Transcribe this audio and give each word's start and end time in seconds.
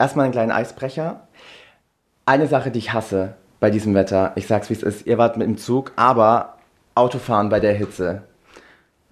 erstmal 0.00 0.24
einen 0.24 0.32
kleinen 0.32 0.50
Eisbrecher. 0.52 1.26
Eine 2.26 2.46
Sache, 2.46 2.70
die 2.70 2.78
ich 2.78 2.92
hasse 2.92 3.34
bei 3.60 3.70
diesem 3.70 3.94
Wetter, 3.94 4.32
ich 4.36 4.46
sag's 4.46 4.70
wie 4.70 4.74
es 4.74 4.82
ist, 4.82 5.06
ihr 5.06 5.18
wart 5.18 5.36
mit 5.36 5.46
dem 5.46 5.58
Zug, 5.58 5.92
aber 5.96 6.56
Autofahren 6.94 7.48
bei 7.50 7.60
der 7.60 7.74
Hitze. 7.74 8.22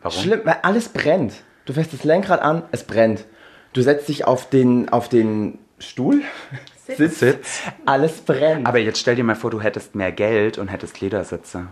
Warum? 0.03 0.19
Schlimm, 0.23 0.41
weil 0.45 0.57
alles 0.63 0.89
brennt. 0.89 1.35
Du 1.67 1.73
fährst 1.73 1.93
das 1.93 2.05
Lenkrad 2.05 2.41
an, 2.41 2.63
es 2.73 2.85
brennt. 2.85 3.25
Du 3.73 3.83
setzt 3.83 4.09
dich 4.09 4.27
auf 4.27 4.49
den, 4.49 4.89
auf 4.89 5.09
den 5.09 5.59
Stuhl, 5.79 6.23
Sitz, 6.87 7.19
Sitz. 7.19 7.61
alles 7.85 8.23
brennt. 8.23 8.61
Aber, 8.67 8.69
Aber 8.71 8.79
jetzt 8.79 8.99
stell 8.99 9.17
dir 9.17 9.25
mal 9.25 9.37
vor, 9.37 9.51
du 9.51 9.61
hättest 9.61 9.95
mehr 9.95 10.11
Geld 10.13 10.57
und 10.57 10.69
hättest 10.69 11.01
Ledersitze. 11.01 11.67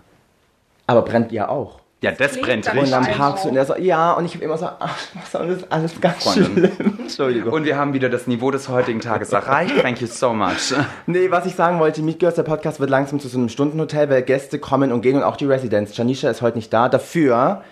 brennt 0.87 1.33
ja 1.33 1.49
auch. 1.49 1.81
Ja, 2.03 2.13
das 2.13 2.33
klingt 2.33 2.45
brennt 2.47 2.67
dann 2.67 2.79
Und 2.79 2.91
dann 2.91 2.99
richtig. 3.05 3.19
parkst 3.19 3.45
du 3.45 3.49
und 3.49 3.57
er 3.57 3.65
so, 3.65 3.77
ja, 3.77 4.13
und 4.13 4.27
ich 4.27 4.35
habe 4.35 4.45
immer 4.45 4.59
so, 4.59 4.67
ach, 4.67 4.99
was 5.15 5.31
das 5.33 5.49
ist 5.49 5.73
alles 5.73 6.01
ganz 6.01 6.23
Freundin. 6.23 6.53
schlimm. 6.75 6.96
Entschuldigung. 7.07 7.53
Und 7.53 7.65
wir 7.65 7.77
haben 7.77 7.93
wieder 7.93 8.09
das 8.09 8.27
Niveau 8.27 8.51
des 8.51 8.69
heutigen 8.69 9.01
Tages 9.01 9.33
erreicht. 9.33 9.75
Thank 9.81 10.01
you 10.01 10.07
so 10.07 10.33
much. 10.33 10.75
Nee, 11.07 11.31
was 11.31 11.47
ich 11.47 11.55
sagen 11.55 11.79
wollte, 11.79 12.03
Meet 12.03 12.19
Girls, 12.19 12.35
der 12.35 12.43
Podcast 12.43 12.81
wird 12.81 12.91
langsam 12.91 13.21
zu 13.21 13.29
so 13.29 13.39
einem 13.39 13.49
Stundenhotel, 13.49 14.11
weil 14.11 14.23
Gäste 14.23 14.59
kommen 14.59 14.93
und 14.93 15.01
gehen 15.03 15.17
und 15.17 15.23
auch 15.23 15.37
die 15.37 15.47
Residenz. 15.47 15.97
Janisha 15.97 16.29
ist 16.31 16.43
heute 16.43 16.59
nicht 16.59 16.73
da. 16.73 16.89
Dafür 16.89 17.63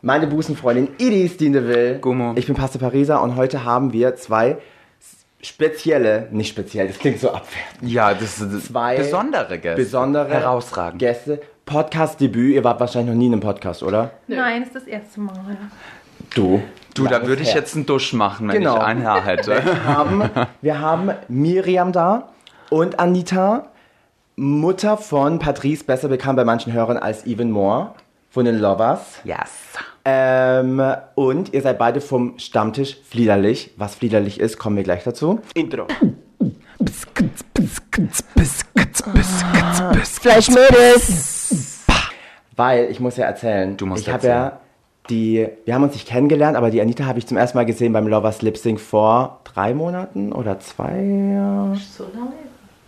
meine 0.00 0.26
Busenfreundin 0.26 0.88
Idis 0.98 1.36
Dieneville. 1.36 1.98
Gummo. 2.00 2.32
Ich 2.36 2.46
bin 2.46 2.56
Pastor 2.56 2.80
Pariser 2.80 3.22
und 3.22 3.36
heute 3.36 3.64
haben 3.64 3.92
wir 3.92 4.16
zwei 4.16 4.56
spezielle, 5.44 6.28
nicht 6.30 6.48
speziell, 6.48 6.86
das 6.86 6.98
klingt 6.98 7.18
so 7.18 7.28
abwertend, 7.30 7.90
Ja, 7.90 8.14
das 8.14 8.40
ist 8.40 8.66
Zwei 8.66 8.96
besondere 8.96 9.58
Gäste. 9.58 9.82
besondere 9.82 10.28
Herausragend. 10.28 10.98
Gäste. 11.00 11.40
Podcast-Debüt. 11.66 12.54
Ihr 12.54 12.64
wart 12.64 12.80
wahrscheinlich 12.80 13.10
noch 13.12 13.18
nie 13.18 13.26
in 13.26 13.32
einem 13.32 13.40
Podcast, 13.42 13.82
oder? 13.82 14.12
Nein, 14.28 14.62
ist 14.62 14.74
das 14.74 14.84
erste 14.84 15.20
Mal. 15.20 15.34
Du. 16.34 16.62
Du, 16.94 17.06
da 17.06 17.26
würde 17.26 17.42
ich 17.42 17.48
her. 17.48 17.56
jetzt 17.56 17.74
einen 17.74 17.86
Dusch 17.86 18.12
machen, 18.12 18.48
wenn 18.48 18.56
Genau. 18.58 18.76
ich 18.76 18.82
ein 18.82 19.04
Haar 19.06 19.24
hätte. 19.24 19.62
haben, 19.86 20.28
wir 20.60 20.78
haben 20.80 21.10
Miriam 21.28 21.92
da 21.92 22.28
und 22.70 22.98
Anita, 22.98 23.66
Mutter 24.36 24.96
von 24.96 25.38
Patrice, 25.38 25.84
besser 25.84 26.08
bekannt 26.08 26.36
bei 26.36 26.44
manchen 26.44 26.72
Hörern 26.72 26.96
als 26.98 27.26
Even 27.26 27.50
Moore 27.50 27.94
von 28.30 28.44
den 28.44 28.58
Lovers. 28.58 29.20
yes. 29.24 29.50
Ähm, 30.04 30.82
und 31.14 31.54
ihr 31.54 31.62
seid 31.62 31.78
beide 31.78 32.00
vom 32.00 32.36
Stammtisch 32.38 32.96
Fliederlich. 33.08 33.70
Was 33.76 33.94
Fliederlich 33.94 34.40
ist, 34.40 34.58
kommen 34.58 34.76
wir 34.76 34.82
gleich 34.82 35.04
dazu. 35.04 35.40
Intro. 35.54 35.86
Fleischmödes. 40.52 41.84
Weil, 42.56 42.90
ich 42.90 43.00
muss 43.00 43.16
ja 43.16 43.26
erzählen, 43.26 43.76
Du 43.76 43.86
musst 43.86 44.06
ich 44.06 44.12
habe 44.12 44.26
ja 44.26 44.60
die, 45.10 45.48
wir 45.64 45.74
haben 45.74 45.82
uns 45.82 45.94
nicht 45.94 46.08
kennengelernt, 46.08 46.56
aber 46.56 46.70
die 46.70 46.80
Anita 46.80 47.04
habe 47.06 47.18
ich 47.18 47.26
zum 47.26 47.36
ersten 47.36 47.58
Mal 47.58 47.66
gesehen 47.66 47.92
beim 47.92 48.06
Lovers 48.06 48.42
Lip 48.42 48.56
Sync 48.56 48.80
vor 48.80 49.40
drei 49.44 49.74
Monaten 49.74 50.32
oder 50.32 50.60
zwei. 50.60 50.92
So 51.76 52.04
lange? 52.14 52.32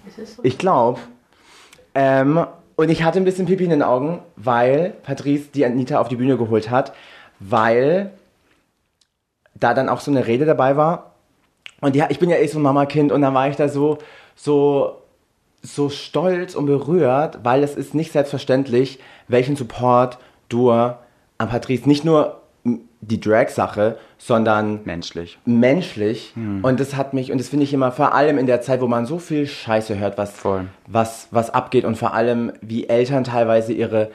Ist 0.06 0.18
es 0.18 0.36
so? 0.36 0.44
Ich 0.44 0.58
glaube. 0.58 1.00
Ähm, 1.94 2.46
und 2.76 2.88
ich 2.88 3.02
hatte 3.02 3.18
ein 3.18 3.24
bisschen 3.24 3.46
Pipi 3.46 3.64
in 3.64 3.70
den 3.70 3.82
Augen, 3.82 4.20
weil 4.36 4.94
Patrice 5.02 5.48
die 5.54 5.64
Anita 5.64 6.00
auf 6.00 6.08
die 6.08 6.16
Bühne 6.16 6.36
geholt 6.36 6.70
hat, 6.70 6.92
weil 7.40 8.10
da 9.54 9.74
dann 9.74 9.88
auch 9.88 10.00
so 10.00 10.10
eine 10.10 10.26
Rede 10.26 10.44
dabei 10.44 10.76
war. 10.76 11.12
Und 11.80 11.94
ja, 11.94 12.06
ich 12.10 12.18
bin 12.18 12.30
ja 12.30 12.36
eh 12.36 12.46
so 12.46 12.58
ein 12.58 12.62
Mama-Kind 12.62 13.12
und 13.12 13.22
dann 13.22 13.34
war 13.34 13.48
ich 13.48 13.56
da 13.56 13.68
so, 13.68 13.98
so, 14.34 15.02
so 15.62 15.88
stolz 15.88 16.54
und 16.54 16.66
berührt, 16.66 17.40
weil 17.42 17.62
es 17.62 17.76
ist 17.76 17.94
nicht 17.94 18.12
selbstverständlich, 18.12 18.98
welchen 19.28 19.56
Support 19.56 20.18
du 20.48 20.72
an 21.44 21.50
Patrice, 21.50 21.88
nicht 21.88 22.04
nur 22.04 22.40
die 23.00 23.20
Drag-Sache, 23.20 23.98
sondern 24.16 24.80
Menschlich. 24.84 25.38
menschlich 25.44 26.32
und 26.62 26.80
das 26.80 26.96
hat 26.96 27.12
mich 27.12 27.30
und 27.30 27.36
das 27.38 27.48
finde 27.50 27.64
ich 27.64 27.74
immer 27.74 27.92
vor 27.92 28.14
allem 28.14 28.38
in 28.38 28.46
der 28.46 28.62
Zeit, 28.62 28.80
wo 28.80 28.86
man 28.86 29.04
so 29.04 29.18
viel 29.18 29.46
Scheiße 29.46 29.98
hört, 29.98 30.16
was 30.16 30.30
Voll. 30.32 30.66
was 30.86 31.28
was 31.30 31.50
abgeht 31.50 31.84
und 31.84 31.98
vor 31.98 32.14
allem 32.14 32.52
wie 32.62 32.88
Eltern 32.88 33.24
teilweise 33.24 33.74
ihre 33.74 34.10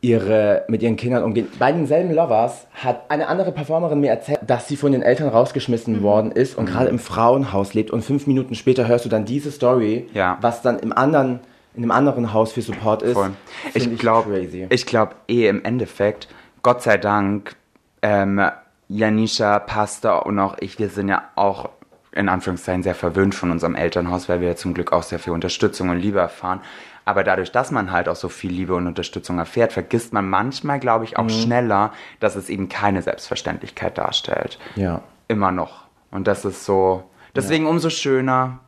ihre 0.00 0.64
mit 0.68 0.82
ihren 0.82 0.96
Kindern 0.96 1.22
umgehen. 1.22 1.46
Bei 1.58 1.70
denselben 1.70 2.12
Lovers 2.14 2.66
hat 2.74 3.10
eine 3.10 3.28
andere 3.28 3.52
Performerin 3.52 4.00
mir 4.00 4.10
erzählt, 4.10 4.40
dass 4.46 4.66
sie 4.66 4.76
von 4.76 4.90
den 4.92 5.02
Eltern 5.02 5.28
rausgeschmissen 5.28 6.02
worden 6.02 6.32
ist 6.32 6.56
und 6.56 6.66
gerade 6.66 6.88
im 6.88 6.98
Frauenhaus 6.98 7.74
lebt 7.74 7.90
und 7.90 8.02
fünf 8.02 8.26
Minuten 8.26 8.54
später 8.54 8.88
hörst 8.88 9.04
du 9.04 9.08
dann 9.10 9.26
diese 9.26 9.50
Story, 9.52 10.06
Ja. 10.14 10.38
was 10.40 10.62
dann 10.62 10.78
im 10.78 10.92
anderen 10.92 11.40
in 11.74 11.82
einem 11.84 11.90
anderen 11.92 12.32
Haus 12.34 12.52
für 12.52 12.60
Support 12.62 13.02
ist. 13.02 13.14
Voll. 13.14 13.30
Ich 13.74 13.96
glaube, 13.98 14.38
ich 14.68 14.86
glaube 14.86 15.12
eh 15.28 15.46
im 15.48 15.64
Endeffekt, 15.64 16.28
Gott 16.62 16.82
sei 16.82 16.98
Dank, 16.98 17.56
ähm, 18.02 18.40
Janisha, 18.88 19.58
Pastor 19.58 20.26
und 20.26 20.38
auch 20.38 20.56
ich, 20.60 20.78
wir 20.78 20.88
sind 20.88 21.08
ja 21.08 21.24
auch 21.34 21.70
in 22.12 22.28
Anführungszeichen 22.28 22.82
sehr 22.82 22.94
verwöhnt 22.94 23.34
von 23.34 23.50
unserem 23.50 23.74
Elternhaus, 23.74 24.28
weil 24.28 24.40
wir 24.40 24.48
ja 24.48 24.56
zum 24.56 24.74
Glück 24.74 24.92
auch 24.92 25.02
sehr 25.02 25.18
viel 25.18 25.32
Unterstützung 25.32 25.88
und 25.88 25.98
Liebe 25.98 26.20
erfahren. 26.20 26.60
Aber 27.04 27.24
dadurch, 27.24 27.50
dass 27.50 27.70
man 27.70 27.90
halt 27.90 28.08
auch 28.08 28.16
so 28.16 28.28
viel 28.28 28.52
Liebe 28.52 28.74
und 28.74 28.86
Unterstützung 28.86 29.38
erfährt, 29.38 29.72
vergisst 29.72 30.12
man 30.12 30.28
manchmal, 30.28 30.78
glaube 30.78 31.04
ich, 31.04 31.16
auch 31.16 31.28
schneller, 31.28 31.92
dass 32.20 32.36
es 32.36 32.48
eben 32.48 32.68
keine 32.68 33.02
Selbstverständlichkeit 33.02 33.98
darstellt. 33.98 34.58
ja. 34.76 35.02
Immer 35.28 35.50
noch. 35.50 35.84
Und 36.10 36.26
das 36.26 36.44
ist 36.44 36.66
so, 36.66 37.04
deswegen 37.34 37.66
umso 37.66 37.88
schöner, 37.88 38.58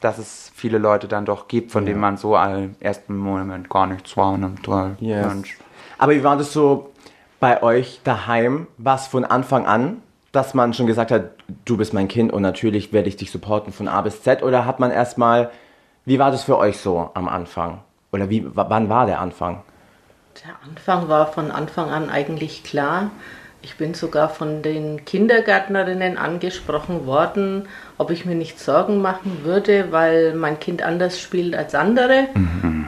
dass 0.00 0.16
es 0.16 0.50
viele 0.54 0.78
Leute 0.78 1.08
dann 1.08 1.26
doch 1.26 1.46
gibt, 1.46 1.72
von 1.72 1.84
denen 1.84 2.00
man 2.00 2.16
so 2.16 2.38
im 2.38 2.74
ersten 2.80 3.14
Moment 3.14 3.68
gar 3.68 3.86
nichts 3.86 4.16
wahrnimmt. 4.16 4.66
Yes. 4.98 5.26
Aber 5.98 6.12
wie 6.12 6.24
war 6.24 6.38
das 6.38 6.54
so 6.54 6.93
bei 7.44 7.62
euch 7.62 8.00
daheim? 8.04 8.68
War 8.78 8.96
es 8.96 9.06
von 9.06 9.26
Anfang 9.26 9.66
an, 9.66 10.00
dass 10.32 10.54
man 10.54 10.72
schon 10.72 10.86
gesagt 10.86 11.10
hat, 11.10 11.32
du 11.66 11.76
bist 11.76 11.92
mein 11.92 12.08
Kind 12.08 12.32
und 12.32 12.40
natürlich 12.40 12.90
werde 12.94 13.10
ich 13.10 13.18
dich 13.18 13.30
supporten 13.30 13.70
von 13.70 13.86
A 13.86 14.00
bis 14.00 14.22
Z? 14.22 14.42
Oder 14.42 14.64
hat 14.64 14.80
man 14.80 14.90
erstmal, 14.90 15.50
wie 16.06 16.18
war 16.18 16.30
das 16.30 16.44
für 16.44 16.56
euch 16.56 16.78
so 16.78 17.10
am 17.12 17.28
Anfang? 17.28 17.82
Oder 18.12 18.30
wie, 18.30 18.46
wann 18.54 18.88
war 18.88 19.04
der 19.04 19.20
Anfang? 19.20 19.60
Der 20.42 20.54
Anfang 20.66 21.10
war 21.10 21.26
von 21.26 21.50
Anfang 21.50 21.90
an 21.90 22.08
eigentlich 22.08 22.64
klar. 22.64 23.10
Ich 23.60 23.76
bin 23.76 23.92
sogar 23.92 24.30
von 24.30 24.62
den 24.62 25.04
Kindergärtnerinnen 25.04 26.16
angesprochen 26.16 27.04
worden, 27.04 27.68
ob 27.98 28.10
ich 28.10 28.24
mir 28.24 28.36
nicht 28.36 28.58
Sorgen 28.58 29.02
machen 29.02 29.40
würde, 29.44 29.92
weil 29.92 30.32
mein 30.32 30.58
Kind 30.60 30.80
anders 30.80 31.20
spielt 31.20 31.54
als 31.54 31.74
andere. 31.74 32.28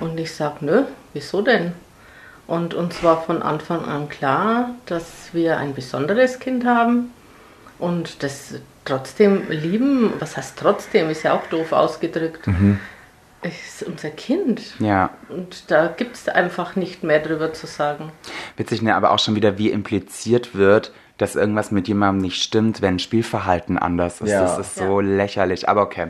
Und 0.00 0.18
ich 0.18 0.34
sage, 0.34 0.64
nö, 0.64 0.84
wieso 1.12 1.42
denn? 1.42 1.74
Und 2.46 2.74
uns 2.74 3.02
war 3.02 3.22
von 3.22 3.42
Anfang 3.42 3.84
an 3.84 4.08
klar, 4.08 4.70
dass 4.86 5.30
wir 5.32 5.58
ein 5.58 5.74
besonderes 5.74 6.38
Kind 6.38 6.64
haben 6.64 7.12
und 7.78 8.22
das 8.22 8.54
trotzdem 8.84 9.50
lieben. 9.50 10.12
Was 10.20 10.36
heißt 10.36 10.56
trotzdem? 10.58 11.10
Ist 11.10 11.24
ja 11.24 11.34
auch 11.34 11.46
doof 11.48 11.72
ausgedrückt. 11.72 12.48
Ist 13.42 13.82
unser 13.82 14.10
Kind. 14.10 14.62
Ja, 14.78 15.10
Und 15.28 15.70
da 15.70 15.88
gibt 15.88 16.16
es 16.16 16.28
einfach 16.28 16.76
nicht 16.76 17.02
mehr 17.02 17.20
drüber 17.20 17.52
zu 17.52 17.66
sagen. 17.66 18.12
witzig, 18.56 18.80
ne, 18.82 18.94
aber 18.94 19.10
auch 19.10 19.18
schon 19.18 19.34
wieder, 19.34 19.58
wie 19.58 19.70
impliziert 19.70 20.54
wird, 20.54 20.92
dass 21.18 21.36
irgendwas 21.36 21.70
mit 21.70 21.88
jemandem 21.88 22.22
nicht 22.22 22.42
stimmt, 22.42 22.82
wenn 22.82 22.98
Spielverhalten 22.98 23.78
anders 23.78 24.20
ist. 24.20 24.30
Ja. 24.30 24.42
Das 24.42 24.58
ist 24.58 24.76
so 24.76 25.00
lächerlich, 25.00 25.68
aber 25.68 25.82
okay. 25.82 26.08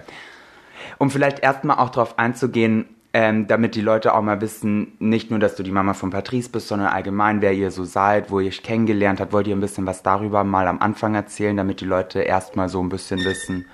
Um 0.99 1.11
vielleicht 1.11 1.41
erstmal 1.41 1.79
auch 1.79 1.91
darauf 1.91 2.19
einzugehen, 2.19 2.87
ähm, 3.19 3.47
damit 3.47 3.75
die 3.75 3.81
Leute 3.81 4.15
auch 4.15 4.21
mal 4.21 4.43
wissen, 4.43 4.93
nicht 4.99 5.31
nur, 5.31 5.41
dass 5.41 5.57
du 5.57 5.63
die 5.63 5.71
Mama 5.71 5.95
von 5.95 6.11
Patrice 6.11 6.51
bist, 6.51 6.69
sondern 6.69 6.89
allgemein, 6.89 7.41
wer 7.41 7.55
ihr 7.55 7.71
so 7.71 7.85
seid, 7.85 8.31
wo 8.31 8.41
ihr 8.41 8.49
euch 8.49 8.63
kennengelernt 8.63 9.21
habt, 9.21 9.33
wollt 9.33 9.47
ihr 9.47 9.57
ein 9.57 9.61
bisschen 9.61 9.87
was 9.87 10.03
darüber 10.03 10.45
mal 10.45 10.69
am 10.69 10.83
Anfang 10.83 11.15
erzählen, 11.15 11.57
damit 11.57 11.81
die 11.81 11.87
Leute 11.87 12.21
erstmal 12.21 12.69
so 12.69 12.79
ein 12.79 12.91
bisschen 12.91 13.25
wissen, 13.25 13.65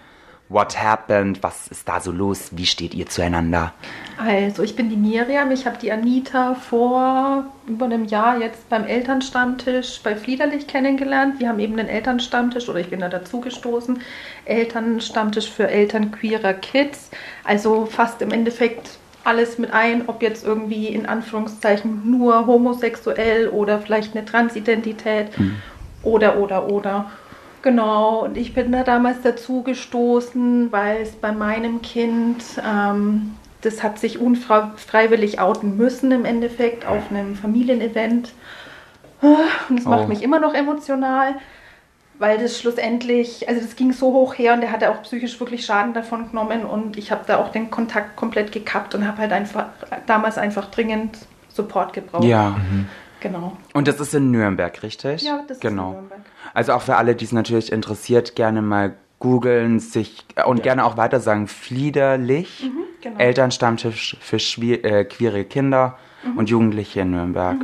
what 0.49 0.81
happened, 0.81 1.43
was 1.43 1.67
ist 1.67 1.89
da 1.89 1.99
so 1.99 2.13
los, 2.13 2.51
wie 2.53 2.67
steht 2.67 2.95
ihr 2.95 3.07
zueinander? 3.07 3.73
Also, 4.17 4.63
ich 4.63 4.77
bin 4.77 4.91
die 4.91 4.97
Miriam. 4.97 5.51
Ich 5.51 5.67
habe 5.67 5.77
die 5.77 5.91
Anita 5.91 6.55
vor 6.55 7.47
über 7.67 7.87
einem 7.87 8.05
Jahr 8.05 8.39
jetzt 8.39 8.69
beim 8.69 8.85
Elternstammtisch 8.85 10.03
bei 10.05 10.15
Fliederlich 10.15 10.69
kennengelernt. 10.69 11.41
Wir 11.41 11.49
haben 11.49 11.59
eben 11.59 11.77
einen 11.81 11.89
Elternstammtisch 11.89 12.69
oder 12.69 12.79
ich 12.79 12.91
bin 12.91 13.01
da 13.01 13.09
dazugestoßen. 13.09 14.01
Elternstammtisch 14.45 15.51
für 15.51 15.67
Eltern 15.67 16.13
queerer 16.13 16.55
Kids. 16.55 17.11
Also 17.43 17.87
fast 17.87 18.23
im 18.23 18.31
Endeffekt 18.31 19.02
alles 19.25 19.59
mit 19.59 19.73
ein, 19.73 20.09
ob 20.09 20.23
jetzt 20.23 20.45
irgendwie 20.47 20.89
in 20.89 21.07
Anführungszeichen 21.07 22.11
nur 22.11 22.47
homosexuell 22.47 23.49
oder 23.49 23.81
vielleicht 23.81 24.17
eine 24.17 24.25
Transidentität 24.25 25.29
oder, 26.03 26.39
oder, 26.39 26.69
oder. 26.69 27.11
Genau, 27.63 28.25
und 28.25 28.37
ich 28.37 28.55
bin 28.55 28.73
da 28.73 28.83
damals 28.83 29.23
dazu 29.23 29.63
gestoßen, 29.63 30.73
weil 30.73 31.03
es 31.03 31.13
bei 31.13 31.31
meinem 31.31 31.81
Kind, 31.81 32.43
ähm, 32.69 33.37
das 33.61 33.85
hat 33.85 34.01
sich 34.01 34.19
unfreiwillig 34.19 35.41
outen 35.41 35.77
müssen 35.77 36.11
im 36.11 36.25
Endeffekt 36.25 36.85
auf 36.87 37.11
einem 37.11 37.37
Familienevent. 37.37 38.33
Und 39.69 39.77
das 39.79 39.85
macht 39.85 40.05
Oh. 40.05 40.09
mich 40.09 40.25
immer 40.25 40.41
noch 40.41 40.55
emotional, 40.55 41.37
weil 42.23 42.39
das 42.39 42.57
schlussendlich, 42.61 43.49
also 43.49 43.61
das 43.61 43.75
ging 43.75 43.93
so 43.93 44.13
hoch 44.13 44.39
her 44.39 44.55
und 44.55 44.61
der 44.61 44.71
hatte 44.71 44.91
auch 44.93 45.03
psychisch 45.03 45.41
wirklich 45.41 45.67
Schaden 45.67 45.93
davon 45.93 46.31
genommen 46.31 46.65
und 46.65 46.97
ich 46.97 47.11
habe 47.11 47.25
da 47.27 47.39
auch 47.39 47.51
den 47.51 47.69
Kontakt 47.69 48.15
komplett 48.15 48.53
gekappt 48.53 48.95
und 48.95 49.09
habe 49.09 49.19
halt 49.19 49.33
einfach 49.33 49.67
damals 50.07 50.39
einfach 50.39 50.71
dringend 50.71 51.19
Support 51.49 51.93
gebraucht. 51.93 52.23
Ja. 52.23 52.57
Genau. 53.19 53.57
Und 53.73 53.89
das 53.89 53.99
ist 53.99 54.15
in 54.15 54.31
Nürnberg, 54.31 54.83
richtig? 54.85 55.23
Ja, 55.23 55.43
das 55.49 55.57
ist 55.57 55.65
in 55.65 55.71
genau. 55.71 55.93
Nürnberg. 55.95 56.21
Also 56.55 56.75
auch 56.75 56.83
für 56.83 56.95
alle, 56.95 57.17
die 57.17 57.25
es 57.25 57.33
natürlich 57.33 57.73
interessiert, 57.73 58.37
gerne 58.37 58.63
mal 58.63 58.95
googeln, 59.19 59.81
sich 59.81 60.25
und 60.47 60.59
Ja. 60.59 60.63
gerne 60.63 60.85
auch 60.85 60.97
weiter 60.97 61.19
sagen, 61.19 61.49
Fliederlich, 61.49 62.71
genau. 63.01 63.19
Elternstammtisch 63.19 64.17
für 64.21 64.37
äh, 64.37 65.05
queere 65.07 65.45
Kinder 65.45 65.99
und 66.37 66.51
Jugendliche 66.51 67.01
in 67.01 67.11
Nürnberg. 67.11 67.57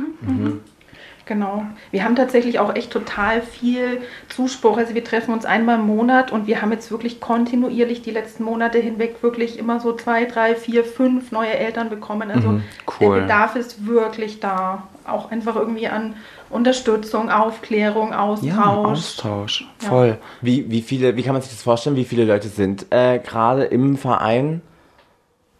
Genau. 1.29 1.63
Wir 1.91 2.03
haben 2.05 2.15
tatsächlich 2.15 2.57
auch 2.57 2.75
echt 2.75 2.89
total 2.89 3.43
viel 3.43 4.01
Zuspruch. 4.29 4.77
Also 4.77 4.95
wir 4.95 5.03
treffen 5.03 5.31
uns 5.31 5.45
einmal 5.45 5.77
im 5.77 5.85
Monat 5.85 6.31
und 6.31 6.47
wir 6.47 6.63
haben 6.63 6.71
jetzt 6.71 6.89
wirklich 6.89 7.21
kontinuierlich 7.21 8.01
die 8.01 8.09
letzten 8.09 8.43
Monate 8.43 8.79
hinweg 8.79 9.21
wirklich 9.21 9.59
immer 9.59 9.79
so 9.79 9.93
zwei, 9.93 10.25
drei, 10.25 10.55
vier, 10.55 10.83
fünf 10.83 11.31
neue 11.31 11.53
Eltern 11.53 11.91
bekommen. 11.91 12.31
Also 12.31 12.61
cool. 12.99 13.15
der 13.17 13.21
Bedarf 13.21 13.55
ist 13.55 13.85
wirklich 13.85 14.39
da. 14.39 14.87
Auch 15.05 15.29
einfach 15.29 15.55
irgendwie 15.55 15.87
an 15.87 16.15
Unterstützung, 16.49 17.29
Aufklärung, 17.29 18.11
Austausch. 18.11 18.49
Ja, 18.49 18.65
Austausch, 18.65 19.67
voll. 19.77 20.17
Wie, 20.41 20.71
wie 20.71 20.81
viele, 20.81 21.15
wie 21.15 21.21
kann 21.21 21.33
man 21.33 21.43
sich 21.43 21.51
das 21.51 21.61
vorstellen? 21.61 21.95
Wie 21.95 22.05
viele 22.05 22.25
Leute 22.25 22.47
sind 22.47 22.87
äh, 22.89 23.19
gerade 23.19 23.65
im 23.65 23.97
Verein? 23.97 24.63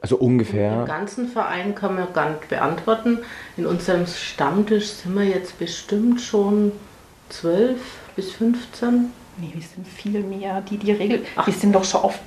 Also 0.01 0.18
Im 0.18 0.22
ungefähr. 0.25 0.86
ganzen 0.86 1.28
Verein 1.28 1.75
kann 1.75 1.96
man 1.96 2.12
gar 2.13 2.30
nicht 2.30 2.48
beantworten. 2.50 3.19
In 3.57 3.66
unserem 3.66 4.07
Stammtisch 4.07 4.88
sind 4.88 5.16
wir 5.16 5.25
jetzt 5.25 5.60
bestimmt 5.60 6.22
schon 6.22 6.72
12 7.30 7.78
bis 8.16 8.31
15. 8.31 9.12
Nee, 9.38 9.51
wir 9.54 9.62
sind 9.62 9.88
viel 9.88 10.22
mehr. 10.24 10.62
Die, 10.62 10.78
die 10.78 10.92
Regel. 10.92 11.24
wir 11.44 11.54
sind 11.54 11.74
doch 11.74 11.84
schon 11.84 12.01
oft 12.01 12.19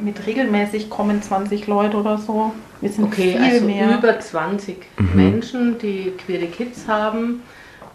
mit 0.00 0.26
regelmäßig 0.26 0.90
kommen 0.90 1.22
20 1.22 1.66
Leute 1.66 1.96
oder 1.98 2.18
so. 2.18 2.52
Wir 2.80 2.90
sind 2.90 3.04
Okay, 3.04 3.32
viel 3.32 3.42
also 3.42 3.64
mehr. 3.66 3.96
über 3.98 4.18
20 4.18 4.76
Menschen, 5.14 5.78
die 5.78 6.12
queere 6.24 6.46
Kids 6.46 6.88
haben. 6.88 7.42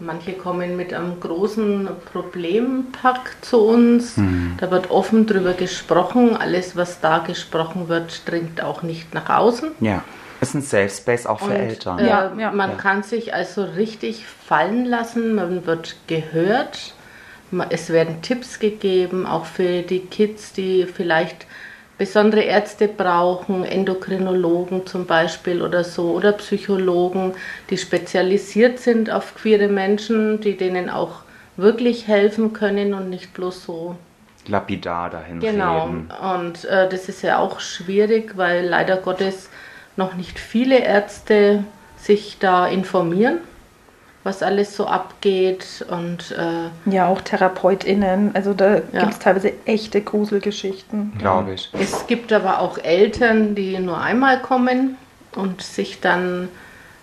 Manche 0.02 0.32
kommen 0.32 0.76
mit 0.76 0.94
einem 0.94 1.20
großen 1.20 1.88
Problempack 2.10 3.36
zu 3.42 3.58
uns. 3.58 4.14
Da 4.58 4.70
wird 4.70 4.90
offen 4.90 5.26
drüber 5.26 5.52
gesprochen. 5.52 6.34
Alles, 6.36 6.74
was 6.74 7.00
da 7.00 7.18
gesprochen 7.18 7.88
wird, 7.88 8.22
dringt 8.26 8.62
auch 8.62 8.82
nicht 8.82 9.12
nach 9.12 9.28
außen. 9.28 9.72
Ja, 9.80 10.02
ist 10.40 10.54
ein 10.54 10.62
Safe 10.62 10.88
Space 10.88 11.26
auch 11.26 11.40
für 11.40 11.50
Und, 11.50 11.56
Eltern. 11.56 11.98
Äh, 11.98 12.08
Ja, 12.08 12.32
ja. 12.38 12.50
man 12.50 12.70
Ja. 12.70 12.76
kann 12.76 13.02
sich 13.02 13.34
also 13.34 13.62
richtig 13.62 14.24
fallen 14.26 14.86
lassen, 14.86 15.34
man 15.34 15.66
wird 15.66 15.96
gehört, 16.06 16.94
Ma- 17.50 17.66
es 17.68 17.90
werden 17.90 18.22
Tipps 18.22 18.58
gegeben, 18.58 19.26
auch 19.26 19.44
für 19.44 19.82
die 19.82 20.00
Kids, 20.00 20.52
die 20.54 20.86
vielleicht 20.86 21.46
besondere 22.00 22.40
Ärzte 22.40 22.88
brauchen, 22.88 23.62
Endokrinologen 23.62 24.86
zum 24.86 25.04
Beispiel 25.04 25.60
oder 25.60 25.84
so, 25.84 26.12
oder 26.12 26.32
Psychologen, 26.32 27.34
die 27.68 27.76
spezialisiert 27.76 28.78
sind 28.78 29.10
auf 29.10 29.34
queere 29.34 29.68
Menschen, 29.68 30.40
die 30.40 30.56
denen 30.56 30.88
auch 30.88 31.16
wirklich 31.58 32.08
helfen 32.08 32.54
können 32.54 32.94
und 32.94 33.10
nicht 33.10 33.34
bloß 33.34 33.64
so 33.66 33.96
Lapidar 34.46 35.10
dahin 35.10 35.40
Genau, 35.40 35.84
reden. 35.84 36.10
und 36.38 36.64
äh, 36.64 36.88
das 36.88 37.10
ist 37.10 37.20
ja 37.20 37.38
auch 37.38 37.60
schwierig, 37.60 38.32
weil 38.38 38.66
leider 38.66 38.96
Gottes 38.96 39.50
noch 39.96 40.14
nicht 40.14 40.38
viele 40.38 40.78
Ärzte 40.78 41.64
sich 41.98 42.38
da 42.40 42.66
informieren, 42.66 43.40
was 44.24 44.42
alles 44.42 44.76
so 44.76 44.86
abgeht. 44.86 45.84
Und 45.90 46.32
äh, 46.32 46.90
Ja, 46.90 47.06
auch 47.08 47.20
TherapeutInnen. 47.20 48.30
Also 48.34 48.54
da 48.54 48.76
Ja. 48.92 49.00
gibt 49.00 49.12
es 49.12 49.18
teilweise 49.18 49.52
echte 49.64 50.00
Gruselgeschichten. 50.00 51.12
Glaube 51.18 51.54
ich. 51.54 51.70
es 51.78 52.06
gibt 52.06 52.32
aber 52.32 52.60
auch 52.60 52.78
Eltern, 52.78 53.54
die 53.54 53.78
nur 53.78 54.00
einmal 54.00 54.40
kommen 54.40 54.96
und 55.36 55.62
sich 55.62 56.00
dann, 56.00 56.48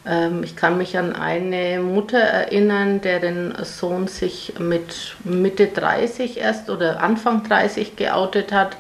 ähm, 0.06 0.44
ich 0.44 0.56
kann 0.56 0.78
mich 0.78 0.98
an 0.98 1.16
eine 1.16 1.80
Mutter 1.80 2.20
erinnern, 2.20 3.02
deren 3.02 3.54
Sohn 3.64 4.08
sich 4.08 4.54
mit 4.60 5.16
Mitte 5.24 5.68
30 5.68 6.38
erst 6.40 6.70
oder 6.70 7.02
Anfang 7.02 7.44
30 7.44 7.96
geoutet 7.96 8.52
hat 8.52 8.78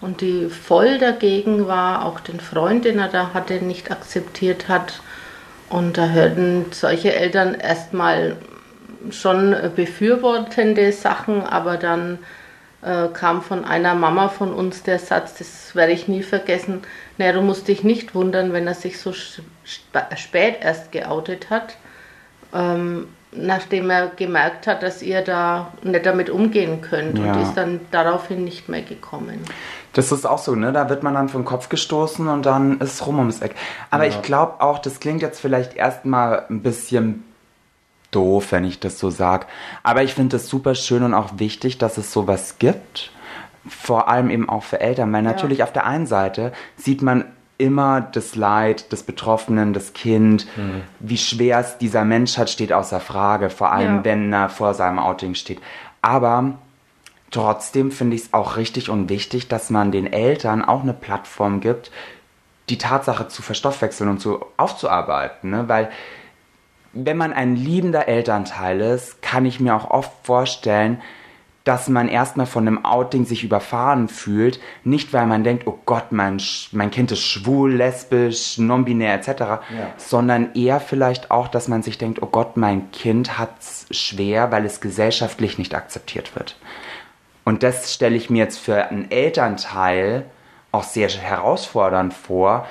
und 0.00 0.20
die 0.20 0.46
voll 0.48 0.98
dagegen 0.98 1.66
war, 1.66 2.04
auch 2.06 2.20
den 2.20 2.38
Freund, 2.40 2.84
den 2.84 2.98
er 2.98 3.08
da 3.08 3.30
hatte, 3.34 3.54
nicht 3.54 3.90
akzeptiert 3.90 4.68
hat. 4.68 5.00
Und 5.70 5.96
da 5.98 6.08
hörten 6.08 6.66
solche 6.72 7.14
Eltern 7.14 7.54
erstmal 7.54 8.36
schon 9.10 9.54
befürwortende 9.74 10.92
Sachen, 10.92 11.42
aber 11.42 11.76
dann 11.76 12.18
äh, 12.82 13.08
kam 13.12 13.42
von 13.42 13.64
einer 13.64 13.94
Mama 13.94 14.28
von 14.28 14.52
uns 14.52 14.82
der 14.82 14.98
Satz, 14.98 15.34
das 15.38 15.74
werde 15.74 15.92
ich 15.92 16.08
nie 16.08 16.22
vergessen, 16.22 16.82
naja, 17.18 17.32
du 17.32 17.40
musst 17.42 17.68
dich 17.68 17.82
nicht 17.84 18.14
wundern, 18.14 18.52
wenn 18.52 18.66
er 18.66 18.74
sich 18.74 18.98
so 18.98 19.12
spät 19.12 20.56
erst 20.60 20.92
geoutet 20.92 21.50
hat, 21.50 21.76
ähm, 22.54 23.08
nachdem 23.32 23.90
er 23.90 24.08
gemerkt 24.16 24.66
hat, 24.66 24.82
dass 24.82 25.02
ihr 25.02 25.22
da 25.22 25.72
nicht 25.82 26.06
damit 26.06 26.30
umgehen 26.30 26.80
könnt 26.80 27.18
Ja. 27.18 27.32
und 27.32 27.42
ist 27.42 27.54
dann 27.54 27.80
daraufhin 27.90 28.44
nicht 28.44 28.68
mehr 28.68 28.82
gekommen. 28.82 29.40
Das 29.94 30.12
ist 30.12 30.26
auch 30.26 30.38
so, 30.38 30.54
ne? 30.54 30.72
Da 30.72 30.88
wird 30.88 31.02
man 31.02 31.14
dann 31.14 31.28
vom 31.28 31.44
Kopf 31.44 31.68
gestoßen 31.68 32.28
und 32.28 32.44
dann 32.44 32.80
ist 32.80 33.06
rum 33.06 33.18
ums 33.18 33.40
Eck. 33.40 33.54
Aber 33.90 34.06
ich 34.06 34.20
glaube 34.22 34.60
auch, 34.60 34.78
das 34.78 35.00
klingt 35.00 35.22
jetzt 35.22 35.40
vielleicht 35.40 35.74
erstmal 35.74 36.44
ein 36.50 36.62
bisschen 36.62 37.24
doof, 38.10 38.52
wenn 38.52 38.64
ich 38.64 38.80
das 38.80 38.98
so 38.98 39.10
sag. 39.10 39.46
Aber 39.82 40.02
ich 40.02 40.14
finde 40.14 40.36
es 40.36 40.48
super 40.48 40.74
schön 40.74 41.02
und 41.02 41.14
auch 41.14 41.30
wichtig, 41.38 41.78
dass 41.78 41.96
es 41.98 42.12
sowas 42.12 42.56
gibt. 42.58 43.10
Vor 43.68 44.08
allem 44.08 44.30
eben 44.30 44.48
auch 44.48 44.62
für 44.62 44.80
Eltern. 44.80 45.12
Weil 45.12 45.22
natürlich 45.22 45.62
auf 45.62 45.72
der 45.72 45.86
einen 45.86 46.06
Seite 46.06 46.52
sieht 46.76 47.00
man 47.02 47.24
immer 47.56 48.00
das 48.00 48.34
Leid 48.34 48.90
des 48.92 49.04
Betroffenen, 49.04 49.72
das 49.72 49.92
Kind, 49.92 50.46
wie 50.98 51.16
schwer 51.16 51.60
es 51.60 51.78
dieser 51.78 52.04
Mensch 52.04 52.36
hat, 52.36 52.50
steht 52.50 52.72
außer 52.72 52.98
Frage. 53.00 53.48
Vor 53.48 53.72
allem, 53.72 53.96
Ja. 53.98 54.04
wenn 54.04 54.32
er 54.32 54.48
vor 54.48 54.74
seinem 54.74 54.98
Outing 54.98 55.34
steht. 55.34 55.60
Aber 56.02 56.54
Trotzdem 57.34 57.90
finde 57.90 58.14
ich 58.14 58.22
es 58.22 58.32
auch 58.32 58.56
richtig 58.56 58.88
und 58.90 59.08
wichtig, 59.08 59.48
dass 59.48 59.68
man 59.68 59.90
den 59.90 60.06
Eltern 60.06 60.64
auch 60.64 60.82
eine 60.82 60.92
Plattform 60.92 61.58
gibt, 61.58 61.90
die 62.68 62.78
Tatsache 62.78 63.26
zu 63.26 63.42
verstoffwechseln 63.42 64.08
und 64.08 64.20
zu 64.20 64.44
aufzuarbeiten. 64.56 65.50
Ne? 65.50 65.64
Weil 65.68 65.90
wenn 66.92 67.16
man 67.16 67.32
ein 67.32 67.56
liebender 67.56 68.06
Elternteil 68.06 68.80
ist, 68.80 69.20
kann 69.20 69.46
ich 69.46 69.58
mir 69.58 69.74
auch 69.74 69.90
oft 69.90 70.12
vorstellen, 70.22 71.02
dass 71.64 71.88
man 71.88 72.06
erstmal 72.06 72.46
von 72.46 72.68
einem 72.68 72.84
Outing 72.84 73.24
sich 73.24 73.42
überfahren 73.42 74.06
fühlt, 74.06 74.60
nicht 74.84 75.12
weil 75.12 75.26
man 75.26 75.42
denkt, 75.42 75.66
oh 75.66 75.80
Gott, 75.86 76.12
mein, 76.12 76.40
mein 76.70 76.92
Kind 76.92 77.10
ist 77.10 77.22
schwul, 77.22 77.74
lesbisch, 77.74 78.58
non-binär 78.58 79.14
etc., 79.14 79.64
sondern 79.96 80.54
eher 80.54 80.78
vielleicht 80.78 81.32
auch, 81.32 81.48
dass 81.48 81.66
man 81.66 81.82
sich 81.82 81.98
denkt, 81.98 82.22
oh 82.22 82.26
Gott, 82.26 82.56
mein 82.56 82.92
Kind 82.92 83.38
hat's 83.38 83.86
schwer, 83.90 84.52
weil 84.52 84.64
es 84.64 84.80
gesellschaftlich 84.80 85.58
nicht 85.58 85.74
akzeptiert 85.74 86.36
wird. 86.36 86.54
Und 87.44 87.62
das 87.62 87.92
stelle 87.92 88.16
ich 88.16 88.30
mir 88.30 88.38
jetzt 88.38 88.58
für 88.58 88.88
einen 88.88 89.10
Elternteil 89.10 90.24
auch 90.72 90.82
sehr 90.82 91.08
herausfordernd 91.08 92.14
vor, 92.14 92.66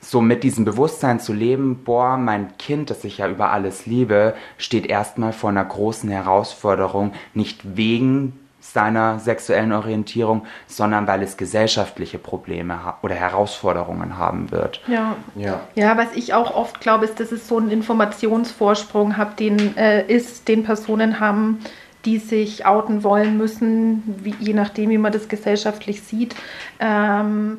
so 0.00 0.20
mit 0.20 0.44
diesem 0.44 0.64
Bewusstsein 0.64 1.18
zu 1.18 1.32
leben, 1.32 1.82
boah, 1.84 2.16
mein 2.16 2.56
Kind, 2.56 2.90
das 2.90 3.04
ich 3.04 3.18
ja 3.18 3.28
über 3.28 3.50
alles 3.50 3.86
liebe, 3.86 4.34
steht 4.56 4.86
erstmal 4.86 5.32
vor 5.32 5.50
einer 5.50 5.64
großen 5.64 6.08
Herausforderung, 6.08 7.12
nicht 7.34 7.76
wegen 7.76 8.38
seiner 8.60 9.18
sexuellen 9.18 9.72
Orientierung, 9.72 10.46
sondern 10.66 11.06
weil 11.06 11.22
es 11.22 11.36
gesellschaftliche 11.36 12.18
Probleme 12.18 12.84
ha- 12.84 12.98
oder 13.02 13.14
Herausforderungen 13.14 14.18
haben 14.18 14.50
wird. 14.50 14.80
Ja. 14.88 15.16
Ja. 15.36 15.60
Ja, 15.74 15.96
was 15.96 16.12
ich 16.14 16.34
auch 16.34 16.54
oft 16.54 16.80
glaube, 16.80 17.06
ist, 17.06 17.18
dass 17.18 17.32
es 17.32 17.48
so 17.48 17.56
einen 17.56 17.70
Informationsvorsprung 17.70 19.16
hat, 19.16 19.40
den 19.40 19.76
äh, 19.76 20.06
ist, 20.06 20.48
den 20.48 20.64
Personen 20.64 21.18
haben, 21.18 21.60
die 22.04 22.18
sich 22.18 22.64
outen 22.66 23.02
wollen 23.02 23.36
müssen, 23.36 24.02
wie, 24.22 24.34
je 24.38 24.54
nachdem, 24.54 24.90
wie 24.90 24.98
man 24.98 25.12
das 25.12 25.28
gesellschaftlich 25.28 26.02
sieht. 26.02 26.34
Ähm, 26.80 27.58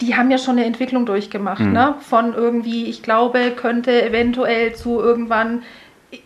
die 0.00 0.16
haben 0.16 0.30
ja 0.30 0.38
schon 0.38 0.56
eine 0.56 0.66
Entwicklung 0.66 1.06
durchgemacht, 1.06 1.60
ne? 1.60 1.94
Von 2.00 2.34
irgendwie, 2.34 2.86
ich 2.86 3.02
glaube, 3.02 3.52
könnte 3.52 4.04
eventuell 4.04 4.74
zu 4.74 5.00
irgendwann, 5.00 5.62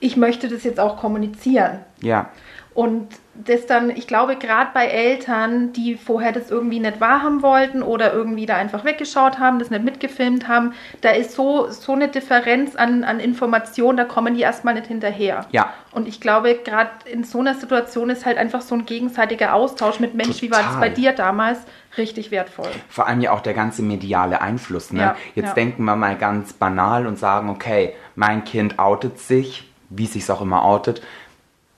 ich 0.01 0.17
möchte 0.17 0.49
das 0.49 0.65
jetzt 0.65 0.81
auch 0.81 0.97
kommunizieren. 0.97 1.81
Ja, 2.01 2.31
Und 2.75 3.09
das 3.35 3.67
dann, 3.67 3.91
ich 3.91 4.07
glaube, 4.07 4.37
gerade 4.37 4.71
bei 4.73 4.87
Eltern, 4.87 5.73
die 5.73 5.97
vorher 5.97 6.31
das 6.33 6.51
irgendwie 6.51 6.79
nicht 6.81 7.01
wahrhaben 7.01 7.43
wollten 7.43 7.83
oder 7.83 8.13
irgendwie 8.13 8.47
da 8.47 8.57
einfach 8.57 8.85
weggeschaut 8.85 9.39
haben, 9.41 9.59
das 9.59 9.71
nicht 9.71 9.85
mitgefilmt 9.85 10.47
haben, 10.49 10.73
da 11.01 11.11
ist 11.11 11.33
so, 11.33 11.71
so 11.71 11.93
eine 11.93 12.07
Differenz 12.09 12.77
an, 12.77 13.03
an 13.05 13.19
Informationen, 13.21 13.97
da 13.97 14.05
kommen 14.05 14.35
die 14.35 14.43
erstmal 14.43 14.75
nicht 14.75 14.87
hinterher. 14.87 15.47
Ja. 15.51 15.73
Und 15.93 16.07
ich 16.07 16.21
glaube, 16.21 16.55
gerade 16.65 16.91
in 17.11 17.25
so 17.25 17.41
einer 17.41 17.55
Situation 17.55 18.11
ist 18.11 18.27
halt 18.27 18.39
einfach 18.39 18.61
so 18.61 18.77
ein 18.77 18.87
gegenseitiger 18.87 19.55
Austausch 19.55 19.99
mit 19.99 20.15
Mensch, 20.15 20.43
wie 20.43 20.51
war 20.51 20.59
das 20.59 20.75
Total. 20.75 20.89
bei 20.89 20.95
dir 20.95 21.13
damals, 21.13 21.59
richtig 21.97 22.31
wertvoll. 22.31 22.71
vor 22.89 23.09
allem 23.09 23.21
ja 23.21 23.33
auch 23.33 23.41
der 23.41 23.55
ganze 23.55 23.83
mediale 23.83 24.41
Einfluss. 24.41 24.93
Ne? 24.93 25.01
Ja, 25.01 25.17
Jetzt 25.35 25.49
ja. 25.49 25.55
denken 25.55 25.85
wir 25.85 25.97
mal 25.97 26.17
ganz 26.17 26.53
banal 26.53 27.07
und 27.07 27.19
sagen, 27.19 27.51
okay, 27.51 27.95
mein 28.15 28.45
Kind 28.45 28.79
outet 28.79 29.19
sich, 29.19 29.68
wie 29.91 30.05
es 30.05 30.13
sich 30.13 30.31
auch 30.31 30.41
immer 30.41 30.65
outet, 30.65 31.03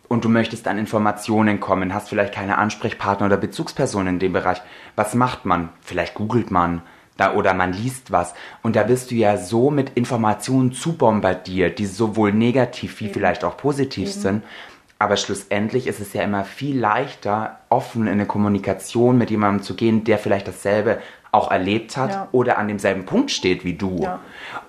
und 0.08 0.24
du 0.24 0.28
möchtest 0.28 0.66
an 0.66 0.76
Informationen 0.76 1.60
kommen, 1.60 1.94
hast 1.94 2.08
vielleicht 2.08 2.34
keine 2.34 2.58
Ansprechpartner 2.58 3.26
oder 3.26 3.36
Bezugsperson 3.36 4.08
in 4.08 4.18
dem 4.18 4.32
Bereich. 4.32 4.60
Was 4.96 5.14
macht 5.14 5.44
man? 5.44 5.68
Vielleicht 5.82 6.14
googelt 6.14 6.50
man 6.50 6.82
da 7.16 7.34
oder 7.34 7.54
man 7.54 7.72
liest 7.72 8.10
was. 8.10 8.34
Und 8.62 8.74
da 8.74 8.82
bist 8.82 9.12
du 9.12 9.14
ja 9.14 9.36
so 9.36 9.70
mit 9.70 9.90
Informationen 9.90 10.72
zu 10.72 10.94
bombardiert, 10.94 11.78
die 11.78 11.86
sowohl 11.86 12.32
negativ 12.32 12.98
wie 13.00 13.08
vielleicht 13.08 13.44
auch 13.44 13.56
positiv 13.56 14.10
sind. 14.10 14.42
Aber 14.98 15.16
schlussendlich 15.16 15.86
ist 15.86 16.00
es 16.00 16.12
ja 16.12 16.22
immer 16.22 16.44
viel 16.44 16.76
leichter, 16.78 17.60
offen 17.68 18.08
in 18.08 18.14
eine 18.14 18.26
Kommunikation 18.26 19.16
mit 19.16 19.30
jemandem 19.30 19.62
zu 19.62 19.74
gehen, 19.76 20.02
der 20.02 20.18
vielleicht 20.18 20.48
dasselbe 20.48 20.98
auch 21.30 21.52
erlebt 21.52 21.96
hat 21.96 22.10
Ja. 22.10 22.28
oder 22.32 22.58
an 22.58 22.66
demselben 22.66 23.06
Punkt 23.06 23.30
steht 23.30 23.64
wie 23.64 23.74
du. 23.74 24.00
Ja. 24.02 24.18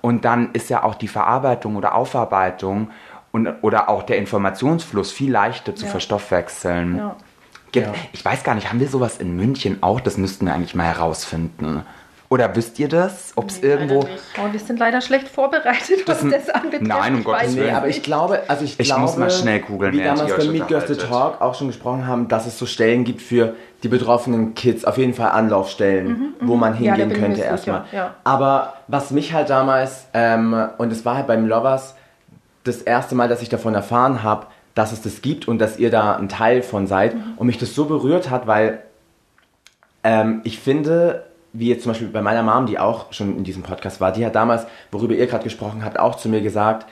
Und 0.00 0.24
dann 0.24 0.52
ist 0.52 0.70
ja 0.70 0.84
auch 0.84 0.94
die 0.94 1.08
Verarbeitung 1.08 1.74
oder 1.74 1.96
Aufarbeitung 1.96 2.90
und, 3.32 3.48
oder 3.62 3.88
auch 3.88 4.02
der 4.04 4.18
Informationsfluss 4.18 5.10
viel 5.10 5.32
leichter 5.32 5.74
zu 5.74 5.84
Ja. 5.86 5.90
verstoffwechseln. 5.90 6.96
Ja. 6.98 7.16
Gibt, 7.72 7.86
Ja. 7.86 7.94
Ich 8.12 8.24
weiß 8.24 8.44
gar 8.44 8.54
nicht, 8.54 8.68
haben 8.68 8.80
wir 8.80 8.88
sowas 8.88 9.16
in 9.18 9.34
München 9.36 9.78
auch? 9.82 10.00
Das 10.00 10.16
müssten 10.18 10.46
wir 10.46 10.52
eigentlich 10.54 10.74
mal 10.74 10.84
herausfinden. 10.84 11.82
Oder 12.28 12.56
wisst 12.56 12.78
ihr 12.78 12.88
das? 12.88 13.32
Ob 13.36 13.50
es 13.50 13.60
Nee, 13.60 13.68
irgendwo. 13.68 14.00
Oh, 14.38 14.50
wir 14.52 14.58
sind 14.58 14.78
leider 14.78 15.02
schlecht 15.02 15.28
vorbereitet, 15.28 16.00
was 16.06 16.20
Das- 16.22 16.30
das, 16.30 16.48
anbetrifft. 16.50 16.82
Nein, 16.82 17.14
um 17.16 17.24
Gottes 17.24 17.54
Willen. 17.56 17.66
Nee, 17.66 17.72
aber 17.72 17.88
ich 17.88 18.02
glaube, 18.02 18.40
also 18.48 18.64
ich, 18.64 18.80
Ich 18.80 18.86
glaube, 18.86 19.02
muss 19.02 19.16
mal 19.18 19.30
schnell 19.30 19.60
googeln, 19.60 19.92
wie 19.92 20.02
damals 20.02 20.30
ihr 20.30 20.36
bei 20.36 20.42
euch 20.42 20.48
Meet 20.50 20.68
Girls 20.68 20.88
the. 20.88 20.96
Talk 20.96 21.42
auch 21.42 21.54
schon 21.54 21.66
gesprochen 21.66 22.06
haben, 22.06 22.28
dass 22.28 22.46
es 22.46 22.58
so 22.58 22.64
Stellen 22.64 23.04
gibt 23.04 23.20
für 23.20 23.54
die 23.82 23.88
betroffenen 23.88 24.54
Kids, 24.54 24.86
auf 24.86 24.96
jeden 24.96 25.12
Fall 25.12 25.30
Anlaufstellen, 25.32 26.34
wo 26.40 26.56
man 26.56 26.78
Mhm, 26.78 26.84
Ja, 26.84 26.92
da 26.92 26.98
hingehen 27.00 27.20
mir 27.20 27.26
könnte 27.26 27.42
erstmal. 27.42 27.84
ja. 27.92 28.14
Aber 28.24 28.74
was 28.88 29.10
mich 29.10 29.34
halt 29.34 29.50
damals, 29.50 30.06
ähm, 30.14 30.68
und 30.78 30.90
es 30.90 31.04
war 31.04 31.16
halt 31.16 31.26
beim 31.26 31.46
Lovers 31.46 31.96
das 32.64 32.82
erste 32.82 33.14
Mal, 33.14 33.28
dass 33.28 33.42
ich 33.42 33.48
davon 33.48 33.74
erfahren 33.74 34.22
habe, 34.22 34.46
dass 34.74 34.92
es 34.92 35.02
das 35.02 35.20
gibt 35.22 35.48
und 35.48 35.58
dass 35.58 35.78
ihr 35.78 35.90
da 35.90 36.16
ein 36.16 36.28
Teil 36.28 36.62
von 36.62 36.86
seid 36.86 37.14
Mhm. 37.14 37.22
und 37.36 37.46
mich 37.46 37.58
das 37.58 37.74
so 37.74 37.84
berührt 37.86 38.30
hat, 38.30 38.46
weil 38.46 38.82
ähm, 40.04 40.40
ich 40.44 40.58
finde, 40.58 41.24
wie 41.52 41.68
jetzt 41.68 41.82
zum 41.82 41.92
Beispiel 41.92 42.08
bei 42.08 42.22
meiner 42.22 42.42
Mom, 42.42 42.66
die 42.66 42.78
auch 42.78 43.12
schon 43.12 43.36
in 43.36 43.44
diesem 43.44 43.62
Podcast 43.62 44.00
war, 44.00 44.12
die 44.12 44.24
hat 44.24 44.34
damals, 44.34 44.66
worüber 44.90 45.14
ihr 45.14 45.26
gerade 45.26 45.44
gesprochen 45.44 45.84
habt, 45.84 45.98
auch 45.98 46.14
zu 46.16 46.28
mir 46.28 46.40
gesagt, 46.40 46.86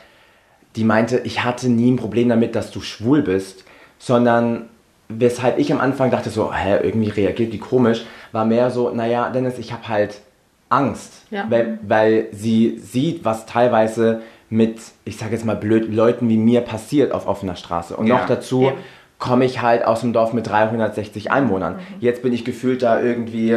die 0.76 0.84
meinte, 0.84 1.18
ich 1.24 1.42
hatte 1.44 1.68
nie 1.68 1.90
ein 1.90 1.96
Problem 1.96 2.28
damit, 2.28 2.54
dass 2.54 2.70
du 2.70 2.80
schwul 2.80 3.22
bist, 3.22 3.64
sondern 3.98 4.68
weshalb 5.08 5.58
ich 5.58 5.72
am 5.72 5.80
Anfang 5.80 6.10
dachte 6.10 6.30
so, 6.30 6.52
hä, 6.54 6.78
irgendwie 6.82 7.08
reagiert 7.08 7.52
die 7.52 7.58
komisch, 7.58 8.04
war 8.32 8.44
mehr 8.44 8.70
so, 8.70 8.90
naja, 8.90 9.30
Dennis, 9.30 9.58
ich 9.58 9.72
habe 9.72 9.88
halt 9.88 10.20
Angst, 10.68 11.22
Ja. 11.30 11.46
weil, 11.50 11.80
weil 11.82 12.28
sie 12.30 12.78
sieht, 12.78 13.24
was 13.24 13.46
teilweise 13.46 14.20
mit, 14.50 14.80
ich 15.04 15.16
sage 15.16 15.32
jetzt 15.32 15.44
mal 15.44 15.56
blöd, 15.56 15.92
Leuten 15.94 16.28
wie 16.28 16.36
mir 16.36 16.60
passiert 16.60 17.12
auf 17.12 17.26
offener 17.26 17.56
Straße. 17.56 17.96
Und 17.96 18.06
Ja. 18.08 18.18
noch 18.18 18.26
dazu 18.26 18.64
Eben. 18.64 18.76
komme 19.18 19.44
ich 19.44 19.62
halt 19.62 19.84
aus 19.84 20.00
dem 20.00 20.12
Dorf 20.12 20.32
mit 20.32 20.46
360 20.48 21.30
Einwohnern. 21.30 21.78
Jetzt 22.00 22.22
bin 22.22 22.32
ich 22.32 22.44
gefühlt 22.44 22.82
da 22.82 23.00
irgendwie 23.00 23.56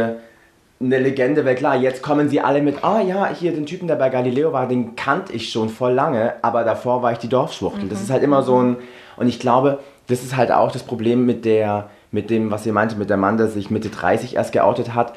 eine 0.79 0.99
Legende, 0.99 1.45
weil 1.45 1.55
klar, 1.55 1.75
jetzt 1.77 2.01
kommen 2.03 2.29
sie 2.29 2.41
alle 2.41 2.61
mit, 2.61 2.83
ah 2.83 3.01
ja, 3.01 3.27
hier 3.33 3.53
den 3.53 3.65
Typen, 3.65 3.87
der 3.87 3.95
bei 3.95 4.09
Galileo 4.09 4.51
war, 4.53 4.67
den 4.67 4.95
kannte 4.95 5.33
ich 5.33 5.49
schon 5.51 5.69
voll 5.69 5.93
lange, 5.93 6.33
aber 6.41 6.63
davor 6.63 7.01
war 7.01 7.11
ich 7.13 7.19
die 7.19 7.29
Dorfschwuchtel. 7.29 7.87
Das 7.89 8.01
ist 8.01 8.09
halt 8.11 8.21
immer 8.23 8.43
so 8.43 8.61
ein, 8.61 8.77
und 9.15 9.27
ich 9.27 9.39
glaube, 9.39 9.79
das 10.07 10.23
ist 10.23 10.35
halt 10.35 10.51
auch 10.51 10.71
das 10.71 10.83
Problem 10.83 11.25
mit 11.25 11.45
der, 11.45 11.89
mit 12.11 12.29
dem, 12.29 12.51
was 12.51 12.65
ihr 12.65 12.73
meinte, 12.73 12.97
mit 12.97 13.09
der 13.09 13.17
Mann, 13.17 13.37
der 13.37 13.47
sich 13.47 13.69
Mitte 13.71 13.89
30 13.89 14.35
erst 14.35 14.51
geoutet 14.51 14.93
hat, 14.93 15.13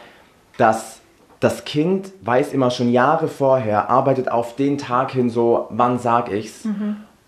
dass 0.57 1.01
das 1.47 1.65
Kind 1.65 2.11
weiß 2.23 2.53
immer 2.53 2.73
schon 2.73 2.91
Jahre 2.91 3.29
vorher, 3.29 3.89
arbeitet 3.89 4.29
auf 4.29 4.57
den 4.57 4.79
Tag 4.79 5.13
hin 5.13 5.31
so, 5.31 5.69
wann 5.71 6.01
sag 6.01 6.33
ich's? 6.33 6.65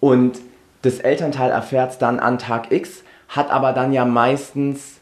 Und 0.00 0.40
das 0.82 0.98
Elternteil 0.98 1.52
erfährt 1.52 1.92
es 1.92 1.98
dann 1.98 2.18
an 2.18 2.36
Tag 2.40 2.72
X, 2.72 3.04
hat 3.28 3.52
aber 3.52 3.72
dann 3.72 3.92
ja 3.92 4.04
meistens, 4.04 4.98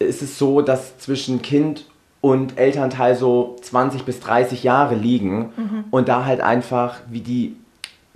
ist 0.00 0.22
es 0.22 0.38
so, 0.38 0.60
dass 0.60 0.98
zwischen 0.98 1.40
Kind 1.40 1.84
und 2.20 2.58
Elternteil 2.58 3.14
so 3.14 3.54
20 3.62 4.02
bis 4.04 4.18
30 4.18 4.64
Jahre 4.64 4.96
liegen 4.96 5.52
und 5.92 6.08
da 6.08 6.24
halt 6.24 6.40
einfach, 6.40 6.96
wie 7.08 7.20
die 7.20 7.54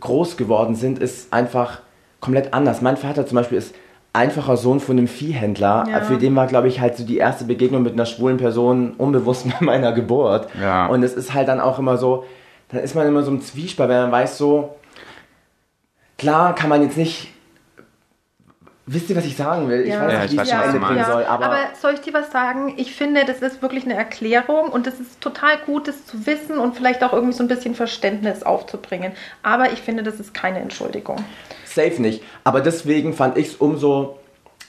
groß 0.01 0.37
geworden 0.37 0.75
sind, 0.75 0.99
ist 0.99 1.33
einfach 1.33 1.83
komplett 2.19 2.53
anders. 2.53 2.83
Mein 2.83 2.97
Vater 2.97 3.29
zum 3.29 3.37
Beispiel 3.37 3.59
ist 3.59 3.77
einfacher 4.13 4.57
Sohn 4.57 4.81
von 4.81 4.99
einem 4.99 5.09
Viehhändler. 5.09 5.87
Ja. 5.89 6.01
Für 6.03 6.19
den 6.19 6.37
war, 6.37 6.47
glaube 6.47 6.69
ich, 6.69 6.81
halt 6.81 6.97
so 6.97 7.05
die 7.05 7.17
erste 7.19 7.45
Begegnung 7.45 7.83
mit 7.83 7.95
einer 7.95 8.07
schwulen 8.07 8.37
Person 8.37 8.93
unbewusst 8.99 9.47
bei 9.59 9.65
meiner 9.65 9.93
Geburt. 9.93 10.49
Ja. 10.61 10.87
Und 10.87 11.03
es 11.03 11.15
ist 11.15 11.33
halt 11.35 11.49
dann 11.49 11.61
auch 11.61 11.79
immer 11.79 11.97
so, 11.97 12.25
dann 12.69 12.81
ist 12.81 12.95
man 12.95 13.07
immer 13.07 13.23
so 13.23 13.31
im 13.31 13.41
Zwiespalt, 13.41 13.89
wenn 13.89 14.03
man 14.03 14.13
weiß 14.13 14.37
so, 14.39 14.75
klar 16.19 16.55
kann 16.55 16.69
man 16.69 16.83
jetzt 16.83 16.97
nicht, 16.97 17.29
wisst 18.87 19.09
ihr, 19.11 19.17
was 19.17 19.25
ich 19.25 19.37
sagen 19.37 19.69
will? 19.69 19.83
Ich 19.83 19.89
Ja. 19.91 20.03
weiß 20.03 20.13
Ja, 20.13 20.19
nicht, 20.21 20.27
ich 20.27 20.33
wie 20.33 20.39
weiß 20.39 20.49
ich 20.49 20.55
es 20.55 20.65
Ende 20.67 20.81
bringen 20.87 21.05
soll, 21.05 21.25
aber, 21.25 21.47
aber 21.47 21.59
soll 21.81 21.95
ich 21.95 22.01
dir 22.01 22.13
was 22.13 22.31
sagen? 22.31 22.75
Ich 22.77 22.95
finde, 22.95 23.25
das 23.25 23.39
ist 23.41 23.63
wirklich 23.63 23.85
eine 23.85 23.95
Erklärung 23.95 24.69
und 24.69 24.87
das 24.87 25.01
ist 25.01 25.21
total 25.21 25.57
gut, 25.65 25.89
das 25.89 26.05
zu 26.05 26.27
wissen 26.27 26.59
und 26.59 26.77
vielleicht 26.77 27.03
auch 27.03 27.13
irgendwie 27.13 27.33
so 27.33 27.43
ein 27.43 27.49
bisschen 27.49 27.75
Verständnis 27.75 28.43
aufzubringen. 28.43 29.13
Aber 29.43 29.73
ich 29.73 29.81
finde, 29.81 30.03
das 30.03 30.21
ist 30.21 30.35
keine 30.35 30.59
Entschuldigung. 30.61 31.17
Safe 31.75 32.01
nicht. 32.01 32.23
Aber 32.45 32.61
deswegen 32.61 33.13
fand 33.13 33.37
ich 33.37 33.49
es 33.49 33.55
umso 33.57 34.19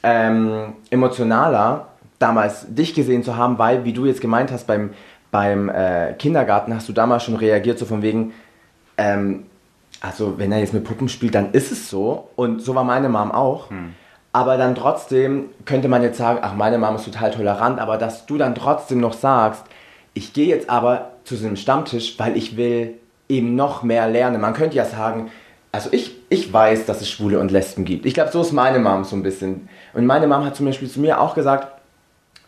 ähm, 0.04 0.74
emotionaler, 0.90 1.88
damals 2.20 2.66
dich 2.70 2.94
gesehen 2.94 3.24
zu 3.24 3.36
haben, 3.38 3.58
weil, 3.58 3.86
wie 3.86 3.94
du 3.94 4.06
jetzt 4.06 4.22
gemeint 4.22 4.52
hast, 4.52 4.68
beim, 4.68 4.92
beim 5.32 5.70
äh, 5.70 6.14
Kindergarten 6.14 6.74
hast 6.74 6.88
du 6.88 6.94
damals 6.94 7.24
schon 7.24 7.36
reagiert, 7.36 7.80
so 7.80 7.86
von 7.86 8.02
wegen, 8.02 8.34
ähm, 8.98 9.46
also 10.02 10.38
wenn 10.38 10.52
er 10.52 10.60
jetzt 10.60 10.74
mit 10.74 10.84
Puppen 10.84 11.10
spielt, 11.10 11.36
dann 11.36 11.52
ist 11.52 11.72
es 11.72 11.90
so. 11.90 12.30
Und 12.36 12.62
so 12.62 12.76
war 12.76 12.84
meine 12.84 13.10
Mom 13.10 13.32
auch. 13.32 13.70
Aber 14.34 14.58
dann 14.58 14.76
trotzdem 14.76 15.46
könnte 15.66 15.88
man 15.88 16.02
jetzt 16.02 16.18
sagen, 16.18 16.40
ach, 16.42 16.56
meine 16.56 16.78
Mom 16.78 16.96
ist 16.96 17.06
total 17.06 17.32
tolerant, 17.32 17.80
aber 17.80 17.98
dass 17.98 18.26
du 18.26 18.38
dann 18.38 18.56
trotzdem 18.56 19.00
noch 19.00 19.14
sagst, 19.14 19.64
ich 20.14 20.34
gehe 20.34 20.48
jetzt 20.48 20.70
aber 20.70 21.12
zu 21.24 21.36
so 21.36 21.46
einem 21.46 21.56
Stammtisch, 21.56 22.18
weil 22.20 22.36
ich 22.36 22.58
will 22.58 22.96
eben 23.30 23.56
noch 23.56 23.84
mehr 23.84 24.08
lernen. 24.08 24.42
Man 24.42 24.54
könnte 24.54 24.76
ja 24.76 24.86
sagen, 24.86 25.32
also 25.74 25.90
ich, 25.92 26.16
ich 26.30 26.54
weiß, 26.54 26.86
dass 26.86 27.02
es 27.02 27.10
Schwule 27.10 27.40
und 27.40 27.52
Lesben 27.52 27.84
gibt. 27.84 28.06
Ich 28.06 28.14
glaube, 28.14 28.32
so 28.32 28.42
ist 28.42 28.54
meine 28.54 28.78
Mom 28.78 29.04
so 29.04 29.16
ein 29.16 29.24
bisschen. 29.24 29.68
Und 29.94 30.06
meine 30.06 30.28
Mom 30.28 30.46
hat 30.46 30.56
zum 30.56 30.68
Beispiel 30.68 30.88
zu 30.88 31.02
mir 31.02 31.20
auch 31.20 31.34
gesagt, 31.34 31.68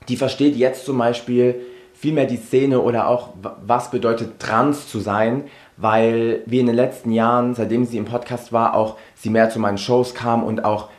die 0.07 0.15
versteht 0.15 0.55
jetzt 0.55 0.85
zum 0.85 0.99
Beispiel 0.99 1.55
viel 1.95 2.13
mehr 2.13 2.27
die 2.27 2.37
Szene 2.37 2.79
oder 2.79 3.07
auch, 3.07 3.29
was 3.65 3.89
bedeutet 3.89 4.39
trans 4.39 4.87
zu 4.87 4.99
sein, 4.99 5.45
weil 5.75 6.43
wir 6.45 6.59
in 6.59 6.67
den 6.67 6.75
letzten 6.75 7.11
Jahren, 7.11 7.55
seitdem 7.55 7.85
sie 7.85 7.97
im 7.97 8.05
Podcast 8.05 8.53
war, 8.53 8.75
auch 8.75 8.97
sie 9.15 9.31
mehr 9.31 9.49
zu 9.49 9.59
meinen 9.59 9.79
Shows 9.79 10.13
kam 10.13 10.43
und 10.43 10.63
auch 10.63 10.89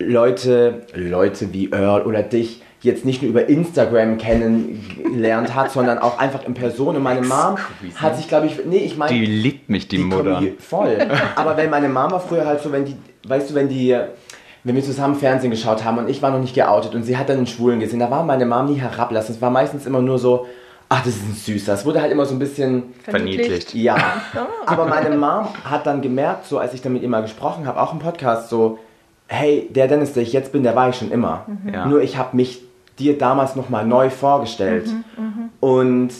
Leute, 0.00 0.86
Leute 0.94 1.52
wie 1.52 1.70
Earl 1.70 2.02
oder 2.02 2.24
dich 2.24 2.62
jetzt 2.82 3.04
nicht 3.04 3.20
nur 3.22 3.30
über 3.30 3.48
Instagram 3.48 4.16
kennengelernt 4.18 5.54
hat, 5.54 5.70
sondern 5.72 5.98
auch 5.98 6.18
einfach 6.18 6.44
in 6.46 6.54
Person. 6.54 6.96
Und 6.96 7.02
meine 7.02 7.22
Mom 7.22 7.56
hat 7.96 8.16
sich, 8.16 8.28
glaube 8.28 8.46
ich, 8.46 8.64
nee, 8.64 8.78
ich 8.78 8.96
meine, 8.96 9.12
Die 9.12 9.26
liebt 9.26 9.68
mich, 9.68 9.88
die, 9.88 9.98
Mutter. 9.98 10.38
Kombi- 10.38 10.58
voll. 10.58 10.96
Aber 11.36 11.56
wenn 11.56 11.70
meine 11.70 11.88
Mama 11.88 12.18
früher 12.18 12.46
halt 12.46 12.60
so, 12.62 12.72
wenn 12.72 12.84
die, 12.84 12.96
weißt 13.26 13.50
du, 13.50 13.54
wenn 13.54 13.68
die, 13.68 13.96
wenn 14.64 14.74
wir 14.76 14.82
zusammen 14.82 15.14
Fernsehen 15.14 15.50
geschaut 15.50 15.84
haben 15.84 15.98
und 15.98 16.08
ich 16.08 16.22
war 16.22 16.30
noch 16.30 16.40
nicht 16.40 16.54
geoutet 16.54 16.94
und 16.94 17.02
sie 17.02 17.16
hat 17.16 17.28
dann 17.28 17.38
einen 17.38 17.46
Schwulen 17.46 17.80
gesehen, 17.80 17.98
da 18.00 18.10
war 18.10 18.22
meine 18.24 18.46
Mom 18.46 18.66
nie 18.66 18.76
herablassend. 18.80 19.36
Es 19.36 19.42
war 19.42 19.50
meistens 19.50 19.86
immer 19.86 20.00
nur 20.02 20.18
so, 20.18 20.46
ach, 20.88 20.98
das 21.04 21.16
ist 21.16 21.22
ein 21.28 21.34
Süßer. 21.34 21.74
Es 21.74 21.84
wurde 21.86 22.00
halt 22.02 22.12
immer 22.12 22.26
so 22.26 22.34
ein 22.34 22.38
bisschen, 22.38 22.84
Verniedlicht. 23.04 23.74
ja. 23.74 23.96
Aber 24.66 24.86
meine 24.86 25.16
Mom 25.16 25.48
hat 25.64 25.86
dann 25.86 26.00
gemerkt, 26.02 26.46
so 26.46 26.58
als 26.58 26.74
ich 26.74 26.82
dann 26.82 26.92
mit 26.94 27.02
ihr 27.02 27.08
mal 27.08 27.22
gesprochen 27.22 27.66
habe, 27.66 27.80
auch 27.80 27.92
im 27.92 27.98
Podcast, 28.00 28.48
so, 28.50 28.78
hey, 29.28 29.68
der 29.70 29.86
Dennis, 29.86 30.12
der 30.14 30.24
ich 30.24 30.32
jetzt 30.32 30.50
bin, 30.52 30.62
der 30.62 30.74
war 30.74 30.88
ich 30.88 30.96
schon 30.96 31.12
immer. 31.12 31.46
Ja. 31.72 31.86
Nur 31.86 32.02
ich 32.02 32.16
habe 32.18 32.36
mich 32.36 32.62
dir 33.00 33.18
damals 33.18 33.56
nochmal 33.56 33.84
neu 33.86 34.10
vorgestellt. 34.10 34.88
Und 35.60 36.10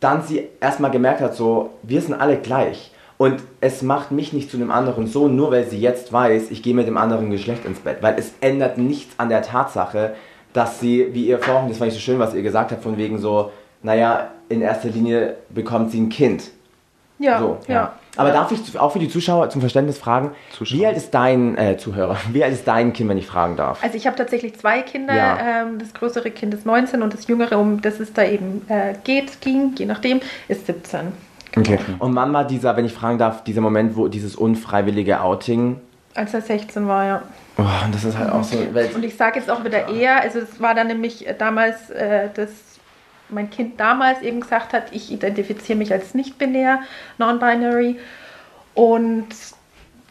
dann 0.00 0.22
sie 0.22 0.48
erstmal 0.60 0.90
gemerkt 0.90 1.20
hat, 1.20 1.36
so, 1.36 1.70
wir 1.82 2.00
sind 2.00 2.14
alle 2.14 2.36
gleich. 2.38 2.90
Und 3.18 3.40
es 3.60 3.82
macht 3.82 4.10
mich 4.10 4.32
nicht 4.32 4.50
zu 4.50 4.56
einem 4.56 4.72
anderen 4.72 5.06
Sohn, 5.06 5.36
nur 5.36 5.52
weil 5.52 5.64
sie 5.64 5.78
jetzt 5.78 6.12
weiß, 6.12 6.50
ich 6.50 6.62
gehe 6.62 6.74
mit 6.74 6.88
dem 6.88 6.96
anderen 6.96 7.30
Geschlecht 7.30 7.64
ins 7.64 7.78
Bett. 7.78 7.98
Weil 8.00 8.16
es 8.18 8.32
ändert 8.40 8.78
nichts 8.78 9.14
an 9.18 9.28
der 9.28 9.42
Tatsache, 9.42 10.14
dass 10.52 10.80
sie, 10.80 11.14
wie 11.14 11.26
ihr 11.26 11.38
vorhin, 11.38 11.68
das 11.68 11.78
fand 11.78 11.92
ich 11.92 11.94
so 11.94 12.00
schön, 12.00 12.18
was 12.18 12.34
ihr 12.34 12.42
gesagt 12.42 12.72
habt, 12.72 12.82
von 12.82 12.96
wegen 12.96 13.18
so, 13.18 13.52
naja, 13.82 14.30
in 14.48 14.60
erster 14.60 14.88
Linie 14.88 15.36
bekommt 15.50 15.92
sie 15.92 16.00
ein 16.00 16.08
Kind. 16.08 16.50
Ja, 17.18 17.38
So, 17.38 17.58
ja. 17.68 17.92
Aber 18.16 18.30
darf 18.30 18.52
ich 18.52 18.78
auch 18.78 18.92
für 18.92 18.98
die 18.98 19.08
Zuschauer 19.08 19.48
zum 19.48 19.60
Verständnis 19.60 19.98
fragen, 19.98 20.32
Zuschauer. 20.56 20.78
wie 20.78 20.86
alt 20.86 20.96
ist 20.96 21.12
dein 21.12 21.56
äh, 21.56 21.76
Zuhörer, 21.78 22.16
wie 22.32 22.44
alt 22.44 22.52
ist 22.52 22.68
dein 22.68 22.92
Kind, 22.92 23.08
wenn 23.08 23.18
ich 23.18 23.26
fragen 23.26 23.56
darf? 23.56 23.82
Also 23.82 23.96
ich 23.96 24.06
habe 24.06 24.16
tatsächlich 24.16 24.58
zwei 24.58 24.82
Kinder. 24.82 25.14
Ja. 25.14 25.62
Ähm, 25.62 25.78
das 25.78 25.94
größere 25.94 26.30
Kind 26.30 26.52
ist 26.52 26.66
19 26.66 27.02
und 27.02 27.14
das 27.14 27.26
jüngere, 27.26 27.58
um 27.58 27.80
das 27.80 28.00
es 28.00 28.12
da 28.12 28.24
eben 28.24 28.62
äh, 28.68 28.94
geht, 29.04 29.40
ging, 29.40 29.72
je 29.76 29.86
nachdem, 29.86 30.20
ist 30.48 30.66
17. 30.66 31.12
Okay. 31.56 31.78
Und 31.98 32.14
wann 32.14 32.32
war 32.32 32.46
dieser, 32.46 32.76
wenn 32.76 32.84
ich 32.84 32.92
fragen 32.92 33.18
darf, 33.18 33.44
dieser 33.44 33.60
Moment, 33.60 33.96
wo 33.96 34.08
dieses 34.08 34.36
unfreiwillige 34.36 35.20
Outing? 35.20 35.80
Als 36.14 36.34
er 36.34 36.42
16 36.42 36.86
war, 36.88 37.06
ja. 37.06 37.22
Oh, 37.58 37.62
und 37.84 37.94
das 37.94 38.04
ist 38.04 38.18
halt 38.18 38.30
auch 38.32 38.44
so. 38.44 38.56
Weil, 38.72 38.90
Und 38.94 39.04
ich 39.04 39.16
sage 39.16 39.38
jetzt 39.38 39.50
auch 39.50 39.62
wieder 39.64 39.88
eher, 39.88 40.22
also 40.22 40.38
es 40.38 40.60
war 40.60 40.74
dann 40.74 40.86
nämlich 40.86 41.26
damals, 41.38 41.90
äh, 41.90 42.28
dass 42.34 42.71
mein 43.32 43.50
Kind 43.50 43.80
damals 43.80 44.22
eben 44.22 44.40
gesagt 44.40 44.72
hat, 44.72 44.84
ich 44.92 45.10
identifiziere 45.12 45.78
mich 45.78 45.92
als 45.92 46.14
nicht-binär, 46.14 46.80
non-binary. 47.18 47.98
Und 48.74 49.28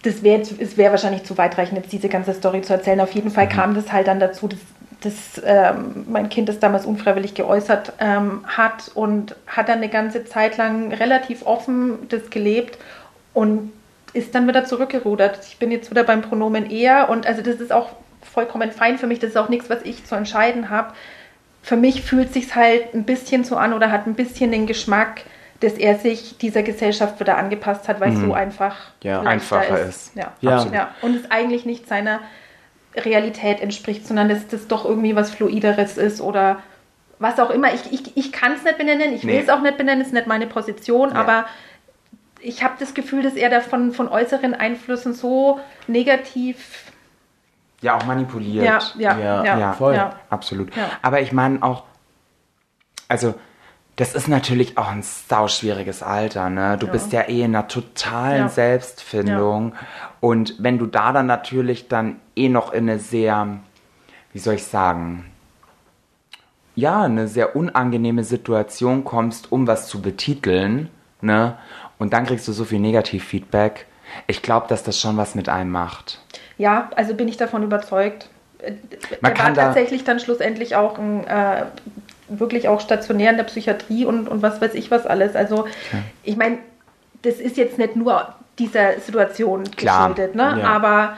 das 0.04 0.24
wäre 0.24 0.42
es 0.42 0.78
wäre 0.78 0.92
wahrscheinlich 0.92 1.24
zu 1.24 1.38
weitreichend, 1.38 1.78
jetzt 1.78 1.92
diese 1.92 2.10
ganze 2.10 2.34
Story 2.34 2.62
zu 2.62 2.74
erzählen. 2.74 3.00
Auf 3.00 3.12
jeden 3.13 3.32
Fall 3.32 3.48
kam 3.48 3.75
das 3.75 3.92
halt 3.92 4.08
dann 4.08 4.20
dazu, 4.20 4.48
dass, 4.48 4.60
dass 5.01 5.42
ähm, 5.46 6.06
mein 6.10 6.30
Kind 6.30 6.50
das 6.50 6.60
damals 6.60 6.86
unfreiwillig 6.86 7.34
geäußert 7.34 7.94
ähm, 8.00 8.44
hat 8.46 8.92
und 8.94 9.36
hat 9.48 9.70
dann 9.70 9.78
eine 9.78 9.90
ganze 9.90 10.25
Zeit 10.25 10.58
lang 10.58 10.94
relativ 10.94 11.46
offen 11.46 12.08
das 12.10 12.30
gelebt 12.30 12.78
und 13.34 13.72
ist 14.13 14.36
dann 14.36 14.48
wieder 14.48 14.66
zurückgerudert. 14.66 15.40
Ich 15.48 15.58
bin 15.58 15.72
jetzt 15.72 15.90
wieder 15.90 16.04
beim 16.04 16.22
Pronomen 16.22 16.70
er 16.70 17.10
und 17.10 17.28
also 17.28 17.42
das 17.42 17.56
ist 17.56 17.72
auch 17.72 17.90
vollkommen 18.22 18.72
fein 18.72 18.98
für 18.98 19.08
mich. 19.08 19.20
Das 19.20 19.32
ist 19.32 19.38
auch 19.38 19.50
nichts, 19.50 19.70
was 19.70 19.84
ich 19.84 20.06
zu 20.06 20.16
entscheiden 20.16 20.70
habe. 20.70 20.94
Für 21.62 21.75
mich 21.77 22.01
fühlt 22.01 22.34
sich 22.34 22.56
halt 22.56 22.94
ein 22.94 23.03
bisschen 23.03 23.44
so 23.44 23.56
an 23.56 23.74
oder 23.74 23.91
hat 23.91 24.08
ein 24.08 24.15
bisschen 24.15 24.51
den 24.51 24.65
Geschmack, 24.68 25.22
dass 25.60 25.74
er 25.74 25.96
sich 25.96 26.38
dieser 26.39 26.63
Gesellschaft 26.63 27.20
wieder 27.20 27.38
angepasst 27.38 27.88
hat, 27.88 28.00
weil 28.00 28.13
es 28.13 28.20
so 28.20 28.34
einfach 28.34 28.75
Ja. 29.03 29.22
Einfacher 29.22 29.80
ist. 29.88 30.15
Ja. 30.15 30.34
Ja. 30.41 30.56
Absolut. 30.56 30.74
ja. 30.75 30.96
Und 31.03 31.15
es 31.15 31.30
eigentlich 31.30 31.65
nicht 31.65 31.88
seiner 31.88 32.20
Realität 32.96 33.62
entspricht, 33.62 34.06
sondern 34.08 34.27
dass 34.27 34.48
das 34.48 34.68
doch 34.68 34.86
irgendwie 34.86 35.15
was 35.15 35.30
Fluideres 35.30 35.98
ist 35.98 36.20
oder 36.20 36.58
was 37.20 37.39
auch 37.39 37.51
immer. 37.51 37.74
Ich, 37.74 37.91
ich, 37.91 38.18
ich 38.18 38.32
kann 38.32 38.53
es 38.53 38.63
nicht 38.63 38.80
benennen, 38.80 39.13
ich 39.13 39.24
will 39.24 39.36
Nee. 39.36 39.41
es 39.41 39.50
auch 39.50 39.62
nicht 39.62 39.77
benennen, 39.77 40.01
es 40.01 40.08
ist 40.08 40.13
nicht 40.13 40.25
meine 40.27 40.48
Position, 40.48 41.12
aber 41.13 41.46
ich 42.39 42.63
habe 42.63 42.74
das 42.80 42.96
Gefühl, 42.96 43.22
dass 43.22 43.36
er 43.36 43.51
da 43.51 43.62
von, 43.62 43.91
von 43.94 44.08
äußeren 44.08 44.56
Einflüssen 44.56 45.13
so 45.13 45.60
negativ. 45.88 46.90
Ja, 47.81 47.97
auch 47.97 48.05
manipuliert. 48.05 48.65
Ja, 48.65 48.79
ja, 48.97 49.19
Ja, 49.19 49.43
ja, 49.43 49.59
ja, 49.59 49.73
voll. 49.73 49.95
Ja. 49.95 50.15
Absolut. 50.29 50.75
Ja. 50.75 50.89
Aber 51.01 51.21
ich 51.21 51.31
meine 51.31 51.61
auch, 51.63 51.83
also 53.07 53.33
das 53.95 54.15
ist 54.15 54.27
natürlich 54.27 54.77
auch 54.77 54.88
ein 54.88 55.03
sauschwieriges 55.03 56.01
Alter, 56.01 56.50
ne? 56.50 56.77
Du 56.77 56.88
bist 56.88 57.11
ja 57.11 57.21
eh 57.27 57.41
in 57.41 57.55
einer 57.55 57.67
totalen. 57.67 58.50
Selbstfindung. 58.50 59.73
Und 60.19 60.55
wenn 60.59 60.79
du 60.79 60.85
da 60.85 61.11
dann 61.11 61.25
natürlich 61.25 61.88
dann 61.88 62.19
eh 62.35 62.50
noch 62.50 62.71
in 62.71 62.89
eine 62.89 63.00
sehr, 63.00 63.59
wie 64.33 64.39
soll 64.39 64.55
ich 64.55 64.63
sagen, 64.63 65.25
ja, 66.75 67.03
eine 67.03 67.27
sehr 67.27 67.55
unangenehme 67.55 68.23
Situation 68.23 69.03
kommst, 69.03 69.51
um 69.51 69.67
was 69.67 69.88
zu 69.88 70.01
betiteln, 70.01 70.89
ne? 71.19 71.57
Und 72.00 72.13
dann 72.13 72.25
kriegst 72.25 72.47
du 72.47 72.53
so 72.53 72.65
viel 72.65 72.79
Negativfeedback. 72.79 73.85
Ich 74.25 74.41
glaube, 74.41 74.67
dass 74.67 74.83
das 74.83 75.00
schon 75.00 75.17
was 75.17 75.35
mit 75.35 75.50
einem 75.50 75.69
macht. 75.69 76.19
Ja, 76.58 76.89
also 76.96 77.13
bin 77.13 77.27
ich 77.27 77.38
davon 77.38 77.63
überzeugt. 77.63 78.29
Man 78.62 78.77
er 79.22 79.31
kann 79.31 79.48
war 79.48 79.53
da- 79.53 79.65
tatsächlich 79.67 80.03
dann 80.03 80.20
schlussendlich 80.20 80.75
auch 80.75 80.98
ein, 81.00 81.25
äh, 81.27 81.63
wirklich 82.29 82.67
auch 82.67 82.79
stationär 82.79 83.31
in 83.31 83.38
der 83.38 83.43
Psychiatrie 83.46 84.05
und, 84.05 84.27
und 84.29 84.41
was 84.41 84.62
weiß 84.62 84.74
ich 84.75 84.91
was 84.91 85.05
alles. 85.05 85.36
Also 85.36 85.65
ich 86.24 86.38
meine, 86.38 86.60
das 87.24 87.36
ist 87.36 87.58
jetzt 87.58 87.77
nicht 87.77 87.96
nur 87.96 88.34
dieser 88.60 89.00
Situation 89.00 89.63
Klar, 89.72 90.10
geschuldet, 90.10 90.36
ne? 90.36 90.58
ja. 90.62 90.67
aber 90.67 91.17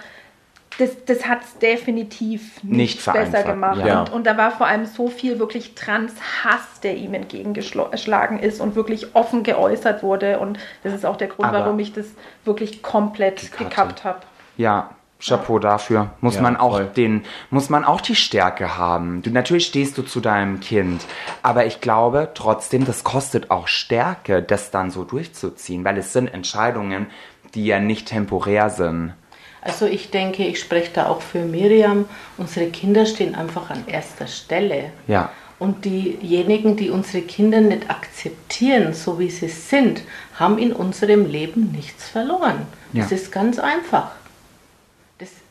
das, 0.80 0.90
das 1.06 1.28
hat 1.28 1.42
es 1.44 1.58
definitiv 1.60 2.64
Nicht 2.64 3.06
nicht, 3.06 3.14
besser 3.14 3.44
gemacht. 3.44 3.86
ja. 3.86 4.00
Und, 4.02 4.12
und 4.12 4.24
da 4.26 4.38
war 4.38 4.50
vor 4.52 4.66
allem 4.66 4.86
so 4.88 5.08
viel 5.08 5.38
wirklich 5.38 5.76
Trans-Hass, 5.76 6.80
der 6.82 6.96
ihm 6.96 7.14
entgegengeschlagen 7.14 8.40
ist 8.40 8.60
und 8.60 8.76
wirklich 8.76 9.16
offen 9.16 9.44
geäußert 9.44 10.02
wurde. 10.02 10.40
Und 10.40 10.58
das 10.84 10.94
ist 10.94 11.06
auch 11.06 11.18
der 11.18 11.28
Grund, 11.28 11.50
Aber- 11.50 11.60
warum 11.60 11.78
ich 11.80 11.94
das 11.94 12.08
wirklich 12.46 12.82
komplett 12.82 13.56
gekappt 13.56 14.04
habe. 14.04 14.20
Ja, 14.58 14.90
Chapeau 15.26 15.60
dafür. 15.60 16.12
Muss 16.22 16.36
Ja, 16.36 16.42
man 16.42 16.58
auch 16.58 16.74
voll. 16.78 16.86
den, 16.96 17.24
muss 17.50 17.70
man 17.70 17.86
auch 17.86 18.02
die 18.02 18.16
Stärke 18.16 18.78
haben. 18.78 19.22
Du, 19.22 19.30
natürlich 19.30 19.66
stehst 19.68 19.98
du 19.98 20.02
zu 20.04 20.20
deinem 20.20 20.60
Kind, 20.60 21.02
aber 21.42 21.66
ich 21.66 21.80
glaube 21.82 22.30
trotzdem, 22.34 22.86
das 22.86 23.04
kostet 23.04 23.50
auch 23.52 23.68
Stärke, 23.68 24.42
das 24.42 24.72
dann 24.72 24.92
so 24.92 25.04
durchzuziehen, 25.04 25.84
weil 25.86 25.98
es 25.98 26.12
sind 26.14 26.28
Entscheidungen, 26.34 27.08
die 27.56 27.66
ja 27.66 27.80
nicht 27.80 28.08
temporär 28.10 28.70
sind. 28.70 29.14
Also 29.62 29.86
ich 29.86 30.12
denke, 30.12 30.44
ich 30.46 30.60
spreche 30.60 30.92
da 30.94 31.08
auch 31.08 31.22
für 31.22 31.40
Miriam. 31.46 32.04
Unsere 32.38 32.66
Kinder 32.68 33.06
stehen 33.06 33.34
einfach 33.34 33.70
an 33.70 33.86
erster 33.88 34.28
Stelle. 34.28 34.92
Ja. 35.08 35.30
Und 35.58 35.86
diejenigen, 35.86 36.76
die 36.76 36.90
unsere 36.90 37.24
Kinder 37.24 37.62
nicht 37.62 37.90
akzeptieren, 37.90 38.94
so 38.94 39.20
wie 39.20 39.30
sie 39.30 39.48
sind, 39.48 40.02
haben 40.38 40.58
in 40.58 40.74
unserem 40.74 41.26
Leben 41.26 41.72
nichts 41.72 42.10
verloren. 42.10 42.66
Das 42.92 43.12
Ja. 43.12 43.16
ist 43.16 43.32
ganz 43.32 43.60
einfach. 43.60 44.12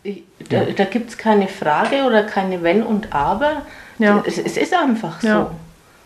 Das, 0.05 0.13
ich- 0.13 0.25
da 0.49 0.65
da 0.65 0.85
gibt 0.85 1.11
es 1.11 1.19
keine 1.19 1.49
Frage 1.49 2.05
oder 2.05 2.23
keine 2.25 2.63
Wenn 2.63 2.83
und 2.83 3.13
Aber. 3.15 3.63
Ja. 3.99 4.23
Es, 4.27 4.39
es 4.39 4.57
ist 4.57 4.75
einfach 4.75 5.23
Ja. 5.23 5.43
so. 5.45 5.51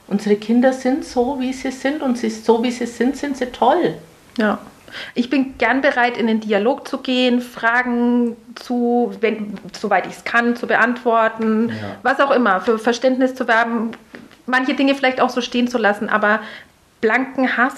Unsere 0.08 0.36
Kinder 0.36 0.72
sind 0.72 1.04
so, 1.04 1.40
wie 1.40 1.52
sie 1.52 1.70
sind 1.72 2.00
und 2.02 2.16
sie, 2.16 2.30
so 2.30 2.62
wie 2.62 2.70
sie 2.70 2.86
sind, 2.86 3.16
sind 3.16 3.36
sie 3.36 3.46
toll. 3.46 3.94
Ja. 4.38 4.58
Ich 5.14 5.28
bin 5.30 5.58
gern 5.58 5.80
bereit, 5.80 6.16
in 6.16 6.28
den 6.28 6.38
Dialog 6.40 6.86
zu 6.86 6.98
gehen, 6.98 7.40
Fragen 7.40 8.36
zu, 8.54 9.12
wenn, 9.20 9.54
soweit 9.78 10.06
ich 10.06 10.12
es 10.12 10.24
kann, 10.24 10.54
zu 10.56 10.66
beantworten, 10.68 11.72
was 12.02 12.20
auch 12.20 12.30
immer, 12.30 12.60
für 12.60 12.78
Verständnis 12.78 13.34
zu 13.34 13.48
werben, 13.48 13.90
manche 14.46 14.74
Dinge 14.74 14.94
vielleicht 14.94 15.20
auch 15.20 15.28
so 15.30 15.40
stehen 15.40 15.66
zu 15.66 15.76
lassen, 15.76 16.08
aber 16.08 16.38
blanken 17.00 17.56
Hass 17.56 17.74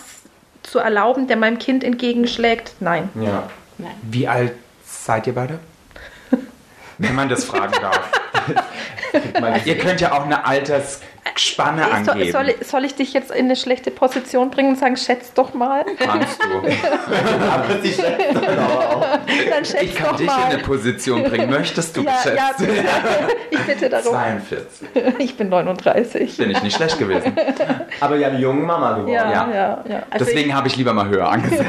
zu 0.62 0.78
erlauben, 0.80 1.28
der 1.28 1.36
meinem 1.38 1.58
Kind 1.58 1.82
entgegenschlägt, 1.82 2.74
nein. 2.80 3.08
Ja. 3.14 3.48
Nein. 3.78 3.94
Wie 4.02 4.28
alt 4.28 4.52
seid 4.84 5.26
ihr 5.26 5.34
beide? 5.34 5.58
Wenn 6.98 7.14
man 7.14 7.28
das 7.28 7.44
fragen 7.44 7.74
darf. 7.80 8.10
ihr 9.64 9.78
könnt 9.78 10.00
ja 10.00 10.12
auch 10.12 10.24
eine 10.24 10.44
Ey, 11.24 12.04
so, 12.04 12.12
angeben. 12.12 12.32
soll, 12.32 12.54
soll 12.64 12.84
ich 12.84 12.94
dich 12.94 13.12
jetzt 13.12 13.30
in 13.30 13.44
eine 13.46 13.56
schlechte 13.56 13.90
Position 13.90 14.50
bringen 14.50 14.70
und 14.70 14.78
sagen, 14.78 14.96
schätz 14.96 15.32
doch 15.34 15.54
mal? 15.54 15.84
Kannst 15.98 16.40
du. 16.42 16.48
Aber 17.50 17.80
sie 17.82 17.92
schätzt 17.92 18.34
dann 18.34 18.58
aber 18.58 18.96
auch. 18.96 19.00
Dann 19.50 19.64
schätz 19.64 19.82
Ich 19.82 19.94
kann 19.94 20.10
doch 20.10 20.16
dich 20.16 20.26
in 20.28 20.34
mal. 20.34 20.44
eine 20.44 20.58
Position 20.58 21.22
bringen. 21.24 21.50
Möchtest 21.50 21.96
du 21.96 22.02
ja, 22.02 22.10
ja, 22.10 22.52
geschätzt? 22.52 22.58
bitte. 22.58 22.84
ich 23.50 23.58
bitte 23.60 23.88
darum. 23.88 24.12
42. 24.12 24.88
Ich 25.18 25.36
bin 25.36 25.48
39. 25.48 26.36
Bin 26.38 26.50
ich 26.50 26.62
nicht 26.62 26.76
schlecht 26.76 26.98
gewesen. 26.98 27.32
Aber 28.00 28.16
ja, 28.16 28.28
eine 28.28 28.38
junge 28.38 28.62
Mama 28.62 28.94
geworden. 28.94 29.12
Ja, 29.12 29.30
Ja. 29.30 29.48
ja, 29.54 29.84
ja. 29.88 30.02
Also 30.10 30.24
Deswegen 30.24 30.54
habe 30.54 30.68
ich 30.68 30.76
lieber 30.76 30.92
mal 30.92 31.08
höher 31.08 31.28
angesetzt. 31.28 31.66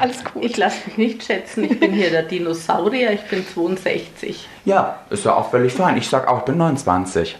Alles 0.00 0.24
gut. 0.24 0.44
Ich 0.44 0.56
lasse 0.56 0.76
mich 0.86 0.96
nicht 0.98 1.24
schätzen, 1.24 1.64
ich 1.64 1.78
bin 1.78 1.92
hier 1.92 2.10
der 2.10 2.22
Dinosaurier, 2.22 3.12
ich 3.12 3.22
bin 3.22 3.44
62. 3.46 4.48
Ja, 4.64 5.00
ist 5.10 5.24
ja 5.24 5.34
auch 5.34 5.50
völlig 5.50 5.72
fein. 5.72 5.96
Ich 5.96 6.08
sag 6.08 6.28
auch, 6.28 6.38
ich 6.38 6.44
bin 6.44 6.56
29. 6.56 7.36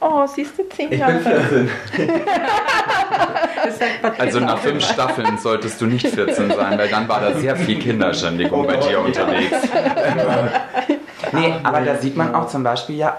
Oh, 0.00 0.26
siehst 0.26 0.58
du, 0.58 0.68
zehn 0.68 0.92
Ich 0.92 0.98
Jahre. 0.98 1.14
bin 1.14 1.22
14. 1.22 1.70
Das 3.64 3.78
sagt 3.78 4.02
Patricia 4.02 4.24
Also 4.24 4.40
nach 4.40 4.58
fünf. 4.58 4.84
Staffeln 4.84 5.38
solltest 5.38 5.80
du 5.80 5.86
nicht 5.86 6.06
14 6.06 6.50
sein, 6.52 6.78
weil 6.78 6.88
dann 6.88 7.08
war 7.08 7.20
da 7.20 7.32
sehr 7.32 7.56
viel 7.56 7.78
Kinderschändigung 7.78 8.60
Oh 8.64 8.66
bei 8.66 8.76
dir 8.76 9.00
unterwegs. 9.00 9.56
nee, 11.32 11.54
aber 11.62 11.80
da 11.80 11.96
sieht 11.96 12.16
man 12.16 12.34
auch 12.34 12.46
zum 12.48 12.62
Beispiel 12.62 12.96
ja. 12.96 13.18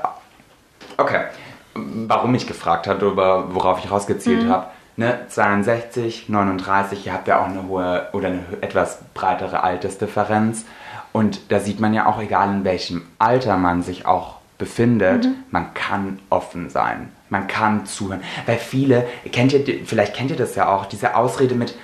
Okay, 0.97 1.25
warum 1.73 2.33
ich 2.35 2.47
gefragt 2.47 2.87
habe, 2.87 3.15
worauf 3.53 3.83
ich 3.83 3.91
rausgezielt 3.91 4.47
habe. 4.49 4.67
Ne, 4.95 5.19
62, 5.29 6.27
39, 6.29 7.05
ihr 7.05 7.13
habt 7.13 7.27
ja 7.27 7.39
auch 7.39 7.45
eine 7.45 7.67
hohe 7.67 8.07
oder 8.13 8.29
eine 8.29 8.43
etwas 8.61 8.99
breitere 9.13 9.61
Altersdifferenz. 9.63 10.65
Und 11.11 11.51
da 11.51 11.59
sieht 11.59 11.79
man 11.79 11.93
ja 11.93 12.07
auch, 12.07 12.19
egal 12.19 12.49
in 12.49 12.63
welchem 12.63 13.05
Alter 13.19 13.57
man 13.57 13.83
sich 13.83 14.05
auch 14.07 14.36
befindet, 14.57 15.27
man 15.51 15.73
kann 15.73 16.19
offen 16.29 16.69
sein. 16.69 17.09
Man 17.29 17.47
kann 17.47 17.85
zuhören. 17.85 18.21
Weil 18.45 18.57
viele, 18.57 19.05
kennt 19.31 19.53
ihr, 19.53 19.63
vielleicht 19.85 20.15
kennt 20.15 20.31
ihr 20.31 20.37
das 20.37 20.55
ja 20.55 20.67
auch, 20.69 20.85
diese 20.85 21.15
Ausrede 21.15 21.55
mit, 21.55 21.75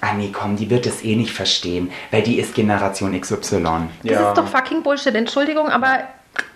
ah 0.00 0.14
nee, 0.16 0.30
komm, 0.32 0.56
die 0.56 0.70
wird 0.70 0.86
es 0.86 1.04
eh 1.04 1.16
nicht 1.16 1.32
verstehen, 1.32 1.90
weil 2.10 2.22
die 2.22 2.38
ist 2.38 2.54
Generation 2.54 3.18
XY. 3.20 3.38
Das 3.62 3.70
Ja. 4.02 4.28
ist 4.30 4.38
doch 4.38 4.46
fucking 4.48 4.82
Bullshit. 4.82 5.14
Entschuldigung, 5.14 5.68
aber 5.68 5.98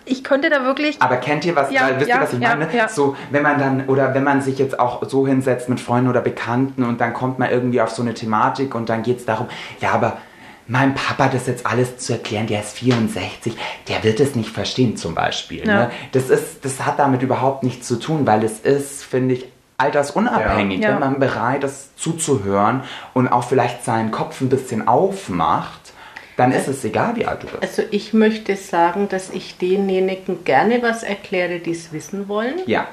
ich 0.05 0.23
könnte 0.23 0.49
da 0.49 0.63
wirklich. 0.63 0.99
Aber 1.01 1.17
kennt 1.17 1.45
ihr 1.45 1.55
was, 1.55 1.71
Ja, 1.71 1.83
weil, 1.83 1.97
wisst 1.99 2.09
ja, 2.09 2.15
ihr, 2.15 2.21
was 2.21 2.33
ich 2.33 2.39
ja, 2.39 2.55
meine? 2.55 2.75
ja. 2.75 2.87
So, 2.87 3.15
wenn 3.29 3.43
man 3.43 3.59
dann, 3.59 3.85
oder 3.87 4.13
wenn 4.15 4.23
man 4.23 4.41
sich 4.41 4.57
jetzt 4.57 4.79
auch 4.79 5.07
so 5.07 5.27
hinsetzt 5.27 5.69
mit 5.69 5.79
Freunden 5.79 6.09
oder 6.09 6.21
Bekannten 6.21 6.83
und 6.83 6.99
dann 7.01 7.13
kommt 7.13 7.37
man 7.37 7.51
irgendwie 7.51 7.81
auf 7.81 7.89
so 7.91 8.01
eine 8.01 8.13
Thematik 8.13 8.73
und 8.73 8.89
dann 8.89 9.03
geht 9.03 9.17
es 9.17 9.25
darum, 9.25 9.47
ja, 9.81 9.91
aber 9.91 10.17
meinem 10.67 10.93
Papa 10.95 11.29
das 11.29 11.47
jetzt 11.47 11.65
alles 11.65 11.97
zu 11.97 12.13
erklären, 12.13 12.47
der 12.47 12.61
ist 12.61 12.77
64, 12.77 13.53
der 13.87 14.03
wird 14.03 14.19
es 14.19 14.35
nicht 14.35 14.49
verstehen 14.49 14.97
zum 14.97 15.15
Beispiel. 15.15 15.65
Ja. 15.67 15.73
Ne? 15.85 15.91
Das, 16.11 16.29
ist, 16.29 16.63
das 16.65 16.85
hat 16.85 16.99
damit 16.99 17.21
überhaupt 17.21 17.63
nichts 17.63 17.87
zu 17.87 17.97
tun, 17.97 18.25
weil 18.27 18.43
es 18.43 18.59
ist, 18.59 19.03
finde 19.03 19.35
ich, 19.35 19.45
altersunabhängig, 19.77 20.81
Ja. 20.81 20.89
wenn 20.93 20.99
man 20.99 21.19
bereit 21.19 21.63
ist 21.63 21.99
zuzuhören 21.99 22.81
und 23.13 23.27
auch 23.27 23.43
vielleicht 23.43 23.85
seinen 23.85 24.11
Kopf 24.11 24.41
ein 24.41 24.49
bisschen 24.49 24.87
aufmacht, 24.87 25.93
dann 26.35 26.51
ist 26.51 26.67
es 26.67 26.83
egal, 26.83 27.15
wie 27.15 27.25
alt 27.25 27.43
du 27.43 27.47
bist. 27.47 27.61
Also 27.63 27.81
ich 27.89 28.13
möchte 28.13 28.55
sagen, 28.55 29.09
dass 29.09 29.31
ich 29.31 29.57
denjenigen 29.57 30.43
gerne 30.43 30.81
was 30.83 31.01
erkläre, 31.03 31.59
die 31.59 31.71
es 31.71 31.91
wissen 31.93 32.27
wollen. 32.27 32.55
Ja. 32.67 32.87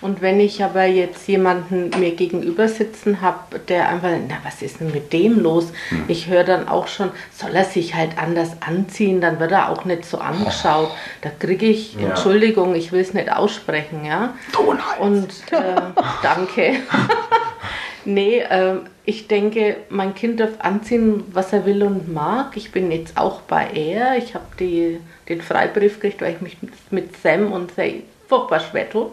Und 0.00 0.22
wenn 0.22 0.38
ich 0.38 0.62
aber 0.62 0.84
jetzt 0.84 1.26
jemanden 1.26 1.90
mir 1.98 2.12
gegenüber 2.14 2.68
sitzen 2.68 3.20
habe, 3.20 3.58
der 3.58 3.88
einfach, 3.88 4.10
na 4.28 4.36
was 4.44 4.62
ist 4.62 4.78
denn 4.80 4.92
mit 4.92 5.12
dem 5.12 5.40
los? 5.40 5.72
Ich 6.06 6.28
höre 6.28 6.44
dann 6.44 6.68
auch 6.68 6.86
schon, 6.86 7.10
soll 7.32 7.54
er 7.54 7.64
sich 7.64 7.94
halt 7.94 8.16
anders 8.16 8.50
anziehen, 8.60 9.20
dann 9.20 9.40
wird 9.40 9.50
er 9.50 9.70
auch 9.70 9.84
nicht 9.84 10.04
so 10.04 10.18
angeschaut. 10.18 10.90
Da 11.22 11.30
kriege 11.30 11.66
ich, 11.66 11.94
Ja. 11.94 12.10
Entschuldigung, 12.10 12.76
ich 12.76 12.92
will 12.92 13.00
es 13.00 13.12
nicht 13.12 13.32
aussprechen, 13.32 14.04
ja. 14.04 14.34
Tonhals. 14.52 15.00
Und 15.00 15.28
äh, 15.50 15.80
danke. 16.22 16.76
nee, 18.04 18.44
ähm, 18.48 18.82
ich 19.04 19.26
denke, 19.26 19.78
mein 19.88 20.14
Kind 20.14 20.38
darf 20.38 20.50
anziehen, 20.60 21.24
was 21.32 21.52
er 21.52 21.66
will 21.66 21.82
und 21.82 22.12
mag. 22.12 22.56
Ich 22.56 22.70
bin 22.70 22.92
jetzt 22.92 23.16
auch 23.16 23.40
bei 23.40 23.66
er. 23.74 24.16
Ich 24.16 24.34
habe 24.34 24.44
den 24.58 25.40
Freibrief 25.40 25.98
gekriegt, 25.98 26.20
weil 26.20 26.34
ich 26.34 26.40
mich 26.40 26.58
mit, 26.62 26.72
mit 26.90 27.16
Sam 27.20 27.50
und 27.50 27.74
Say 27.74 28.04
furchtbar 28.28 28.60
schwer 28.60 28.88
tue. 28.88 29.10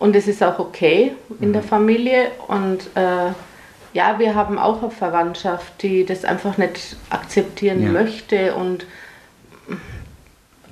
Und 0.00 0.16
es 0.16 0.26
ist 0.26 0.42
auch 0.42 0.58
okay 0.58 1.12
in 1.40 1.52
der 1.52 1.62
Familie. 1.62 2.32
Und 2.48 2.80
äh, 2.96 3.32
ja, 3.92 4.18
wir 4.18 4.34
haben 4.34 4.58
auch 4.58 4.82
eine 4.82 4.90
Verwandtschaft, 4.90 5.82
die 5.82 6.04
das 6.04 6.24
einfach 6.24 6.56
nicht 6.58 6.96
akzeptieren 7.10 7.82
Ja. 7.84 7.90
möchte. 7.90 8.54
Und 8.54 8.86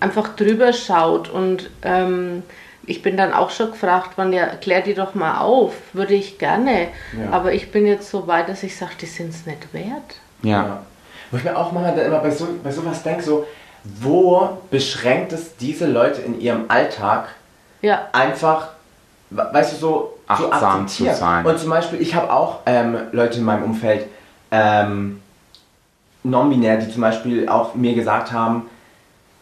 einfach 0.01 0.35
drüber 0.35 0.73
schaut. 0.73 1.29
Und 1.29 1.71
ähm, 1.83 2.43
ich 2.87 3.03
bin 3.03 3.17
dann 3.17 3.33
auch 3.35 3.51
schon 3.51 3.71
gefragt 3.73 4.17
worden, 4.17 4.33
ja, 4.33 4.47
klär 4.47 4.81
die 4.81 4.95
doch 4.95 5.14
mal 5.14 5.41
auf, 5.41 5.75
würde 5.93 6.14
ich 6.14 6.38
gerne. 6.38 6.88
Ja. 7.17 7.31
Aber 7.31 7.53
ich 7.53 7.71
bin 7.71 7.87
jetzt 7.87 8.11
so 8.11 8.27
weit, 8.27 8.49
dass 8.49 8.62
ich 8.62 8.77
sage, 8.77 8.93
die 9.01 9.07
sind 9.07 9.31
es 9.31 9.45
nicht 9.47 9.73
wert. 9.75 10.17
Ja. 10.43 10.83
Wo 11.31 11.37
ich 11.37 11.45
mir 11.45 11.55
auch 11.57 11.73
dann 11.73 11.99
immer 11.99 12.21
bei, 12.21 12.31
so, 12.31 12.49
bei 12.64 12.71
sowas 12.71 13.03
denke, 13.03 13.23
so, 13.23 13.47
wo 13.85 14.59
beschränkt 14.71 15.33
es 15.33 15.57
diese 15.57 15.87
Leute 15.87 16.23
in 16.23 16.41
ihrem 16.41 16.64
Alltag 16.69 17.29
Ja, 17.83 18.09
einfach, 18.12 18.71
weißt 19.31 19.73
du, 19.73 19.77
so, 19.77 20.19
so 20.37 20.51
Achtsam 20.51 20.83
akzeptieren. 20.83 21.14
zu 21.14 21.21
sein. 21.21 21.47
Und 21.47 21.59
zum 21.59 21.71
Beispiel, 21.71 22.01
ich 22.01 22.14
habe 22.14 22.33
auch 22.33 22.61
ähm, 22.67 22.97
Leute 23.12 23.38
in 23.38 23.45
meinem 23.45 23.64
Umfeld, 23.64 24.07
ähm, 24.51 25.21
non-binär, 26.25 26.79
die 26.79 26.91
zum 26.91 27.03
Beispiel 27.03 27.49
auch 27.49 27.75
mir 27.75 27.95
gesagt 27.95 28.33
haben, 28.33 28.69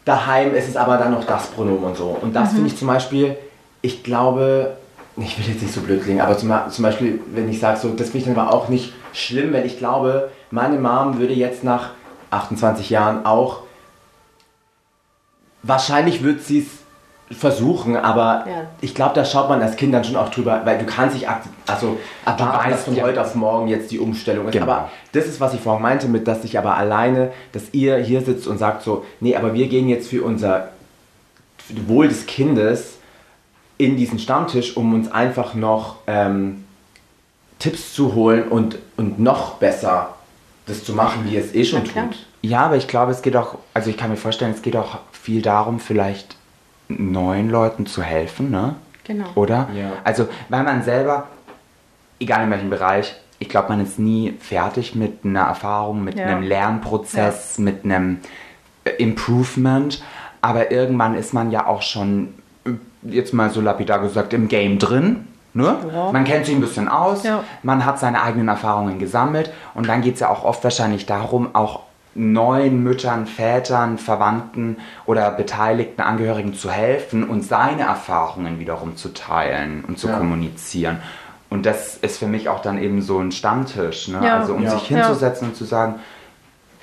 daheim 0.05 0.55
ist 0.55 0.69
es 0.69 0.77
aber 0.77 0.97
dann 0.99 1.13
noch 1.13 1.25
das 1.25 1.49
Pronomen 1.49 1.85
und 1.85 1.97
so. 1.97 2.17
Und 2.21 2.35
das 2.35 2.53
finde 2.53 2.69
ich 2.69 2.77
zum 2.77 2.89
Beispiel, 2.89 3.37
ich 3.83 4.03
glaube, 4.03 4.77
ich 5.17 5.39
will 5.39 5.53
jetzt 5.53 5.63
nicht 5.63 5.75
so 5.75 5.81
blöd 5.81 6.03
klingen, 6.03 6.21
aber 6.21 6.37
zum, 6.37 6.53
zum 6.71 6.83
Beispiel, 6.83 7.21
wenn 7.33 7.49
ich 7.49 7.61
sage, 7.61 7.79
so, 7.79 7.89
das 7.91 8.11
finde 8.11 8.19
ich 8.19 8.25
dann 8.25 8.39
aber 8.39 8.53
auch 8.53 8.69
nicht 8.69 8.93
schlimm, 9.13 9.53
wenn 9.53 9.65
ich 9.65 9.79
glaube, 9.79 10.31
meine 10.51 10.79
Mom 10.79 11.19
würde 11.19 11.35
jetzt 11.35 11.65
nach 11.65 11.91
28 12.31 12.91
Jahren 12.91 13.25
auch, 13.25 13.61
wahrscheinlich 15.63 16.23
wird 16.23 16.43
sie 16.43 16.61
es 16.61 16.86
versuchen, 17.31 17.97
aber 17.97 18.45
Ja. 18.47 18.53
ich 18.81 18.95
glaube, 18.95 19.15
da 19.15 19.25
schaut 19.25 19.49
man 19.49 19.61
als 19.61 19.77
Kind 19.77 19.93
dann 19.93 20.05
schon 20.05 20.15
auch 20.17 20.29
drüber, 20.29 20.61
weil 20.65 20.79
du 20.79 20.85
kannst 20.87 21.15
nicht, 21.17 21.29
akze- 21.29 21.49
also 21.67 21.99
erwarten, 22.25 22.71
dass 22.71 22.85
von 22.85 22.95
ja. 22.95 23.03
heute 23.03 23.21
auf 23.21 23.35
morgen 23.35 23.67
jetzt 23.67 23.91
die 23.91 23.99
Umstellung 23.99 24.47
ist. 24.47 24.53
Genau. 24.53 24.65
Aber 24.67 24.91
das 25.13 25.27
ist, 25.27 25.41
was 25.41 25.53
ich 25.53 25.61
vorhin 25.61 25.83
meinte, 25.83 26.07
mit, 26.07 26.29
dass 26.29 26.45
ich 26.45 26.57
aber 26.57 26.77
alleine, 26.77 27.33
dass 27.53 27.65
ihr 27.73 27.97
hier 27.99 28.21
sitzt 28.21 28.47
und 28.47 28.59
sagt 28.59 28.83
so, 28.83 29.05
nee, 29.21 29.35
aber 29.35 29.55
wir 29.55 29.67
gehen 29.67 29.89
jetzt 29.89 30.09
für 30.09 30.23
unser 30.25 30.69
Wohl 31.89 32.07
des 32.09 32.27
Kindes 32.27 32.99
in 33.77 33.97
diesen 33.97 34.21
Stammtisch, 34.21 34.77
um 34.77 34.95
uns 34.95 35.11
einfach 35.11 35.55
noch 35.55 35.97
ähm, 36.07 36.65
Tipps 37.59 37.93
zu 37.93 38.15
holen 38.15 38.45
und, 38.49 38.79
und 38.97 39.19
noch 39.19 39.55
besser 39.55 40.11
das 40.67 40.85
zu 40.85 40.93
machen, 40.95 41.25
wie 41.29 41.37
es 41.37 41.55
eh 41.55 41.65
schon 41.65 41.85
tut. 41.85 42.25
Ja, 42.43 42.61
aber 42.67 42.77
ich 42.77 42.87
glaube, 42.87 43.11
es 43.11 43.23
geht 43.23 43.35
auch, 43.37 43.57
also 43.75 43.91
ich 43.91 43.97
kann 43.97 44.11
mir 44.11 44.17
vorstellen, 44.17 44.53
es 44.55 44.63
geht 44.63 44.77
auch 44.77 44.99
viel 45.13 45.43
darum, 45.43 45.81
vielleicht 45.81 46.36
neuen 46.89 47.51
Leuten 47.51 47.87
zu 47.87 48.03
helfen, 48.03 48.51
ne? 48.51 48.75
genau. 49.05 49.27
Oder? 49.35 49.69
Ja. 49.75 49.93
Also, 50.05 50.29
weil 50.49 50.63
man 50.65 50.83
selber, 50.83 51.29
egal 52.21 52.45
in 52.45 52.51
welchem 52.51 52.71
Bereich, 52.71 53.15
ich 53.39 53.49
glaube, 53.49 53.69
man 53.69 53.81
ist 53.81 53.99
nie 53.99 54.35
fertig 54.41 54.95
mit 54.95 55.25
einer 55.25 55.43
Erfahrung, 55.43 56.03
mit 56.05 56.17
Ja. 56.19 56.27
einem 56.27 56.43
Lernprozess, 56.43 57.59
mit 57.59 57.85
einem 57.85 58.19
äh, 58.85 58.91
Improvement. 58.93 60.03
Aber 60.41 60.71
irgendwann 60.71 61.15
ist 61.17 61.35
man 61.35 61.51
ja 61.51 61.67
auch 61.67 61.83
schon, 61.83 62.35
jetzt 63.03 63.35
mal 63.35 63.51
so 63.51 63.61
lapidar 63.61 63.99
gesagt, 64.01 64.33
im 64.33 64.49
Game 64.49 64.79
drin. 64.79 65.27
Ne? 65.55 65.77
Ja. 65.93 66.13
Man 66.13 66.25
kennt 66.25 66.47
sich 66.47 66.55
ein 66.55 66.61
bisschen 66.61 66.87
aus, 66.89 67.25
Ja. 67.25 67.43
man 67.63 67.85
hat 67.85 67.99
seine 67.99 68.23
eigenen 68.23 68.49
Erfahrungen 68.49 68.99
gesammelt 68.99 69.51
und 69.75 69.89
dann 69.89 70.03
geht 70.03 70.15
es 70.15 70.21
ja 70.21 70.29
auch 70.29 70.45
oft 70.45 70.63
wahrscheinlich 70.65 71.07
darum, 71.07 71.55
auch 71.55 71.81
neuen 72.17 72.83
Müttern, 72.83 73.27
Vätern, 73.27 73.99
Verwandten 73.99 74.79
oder 75.05 75.31
beteiligten 75.31 76.03
Angehörigen 76.03 76.55
zu 76.55 76.71
helfen 76.71 77.25
und 77.29 77.43
seine 77.43 77.83
Erfahrungen 77.83 78.59
wiederum 78.59 78.97
zu 78.97 79.13
teilen 79.13 79.85
und 79.87 79.99
zu 79.99 80.09
Ja. 80.09 80.19
kommunizieren. 80.19 80.99
Und 81.49 81.65
das 81.65 81.97
ist 81.97 82.19
für 82.19 82.27
mich 82.27 82.49
auch 82.49 82.61
dann 82.61 82.79
eben 82.83 83.03
so 83.03 83.19
ein 83.21 83.31
Stammtisch, 83.31 84.09
ne? 84.09 84.21
Ja. 84.25 84.39
also 84.39 84.55
um 84.55 84.63
Ja. 84.65 84.71
sich 84.71 84.83
hinzusetzen 84.89 85.49
und 85.49 85.57
zu 85.57 85.65
sagen, 85.65 85.97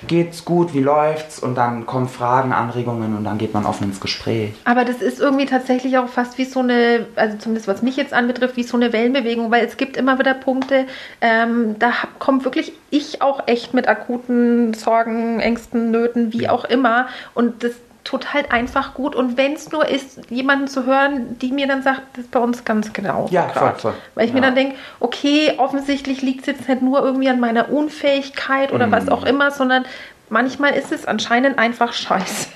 geht's 0.06 0.44
gut, 0.44 0.74
wie 0.74 0.80
läuft's? 0.80 1.38
Und 1.38 1.56
dann 1.56 1.86
kommen 1.86 2.08
Fragen, 2.08 2.52
Anregungen 2.52 3.16
und 3.16 3.24
dann 3.24 3.38
geht 3.38 3.54
man 3.54 3.66
offen 3.66 3.84
ins 3.84 4.00
Gespräch. 4.00 4.52
Aber 4.64 4.84
das 4.84 4.96
ist 5.02 5.20
irgendwie 5.20 5.46
tatsächlich 5.46 5.98
auch 5.98 6.08
fast 6.08 6.38
wie 6.38 6.44
so 6.44 6.60
eine, 6.60 7.06
also 7.16 7.36
zumindest 7.38 7.68
was 7.68 7.82
mich 7.82 7.96
jetzt 7.96 8.12
anbetrifft, 8.12 8.56
wie 8.56 8.62
so 8.62 8.76
eine 8.76 8.92
Wellenbewegung, 8.92 9.50
weil 9.50 9.64
es 9.64 9.76
gibt 9.76 9.96
immer 9.96 10.18
wieder 10.18 10.34
Punkte, 10.34 10.86
ähm, 11.20 11.76
da 11.78 12.02
hab- 12.02 12.18
kommt 12.18 12.44
wirklich 12.44 12.72
ich 12.90 13.22
auch 13.22 13.42
echt 13.46 13.74
mit 13.74 13.88
akuten 13.88 14.72
Sorgen, 14.74 15.40
Ängsten, 15.40 15.90
Nöten, 15.90 16.32
wie 16.32 16.48
auch 16.48 16.64
immer. 16.64 17.08
Und 17.34 17.64
das 17.64 17.72
tut 18.04 18.34
halt 18.34 18.52
einfach 18.52 18.94
gut. 18.94 19.14
Und 19.16 19.36
wenn 19.36 19.54
es 19.54 19.72
nur 19.72 19.88
ist, 19.88 20.30
jemanden 20.30 20.68
zu 20.68 20.84
hören, 20.86 21.38
die 21.38 21.50
mir 21.52 21.66
dann 21.66 21.82
sagt, 21.82 22.02
das 22.12 22.24
ist 22.26 22.30
bei 22.30 22.38
uns 22.38 22.64
ganz 22.64 22.92
genau. 22.92 23.26
Ja, 23.30 23.48
voll, 23.48 23.74
voll. 23.76 23.94
Weil 24.14 24.26
ich 24.26 24.32
mir 24.32 24.40
Ja. 24.40 24.46
dann 24.46 24.54
denke, 24.54 24.76
okay, 25.00 25.54
offensichtlich 25.56 26.20
liegt 26.22 26.40
es 26.42 26.46
jetzt 26.46 26.68
nicht 26.68 26.82
nur 26.82 27.02
irgendwie 27.02 27.28
an 27.30 27.40
meiner 27.40 27.70
Unfähigkeit 27.70 28.72
oder 28.72 28.86
Mhm. 28.88 28.92
was 28.92 29.08
auch 29.08 29.24
immer, 29.24 29.50
sondern 29.50 29.84
manchmal 30.28 30.72
ist 30.74 30.92
es 30.92 31.06
anscheinend 31.06 31.58
einfach 31.58 31.92
scheiße. 31.92 32.48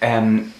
Ähm, 0.00 0.52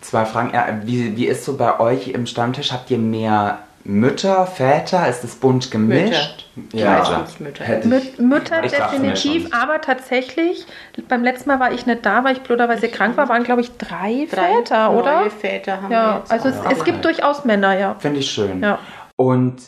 zwei 0.00 0.24
Fragen. 0.24 0.52
Wie, 0.86 1.16
wie 1.16 1.26
ist 1.26 1.44
so 1.44 1.56
bei 1.56 1.78
euch 1.80 2.08
im 2.08 2.26
Stammtisch? 2.26 2.72
Habt 2.72 2.90
ihr 2.90 2.98
mehr 2.98 3.58
Mütter, 3.84 4.46
Väter? 4.46 5.08
Ist 5.08 5.24
es 5.24 5.36
bunt 5.36 5.70
gemischt? 5.70 6.46
Ja, 6.72 7.24
Mütter. 7.38 7.64
hätte 7.64 7.88
ich. 7.88 7.94
Mü- 8.18 8.22
Mütter 8.22 8.62
Ich 8.64 8.72
mir 8.72 8.78
definitiv, 8.78 9.54
aber 9.54 9.80
tatsächlich, 9.80 10.66
beim 11.08 11.24
letzten 11.24 11.48
Mal 11.48 11.60
war 11.60 11.72
ich 11.72 11.86
nicht 11.86 12.04
da, 12.04 12.22
weil 12.22 12.34
ich 12.36 12.42
blöderweise 12.42 12.88
krank 12.88 13.16
war, 13.16 13.28
waren 13.30 13.42
glaube 13.44 13.62
ich 13.62 13.76
drei, 13.78 14.26
Drei 14.30 14.56
Väter, 14.56 14.92
oder? 14.92 15.20
neue 15.22 15.30
Väter 15.30 15.80
haben 15.80 15.88
wir 15.90 15.96
Ja, 15.96 16.18
jetzt 16.18 16.30
also 16.30 16.48
es, 16.50 16.56
Ja. 16.56 16.70
es 16.72 16.84
gibt 16.84 17.04
durchaus 17.04 17.44
Männer, 17.46 17.78
ja. 17.78 17.94
Finde 17.98 18.20
ich 18.20 18.30
schön. 18.30 18.62
Ja. 18.62 18.78
Und 19.16 19.62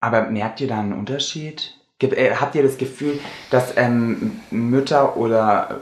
aber 0.00 0.22
merkt 0.22 0.60
ihr 0.60 0.68
da 0.68 0.78
einen 0.80 0.92
Unterschied? 0.94 1.74
Äh, 2.02 2.34
habt 2.36 2.54
ihr 2.54 2.62
das 2.62 2.76
Gefühl, 2.78 3.18
dass 3.50 3.76
ähm, 3.76 4.40
Mütter 4.50 5.16
oder 5.16 5.80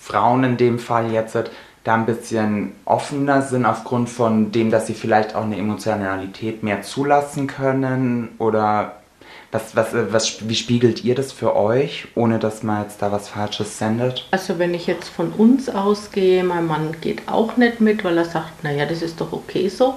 Frauen 0.00 0.44
in 0.44 0.56
dem 0.56 0.78
Fall 0.78 1.10
jetzt 1.12 1.36
da 1.84 1.94
ein 1.94 2.06
bisschen 2.06 2.72
offener 2.84 3.42
sind 3.42 3.64
aufgrund 3.64 4.08
von 4.08 4.52
dem, 4.52 4.70
dass 4.70 4.86
sie 4.86 4.94
vielleicht 4.94 5.34
auch 5.34 5.44
eine 5.44 5.56
Emotionalität 5.56 6.62
mehr 6.62 6.82
zulassen 6.82 7.46
können? 7.46 8.30
Oder 8.38 8.96
was, 9.50 9.74
was, 9.74 9.88
was, 9.92 10.48
wie 10.48 10.54
spiegelt 10.54 11.04
ihr 11.04 11.14
das 11.14 11.32
für 11.32 11.56
euch, 11.56 12.08
ohne 12.14 12.38
dass 12.38 12.62
man 12.62 12.82
jetzt 12.82 13.00
da 13.00 13.10
was 13.10 13.28
Falsches 13.28 13.78
sendet? 13.78 14.26
Also 14.30 14.58
wenn 14.58 14.74
ich 14.74 14.86
jetzt 14.86 15.08
von 15.08 15.32
uns 15.32 15.68
ausgehe, 15.68 16.44
mein 16.44 16.66
Mann 16.66 16.96
geht 17.00 17.28
auch 17.28 17.56
nicht 17.56 17.80
mit, 17.80 18.04
weil 18.04 18.18
er 18.18 18.26
sagt, 18.26 18.62
naja, 18.62 18.84
das 18.84 19.00
ist 19.00 19.20
doch 19.20 19.32
okay 19.32 19.68
so. 19.68 19.96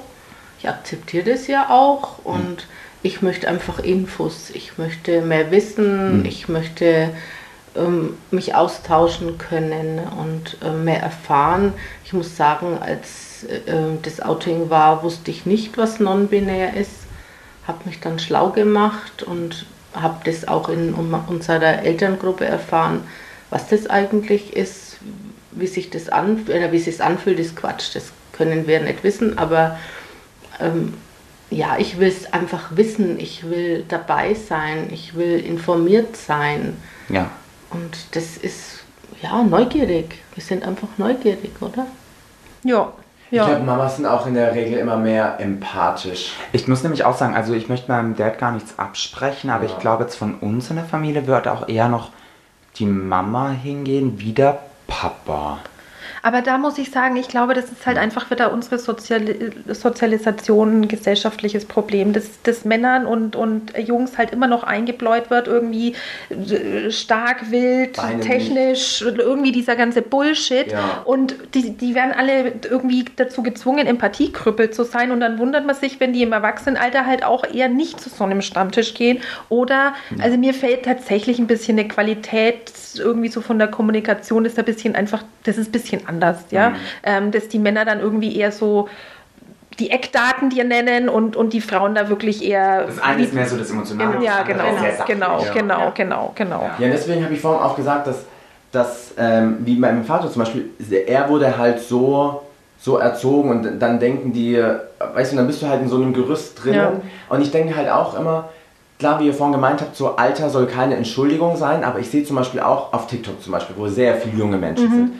Ich 0.59 0.69
akzeptiere 0.69 1.31
das 1.31 1.47
ja 1.47 1.69
auch 1.69 2.23
und 2.23 2.67
ich 3.03 3.21
möchte 3.21 3.47
einfach 3.47 3.79
Infos, 3.79 4.51
ich 4.53 4.77
möchte 4.77 5.21
mehr 5.21 5.49
wissen, 5.51 6.23
ich 6.23 6.47
möchte 6.47 7.09
ähm, 7.75 8.17
mich 8.31 8.55
austauschen 8.55 9.37
können 9.37 9.99
und 10.19 10.57
äh, 10.63 10.71
mehr 10.71 11.01
erfahren. 11.01 11.73
Ich 12.03 12.13
muss 12.13 12.35
sagen, 12.35 12.77
als 12.79 13.43
äh, 13.43 13.73
das 14.01 14.21
Outing 14.21 14.69
war, 14.69 15.03
wusste 15.03 15.31
ich 15.31 15.45
nicht, 15.45 15.77
was 15.77 15.99
non-binär 15.99 16.75
ist, 16.75 16.91
habe 17.67 17.79
mich 17.85 17.99
dann 17.99 18.19
schlau 18.19 18.49
gemacht 18.49 19.23
und 19.23 19.65
habe 19.93 20.21
das 20.25 20.47
auch 20.47 20.69
in 20.69 20.93
unserer 20.93 21.83
Elterngruppe 21.83 22.45
erfahren, 22.45 23.03
was 23.49 23.67
das 23.67 23.87
eigentlich 23.87 24.55
ist, 24.55 24.97
wie 25.51 25.67
sich 25.67 25.89
das 25.89 26.09
an, 26.09 26.47
äh, 26.47 26.71
wie 26.71 26.79
sich 26.79 27.01
anfühlt, 27.03 27.39
ist 27.39 27.55
Quatsch. 27.55 27.95
Das 27.95 28.11
können 28.31 28.67
wir 28.67 28.79
nicht 28.79 29.03
wissen, 29.03 29.37
aber 29.37 29.77
ähm, 30.59 30.93
ja, 31.51 31.77
ich 31.77 31.99
will 31.99 32.07
es 32.07 32.31
einfach 32.31 32.75
wissen. 32.75 33.19
Ich 33.19 33.49
will 33.49 33.83
dabei 33.87 34.33
sein. 34.33 34.87
Ich 34.91 35.15
will 35.15 35.37
informiert 35.39 36.15
sein. 36.15 36.77
Ja. 37.09 37.29
Und 37.71 38.15
das 38.15 38.37
ist 38.37 38.83
ja 39.21 39.41
neugierig. 39.43 40.19
Wir 40.35 40.43
sind 40.43 40.63
einfach 40.65 40.87
neugierig, 40.97 41.51
oder? 41.61 41.87
Ja, 42.63 42.91
Ich 43.29 43.37
glaube, 43.37 43.51
ja. 43.53 43.59
Mamas 43.59 43.95
sind 43.95 44.05
auch 44.05 44.27
in 44.27 44.33
der 44.33 44.53
Regel 44.53 44.77
immer 44.79 44.97
mehr 44.97 45.39
empathisch. 45.39 46.33
Ich 46.51 46.67
muss 46.67 46.83
nämlich 46.83 47.05
auch 47.05 47.15
sagen, 47.17 47.33
also 47.35 47.53
ich 47.53 47.69
möchte 47.69 47.91
meinem 47.91 48.15
Dad 48.15 48.37
gar 48.37 48.51
nichts 48.51 48.77
absprechen, 48.77 49.49
aber 49.49 49.65
Ja. 49.65 49.71
ich 49.71 49.79
glaube 49.79 50.03
jetzt 50.03 50.15
von 50.15 50.35
uns 50.35 50.69
in 50.69 50.75
der 50.75 50.85
Familie 50.85 51.27
wird 51.27 51.47
auch 51.47 51.67
eher 51.69 51.87
noch 51.87 52.09
die 52.77 52.85
Mama 52.85 53.49
hingehen, 53.51 54.19
wie 54.19 54.33
der 54.33 54.59
Papa. 54.87 55.59
Aber 56.21 56.41
da 56.41 56.57
muss 56.57 56.77
ich 56.77 56.91
sagen, 56.91 57.15
ich 57.15 57.27
glaube, 57.27 57.53
das 57.53 57.71
ist 57.71 57.85
halt 57.85 57.97
einfach 57.97 58.29
wieder 58.29 58.51
unsere 58.53 58.77
Soziali 58.77 59.51
Sozialisation 59.67 60.81
ein 60.81 60.87
gesellschaftliches 60.87 61.65
Problem, 61.65 62.13
dass, 62.13 62.41
dass 62.43 62.65
Männern 62.65 63.05
und, 63.05 63.35
und 63.35 63.77
Jungs 63.77 64.17
halt 64.17 64.31
immer 64.31 64.47
noch 64.47 64.63
eingebläut 64.63 65.29
wird, 65.29 65.47
irgendwie 65.47 65.95
äh, 66.29 66.91
stark, 66.91 67.51
wild, 67.51 67.97
Beine 67.97 68.19
technisch, 68.19 69.01
irgendwie 69.01 69.51
dieser 69.51 69.75
ganze 69.75 70.01
Bullshit. 70.01 70.71
Ja. 70.71 71.01
Und 71.05 71.35
die, 71.53 71.71
die 71.71 71.95
werden 71.95 72.13
alle 72.15 72.53
irgendwie 72.63 73.05
dazu 73.15 73.43
gezwungen, 73.43 73.87
Empathiekrüppel 73.87 74.71
zu 74.71 74.83
sein. 74.83 75.11
Und 75.11 75.19
dann 75.21 75.39
wundert 75.39 75.65
man 75.65 75.75
sich, 75.75 75.99
wenn 75.99 76.13
die 76.13 76.23
im 76.23 76.33
Erwachsenenalter 76.33 77.05
halt 77.05 77.23
auch 77.23 77.43
eher 77.43 77.69
nicht 77.69 77.99
zu 77.99 78.09
so 78.09 78.23
einem 78.23 78.41
Stammtisch 78.41 78.93
gehen. 78.93 79.19
Oder, 79.49 79.93
also 80.19 80.37
mir 80.37 80.53
fällt 80.53 80.85
tatsächlich 80.85 81.39
ein 81.39 81.47
bisschen 81.47 81.79
eine 81.79 81.87
Qualität 81.87 82.71
irgendwie 82.99 83.29
so 83.29 83.41
von 83.41 83.57
der 83.59 83.67
Kommunikation 83.67 84.45
ist 84.45 84.57
ein 84.59 84.65
bisschen 84.65 84.95
einfach, 84.95 85.23
das 85.43 85.57
ist 85.57 85.69
ein 85.69 85.71
bisschen 85.71 86.07
anders, 86.07 86.37
ja. 86.51 86.73
Ähm, 87.03 87.31
dass 87.31 87.47
die 87.47 87.59
Männer 87.59 87.85
dann 87.85 87.99
irgendwie 87.99 88.35
eher 88.37 88.51
so 88.51 88.87
die 89.79 89.89
Eckdaten 89.89 90.49
dir 90.49 90.63
nennen 90.63 91.09
und, 91.09 91.35
und 91.35 91.53
die 91.53 91.61
Frauen 91.61 91.95
da 91.95 92.09
wirklich 92.09 92.43
eher. 92.45 92.83
Das 92.85 93.01
eine 93.01 93.23
ist 93.23 93.33
mehr 93.33 93.47
so 93.47 93.57
das 93.57 93.71
Emotionale. 93.71 94.23
ja, 94.23 94.43
genau, 94.43 94.63
genau, 95.07 95.43
Ja. 95.43 95.53
genau, 95.53 95.83
Ja. 95.85 95.89
genau, 95.93 96.31
genau. 96.35 96.61
Ja. 96.79 96.85
Ja, 96.85 96.91
deswegen 96.91 97.23
habe 97.23 97.33
ich 97.33 97.39
vorhin 97.41 97.61
auch 97.63 97.75
gesagt, 97.75 98.07
dass 98.07 98.25
dass, 98.71 99.13
ähm, 99.17 99.57
wie 99.65 99.75
meinem 99.75 100.05
Vater 100.05 100.31
zum 100.31 100.43
Beispiel, 100.43 100.69
er 101.05 101.27
wurde 101.27 101.57
halt 101.57 101.81
so, 101.81 102.41
so 102.79 102.97
erzogen 102.99 103.49
und 103.49 103.79
dann 103.81 103.99
denken 103.99 104.31
die, 104.31 104.63
weißt 105.13 105.33
du, 105.33 105.35
dann 105.35 105.47
bist 105.47 105.61
du 105.61 105.67
halt 105.67 105.81
in 105.81 105.89
so 105.89 105.97
einem 105.97 106.13
Gerüst 106.13 106.63
drinnen. 106.63 106.77
Ja. 106.77 106.91
Und 107.27 107.41
ich 107.41 107.51
denke 107.51 107.75
halt 107.75 107.89
auch 107.89 108.17
immer, 108.17 108.47
klar, 109.01 109.19
wie 109.19 109.25
ihr 109.25 109.33
vorhin 109.33 109.53
gemeint 109.53 109.81
habt, 109.81 109.95
so 109.95 110.15
Alter 110.15 110.51
soll 110.51 110.67
keine 110.67 110.95
Entschuldigung 110.95 111.57
sein, 111.57 111.83
aber 111.83 111.97
ich 111.97 112.11
sehe 112.11 112.23
zum 112.23 112.35
Beispiel 112.35 112.59
auch 112.61 112.93
auf 112.93 113.07
TikTok 113.07 113.41
zum 113.41 113.51
Beispiel, 113.51 113.75
wo 113.75 113.87
sehr 113.87 114.15
viele 114.15 114.37
junge 114.37 114.57
Menschen 114.57 114.89
Mhm. 114.89 114.95
sind, 114.95 115.11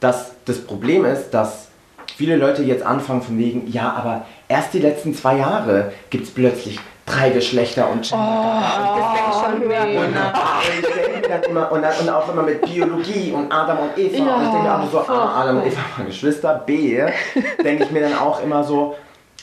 dass 0.00 0.30
das 0.46 0.64
Problem 0.64 1.04
ist, 1.04 1.30
dass 1.32 1.68
viele 2.16 2.36
Leute 2.36 2.62
jetzt 2.62 2.82
anfangen 2.82 3.20
von 3.20 3.36
wegen, 3.38 3.70
ja, 3.70 3.92
aber 3.92 4.24
erst 4.48 4.72
die 4.72 4.78
letzten 4.78 5.14
zwei 5.14 5.36
Jahre 5.36 5.92
gibt 6.08 6.24
es 6.24 6.30
plötzlich 6.32 6.80
drei 7.04 7.28
Geschlechter 7.28 7.90
und 7.90 8.08
Gender. 8.08 8.62
Und, 11.70 12.08
auch 12.08 12.32
immer 12.32 12.42
mit 12.42 12.62
Biologie 12.62 13.32
und 13.32 13.52
Adam 13.52 13.78
und 13.80 13.98
Eva. 13.98 14.34
und 14.34 14.44
ich 14.44 14.50
denke 14.50 14.74
auch 14.74 14.90
so, 14.90 15.12
A, 15.12 15.42
Adam 15.42 15.58
und 15.58 15.66
Eva 15.66 15.80
waren 15.96 16.06
Geschwister. 16.06 16.62
B, 16.64 16.96
denke 17.62 17.84
ich 17.84 17.90
mir 17.90 18.00
dann 18.00 18.18
auch 18.18 18.42
immer 18.42 18.64
so, 18.64 18.96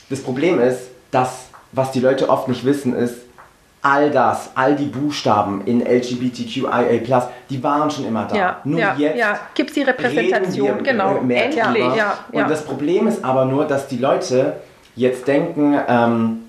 das 0.09 0.21
Problem 0.21 0.59
ist, 0.59 0.79
dass, 1.11 1.45
was 1.71 1.91
die 1.91 1.99
Leute 1.99 2.27
oft 2.29 2.47
nicht 2.47 2.65
wissen, 2.65 2.95
ist, 2.95 3.17
all 3.83 4.09
das, 4.09 4.49
all 4.55 4.75
die 4.75 4.85
Buchstaben 4.85 5.61
in 5.65 5.81
LGBTQIA+, 5.81 7.29
die 7.49 7.61
waren 7.61 7.91
schon 7.91 8.05
immer 8.05 8.25
da. 8.25 8.35
Ja, 8.35 8.61
Nur 8.63 8.79
ja, 8.79 8.95
jetzt 8.97 9.17
ja. 9.17 9.39
Gibt 9.53 9.69
es 9.69 9.75
die 9.75 9.81
Repräsentation, 9.81 10.81
genau. 10.83 11.19
mehr 11.19 11.45
Endlich, 11.45 11.95
ja, 11.95 12.17
Und 12.31 12.49
das 12.49 12.63
Problem 12.63 13.07
ist 13.07 13.23
aber 13.23 13.43
nur, 13.45 13.65
dass 13.65 13.87
die 13.87 13.97
Leute 13.97 14.53
jetzt 14.95 15.27
denken, 15.27 15.77
ähm, 15.87 16.43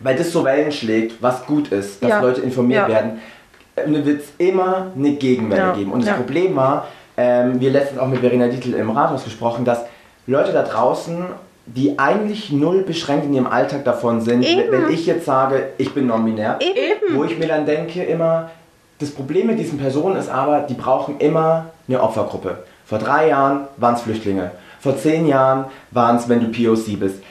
weil 0.00 0.16
das 0.16 0.32
so 0.32 0.42
Wellen 0.42 0.72
schlägt, 0.72 1.22
was 1.22 1.44
gut 1.44 1.68
ist, 1.68 2.02
dass. 2.02 2.22
Leute 2.22 2.40
informiert 2.40 2.88
werden, 2.88 3.20
äh, 3.76 3.86
wird 3.86 4.22
es 4.22 4.32
immer 4.38 4.92
eine 4.96 5.12
Gegenwelle 5.12 5.74
geben. 5.74 5.92
Und 5.92 6.06
das. 6.06 6.16
Problem 6.16 6.56
war, 6.56 6.88
ähm, 7.18 7.60
wir 7.60 7.70
letztens 7.70 8.00
auch 8.00 8.08
mit 8.08 8.20
Verena 8.20 8.48
Dietl 8.48 8.72
im 8.74 8.90
Rathaus 8.90 9.24
gesprochen, 9.24 9.66
dass 9.66 9.84
Leute 10.26 10.52
da 10.52 10.62
draußen, 10.62 11.26
die 11.66 11.98
eigentlich 11.98 12.50
null 12.50 12.82
beschränkt 12.82 13.26
in 13.26 13.34
ihrem 13.34 13.46
Alltag 13.46 13.84
davon 13.84 14.20
sind, 14.20 14.42
Eben. 14.42 14.72
wenn 14.72 14.90
ich 14.90 15.06
jetzt 15.06 15.24
sage, 15.24 15.68
ich 15.78 15.92
bin 15.94 16.06
non-binär, 16.06 16.58
wo 17.10 17.24
ich 17.24 17.38
mir 17.38 17.48
dann 17.48 17.66
denke 17.66 18.02
immer, 18.02 18.50
das 18.98 19.10
Problem 19.10 19.46
mit 19.46 19.58
diesen 19.58 19.78
Personen 19.78 20.16
ist 20.16 20.28
aber, 20.28 20.60
die 20.60 20.74
brauchen 20.74 21.18
immer 21.18 21.66
eine 21.88 22.02
Opfergruppe. 22.02 22.64
Vor 22.84 22.98
drei 22.98 23.28
Jahren 23.28 23.68
waren 23.76 23.94
es 23.94 24.02
Flüchtlinge. 24.02 24.50
Vor 24.80 24.96
zehn 24.96 25.26
Jahren 25.26 25.66
waren 25.90 26.16
es, 26.16 26.28
wenn 26.28 26.40
du 26.40 26.48
POC 26.48 26.98
bist. 26.98 27.22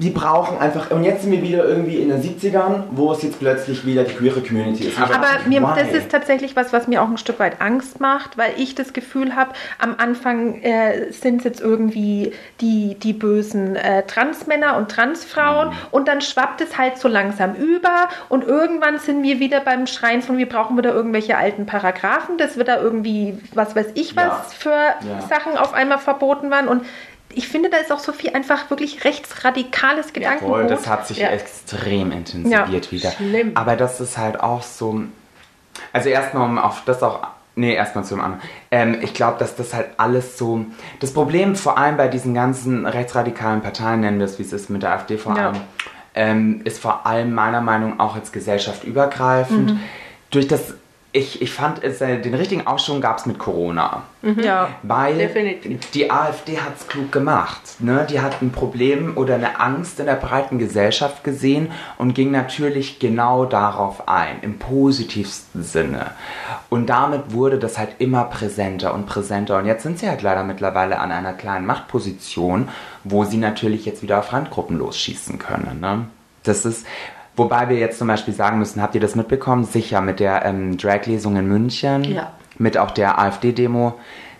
Die 0.00 0.10
brauchen 0.10 0.58
einfach, 0.58 0.90
und 0.90 1.04
jetzt 1.04 1.22
sind 1.22 1.32
wir 1.32 1.42
wieder 1.42 1.64
irgendwie 1.64 1.96
in 1.96 2.08
den 2.08 2.22
70ern, 2.22 2.84
wo 2.90 3.12
es 3.12 3.22
jetzt 3.22 3.38
plötzlich 3.38 3.84
wieder 3.84 4.04
die 4.04 4.14
queere 4.14 4.40
Community 4.40 4.84
ist. 4.88 4.98
Aber 5.00 5.26
mir, 5.46 5.62
Why? 5.62 5.78
das 5.78 5.92
ist 5.92 6.10
tatsächlich 6.10 6.56
was, 6.56 6.72
was 6.72 6.88
mir 6.88 7.02
auch 7.02 7.08
ein 7.08 7.18
Stück 7.18 7.38
weit 7.38 7.60
Angst 7.60 8.00
macht, 8.00 8.38
weil 8.38 8.52
ich 8.56 8.74
das 8.74 8.92
Gefühl 8.92 9.36
habe, 9.36 9.52
am 9.78 9.94
Anfang 9.98 10.62
äh, 10.62 11.12
sind 11.12 11.38
es 11.38 11.44
jetzt 11.44 11.60
irgendwie 11.60 12.32
die, 12.60 12.94
die 12.94 13.12
bösen 13.12 13.76
äh, 13.76 14.04
Transmänner 14.06 14.76
und 14.76 14.90
Transfrauen 14.90 15.68
Mhm. 15.68 15.74
und 15.90 16.08
dann 16.08 16.20
schwappt 16.22 16.60
es 16.62 16.78
halt 16.78 16.96
so 16.98 17.06
langsam 17.06 17.54
über 17.54 18.08
und 18.30 18.44
irgendwann 18.44 18.98
sind 18.98 19.22
wir 19.22 19.38
wieder 19.38 19.60
beim 19.60 19.86
Schreien 19.86 20.22
von, 20.22 20.38
wir 20.38 20.48
brauchen 20.48 20.78
wieder 20.78 20.94
irgendwelche 20.94 21.36
alten 21.36 21.66
Paragraphen, 21.66 22.38
das 22.38 22.56
wird 22.56 22.68
da 22.68 22.80
irgendwie, 22.80 23.38
was 23.54 23.76
weiß 23.76 23.88
ich 23.94 24.16
was, 24.16 24.24
Ja. 24.24 24.44
für 24.58 24.70
Ja. 24.70 25.20
Sachen 25.28 25.58
auf 25.58 25.74
einmal 25.74 25.98
verboten 25.98 26.50
waren 26.50 26.68
und 26.68 26.84
ich 27.34 27.48
finde, 27.48 27.70
da 27.70 27.76
ist 27.78 27.92
auch 27.92 27.98
so 27.98 28.12
viel 28.12 28.30
einfach 28.34 28.70
wirklich 28.70 29.04
rechtsradikales 29.04 30.12
Gedankengut. 30.12 30.48
Voll, 30.56 30.66
das 30.66 30.86
hat 30.88 31.06
sich 31.06 31.18
Ja. 31.18 31.28
extrem 31.28 32.12
intensiviert 32.12 32.86
Ja, 32.86 32.90
wieder. 32.92 33.10
schlimm. 33.12 33.52
Aber 33.54 33.76
das 33.76 34.00
ist 34.00 34.18
halt 34.18 34.40
auch 34.40 34.62
so. 34.62 35.02
Also 35.92 36.08
erstmal, 36.08 36.44
um 36.48 36.58
auf 36.58 36.82
das 36.84 37.02
auch. 37.02 37.20
Nee, 37.56 37.74
erstmal 37.74 38.04
zum 38.04 38.20
anderen. 38.20 38.40
Ähm, 38.70 38.98
ich 39.02 39.12
glaube, 39.12 39.38
dass 39.38 39.56
das 39.56 39.74
halt 39.74 39.88
alles 39.96 40.38
so. 40.38 40.64
Das 41.00 41.12
Problem 41.12 41.56
vor 41.56 41.78
allem 41.78 41.96
bei 41.96 42.08
diesen 42.08 42.32
ganzen 42.32 42.86
rechtsradikalen 42.86 43.60
Parteien, 43.60 44.00
nennen 44.00 44.18
wir 44.18 44.24
es 44.26 44.38
wie 44.38 44.42
es 44.44 44.52
ist, 44.52 44.70
mit 44.70 44.82
der 44.82 44.92
AfD 44.92 45.18
vor 45.18 45.36
Ja. 45.36 45.48
allem, 45.48 45.60
ähm, 46.14 46.60
ist 46.64 46.80
vor 46.80 47.06
allem 47.06 47.32
meiner 47.34 47.60
Meinung 47.60 47.96
nach 47.96 48.04
auch 48.10 48.16
jetzt 48.16 48.32
gesellschaftübergreifend. 48.32 49.72
Mhm. 49.74 49.80
Durch 50.30 50.48
das. 50.48 50.74
Ich, 51.12 51.42
ich 51.42 51.50
fand, 51.52 51.82
es, 51.82 52.00
äh, 52.00 52.20
den 52.20 52.34
richtigen 52.34 52.68
Aufschwung 52.68 53.00
gab 53.00 53.18
es 53.18 53.26
mit 53.26 53.38
Corona. 53.38 54.04
ja. 54.22 54.68
Weil 54.84 55.18
Definitiv. 55.18 55.90
die 55.90 56.10
AfD 56.10 56.60
hat 56.60 56.76
es 56.78 56.86
klug 56.86 57.10
gemacht. 57.10 57.60
Ne? 57.80 58.06
Die 58.08 58.20
hat 58.20 58.40
ein 58.42 58.52
Problem 58.52 59.16
oder 59.16 59.34
eine 59.34 59.58
Angst 59.58 59.98
in 59.98 60.06
der 60.06 60.14
breiten 60.14 60.58
Gesellschaft 60.58 61.24
gesehen 61.24 61.72
und 61.98 62.14
ging 62.14 62.30
natürlich 62.30 63.00
genau 63.00 63.44
darauf 63.44 64.08
ein, 64.08 64.40
im 64.42 64.58
positivsten 64.58 65.64
Sinne. 65.64 66.12
Und 66.68 66.86
damit 66.86 67.32
wurde 67.32 67.58
das 67.58 67.76
halt 67.76 67.96
immer 67.98 68.24
präsenter 68.24 68.94
und 68.94 69.06
präsenter. 69.06 69.58
Und 69.58 69.66
jetzt 69.66 69.82
sind 69.82 69.98
sie 69.98 70.08
halt 70.08 70.22
leider 70.22 70.44
mittlerweile 70.44 71.00
an 71.00 71.10
einer 71.10 71.32
kleinen 71.32 71.66
Machtposition, 71.66 72.68
wo 73.02 73.24
sie 73.24 73.38
natürlich 73.38 73.84
jetzt 73.84 74.02
wieder 74.02 74.20
auf 74.20 74.32
Randgruppen 74.32 74.78
losschießen 74.78 75.38
können. 75.40 75.80
Ne? 75.80 76.06
Das 76.44 76.64
ist. 76.64 76.86
Wobei 77.36 77.68
wir 77.68 77.76
jetzt 77.78 77.98
zum 77.98 78.08
Beispiel 78.08 78.34
sagen 78.34 78.58
müssen, 78.58 78.82
habt 78.82 78.94
ihr 78.94 79.00
das 79.00 79.14
mitbekommen? 79.14 79.64
Sicher, 79.64 80.00
mit 80.00 80.20
der 80.20 80.44
ähm, 80.44 80.76
Drag-Lesung 80.76 81.36
in 81.36 81.46
München 81.48 82.04
Ja. 82.04 82.32
mit 82.58 82.76
auch 82.76 82.90
der 82.90 83.18
AfD-Demo. 83.18 83.94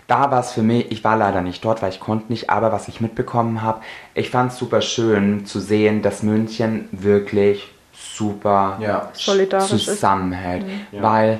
Da 0.07 0.29
war 0.29 0.41
es 0.41 0.51
für 0.51 0.61
mich, 0.61 0.91
ich 0.91 1.03
war 1.03 1.15
leider 1.15 1.41
nicht 1.41 1.63
dort, 1.63 1.81
weil 1.81 1.89
ich 1.89 1.99
konnte 2.01 2.25
nicht, 2.31 2.49
aber 2.49 2.71
was 2.73 2.87
ich 2.89 2.99
mitbekommen 2.99 3.61
habe, 3.61 3.79
ich 4.13 4.29
fand 4.29 4.51
es 4.51 4.57
super 4.57 4.81
schön 4.81 5.45
zu 5.45 5.59
sehen, 5.59 6.01
dass 6.01 6.21
München 6.21 6.89
wirklich 6.91 7.71
super 7.93 8.77
Ja. 8.81 9.09
Solidarisch 9.13 9.71
ist. 9.71 9.85
zusammenhält. 9.85 10.65
Ja. 10.91 11.01
Weil, 11.01 11.39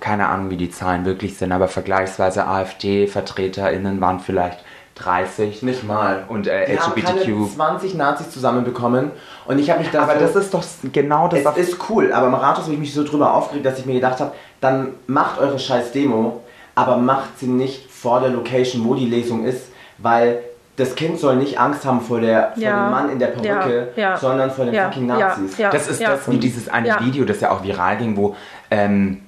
keine 0.00 0.28
Ahnung, 0.28 0.50
wie 0.50 0.56
die 0.56 0.70
Zahlen 0.70 1.04
wirklich 1.04 1.36
sind, 1.36 1.50
aber 1.52 1.66
vergleichsweise 1.66 2.46
AfD-VertreterInnen 2.46 4.00
waren 4.00 4.20
vielleicht 4.20 4.58
30. 4.96 5.62
Nicht 5.62 5.84
mal. 5.84 6.24
Und 6.28 6.46
äh, 6.46 6.66
Die 6.66 6.78
haben 6.78 6.94
keine 7.02 7.20
LGBTQ. 7.20 7.54
20 7.54 7.94
Nazis 7.94 8.30
zusammenbekommen 8.30 9.10
und 9.46 9.58
ich 9.58 9.70
habe 9.70 9.80
mich 9.80 9.90
da 9.90 10.02
Aber 10.02 10.14
so, 10.14 10.20
das 10.20 10.36
ist 10.36 10.54
doch 10.54 10.62
genau 10.92 11.28
das. 11.28 11.40
Es 11.56 11.68
ist 11.70 11.78
cool, 11.88 12.12
aber 12.12 12.26
im 12.26 12.34
Rathaus 12.34 12.64
habe 12.64 12.74
ich 12.74 12.80
mich 12.80 12.94
so 12.94 13.02
drüber 13.04 13.34
aufgeregt, 13.34 13.64
dass 13.66 13.78
ich 13.78 13.86
mir 13.86 13.94
gedacht 13.94 14.20
habe, 14.20 14.32
dann 14.60 14.88
macht 15.06 15.38
eure 15.40 15.58
scheiß 15.58 15.92
Demo, 15.92 16.40
aber 16.74 16.96
macht 16.96 17.38
sie 17.38 17.46
nicht 17.46 17.90
vor 17.90 18.20
der 18.20 18.30
Location, 18.30 18.84
wo 18.84 18.94
die 18.94 19.06
Lesung 19.06 19.44
ist, 19.44 19.68
weil 19.98 20.40
das 20.76 20.94
Kind 20.94 21.18
soll 21.20 21.36
nicht 21.36 21.58
Angst 21.60 21.84
haben 21.84 22.00
vor, 22.00 22.20
der, 22.20 22.52
vor 22.54 22.62
Ja. 22.62 22.84
dem 22.86 22.90
Mann 22.90 23.10
in 23.10 23.18
der 23.18 23.26
Perücke, 23.28 23.88
Ja, 23.96 24.02
ja. 24.12 24.16
sondern 24.16 24.50
vor 24.50 24.64
den 24.64 24.74
Ja, 24.74 24.84
fucking 24.86 25.06
Nazis. 25.06 25.58
ja. 25.58 25.70
Das 25.70 25.86
ist 25.88 26.00
das 26.02 26.30
wie 26.30 26.38
dieses 26.38 26.68
eine 26.68 26.88
Ja. 26.88 27.00
Video, 27.00 27.24
das 27.24 27.40
ja 27.40 27.50
auch 27.50 27.62
viral 27.62 27.98
ging, 27.98 28.16
wo 28.16 28.34
ähm, 28.70 29.20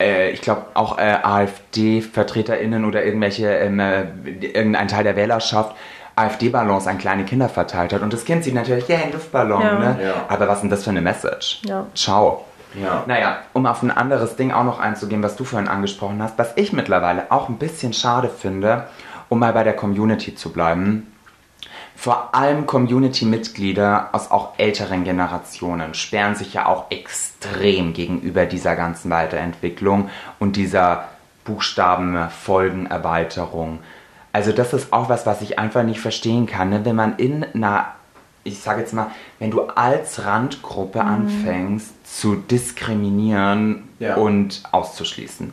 äh, 0.00 0.30
ich 0.30 0.40
glaube 0.42 0.62
auch 0.74 0.98
äh, 0.98 1.16
AfD-VertreterInnen 1.22 2.84
oder 2.84 3.04
irgendwelche 3.04 3.48
ähm, 3.48 3.80
äh, 3.80 4.02
irgendein 4.40 4.88
Teil 4.88 5.04
der 5.04 5.16
Wählerschaft 5.16 5.74
AfD-Ballons 6.16 6.86
an 6.88 6.98
kleine 6.98 7.24
Kinder 7.24 7.48
verteilt 7.48 7.92
hat. 7.92 8.02
Und 8.02 8.12
das 8.12 8.24
Kind 8.24 8.42
sieht 8.44 8.54
natürlich, 8.54 8.88
ja, 8.88 8.96
ein 8.98 9.12
Luftballon, 9.12 9.62
Ja. 9.62 9.78
ne? 9.78 9.98
Ja. 10.02 10.14
Aber 10.28 10.48
was 10.48 10.56
ist 10.58 10.62
denn 10.62 10.70
das 10.70 10.82
für 10.84 10.90
eine 10.90 11.00
Message? 11.00 11.60
Ja. 11.64 11.86
Ciao. 11.94 12.44
Ja. 12.74 13.04
Naja, 13.06 13.38
um 13.52 13.66
auf 13.66 13.82
ein 13.82 13.90
anderes 13.90 14.34
Ding 14.36 14.52
auch 14.52 14.64
noch 14.64 14.80
einzugehen, 14.80 15.22
was 15.22 15.36
du 15.36 15.44
vorhin 15.44 15.68
angesprochen 15.68 16.20
hast, 16.22 16.36
was 16.38 16.52
ich 16.56 16.72
mittlerweile 16.72 17.30
auch 17.30 17.48
ein 17.48 17.56
bisschen 17.56 17.92
schade 17.92 18.28
finde, 18.28 18.84
um 19.28 19.38
mal 19.38 19.52
bei 19.52 19.62
der 19.64 19.74
Community 19.74 20.34
zu 20.34 20.52
bleiben. 20.52 21.06
Vor 22.00 22.32
allem 22.32 22.66
Community-Mitglieder 22.66 24.10
aus 24.12 24.30
auch 24.30 24.52
älteren 24.56 25.02
Generationen 25.02 25.94
sperren 25.94 26.36
sich 26.36 26.54
ja 26.54 26.66
auch 26.66 26.92
extrem 26.92 27.92
gegenüber 27.92 28.46
dieser 28.46 28.76
ganzen 28.76 29.10
Weiterentwicklung 29.10 30.08
und 30.38 30.54
dieser 30.54 31.08
Buchstabenfolgenerweiterung. 31.44 33.80
Also 34.32 34.52
das 34.52 34.74
ist 34.74 34.92
auch 34.92 35.08
was, 35.08 35.26
was 35.26 35.42
ich 35.42 35.58
einfach 35.58 35.82
nicht 35.82 35.98
verstehen 35.98 36.46
kann. 36.46 36.70
Ne? 36.70 36.84
Wenn 36.84 36.94
man 36.94 37.16
in 37.16 37.42
einer, 37.42 37.86
ich 38.44 38.60
sage 38.60 38.82
jetzt 38.82 38.92
mal, 38.92 39.10
wenn 39.40 39.50
du 39.50 39.62
als 39.62 40.24
Randgruppe 40.24 41.00
anfängst 41.00 42.20
zu 42.20 42.36
diskriminieren 42.36 43.88
Ja. 43.98 44.14
und 44.14 44.62
auszuschließen. 44.70 45.52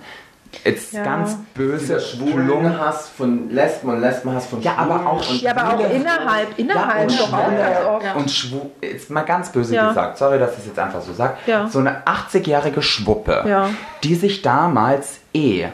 Jetzt 0.63 0.93
Ja. 0.93 1.03
ganz 1.03 1.35
böse, 1.53 1.99
Schwulenhass 1.99 3.09
von 3.09 3.49
Lesben 3.49 3.89
und 3.89 4.01
Lesbenhass 4.01 4.45
von 4.47 4.61
Ja, 4.61 4.75
aber 4.77 4.95
Schwulen 4.95 5.07
auch- 5.07 5.33
Ja, 5.41 5.51
aber 5.55 5.73
auch 5.75 5.91
innerhalb, 5.91 6.57
innerhalb 6.59 7.09
und 7.09 7.19
doch 7.19 7.33
auch 7.33 7.45
Schwule 7.45 7.57
ganz 7.57 7.85
oft. 7.85 8.03
Ja. 8.05 8.13
Und 8.13 8.31
schwul, 8.31 8.61
jetzt 8.81 9.09
mal 9.09 9.21
ganz 9.21 9.49
böse 9.51 9.75
Ja. 9.75 9.89
gesagt, 9.89 10.17
sorry, 10.17 10.39
dass 10.39 10.53
ich 10.53 10.59
es 10.59 10.65
jetzt 10.67 10.79
einfach 10.79 11.01
so 11.01 11.13
sage, 11.13 11.33
Ja. 11.45 11.67
so 11.67 11.79
eine 11.79 12.05
80-jährige 12.07 12.81
Schwuppe, 12.81 13.43
Ja. 13.47 13.69
die 14.03 14.15
sich 14.15 14.41
damals 14.41 15.19
eh 15.33 15.67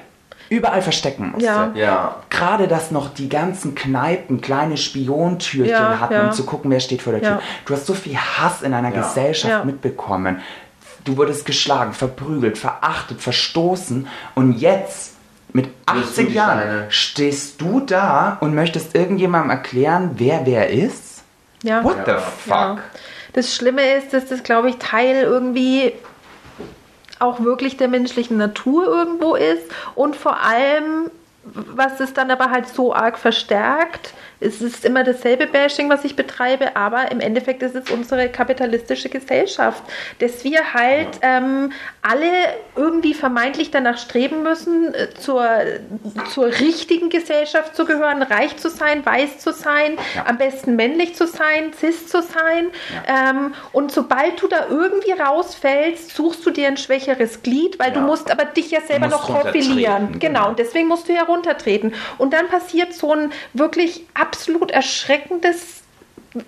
überall 0.50 0.82
verstecken 0.82 1.32
musste. 1.32 1.46
Ja. 1.46 1.72
Ja. 1.76 2.16
Gerade, 2.30 2.68
dass 2.68 2.92
noch 2.92 3.14
die 3.14 3.30
ganzen 3.30 3.74
Kneipen 3.74 4.42
kleine 4.42 4.76
Spiontürchen 4.76 5.72
Ja, 5.72 6.00
hatten, 6.02 6.14
ja. 6.14 6.24
um 6.26 6.32
zu 6.34 6.44
gucken, 6.46 6.70
wer 6.72 6.82
steht 6.82 7.02
vor 7.02 7.14
der 7.14 7.22
Tür. 7.22 7.30
Ja. 7.32 7.42
Du 7.66 7.74
hast 7.74 7.86
so 7.86 7.94
viel 7.94 8.18
Hass 8.18 8.62
in 8.62 8.74
einer 8.74 8.94
Ja. 8.94 9.02
Gesellschaft 9.02 9.50
Ja. 9.54 9.64
mitbekommen. 9.64 10.42
Du 11.04 11.18
wurdest 11.18 11.46
geschlagen, 11.46 11.94
verprügelt, 11.94 12.58
verachtet, 12.58 13.22
verstoßen 13.22 14.08
und 14.36 14.54
jetzt 14.54 15.14
mit 15.54 15.66
Wirst 15.66 16.18
du 16.18 16.22
80 16.22 16.28
die 16.30 16.34
Jahren 16.34 16.60
Steine. 16.60 16.86
stehst 16.90 17.60
du 17.62 17.80
da 17.82 18.38
und 18.40 18.54
möchtest 18.56 18.96
irgendjemandem 18.96 19.50
erklären, 19.52 20.12
wer 20.16 20.46
wer 20.46 20.70
ist? 20.70 21.24
Ja. 21.64 21.84
What 21.84 21.98
the 22.06 22.12
Ja. 22.12 22.20
fuck? 22.20 22.50
Ja. 22.52 22.80
Das 23.34 23.56
Schlimme 23.56 23.82
ist, 23.96 24.14
dass 24.14 24.26
das, 24.28 24.44
glaube 24.44 24.70
ich, 24.70 24.78
Teil 24.78 25.24
irgendwie 25.24 25.94
auch 27.20 27.40
wirklich 27.42 27.78
der 27.78 27.88
menschlichen 27.88 28.38
Natur 28.38 28.86
irgendwo 28.88 29.36
ist 29.36 29.64
und 29.96 30.16
vor 30.16 30.38
allem, 30.42 31.10
was 31.44 32.00
es 32.00 32.14
dann 32.14 32.30
aber 32.32 32.52
halt 32.52 32.68
so 32.68 32.94
arg 32.94 33.18
verstärkt, 33.18 34.14
es 34.44 34.60
ist 34.60 34.86
immer 34.86 35.04
dasselbe 35.04 35.46
Bashing, 35.46 35.88
was 35.90 36.04
ich 36.04 36.16
betreibe, 36.16 36.76
aber 36.76 37.12
im 37.12 37.20
Endeffekt 37.20 37.62
ist 37.62 37.76
es 37.76 37.92
unsere 37.92 38.28
kapitalistische 38.28 39.08
Gesellschaft, 39.08 39.84
dass 40.20 40.44
wir 40.44 40.74
halt 40.74 41.10
ähm, 41.22 41.72
alle 42.02 42.26
irgendwie 42.76 43.14
vermeintlich 43.14 43.70
danach 43.70 44.00
streben 44.00 44.42
müssen, 44.42 44.94
äh, 44.96 45.10
zur, 45.14 45.48
zur 46.34 46.48
richtigen 46.48 47.10
Gesellschaft 47.10 47.76
zu 47.76 47.86
gehören, 47.86 48.24
reich 48.24 48.58
zu 48.58 48.70
sein, 48.70 49.06
weiß 49.06 49.38
zu 49.40 49.54
sein, 49.54 49.98
Ja. 50.16 50.26
am 50.26 50.40
besten 50.40 50.76
männlich 50.76 51.16
zu 51.16 51.28
sein, 51.28 51.72
cis 51.80 52.08
zu 52.08 52.24
sein. 52.24 52.72
Ähm, 53.08 53.54
und 53.74 53.92
sobald 53.92 54.42
du 54.42 54.48
da 54.48 54.66
irgendwie 54.70 55.12
rausfällst, 55.12 56.16
suchst 56.16 56.44
du 56.46 56.50
dir 56.50 56.68
ein 56.68 56.78
schwächeres 56.78 57.44
Glied, 57.44 57.78
weil 57.78 57.92
du 57.92 58.00
Ja. 58.00 58.06
musst 58.08 58.32
aber 58.32 58.46
dich 58.46 58.72
ja 58.72 58.82
selber 58.82 59.08
noch 59.08 59.28
profilieren. 59.28 60.20
Genau. 60.20 60.40
genau. 60.40 60.50
Und 60.50 60.58
deswegen 60.60 60.88
musst 60.88 61.08
du 61.08 61.14
ja 61.14 61.28
runtertreten. 61.32 61.94
Und 62.18 62.34
dann 62.34 62.48
passiert 62.48 62.94
so 62.94 63.14
ein 63.14 63.32
wirklich 63.54 64.06
absolut 64.14 64.72
erschreckendes 64.72 65.82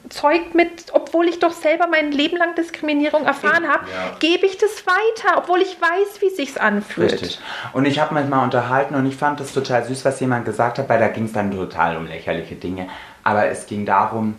Zeug 0.09 0.55
mit, 0.55 0.69
obwohl 0.93 1.27
ich 1.27 1.39
doch 1.39 1.51
selber 1.51 1.87
mein 1.87 2.13
Leben 2.13 2.37
lang 2.37 2.55
Diskriminierung 2.55 3.25
erfahren 3.25 3.67
habe, 3.67 3.85
Ja. 3.93 4.15
gebe 4.19 4.45
ich 4.45 4.57
das 4.57 4.85
weiter, 4.87 5.37
obwohl 5.37 5.61
ich 5.61 5.75
weiß, 5.81 6.21
wie 6.21 6.29
sich's 6.29 6.55
anfühlt. 6.55 7.11
Richtig. 7.11 7.39
Und 7.73 7.85
ich 7.85 7.99
habe 7.99 8.13
manchmal 8.13 8.45
unterhalten 8.45 8.95
und 8.95 9.05
ich 9.05 9.17
fand 9.17 9.41
das 9.41 9.51
total 9.51 9.83
süß, 9.83 10.05
was 10.05 10.19
jemand 10.21 10.45
gesagt 10.45 10.77
hat, 10.79 10.87
weil 10.87 10.99
da 10.99 11.09
ging 11.09 11.25
es 11.25 11.33
dann 11.33 11.51
total 11.51 11.97
um 11.97 12.07
lächerliche 12.07 12.55
Dinge. 12.55 12.87
Aber 13.23 13.47
es 13.47 13.65
ging 13.65 13.85
darum, 13.85 14.35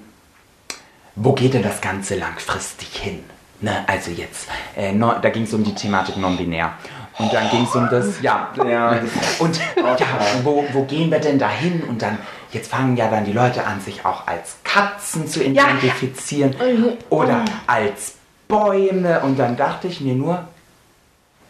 wo 1.15 1.33
geht 1.33 1.53
denn 1.53 1.63
das 1.63 1.81
Ganze 1.83 2.15
langfristig 2.17 2.97
hin? 2.97 3.23
Ne? 3.61 3.85
Also 3.87 4.11
jetzt, 4.11 4.49
äh, 4.77 4.93
no, 4.93 5.15
da 5.21 5.29
ging 5.29 5.45
es 5.45 5.53
um 5.53 5.63
die 5.63 5.75
Thematik 5.75 6.17
non-binär. 6.17 6.73
Und 7.18 7.33
dann 7.33 7.48
ging 7.50 7.62
es 7.64 7.74
um 7.77 7.88
das, 7.90 8.20
ja, 8.22 8.48
Ja, 8.57 8.98
und 9.38 9.57
ja, 9.77 9.96
wo, 10.42 10.64
wo 10.72 10.83
gehen 10.85 11.11
wir 11.12 11.20
denn 11.20 11.38
da 11.38 11.48
hin? 11.48 11.83
Und 11.88 12.03
dann, 12.03 12.18
jetzt 12.50 12.70
fangen 12.70 12.96
ja 12.96 13.09
dann 13.09 13.24
die 13.24 13.33
Leute 13.33 13.64
an, 13.66 13.81
sich 13.81 14.05
auch 14.05 14.27
als 14.27 14.57
Katzen 14.64 15.29
zu 15.29 15.44
Ja. 15.44 15.68
identifizieren 15.68 16.55
oder 17.11 17.44
als 17.68 18.14
Bäume. 18.48 19.20
Und 19.20 19.38
dann 19.38 19.57
dachte 19.57 19.87
ich 19.87 20.00
mir 20.00 20.14
nur, 20.14 20.48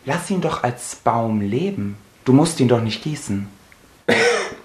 lass 0.04 0.30
ihn 0.30 0.42
doch 0.42 0.62
als 0.62 0.96
Baum 0.96 1.40
leben. 1.40 1.96
Du 2.26 2.32
musst 2.34 2.60
ihn 2.60 2.68
doch 2.68 2.80
nicht 2.82 3.02
gießen. 3.02 3.48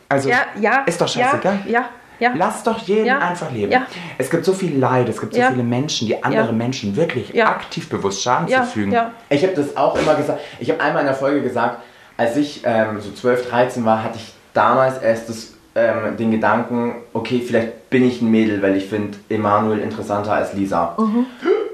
Also, 0.10 0.28
Ja, 0.30 0.40
ja. 0.60 0.80
ist 0.86 1.00
doch 1.00 1.08
scheißegal. 1.08 1.60
Ja, 1.66 1.72
ja. 1.72 1.90
Ja. 2.20 2.32
Lass 2.36 2.64
doch 2.64 2.78
jeden 2.80 3.06
Ja. 3.06 3.20
einfach 3.20 3.52
leben. 3.52 3.72
Ja. 3.72 3.84
Es 4.18 4.30
gibt 4.30 4.46
so 4.46 4.54
viel 4.54 4.78
Leid, 4.78 5.10
es 5.10 5.20
gibt 5.20 5.34
so 5.34 5.42
viele 5.42 5.64
Menschen, 5.64 6.08
die 6.08 6.24
andere. 6.24 6.54
Menschen 6.54 6.96
wirklich 6.96 7.44
aktiv 7.44 7.90
bewusst 7.90 8.22
Schaden 8.22 8.48
zufügen. 8.48 8.92
ja. 8.92 9.12
Ich 9.30 9.44
habe 9.44 9.54
das 9.54 9.76
auch 9.78 9.96
immer 9.98 10.16
gesagt. 10.16 10.40
Ich 10.60 10.70
habe 10.70 10.82
einmal 10.82 11.02
in 11.02 11.08
der 11.08 11.16
Folge 11.16 11.42
gesagt, 11.42 11.78
als 12.18 12.36
ich 12.36 12.62
ähm, 12.66 13.00
so 13.00 13.12
12, 13.12 13.50
13 13.50 13.86
war, 13.86 14.04
hatte 14.04 14.18
ich 14.18 14.34
damals 14.54 14.98
erst 14.98 15.30
das, 15.30 15.54
ähm, 15.76 16.18
den 16.18 16.32
Gedanken, 16.32 16.96
okay, 17.14 17.42
vielleicht 17.46 17.90
bin 17.90 18.06
ich 18.06 18.22
ein 18.22 18.30
Mädel, 18.30 18.62
weil 18.62 18.76
ich 18.76 18.88
finde 18.88 19.18
Emanuel 19.30 19.80
interessanter 19.80 20.34
als 20.34 20.54
Lisa. 20.54 20.96
Mhm. 20.98 21.26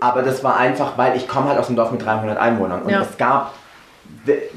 Aber 0.02 0.22
das 0.22 0.44
war 0.44 0.58
einfach, 0.58 0.98
weil 0.98 1.16
ich 1.18 1.28
komme 1.28 1.50
halt 1.50 1.58
aus 1.58 1.68
einem 1.68 1.78
Dorf 1.78 1.92
mit 1.92 2.06
300 2.06 2.38
Einwohnern. 2.38 2.84
Und 2.84 2.94
es 2.94 3.18
gab 3.18 3.54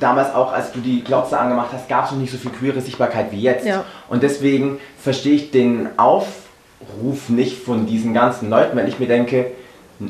damals 0.00 0.35
auch, 0.35 0.52
als 0.52 0.72
du 0.72 0.81
die 0.81 1.02
Glotze 1.04 1.38
angemacht 1.38 1.70
hast, 1.72 1.88
gab 1.88 2.07
es 2.07 2.12
noch 2.12 2.18
nicht 2.18 2.33
so 2.33 2.38
viel 2.38 2.50
queere 2.50 2.81
Sichtbarkeit 2.81 3.33
wie 3.33 3.40
jetzt. 3.40 3.66
Ja. 3.66 3.85
Und 4.09 4.22
deswegen 4.22 4.78
verstehe 4.98 5.35
ich 5.35 5.50
den 5.50 5.88
Aufruf 5.96 7.28
nicht 7.28 7.62
von 7.62 7.87
diesen 7.87 8.14
ganzen 8.14 8.50
Leuten, 8.50 8.76
weil 8.76 8.88
ich 8.88 8.98
mir 8.98 9.09
denke, 9.09 9.52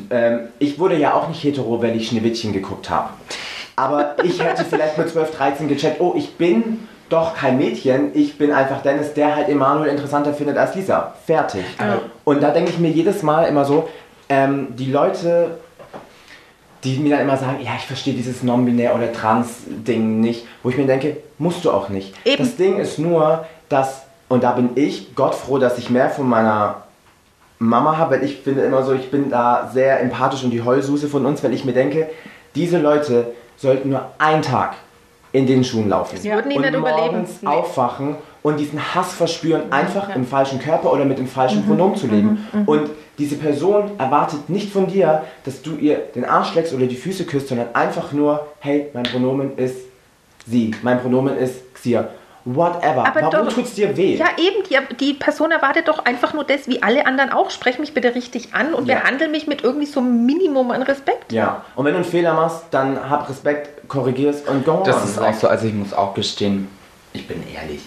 ähm, 0.09 0.49
ich 0.59 0.79
wurde 0.79 0.95
ja 0.95 1.13
auch 1.13 1.27
nicht 1.27 1.43
hetero, 1.43 1.81
weil 1.81 1.95
ich 1.95 2.07
Schneewittchen 2.07 2.53
geguckt 2.53 2.89
habe. 2.89 3.09
Aber 3.75 4.15
ich 4.23 4.43
hätte 4.43 4.65
vielleicht 4.65 4.97
mit 4.97 5.09
12, 5.09 5.35
13 5.37 5.67
gecheckt, 5.67 6.01
oh, 6.01 6.13
ich 6.15 6.35
bin 6.35 6.87
doch 7.07 7.33
kein 7.33 7.57
Mädchen, 7.57 8.11
ich 8.13 8.37
bin 8.37 8.51
einfach 8.51 8.81
Dennis, 8.81 9.13
der 9.13 9.35
halt 9.35 9.49
Emanuel 9.49 9.89
interessanter 9.89 10.33
findet 10.33 10.57
als 10.57 10.75
Lisa. 10.75 11.15
Fertig. 11.25 11.63
Und 12.23 12.43
da 12.43 12.51
denke 12.51 12.71
ich 12.71 12.77
mir 12.77 12.91
jedes 12.91 13.23
Mal 13.23 13.45
immer 13.45 13.65
so, 13.65 13.89
ähm, 14.27 14.75
die 14.75 14.91
Leute, 14.91 15.57
die 16.83 16.97
mir 16.97 17.11
dann 17.11 17.21
immer 17.21 17.37
sagen, 17.37 17.59
ja, 17.63 17.71
ich 17.77 17.85
verstehe 17.85 18.13
dieses 18.13 18.43
Non-Binär- 18.43 18.95
oder 18.95 19.11
Trans-Ding 19.11 20.21
nicht, 20.21 20.45
wo 20.63 20.69
ich 20.69 20.77
mir 20.77 20.85
denke, 20.85 21.17
musst 21.37 21.65
du 21.65 21.71
auch 21.71 21.89
nicht. 21.89 22.13
Eben. 22.25 22.37
Das 22.37 22.55
Ding 22.55 22.77
ist 22.77 22.99
nur, 22.99 23.45
dass, 23.67 24.03
und 24.29 24.43
da 24.43 24.53
bin 24.53 24.71
ich 24.75 25.15
Gott 25.15 25.35
froh, 25.35 25.57
dass 25.57 25.77
ich 25.77 25.89
mehr 25.89 26.09
von 26.09 26.27
meiner 26.27 26.83
Mama 27.59 27.97
habe, 27.97 28.15
weil 28.15 28.23
ich 28.23 28.37
finde 28.37 28.61
immer 28.61 28.83
so, 28.83 28.93
ich 28.93 29.11
bin 29.11 29.29
da 29.29 29.69
sehr 29.73 29.99
empathisch 29.99 30.43
und 30.43 30.51
die 30.51 30.61
Heulsuse 30.63 31.09
von 31.09 31.25
uns, 31.25 31.43
weil 31.43 31.53
ich 31.53 31.65
mir 31.65 31.73
denke, 31.73 32.09
diese 32.55 32.79
Leute 32.79 33.33
sollten 33.57 33.89
nur 33.89 34.05
einen 34.17 34.41
Tag 34.41 34.75
in 35.31 35.45
den 35.45 35.63
Schuhen 35.63 35.89
laufen. 35.89 36.17
Sie 36.17 36.31
würden 36.31 36.51
ihn 36.51 36.57
und 36.57 36.65
nicht 36.65 36.75
überleben. 36.75 37.25
Nee. 37.41 37.47
aufwachen 37.47 38.15
und 38.41 38.59
diesen 38.59 38.95
Hass 38.95 39.13
verspüren, 39.13 39.71
einfach 39.71 40.09
ja. 40.09 40.15
im 40.15 40.25
falschen 40.25 40.59
Körper 40.59 40.91
oder 40.91 41.05
mit 41.05 41.19
dem 41.19 41.27
falschen 41.27 41.65
Pronomen 41.65 41.95
zu 41.95 42.07
leben. 42.07 42.47
Und 42.65 42.89
diese 43.17 43.35
Person 43.35 43.91
erwartet 43.97 44.49
nicht 44.49 44.71
von 44.71 44.87
dir, 44.87 45.23
dass 45.43 45.61
du 45.61 45.75
ihr 45.75 45.97
den 46.15 46.23
Arsch 46.25 46.55
leckst 46.55 46.73
oder 46.73 46.85
die 46.85 46.95
Füße 46.95 47.25
küsst, 47.25 47.49
sondern 47.49 47.75
einfach 47.75 48.13
nur, 48.13 48.47
hey, 48.59 48.87
mein 48.93 49.03
Pronomen 49.03 49.57
ist 49.57 49.77
sie, 50.47 50.71
mein 50.81 51.01
Pronomen 51.01 51.37
ist 51.37 51.73
Xia. 51.73 52.07
Whatever. 52.45 53.05
Aber 53.05 53.21
Warum 53.21 53.47
doch- 53.47 53.53
tut's 53.53 53.73
dir 53.73 53.95
weh? 53.97 54.15
Ja, 54.15 54.27
eben, 54.37 54.63
die, 54.69 54.95
die 54.95 55.13
Person 55.13 55.51
erwartet 55.51 55.87
doch 55.87 56.05
einfach 56.05 56.33
nur 56.33 56.43
das, 56.45 56.67
wie 56.67 56.81
alle 56.81 57.05
anderen 57.05 57.31
auch. 57.31 57.49
Sprech 57.49 57.79
mich 57.79 57.93
bitte 57.93 58.15
richtig 58.15 58.53
an 58.53 58.73
und 58.73 58.87
Ja. 58.87 58.95
behandle 58.99 59.27
mich 59.27 59.45
mit 59.47 59.63
irgendwie 59.63 59.85
so 59.85 59.99
einem 59.99 60.25
Minimum 60.25 60.71
an 60.71 60.81
Respekt. 60.83 61.31
Ja, 61.31 61.63
und 61.75 61.85
wenn 61.85 61.91
du 61.93 61.97
einen 61.99 62.05
Fehler 62.09 62.33
machst, 62.33 62.63
dann 62.71 63.09
hab 63.09 63.29
Respekt, 63.29 63.87
korrigierst 63.89 64.47
und 64.47 64.65
go 64.65 64.81
Das 64.85 64.97
on. 64.97 65.03
ist 65.03 65.19
auch 65.19 65.33
so, 65.33 65.47
also 65.47 65.67
ich 65.67 65.73
muss 65.73 65.93
auch 65.93 66.13
gestehen, 66.13 66.69
ich 67.13 67.27
bin 67.27 67.43
ehrlich, 67.53 67.81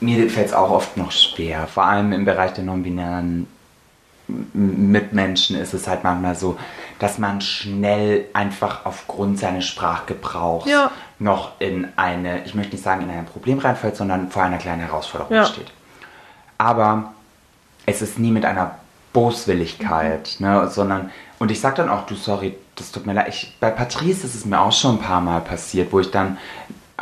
mir 0.00 0.30
fällt 0.30 0.46
es 0.46 0.52
auch 0.54 0.70
oft 0.70 0.96
noch 0.96 1.10
schwer, 1.10 1.66
vor 1.66 1.84
allem 1.84 2.12
im 2.12 2.24
Bereich 2.24 2.52
der 2.52 2.62
non-binären 2.64 3.48
Mitmenschen 4.52 5.56
ist 5.56 5.72
es 5.74 5.88
halt 5.88 6.04
manchmal 6.04 6.34
so, 6.34 6.58
dass 6.98 7.18
man 7.18 7.40
schnell 7.40 8.26
einfach 8.34 8.84
aufgrund 8.84 9.38
seines 9.38 9.64
Sprachgebrauchs 9.66 10.68
Ja. 10.68 10.90
noch 11.18 11.52
in 11.60 11.88
eine, 11.96 12.44
ich 12.44 12.54
möchte 12.54 12.72
nicht 12.72 12.84
sagen 12.84 13.02
in 13.02 13.10
ein 13.10 13.24
Problem 13.26 13.58
reinfällt, 13.58 13.96
sondern 13.96 14.30
vor 14.30 14.42
einer 14.42 14.58
kleinen 14.58 14.82
Herausforderung 14.82 15.34
Ja. 15.34 15.44
steht. 15.46 15.72
Aber 16.58 17.12
es 17.86 18.02
ist 18.02 18.18
nie 18.18 18.30
mit 18.30 18.44
einer 18.44 18.72
Boswilligkeit, 19.12 20.36
ne, 20.40 20.68
sondern, 20.68 21.10
und 21.38 21.50
ich 21.50 21.60
sag 21.60 21.76
dann 21.76 21.88
auch, 21.88 22.04
du, 22.06 22.14
sorry, 22.14 22.54
das 22.76 22.92
tut 22.92 23.06
mir 23.06 23.14
leid. 23.14 23.28
Ich, 23.28 23.56
bei 23.60 23.70
Patrice 23.70 24.24
ist 24.26 24.34
es 24.34 24.44
mir 24.44 24.60
auch 24.60 24.72
schon 24.72 24.96
ein 24.96 25.00
paar 25.02 25.20
Mal 25.20 25.40
passiert, 25.40 25.92
wo 25.92 26.00
ich 26.00 26.10
dann 26.10 26.36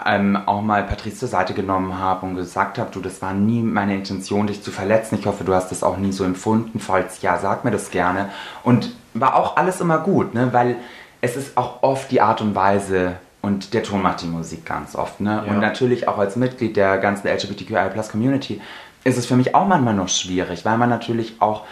ähm, 0.05 0.37
auch 0.47 0.63
mal 0.63 0.83
Patrice 0.85 1.19
zur 1.19 1.29
Seite 1.29 1.55
genommen 1.55 1.99
habe 1.99 2.27
und 2.27 2.37
gesagt 2.37 2.79
habe, 2.79 2.91
du, 2.93 3.01
das 3.01 3.23
war 3.23 3.33
nie 3.33 3.63
meine 3.63 3.95
Intention, 3.95 4.47
dich 4.47 4.63
zu 4.63 4.71
verletzen. 4.71 5.19
Ich 5.19 5.27
hoffe, 5.27 5.45
du 5.45 5.55
hast 5.55 5.71
das 5.71 5.83
auch 5.83 5.97
nie 5.97 6.13
so 6.13 6.25
empfunden. 6.25 6.81
Falls 6.81 7.23
ja, 7.23 7.39
sag 7.39 7.65
mir 7.65 7.71
das 7.71 7.91
gerne. 7.91 8.31
Und 8.63 8.95
war 9.15 9.37
auch 9.37 9.57
alles 9.57 9.81
immer 9.81 9.99
gut, 9.99 10.35
ne, 10.35 10.53
weil 10.53 10.77
es 11.21 11.37
ist 11.37 11.57
auch 11.57 11.83
oft 11.83 12.11
die 12.11 12.21
Art 12.21 12.41
und 12.41 12.55
Weise, 12.55 13.17
und 13.47 13.75
der 13.75 13.85
Ton 13.85 14.03
macht 14.03 14.23
die 14.23 14.27
Musik 14.27 14.67
ganz 14.67 14.97
oft. 14.97 15.21
Ne? 15.21 15.45
Ja. 15.47 15.53
Und 15.53 15.61
natürlich 15.61 16.09
auch 16.09 16.19
als 16.19 16.35
Mitglied 16.35 16.77
der 16.77 16.99
ganzen 16.99 17.29
LGBTQI-Plus-Community 17.29 18.61
ist 19.05 19.17
es 19.17 19.27
für 19.27 19.37
mich 19.37 19.55
auch 19.55 19.69
manchmal 19.69 19.95
noch 19.95 20.09
schwierig, 20.09 20.65
weil 20.65 20.77
man 20.77 20.91
natürlich 20.91 21.37
auch 21.39 21.63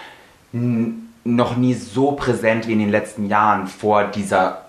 noch 1.25 1.57
nie 1.57 1.75
so 1.75 2.13
präsent 2.13 2.69
wie 2.69 2.75
in 2.75 2.79
den 2.79 2.91
letzten 2.91 3.27
Jahren 3.27 3.67
vor 3.67 4.05
dieser 4.05 4.64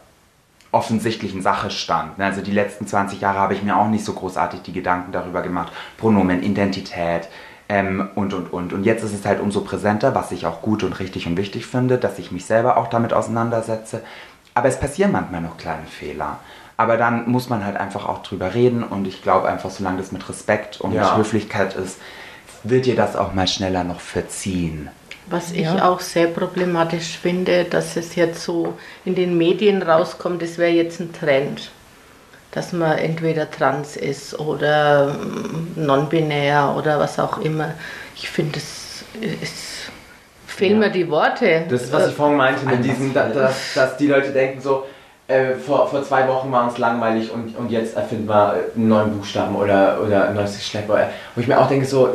offensichtlichen 0.75 1.41
Sache 1.41 1.71
stand. 1.71 2.19
Also 2.19 2.41
die 2.41 2.51
letzten 2.51 2.85
20 2.85 3.21
Jahre 3.21 3.39
habe 3.39 3.53
ich 3.53 3.63
mir 3.63 3.77
auch 3.77 3.87
nicht 3.87 4.03
so 4.03 4.11
großartig 4.13 4.61
die 4.61 4.73
Gedanken 4.73 5.13
darüber 5.13 5.41
gemacht. 5.41 5.71
Pronomen, 5.97 6.43
Identität 6.43 7.29
ähm, 7.69 8.09
und, 8.15 8.33
und, 8.33 8.51
und. 8.51 8.73
Und 8.73 8.83
jetzt 8.83 9.01
ist 9.03 9.13
es 9.13 9.25
halt 9.25 9.39
umso 9.39 9.61
präsenter, 9.61 10.13
was 10.13 10.33
ich 10.33 10.45
auch 10.45 10.61
gut 10.61 10.83
und 10.83 10.99
richtig 10.99 11.27
und 11.27 11.37
wichtig 11.37 11.65
finde, 11.65 11.97
dass 11.97 12.19
ich 12.19 12.31
mich 12.31 12.45
selber 12.45 12.75
auch 12.75 12.87
damit 12.87 13.13
auseinandersetze. 13.13 14.01
Aber 14.53 14.67
es 14.67 14.77
passieren 14.77 15.13
manchmal 15.13 15.41
noch 15.41 15.57
kleine 15.57 15.87
Fehler. 15.87 16.39
Aber 16.75 16.97
dann 16.97 17.29
muss 17.31 17.47
man 17.49 17.63
halt 17.63 17.77
einfach 17.77 18.05
auch 18.05 18.21
drüber 18.21 18.53
reden 18.53 18.83
und 18.83 19.07
ich 19.07 19.23
glaube 19.23 19.47
einfach, 19.47 19.69
solange 19.69 19.97
das 19.99 20.11
mit 20.11 20.27
Respekt 20.27 20.81
und 20.81 20.91
Ja. 20.91 21.03
mit 21.03 21.17
Höflichkeit 21.17 21.73
ist, 21.75 21.99
wird 22.63 22.85
dir 22.85 22.97
das 22.97 23.15
auch 23.15 23.33
mal 23.33 23.47
schneller 23.47 23.85
noch 23.85 24.01
verziehen. 24.01 24.89
Was 25.27 25.51
ich 25.51 25.61
Ja. 25.61 25.89
auch 25.89 25.99
sehr 26.01 26.27
problematisch 26.27 27.17
finde, 27.17 27.63
dass 27.63 27.95
es 27.97 28.15
jetzt 28.15 28.43
so 28.43 28.73
in 29.05 29.15
den 29.15 29.37
Medien 29.37 29.81
rauskommt, 29.81 30.41
das 30.41 30.57
wäre 30.57 30.71
jetzt 30.71 30.99
ein 30.99 31.11
Trend, 31.13 31.71
dass 32.51 32.71
man 32.73 32.97
entweder 32.99 33.49
trans 33.49 33.97
ist 33.97 34.37
oder 34.39 35.13
mm, 35.15 35.73
non-binär 35.83 36.75
oder 36.77 36.99
was 36.99 37.17
auch 37.19 37.39
immer. 37.39 37.73
Ich 38.15 38.29
finde, 38.29 38.59
es 38.59 39.03
ist, 39.41 39.89
fehlen 40.47 40.73
Ja. 40.81 40.87
mir 40.87 40.91
die 40.91 41.09
Worte. 41.09 41.65
Das 41.69 41.81
ist, 41.83 41.91
was 41.93 42.07
ich 42.09 42.13
vorhin 42.15 42.37
meinte, 42.37 42.65
mit 42.65 42.83
diesem, 42.85 43.13
da, 43.13 43.27
dass, 43.27 43.73
dass 43.73 43.97
die 43.97 44.07
Leute 44.07 44.29
denken 44.31 44.61
so, 44.61 44.85
äh, 45.27 45.55
vor, 45.55 45.87
vor 45.89 46.03
zwei 46.03 46.27
Wochen 46.27 46.51
war 46.51 46.65
uns 46.65 46.77
langweilig 46.77 47.31
und, 47.31 47.57
und 47.57 47.71
jetzt 47.71 47.95
erfinden 47.95 48.29
wir 48.29 48.53
einen 48.75 48.87
neuen 48.87 49.11
Buchstaben 49.17 49.55
oder, 49.55 49.99
oder 50.05 50.27
ein 50.29 50.35
neues 50.35 50.55
Geschlecht. 50.55 50.87
Wo 50.87 51.41
ich 51.41 51.47
mir 51.47 51.59
auch 51.59 51.67
denke 51.67 51.87
so, 51.87 52.13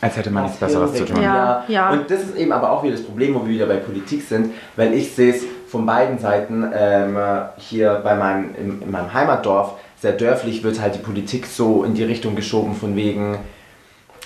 Als 0.00 0.16
hätte 0.16 0.30
man 0.30 0.44
nichts 0.44 0.58
Besseres 0.58 0.94
zu 0.94 1.04
tun. 1.04 1.22
Ja, 1.22 1.64
ja. 1.68 1.90
Und 1.90 2.10
das 2.10 2.22
ist 2.22 2.36
eben 2.36 2.52
aber 2.52 2.70
auch 2.70 2.82
wieder 2.82 2.92
das 2.92 3.04
Problem, 3.04 3.34
wo 3.34 3.40
wir 3.40 3.54
wieder 3.54 3.66
bei 3.66 3.76
Politik 3.76 4.22
sind, 4.22 4.52
weil 4.76 4.92
ich 4.92 5.14
sehe 5.14 5.32
es 5.32 5.44
von 5.68 5.86
beiden 5.86 6.18
Seiten 6.18 6.70
ähm, 6.74 7.16
hier 7.56 8.00
bei 8.04 8.14
meinem, 8.14 8.54
in, 8.54 8.82
in 8.82 8.90
meinem 8.90 9.12
Heimatdorf, 9.12 9.72
sehr 10.00 10.12
dörflich, 10.12 10.62
wird 10.62 10.80
halt 10.80 10.94
die 10.94 10.98
Politik 10.98 11.46
so 11.46 11.84
in 11.84 11.94
die 11.94 12.04
Richtung 12.04 12.36
geschoben 12.36 12.74
von 12.74 12.94
wegen, 12.96 13.38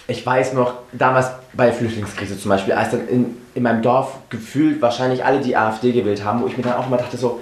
ich 0.09 0.25
weiß 0.25 0.55
noch, 0.55 0.75
damals 0.93 1.31
bei 1.53 1.67
der 1.67 1.75
Flüchtlingskrise 1.75 2.39
zum 2.39 2.49
Beispiel, 2.49 2.75
als 2.75 2.91
dann 2.91 3.07
in, 3.07 3.37
in 3.55 3.63
meinem 3.63 3.83
Dorf 3.83 4.19
gefühlt 4.31 4.83
wahrscheinlich 4.83 5.25
alle 5.25 5.41
die 5.41 5.57
AfD 5.57 5.93
gewählt 5.93 6.25
haben, 6.25 6.43
wo 6.43 6.47
ich 6.47 6.57
mir 6.57 6.65
dann 6.65 6.75
auch 6.75 6.87
immer 6.87 6.97
dachte 6.97 7.17
so, 7.17 7.41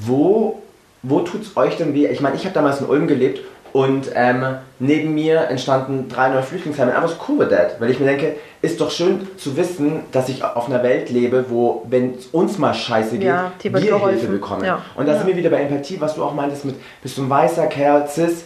wo, 0.00 0.62
wo 1.02 1.20
tut's 1.20 1.56
euch 1.56 1.76
denn 1.76 1.94
weh? 1.94 2.06
Ich 2.06 2.20
meine, 2.20 2.36
ich 2.36 2.44
habe 2.44 2.54
damals 2.54 2.80
in 2.80 2.86
Ulm 2.86 3.06
gelebt 3.06 3.40
und 3.74 4.12
ähm, 4.14 4.44
neben 4.78 5.14
mir 5.14 5.48
entstanden 5.48 6.08
drei 6.08 6.28
neue 6.28 6.44
Flüchtlingsheime. 6.44 6.92
I 6.92 7.02
was 7.02 7.16
cool 7.28 7.40
with 7.40 7.48
that, 7.48 7.80
weil 7.80 7.90
ich 7.90 7.98
mir 7.98 8.06
denke, 8.06 8.36
ist 8.62 8.80
doch 8.80 8.88
schön 8.92 9.26
zu 9.36 9.56
wissen, 9.56 10.02
dass 10.12 10.28
ich 10.28 10.44
auf 10.44 10.68
einer 10.68 10.84
Welt 10.84 11.10
lebe, 11.10 11.46
wo, 11.48 11.84
wenn 11.90 12.14
es 12.14 12.26
uns 12.26 12.56
mal 12.56 12.72
scheiße 12.72 13.18
geht, 13.18 13.26
Ja, 13.26 13.50
wir 13.60 13.70
geholfen. 13.72 14.10
Hilfe 14.10 14.26
bekommen. 14.28 14.64
Ja. 14.64 14.80
Und 14.94 15.06
da 15.08 15.12
Ja. 15.14 15.18
sind 15.18 15.26
wir 15.26 15.36
wieder 15.36 15.50
bei 15.50 15.56
Empathie, 15.56 16.00
was 16.00 16.14
du 16.14 16.22
auch 16.22 16.32
meintest 16.32 16.64
mit, 16.66 16.76
bist 17.02 17.18
du 17.18 17.22
ein 17.24 17.28
weißer 17.30 17.66
Kerl, 17.66 18.06
cis, 18.06 18.44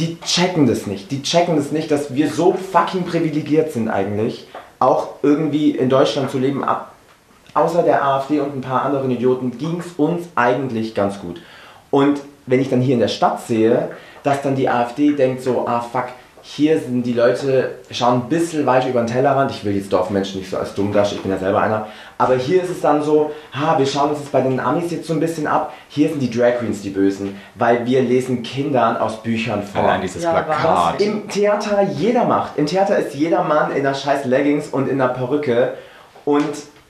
die 0.00 0.18
checken 0.22 0.66
das 0.66 0.88
nicht. 0.88 1.08
Die 1.12 1.22
checken 1.22 1.54
das 1.54 1.70
nicht, 1.70 1.92
dass 1.92 2.12
wir 2.12 2.28
so 2.28 2.52
fucking 2.54 3.04
privilegiert 3.04 3.70
sind 3.70 3.88
eigentlich, 3.88 4.48
auch 4.80 5.10
irgendwie 5.22 5.70
in 5.70 5.88
Deutschland 5.88 6.32
zu 6.32 6.38
leben. 6.38 6.64
Ab, 6.64 6.94
außer 7.54 7.84
der 7.84 8.04
AfD 8.04 8.40
und 8.40 8.56
ein 8.56 8.60
paar 8.60 8.82
anderen 8.82 9.08
Idioten 9.12 9.56
ging 9.56 9.78
es 9.78 9.92
uns 9.96 10.26
eigentlich 10.34 10.96
ganz 10.96 11.20
gut. 11.20 11.40
Und 11.92 12.18
wenn 12.46 12.60
ich 12.60 12.70
dann 12.70 12.80
hier 12.80 12.94
in 12.94 13.00
der 13.00 13.06
Stadt 13.08 13.40
sehe, 13.46 13.90
dass 14.24 14.42
dann 14.42 14.56
die 14.56 14.68
AfD 14.68 15.12
denkt 15.12 15.42
so, 15.42 15.64
ah 15.68 15.80
fuck, 15.80 16.06
hier 16.46 16.78
sind 16.78 17.04
die 17.04 17.14
Leute, 17.14 17.76
schauen 17.90 18.22
ein 18.22 18.28
bisschen 18.28 18.66
weiter 18.66 18.88
über 18.88 19.00
den 19.00 19.06
Tellerrand. 19.06 19.50
Ich 19.50 19.64
will 19.64 19.74
jetzt 19.74 19.90
Dorfmenschen 19.90 20.40
nicht 20.40 20.50
so 20.50 20.58
als 20.58 20.74
dumm 20.74 20.92
darstellen, 20.92 21.20
ich 21.20 21.22
bin 21.22 21.32
ja 21.32 21.38
selber 21.38 21.62
einer. 21.62 21.86
Aber 22.18 22.34
hier 22.36 22.62
ist 22.62 22.68
es 22.68 22.82
dann 22.82 23.02
so, 23.02 23.30
ha, 23.52 23.78
wir 23.78 23.86
schauen 23.86 24.10
uns 24.10 24.18
das 24.20 24.28
bei 24.28 24.42
den 24.42 24.60
Amis 24.60 24.90
jetzt 24.90 25.06
so 25.06 25.14
ein 25.14 25.20
bisschen 25.20 25.46
ab. 25.46 25.72
Hier 25.88 26.10
sind 26.10 26.20
die 26.20 26.30
Drag 26.30 26.58
Queens 26.58 26.82
die 26.82 26.90
Bösen, 26.90 27.40
weil 27.54 27.86
wir 27.86 28.02
lesen 28.02 28.42
Kindern 28.42 28.98
aus 28.98 29.22
Büchern 29.22 29.62
vor. 29.62 29.84
Allein 29.84 30.02
dieses 30.02 30.22
Ja, 30.22 30.32
Plakat. 30.32 30.92
Wahnsinn. 30.92 31.12
Im 31.12 31.28
Theater 31.28 31.82
jeder 31.82 32.24
macht. 32.24 32.58
Im 32.58 32.66
Theater 32.66 32.98
ist 32.98 33.14
jeder 33.14 33.42
Mann 33.42 33.70
in 33.72 33.78
einer 33.86 33.94
scheiß 33.94 34.26
Leggings 34.26 34.68
und 34.68 34.88
in 34.88 35.00
einer 35.00 35.14
Perücke. 35.14 35.74
Und, 36.26 36.44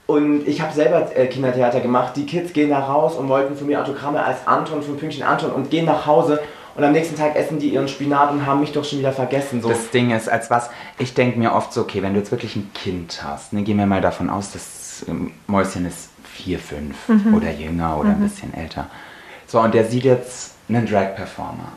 und 0.07 0.49
ich 0.49 0.61
habe 0.62 0.74
selber 0.74 1.16
äh, 1.16 1.26
Kindertheater 1.26 1.78
gemacht. 1.78 2.14
Die 2.16 2.26
Kids 2.26 2.53
gehen 2.53 2.70
da 2.70 2.80
raus 2.80 3.14
und 3.14 3.28
wollten 3.28 3.55
von 3.57 3.68
mir 3.68 3.80
Autogramme 3.80 4.22
als 4.22 4.47
Anton 4.47 4.82
von 4.82 4.97
Pünktchen 4.97 5.22
Anton 5.22 5.53
und 5.53 5.70
gehen 5.70 5.87
nach 5.87 6.07
Hause. 6.07 6.41
Und 6.77 6.83
am 6.83 6.93
nächsten 6.93 7.16
Tag 7.16 7.37
essen 7.37 7.59
die 7.61 7.68
ihren 7.68 7.87
Spinat 7.87 8.33
und 8.33 8.47
haben 8.47 8.61
mich 8.61 8.72
doch 8.72 8.85
schon 8.85 8.99
wieder 8.99 9.12
vergessen. 9.12 9.62
So. 9.62 9.68
Das 9.68 9.91
Ding 9.91 10.11
ist, 10.11 10.29
als 10.29 10.51
was, 10.51 10.70
ich 10.99 11.14
denke 11.14 11.39
mir 11.39 11.53
oft 11.53 11.72
so, 11.72 11.83
okay, 11.83 12.03
wenn 12.03 12.14
du 12.14 12.18
jetzt 12.18 12.33
wirklich 12.33 12.57
ein 12.57 12.70
Kind 12.75 13.22
hast, 13.22 13.53
ne, 13.53 13.62
gehen 13.62 13.79
wir 13.79 13.87
mal 13.87 14.01
davon 14.01 14.29
aus, 14.29 14.53
das 14.53 15.05
ähm, 15.09 15.31
Mäuschen 15.47 15.87
ist 15.87 16.09
vier, 16.25 16.59
fünf 16.59 16.97
oder 17.33 17.51
jünger 17.53 17.97
oder 17.99 18.09
ein 18.11 18.20
bisschen 18.20 18.53
älter. 18.55 18.87
So, 19.47 19.61
und 19.61 19.72
der 19.72 19.85
sieht 19.85 20.03
jetzt 20.05 20.55
einen 20.68 20.85
Drag-Performer. 20.87 21.68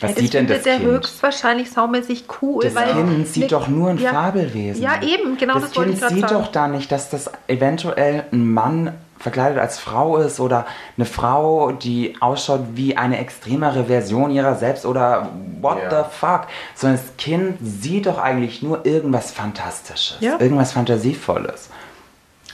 Was 0.00 0.10
Ja, 0.10 0.14
das 0.14 0.18
sieht 0.22 0.34
denn 0.34 0.46
das 0.46 0.62
der 0.62 0.76
Kind? 0.76 0.86
höchstwahrscheinlich 0.90 1.70
saumäßig 1.70 2.24
cool. 2.40 2.62
Das 2.64 2.74
weil 2.74 2.92
Kind 2.92 3.26
sieht 3.28 3.44
ne- 3.44 3.48
doch 3.48 3.66
nur 3.66 3.90
ein 3.90 3.98
ja, 3.98 4.12
Fabelwesen. 4.12 4.82
Ja, 4.82 5.02
eben, 5.02 5.36
genau 5.38 5.54
das 5.54 5.64
das, 5.64 5.76
wollte 5.76 5.90
Kind 5.90 5.94
ich 5.94 6.00
gerade 6.02 6.14
sieht 6.14 6.28
sagen. 6.28 6.42
doch 6.44 6.52
da 6.52 6.68
nicht, 6.68 6.92
dass 6.92 7.10
das 7.10 7.30
eventuell 7.48 8.24
ein 8.30 8.52
Mann 8.52 8.92
verkleidet 9.18 9.58
als 9.58 9.78
Frau 9.78 10.18
ist 10.18 10.40
oder 10.40 10.66
eine 10.96 11.06
Frau, 11.06 11.72
die 11.72 12.16
ausschaut 12.20 12.60
wie 12.74 12.96
eine 12.96 13.18
extremere 13.18 13.84
Version 13.84 14.30
ihrer 14.30 14.54
selbst 14.54 14.86
oder 14.86 15.28
what 15.60 15.78
Ja. 15.82 15.90
the 16.04 16.10
fuck. 16.10 16.42
Sondern 16.74 16.98
das 17.04 17.16
Kind 17.16 17.58
sieht 17.62 18.06
doch 18.06 18.18
eigentlich 18.18 18.62
nur 18.62 18.86
irgendwas 18.86 19.30
Fantastisches, 19.32 20.18
Ja. 20.20 20.38
irgendwas 20.38 20.72
Fantasievolles. 20.72 21.68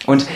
Und 0.06 0.26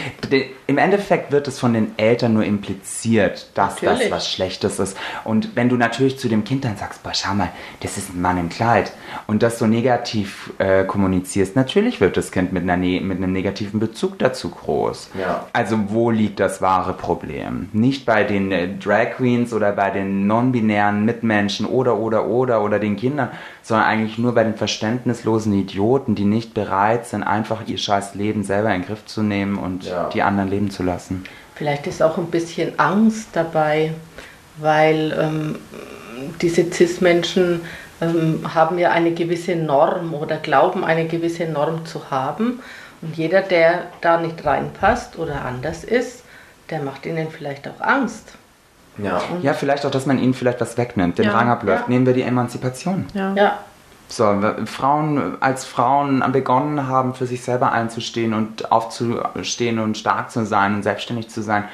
im 0.66 0.78
Endeffekt 0.78 1.32
wird 1.32 1.48
es 1.48 1.58
von 1.58 1.72
den 1.72 1.92
Eltern 1.98 2.34
nur 2.34 2.44
impliziert, 2.44 3.50
dass 3.54 3.76
das 3.76 3.82
Natürlich. 3.82 4.10
was 4.10 4.30
Schlechtes 4.30 4.78
ist. 4.78 4.96
Und 5.24 5.56
wenn 5.56 5.68
du 5.68 5.76
natürlich 5.76 6.18
zu 6.18 6.28
dem 6.28 6.44
Kind 6.44 6.64
dann 6.64 6.76
sagst, 6.76 7.02
boah, 7.02 7.12
schau 7.14 7.34
mal, 7.34 7.50
das 7.80 7.96
ist 7.96 8.14
ein 8.14 8.20
Mann 8.20 8.38
im 8.38 8.48
Kleid 8.48 8.92
und 9.26 9.42
das 9.42 9.58
so 9.58 9.66
negativ 9.66 10.52
äh, 10.58 10.84
kommunizierst, 10.84 11.56
natürlich 11.56 12.00
wird 12.00 12.16
das 12.16 12.30
Kind 12.30 12.52
mit, 12.52 12.62
einer 12.62 12.76
ne 12.76 13.00
mit 13.00 13.18
einem 13.18 13.32
negativen 13.32 13.80
Bezug 13.80 14.18
dazu 14.18 14.50
groß. 14.50 15.10
Ja. 15.18 15.46
Also 15.52 15.78
wo 15.88 16.10
liegt 16.10 16.40
das 16.40 16.62
wahre 16.62 16.94
Problem? 16.94 17.68
Nicht 17.72 18.06
bei 18.06 18.24
den 18.24 18.52
äh, 18.52 18.68
Drag 18.76 19.16
Queens 19.16 19.52
oder 19.52 19.72
bei 19.72 19.90
den 19.90 20.26
non-binären 20.26 21.04
Mitmenschen 21.04 21.66
oder, 21.66 21.98
oder, 21.98 22.26
oder, 22.26 22.62
oder 22.62 22.78
den 22.78 22.96
Kindern, 22.96 23.30
sondern 23.62 23.86
eigentlich 23.86 24.18
nur 24.18 24.34
bei 24.34 24.44
den 24.44 24.54
verständnislosen 24.56 25.52
Idioten, 25.52 26.14
die 26.14 26.24
nicht 26.24 26.54
bereit 26.54 27.06
sind, 27.06 27.22
einfach 27.22 27.66
ihr 27.66 27.78
scheiß 27.78 28.14
Leben 28.14 28.42
selber 28.44 28.74
in 28.74 28.82
den 28.82 28.86
Griff 28.86 29.04
zu 29.06 29.22
nehmen 29.22 29.58
und 29.58 29.84
Ja. 29.84 30.08
die 30.08 30.22
anderen 30.22 30.48
leben 30.48 30.70
zu 30.70 30.82
lassen. 30.82 31.24
Vielleicht 31.54 31.86
ist 31.86 32.02
auch 32.02 32.16
ein 32.18 32.26
bisschen 32.30 32.78
Angst 32.78 33.28
dabei, 33.32 33.92
weil 34.58 35.16
ähm, 35.18 35.56
diese 36.40 36.70
CIS-Menschen 36.70 37.60
ähm, 38.00 38.40
haben 38.54 38.78
ja 38.78 38.90
eine 38.92 39.12
gewisse 39.12 39.56
Norm 39.56 40.14
oder 40.14 40.36
glauben, 40.36 40.84
eine 40.84 41.06
gewisse 41.06 41.44
Norm 41.46 41.84
zu 41.84 42.10
haben. 42.10 42.60
Und 43.02 43.16
jeder, 43.16 43.42
der 43.42 43.86
da 44.00 44.20
nicht 44.20 44.44
reinpasst 44.44 45.18
oder 45.18 45.44
anders 45.44 45.84
ist, 45.84 46.24
der 46.70 46.80
macht 46.82 47.06
ihnen 47.06 47.28
vielleicht 47.30 47.66
auch 47.68 47.80
Angst. 47.80 48.32
Ja. 49.02 49.20
Ja, 49.42 49.52
vielleicht 49.54 49.84
auch, 49.86 49.90
dass 49.90 50.06
man 50.06 50.18
ihnen 50.18 50.34
vielleicht 50.34 50.60
was 50.60 50.76
wegnimmt, 50.76 51.18
den 51.18 51.26
Ja, 51.26 51.32
Rang 51.32 51.48
abläuft. 51.50 51.82
ja. 51.82 51.88
Nehmen 51.88 52.06
wir 52.06 52.14
die 52.14 52.22
Emanzipation. 52.22 53.06
Ja. 53.14 53.32
Ja, 53.34 53.58
So, 54.08 54.24
Frauen 54.66 55.36
als 55.40 55.64
Frauen 55.64 56.24
begonnen 56.32 56.86
haben, 56.88 57.14
für 57.14 57.26
sich 57.26 57.42
selber 57.42 57.72
einzustehen 57.72 58.32
und 58.34 58.72
aufzustehen 58.72 59.78
und 59.78 59.96
stark 59.98 60.30
zu 60.30 60.44
sein 60.46 60.74
und 60.74 60.82
selbstständig 60.82 61.28
zu 61.28 61.42
sein, 61.42 61.64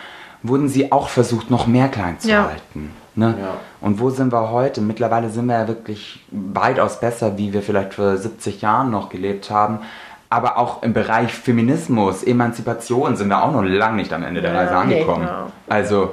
wurden 0.42 0.68
sie 0.68 0.92
auch 0.92 1.08
versucht, 1.08 1.50
noch 1.50 1.66
mehr 1.66 1.88
klein 1.88 2.18
zu 2.18 2.28
Ja. 2.30 2.44
halten. 2.48 2.90
Ne? 3.14 3.34
Ja. 3.40 3.54
Und 3.80 4.00
wo 4.00 4.10
sind 4.10 4.32
wir 4.32 4.50
heute? 4.50 4.80
Mittlerweile 4.80 5.30
sind 5.30 5.46
wir 5.46 5.54
ja 5.60 5.68
wirklich 5.68 6.24
weitaus 6.32 6.98
besser, 6.98 7.38
wie 7.38 7.52
wir 7.52 7.62
vielleicht 7.62 7.94
vor 7.94 8.16
70 8.16 8.60
Jahren 8.62 8.90
noch 8.90 9.08
gelebt 9.08 9.50
haben. 9.50 9.78
Aber 10.30 10.58
auch 10.58 10.82
im 10.82 10.92
Bereich 10.92 11.32
Feminismus, 11.32 12.24
Emanzipation 12.24 13.14
sind 13.16 13.28
wir 13.28 13.40
auch 13.44 13.52
noch 13.52 13.62
lange 13.62 13.96
nicht 13.96 14.12
am 14.12 14.24
Ende 14.24 14.42
der 14.42 14.52
Reise 14.52 14.72
nee, 14.72 14.80
angekommen. 14.80 15.24
ja. 15.24 15.46
Also, 15.68 16.10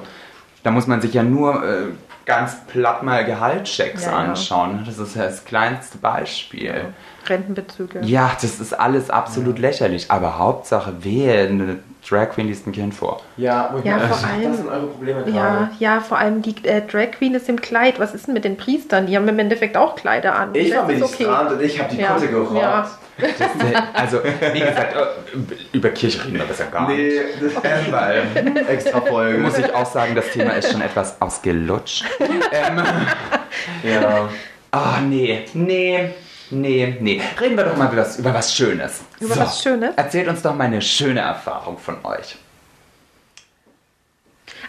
da 0.64 0.72
muss 0.72 0.88
man 0.88 1.01
sich 1.01 1.14
ja 1.14 1.24
nur 1.24 1.64
äh, 1.64 1.84
ganz 2.26 2.55
platt 2.68 3.03
mal 3.03 3.26
Gehaltschecks 3.26 4.05
Ja, 4.05 4.12
ja. 4.12 4.18
anschauen. 4.18 4.84
Das 4.86 4.97
ist 4.97 5.16
ja 5.16 5.24
das 5.24 5.43
kleinste 5.45 5.97
Beispiel. 5.97 6.86
Rentenbezüge. 7.28 7.99
Ja, 8.01 8.32
das 8.41 8.59
ist 8.59 8.74
alles 8.74 9.09
absolut 9.09 9.59
lächerlich. 9.59 10.09
Aber 10.12 10.38
Hauptsache, 10.38 11.03
wehe, 11.03 11.47
eine 11.47 11.80
Drag 12.12 12.30
Queen 12.32 12.47
liest 12.47 12.68
ein 12.68 12.74
Kind 12.74 12.93
vor. 12.93 13.22
Ja, 13.38 13.70
wo 13.72 13.80
ich 13.80 13.86
Ja, 13.86 13.97
vor 13.99 14.09
das 14.09 14.24
allem- 14.26 14.53
sind 14.53 14.68
eure 14.68 14.88
Probleme 14.88 15.24
Ja, 15.28 15.32
gerade. 15.32 15.70
ja, 15.80 15.99
vor 16.01 16.18
allem 16.18 16.41
die 16.41 16.53
äh, 16.66 16.82
Drag 16.86 17.12
Queen 17.12 17.34
ist 17.36 17.47
im 17.47 17.62
Kleid. 17.62 17.99
Was 18.01 18.14
ist 18.14 18.28
denn 18.28 18.34
mit 18.34 18.43
den 18.43 18.57
Priestern? 18.57 19.05
Die 19.07 19.16
haben 19.16 19.28
im 19.30 19.39
Endeffekt 19.39 19.78
auch 19.78 19.95
Kleider 19.95 20.36
an. 20.36 20.49
Ich 20.53 20.76
war 20.76 20.82
Das 20.88 20.91
ist 20.91 21.18
Ministrant 21.20 21.51
und 21.53 21.62
ich 21.62 21.80
habe 21.82 21.95
die 21.95 22.01
Ja. 22.01 22.14
Kutte 22.14 22.28
gerockt. 22.28 22.55
Ja. 22.62 22.89
Das, 23.18 23.32
also, 23.93 24.20
wie 24.24 24.59
gesagt, 24.59 24.95
äh, 24.95 25.78
über 25.78 25.89
Kirche 25.89 26.26
reden 26.26 26.39
wir 26.39 26.45
besser 26.45 26.66
gar 26.66 26.88
nicht. 26.89 26.97
Nee, 26.97 27.22
das 27.39 27.51
ist 27.53 27.91
weil 27.91 28.24
extra 28.68 28.99
Folge. 29.01 29.38
Muss 29.38 29.57
ich 29.57 29.74
auch 29.74 29.86
sagen, 29.86 30.16
das 30.16 30.30
Thema 30.32 30.51
ist 30.51 30.72
schon 30.72 30.82
etwas 30.82 31.22
ausgelutscht. 31.22 32.03
ähm, 32.20 32.82
ja. 33.84 34.30
Ah, 34.72 34.99
nee, 35.07 35.45
nee, 35.53 36.09
nee, 36.52 36.97
nee. 36.99 37.22
Reden 37.39 37.58
wir 37.58 37.64
doch 37.64 37.78
mal 37.78 37.91
über 37.91 38.02
was, 38.02 38.20
über 38.20 38.34
was 38.34 38.56
Schönes. 38.56 39.02
Über 39.20 39.38
was 39.38 39.62
Schönes? 39.62 39.95
Erzählt 39.95 40.28
uns 40.28 40.41
doch 40.41 40.56
mal 40.56 40.66
eine 40.66 40.82
schöne 40.82 41.22
Erfahrung 41.22 41.78
von 41.78 42.04
euch. 42.06 42.38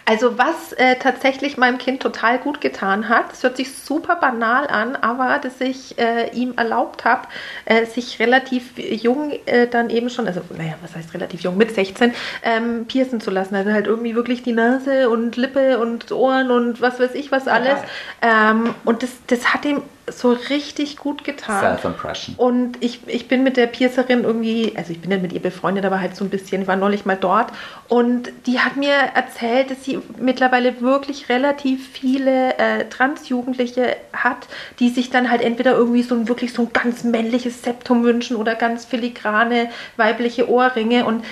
Also 0.05 0.37
was 0.37 0.73
äh, 0.73 0.97
tatsächlich 0.97 1.57
meinem 1.57 1.77
Kind 1.77 2.01
total 2.01 2.37
gut 2.37 2.59
getan 2.59 3.07
hat, 3.07 3.31
das 3.31 3.43
hört 3.43 3.55
sich 3.55 3.73
super 3.73 4.17
banal 4.17 4.67
an, 4.67 4.97
aber 4.97 5.39
dass 5.39 5.61
ich 5.61 5.97
äh, 5.97 6.29
ihm 6.33 6.53
erlaubt 6.57 7.05
habe, 7.05 7.27
äh, 7.65 7.85
sich 7.85 8.19
relativ 8.19 8.77
jung 8.77 9.31
äh, 9.45 9.67
dann 9.67 9.89
eben 9.89 10.09
schon, 10.09 10.27
also 10.27 10.41
naja, 10.57 10.73
was 10.81 10.95
heißt 10.95 11.13
relativ 11.13 11.41
jung, 11.41 11.55
mit 11.55 11.73
16, 11.73 12.13
ähm, 12.43 12.85
piercen 12.85 13.21
zu 13.21 13.31
lassen. 13.31 13.55
Also 13.55 13.71
halt 13.71 13.87
irgendwie 13.87 14.15
wirklich 14.15 14.43
die 14.43 14.51
Nase 14.51 15.09
und 15.09 15.37
Lippe 15.37 15.79
und 15.79 16.11
Ohren 16.11 16.51
und 16.51 16.81
was 16.81 16.99
weiß 16.99 17.13
ich 17.13 17.31
was 17.31 17.47
alles. 17.47 17.79
Ähm, 18.21 18.75
und 18.83 19.03
das, 19.03 19.11
das 19.27 19.53
hat 19.53 19.63
ihm 19.63 19.83
so 20.07 20.31
richtig 20.49 20.97
gut 20.97 21.23
getan. 21.23 21.61
Self-Impression. 21.61 22.35
Und 22.35 22.77
ich, 22.83 22.99
ich 23.07 23.29
bin 23.29 23.41
mit 23.43 23.55
der 23.55 23.67
Piercerin 23.67 24.23
irgendwie, 24.25 24.73
also 24.75 24.91
ich 24.91 24.99
bin 24.99 25.09
nicht 25.09 25.21
mit 25.21 25.31
ihr 25.31 25.41
befreundet, 25.41 25.85
aber 25.85 26.01
halt 26.01 26.15
so 26.15 26.25
ein 26.25 26.29
bisschen, 26.29 26.63
ich 26.63 26.67
war 26.67 26.75
neulich 26.75 27.05
mal 27.05 27.15
dort. 27.15 27.51
Und 27.87 28.29
die 28.45 28.59
hat 28.59 28.75
mir 28.75 28.91
erzählt, 28.91 29.71
dass 29.71 29.85
sie 29.85 29.99
mittlerweile 30.19 30.81
wirklich 30.81 31.29
relativ 31.29 31.87
viele 31.89 32.57
äh, 32.57 32.89
Transjugendliche 32.89 33.95
hat, 34.11 34.47
die 34.79 34.89
sich 34.89 35.09
dann 35.09 35.31
halt 35.31 35.41
entweder 35.41 35.71
irgendwie 35.71 36.03
so 36.03 36.15
ein 36.15 36.27
wirklich 36.27 36.51
so 36.53 36.63
ein 36.63 36.73
ganz 36.73 37.05
männliches 37.05 37.63
Septum 37.63 38.03
wünschen 38.03 38.35
oder 38.35 38.55
ganz 38.55 38.83
filigrane 38.83 39.69
weibliche 39.95 40.49
Ohrringe. 40.49 41.05
Und 41.05 41.23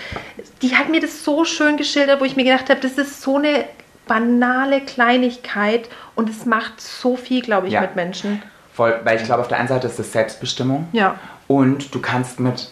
die 0.61 0.77
hat 0.77 0.87
mir 0.89 1.01
das 1.01 1.25
so 1.25 1.43
schön 1.43 1.75
geschildert, 1.75 2.21
wo 2.21 2.25
ich 2.25 2.37
mir 2.37 2.45
gedacht 2.45 2.69
habe, 2.69 2.79
das 2.79 2.93
ist 2.97 3.21
so 3.21 3.35
eine 3.37 3.65
banale 4.07 4.81
Kleinigkeit 4.81 5.89
und 6.15 6.29
es 6.29 6.45
macht 6.45 6.79
so 6.81 7.15
viel, 7.15 7.41
glaube 7.41 7.67
ich, 7.67 7.73
Ja. 7.73 7.81
mit 7.81 7.95
Menschen. 7.95 8.41
Voll, 8.73 8.99
weil 9.03 9.17
ich 9.17 9.23
glaube, 9.25 9.41
auf 9.41 9.47
der 9.47 9.57
einen 9.59 9.67
Seite 9.67 9.87
ist 9.87 9.99
das 9.99 10.11
Selbstbestimmung. 10.11 10.87
Ja. 10.93 11.15
Und 11.47 11.93
du 11.93 11.99
kannst 11.99 12.39
mit 12.39 12.69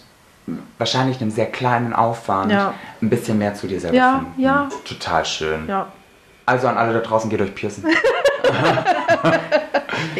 wahrscheinlich 0.78 1.20
einem 1.20 1.30
sehr 1.30 1.46
kleinen 1.46 1.92
Aufwand 1.92 2.50
Ja. 2.50 2.74
ein 3.02 3.10
bisschen 3.10 3.38
mehr 3.38 3.54
zu 3.54 3.66
dir 3.66 3.80
selber 3.80 3.96
Ja, 3.96 4.18
finden. 4.18 4.40
ja. 4.40 4.68
Total 4.88 5.24
schön. 5.24 5.68
Ja. 5.68 5.86
Also 6.46 6.66
an 6.68 6.76
alle 6.78 6.92
da 6.94 7.00
draußen, 7.00 7.28
geht 7.30 7.40
euch 7.40 7.54
piercen. 7.54 7.84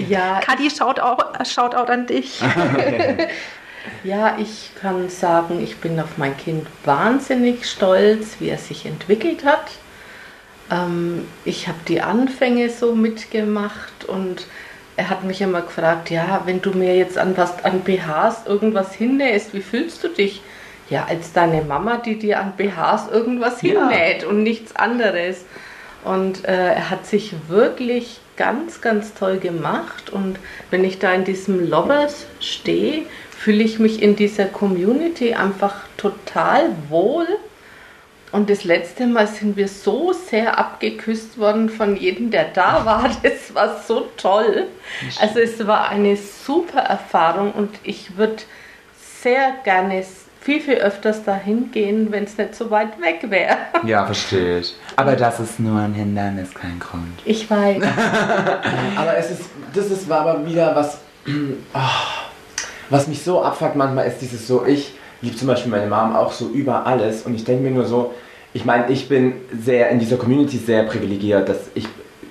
Ja, 0.08 0.40
Kadi, 0.40 0.70
schaut 0.70 1.00
auch, 1.00 1.18
schaut 1.44 1.74
auch 1.74 1.88
an 1.88 2.06
dich. 2.06 2.40
Ja, 4.04 4.36
ich 4.38 4.72
kann 4.78 5.08
sagen, 5.08 5.58
ich 5.62 5.78
bin 5.78 5.98
auf 5.98 6.18
mein 6.18 6.36
Kind 6.36 6.66
wahnsinnig 6.84 7.64
stolz, 7.68 8.36
wie 8.38 8.50
er 8.50 8.58
sich 8.58 8.84
entwickelt 8.84 9.42
hat. 9.42 9.70
Ähm, 10.70 11.26
ich 11.46 11.66
habe 11.66 11.78
die 11.88 12.02
Anfänge 12.02 12.68
so 12.68 12.94
mitgemacht 12.94 14.04
und 14.06 14.46
er 15.00 15.08
hat 15.08 15.24
mich 15.24 15.40
immer 15.40 15.62
gefragt, 15.62 16.10
ja, 16.10 16.42
wenn 16.44 16.60
du 16.60 16.72
mir 16.72 16.94
jetzt 16.94 17.16
an 17.16 17.34
was 17.38 17.64
an 17.64 17.80
BHs 17.80 18.42
irgendwas 18.44 18.92
hinnähst, 18.92 19.54
wie 19.54 19.62
fühlst 19.62 20.04
du 20.04 20.08
dich? 20.08 20.42
Ja, 20.90 21.06
als 21.08 21.32
deine 21.32 21.62
Mama, 21.62 21.96
die 21.96 22.18
dir 22.18 22.38
an 22.38 22.52
BHs 22.54 23.08
irgendwas 23.10 23.62
Ja. 23.62 23.88
hinnäht 23.88 24.24
und 24.24 24.42
nichts 24.42 24.76
anderes. 24.76 25.46
Und 26.04 26.44
äh, 26.44 26.74
er 26.74 26.90
hat 26.90 27.06
sich 27.06 27.32
wirklich 27.48 28.20
ganz, 28.36 28.82
ganz 28.82 29.14
toll 29.14 29.38
gemacht. 29.38 30.10
Und 30.10 30.38
wenn 30.70 30.84
ich 30.84 30.98
da 30.98 31.12
in 31.14 31.24
diesem 31.24 31.66
Lobbers 31.66 32.26
stehe, 32.40 33.04
fühle 33.30 33.62
ich 33.64 33.78
mich 33.78 34.02
in 34.02 34.16
dieser 34.16 34.44
Community 34.44 35.32
einfach 35.32 35.76
total 35.96 36.72
wohl. 36.90 37.26
Und 38.32 38.48
das 38.48 38.64
letzte 38.64 39.06
Mal 39.06 39.26
sind 39.26 39.56
wir 39.56 39.66
so 39.66 40.12
sehr 40.12 40.58
abgeküsst 40.58 41.38
worden 41.38 41.68
von 41.68 41.96
jedem, 41.96 42.30
der 42.30 42.44
da 42.44 42.84
war. 42.84 43.10
Das 43.22 43.54
war 43.54 43.82
so 43.82 44.08
toll. 44.16 44.66
Also 45.20 45.40
es 45.40 45.66
war 45.66 45.88
eine 45.88 46.16
super 46.16 46.80
Erfahrung 46.80 47.52
und 47.52 47.70
ich 47.82 48.16
würde 48.16 48.42
sehr 49.22 49.52
gerne 49.64 50.04
viel, 50.40 50.60
viel 50.60 50.74
öfters 50.74 51.24
dahin 51.24 51.70
gehen, 51.70 52.10
wenn 52.10 52.24
es 52.24 52.38
nicht 52.38 52.54
so 52.54 52.70
weit 52.70 53.00
weg 53.00 53.28
wäre. 53.28 53.56
ja, 53.84 54.06
verstehe 54.06 54.60
ich. 54.60 54.74
Aber 54.96 55.16
das 55.16 55.40
ist 55.40 55.60
nur 55.60 55.78
ein 55.78 55.92
Hindernis, 55.92 56.54
kein 56.54 56.78
Grund. 56.78 57.20
Ich 57.24 57.50
weiß. 57.50 57.82
Aber 58.96 59.16
es 59.16 59.32
ist, 59.32 59.42
das 59.74 59.86
ist 59.86 60.08
war 60.08 60.20
aber 60.20 60.46
wieder 60.46 60.74
was, 60.74 60.98
ah, 61.74 61.90
was 62.88 63.06
mich 63.06 63.22
so 63.22 63.42
abfuckt 63.42 63.76
manchmal, 63.76 64.06
ist 64.06 64.18
dieses 64.20 64.46
so, 64.46 64.64
ich 64.64 64.94
liebe 65.22 65.36
zum 65.36 65.48
Beispiel 65.48 65.70
meine 65.70 65.86
Mom 65.86 66.14
auch 66.14 66.32
so 66.32 66.48
über 66.48 66.86
alles. 66.86 67.22
Und 67.22 67.34
ich 67.34 67.44
denke 67.44 67.62
mir 67.62 67.70
nur 67.70 67.84
so, 67.84 68.12
ich 68.52 68.64
meine, 68.64 68.90
ich 68.90 69.08
bin 69.08 69.34
sehr 69.62 69.90
in 69.90 69.98
dieser 69.98 70.16
Community 70.16 70.56
sehr 70.56 70.84
privilegiert, 70.84 71.48
dass 71.48 71.70
ich, 71.74 71.84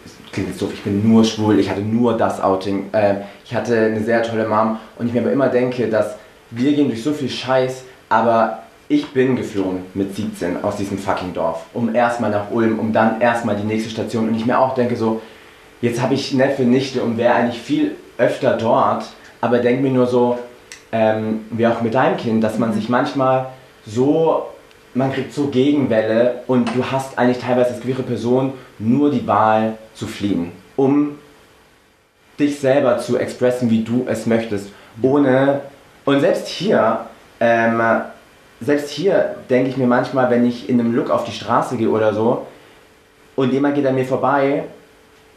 es 0.05 0.31
klingt 0.31 0.49
jetzt 0.49 0.61
doof, 0.61 0.71
ich 0.73 0.83
bin 0.83 1.07
nur 1.07 1.23
schwul, 1.23 1.59
ich 1.59 1.69
hatte 1.69 1.81
nur 1.81 2.17
das 2.17 2.41
Outing, 2.41 2.89
äh, 2.91 3.15
ich 3.45 3.55
hatte 3.55 3.77
eine 3.77 4.03
sehr 4.03 4.23
tolle 4.23 4.47
Mom. 4.47 4.77
Und 4.97 5.07
ich 5.07 5.13
mir 5.13 5.21
aber 5.21 5.31
immer 5.31 5.47
denke, 5.47 5.87
dass 5.87 6.15
wir 6.51 6.73
gehen 6.73 6.87
durch 6.87 7.03
so 7.03 7.13
viel 7.13 7.29
Scheiß, 7.29 7.83
aber 8.09 8.63
ich 8.87 9.07
bin 9.09 9.35
geflohen 9.35 9.83
mit 9.93 10.15
17 10.15 10.63
aus 10.63 10.77
diesem 10.77 10.97
fucking 10.97 11.33
Dorf, 11.33 11.65
um 11.73 11.93
erstmal 11.93 12.31
nach 12.31 12.49
Ulm, 12.49 12.79
um 12.79 12.91
dann 12.91 13.21
erstmal 13.21 13.55
die 13.55 13.63
nächste 13.63 13.89
Station. 13.89 14.27
Und 14.27 14.35
ich 14.35 14.47
mir 14.47 14.57
auch 14.57 14.73
denke 14.73 14.95
so, 14.95 15.21
jetzt 15.79 16.01
habe 16.01 16.15
ich 16.15 16.33
Neffe, 16.33 16.63
Nichte 16.63 17.03
und 17.03 17.17
wäre 17.17 17.35
eigentlich 17.35 17.61
viel 17.61 17.95
öfter 18.17 18.57
dort, 18.57 19.05
aber 19.41 19.59
denke 19.59 19.83
mir 19.83 19.91
nur 19.91 20.07
so, 20.07 20.39
ähm, 20.91 21.45
wie 21.51 21.67
auch 21.67 21.81
mit 21.81 21.93
deinem 21.93 22.17
Kind, 22.17 22.43
dass 22.43 22.57
man 22.57 22.73
sich 22.73 22.89
manchmal 22.89 23.47
so, 23.85 24.47
man 24.93 25.13
kriegt 25.13 25.33
so 25.33 25.47
Gegenwelle 25.47 26.43
und 26.47 26.73
du 26.75 26.83
hast 26.83 27.17
eigentlich 27.17 27.39
teilweise 27.39 27.71
als 27.71 27.81
queere 27.81 28.03
Person 28.03 28.53
nur 28.79 29.11
die 29.11 29.25
Wahl 29.27 29.77
zu 29.93 30.07
fliehen, 30.07 30.51
um 30.75 31.17
dich 32.39 32.59
selber 32.59 32.97
zu 32.97 33.17
expressen, 33.17 33.69
wie 33.69 33.83
du 33.83 34.05
es 34.07 34.25
möchtest, 34.25 34.69
ohne, 35.01 35.61
und 36.05 36.21
selbst 36.21 36.47
hier, 36.47 37.05
ähm, 37.39 37.81
selbst 38.61 38.89
hier 38.89 39.35
denke 39.49 39.69
ich 39.69 39.77
mir 39.77 39.87
manchmal, 39.87 40.29
wenn 40.29 40.45
ich 40.45 40.69
in 40.69 40.79
einem 40.79 40.95
Look 40.95 41.09
auf 41.09 41.25
die 41.25 41.31
Straße 41.31 41.77
gehe 41.77 41.89
oder 41.89 42.13
so 42.13 42.47
und 43.35 43.53
jemand 43.53 43.75
geht 43.75 43.85
an 43.85 43.95
mir 43.95 44.05
vorbei, 44.05 44.63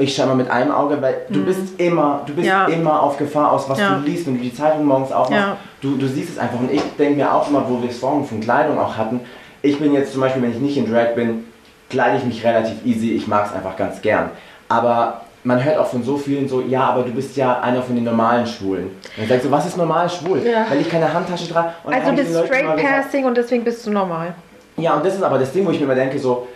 ich 0.02 0.14
schaue 0.14 0.26
mal 0.26 0.34
mit 0.34 0.50
einem 0.50 0.70
Auge, 0.72 1.00
weil 1.00 1.22
du 1.28 1.44
bist 1.44 1.78
immer, 1.80 2.22
du 2.26 2.34
bist 2.34 2.46
Ja. 2.48 2.66
immer 2.66 3.02
auf 3.02 3.16
Gefahr 3.16 3.52
aus, 3.52 3.68
was 3.68 3.78
Ja. 3.78 3.94
du 3.96 4.04
liest, 4.08 4.26
wenn 4.26 4.36
du 4.36 4.42
die 4.42 4.54
Zeitung 4.54 4.84
morgens 4.84 5.12
aufmachst. 5.12 5.42
Ja. 5.46 5.56
Du, 5.80 5.96
du 5.96 6.06
siehst 6.06 6.30
es 6.30 6.38
einfach. 6.38 6.58
Und 6.58 6.70
ich 6.72 6.82
denke 6.98 7.16
mir 7.16 7.32
auch 7.32 7.48
immer, 7.48 7.64
wo 7.68 7.80
wir 7.82 7.88
es 7.90 7.98
vorhin 7.98 8.24
von 8.24 8.40
Kleidung 8.40 8.78
auch 8.78 8.96
hatten, 8.96 9.20
ich 9.62 9.78
bin 9.78 9.92
jetzt 9.92 10.12
zum 10.12 10.20
Beispiel, 10.20 10.42
wenn 10.42 10.50
ich 10.52 10.58
nicht 10.58 10.76
in 10.76 10.90
Drag 10.92 11.14
bin, 11.14 11.44
kleide 11.88 12.16
ich 12.18 12.24
mich 12.24 12.44
relativ 12.44 12.84
easy, 12.84 13.12
ich 13.12 13.26
mag 13.28 13.46
es 13.46 13.52
einfach 13.54 13.76
ganz 13.76 14.00
gern. 14.02 14.30
Aber 14.68 15.22
man 15.44 15.62
hört 15.62 15.76
auch 15.78 15.86
von 15.86 16.02
so 16.02 16.16
vielen 16.16 16.48
so, 16.48 16.60
ja, 16.62 16.84
aber 16.84 17.02
du 17.02 17.10
bist 17.12 17.36
ja 17.36 17.60
einer 17.60 17.82
von 17.82 17.94
den 17.94 18.04
normalen 18.04 18.46
Schwulen. 18.46 18.90
Und 19.16 19.22
ich 19.24 19.28
sage 19.28 19.40
so, 19.42 19.50
was 19.50 19.66
ist 19.66 19.76
normal 19.76 20.08
schwul? 20.08 20.40
Weil 20.68 20.80
ich 20.80 20.88
keine 20.88 21.12
Handtasche 21.12 21.48
trage. 21.52 21.70
Also 21.84 22.10
Leute 22.10 22.24
straight 22.46 22.64
mal 22.66 22.76
gesagt- 22.76 23.02
passing 23.04 23.24
und 23.24 23.36
deswegen 23.36 23.64
bist 23.64 23.86
du 23.86 23.90
normal. 23.90 24.34
ja, 24.76 24.94
und 24.94 25.04
das 25.04 25.14
ist 25.16 25.22
aber 25.22 25.38
das 25.38 25.52
Ding, 25.52 25.66
wo 25.66 25.70
ich 25.70 25.78
mir 25.78 25.84
immer 25.84 25.94
denke, 25.94 26.18
so, 26.18 26.46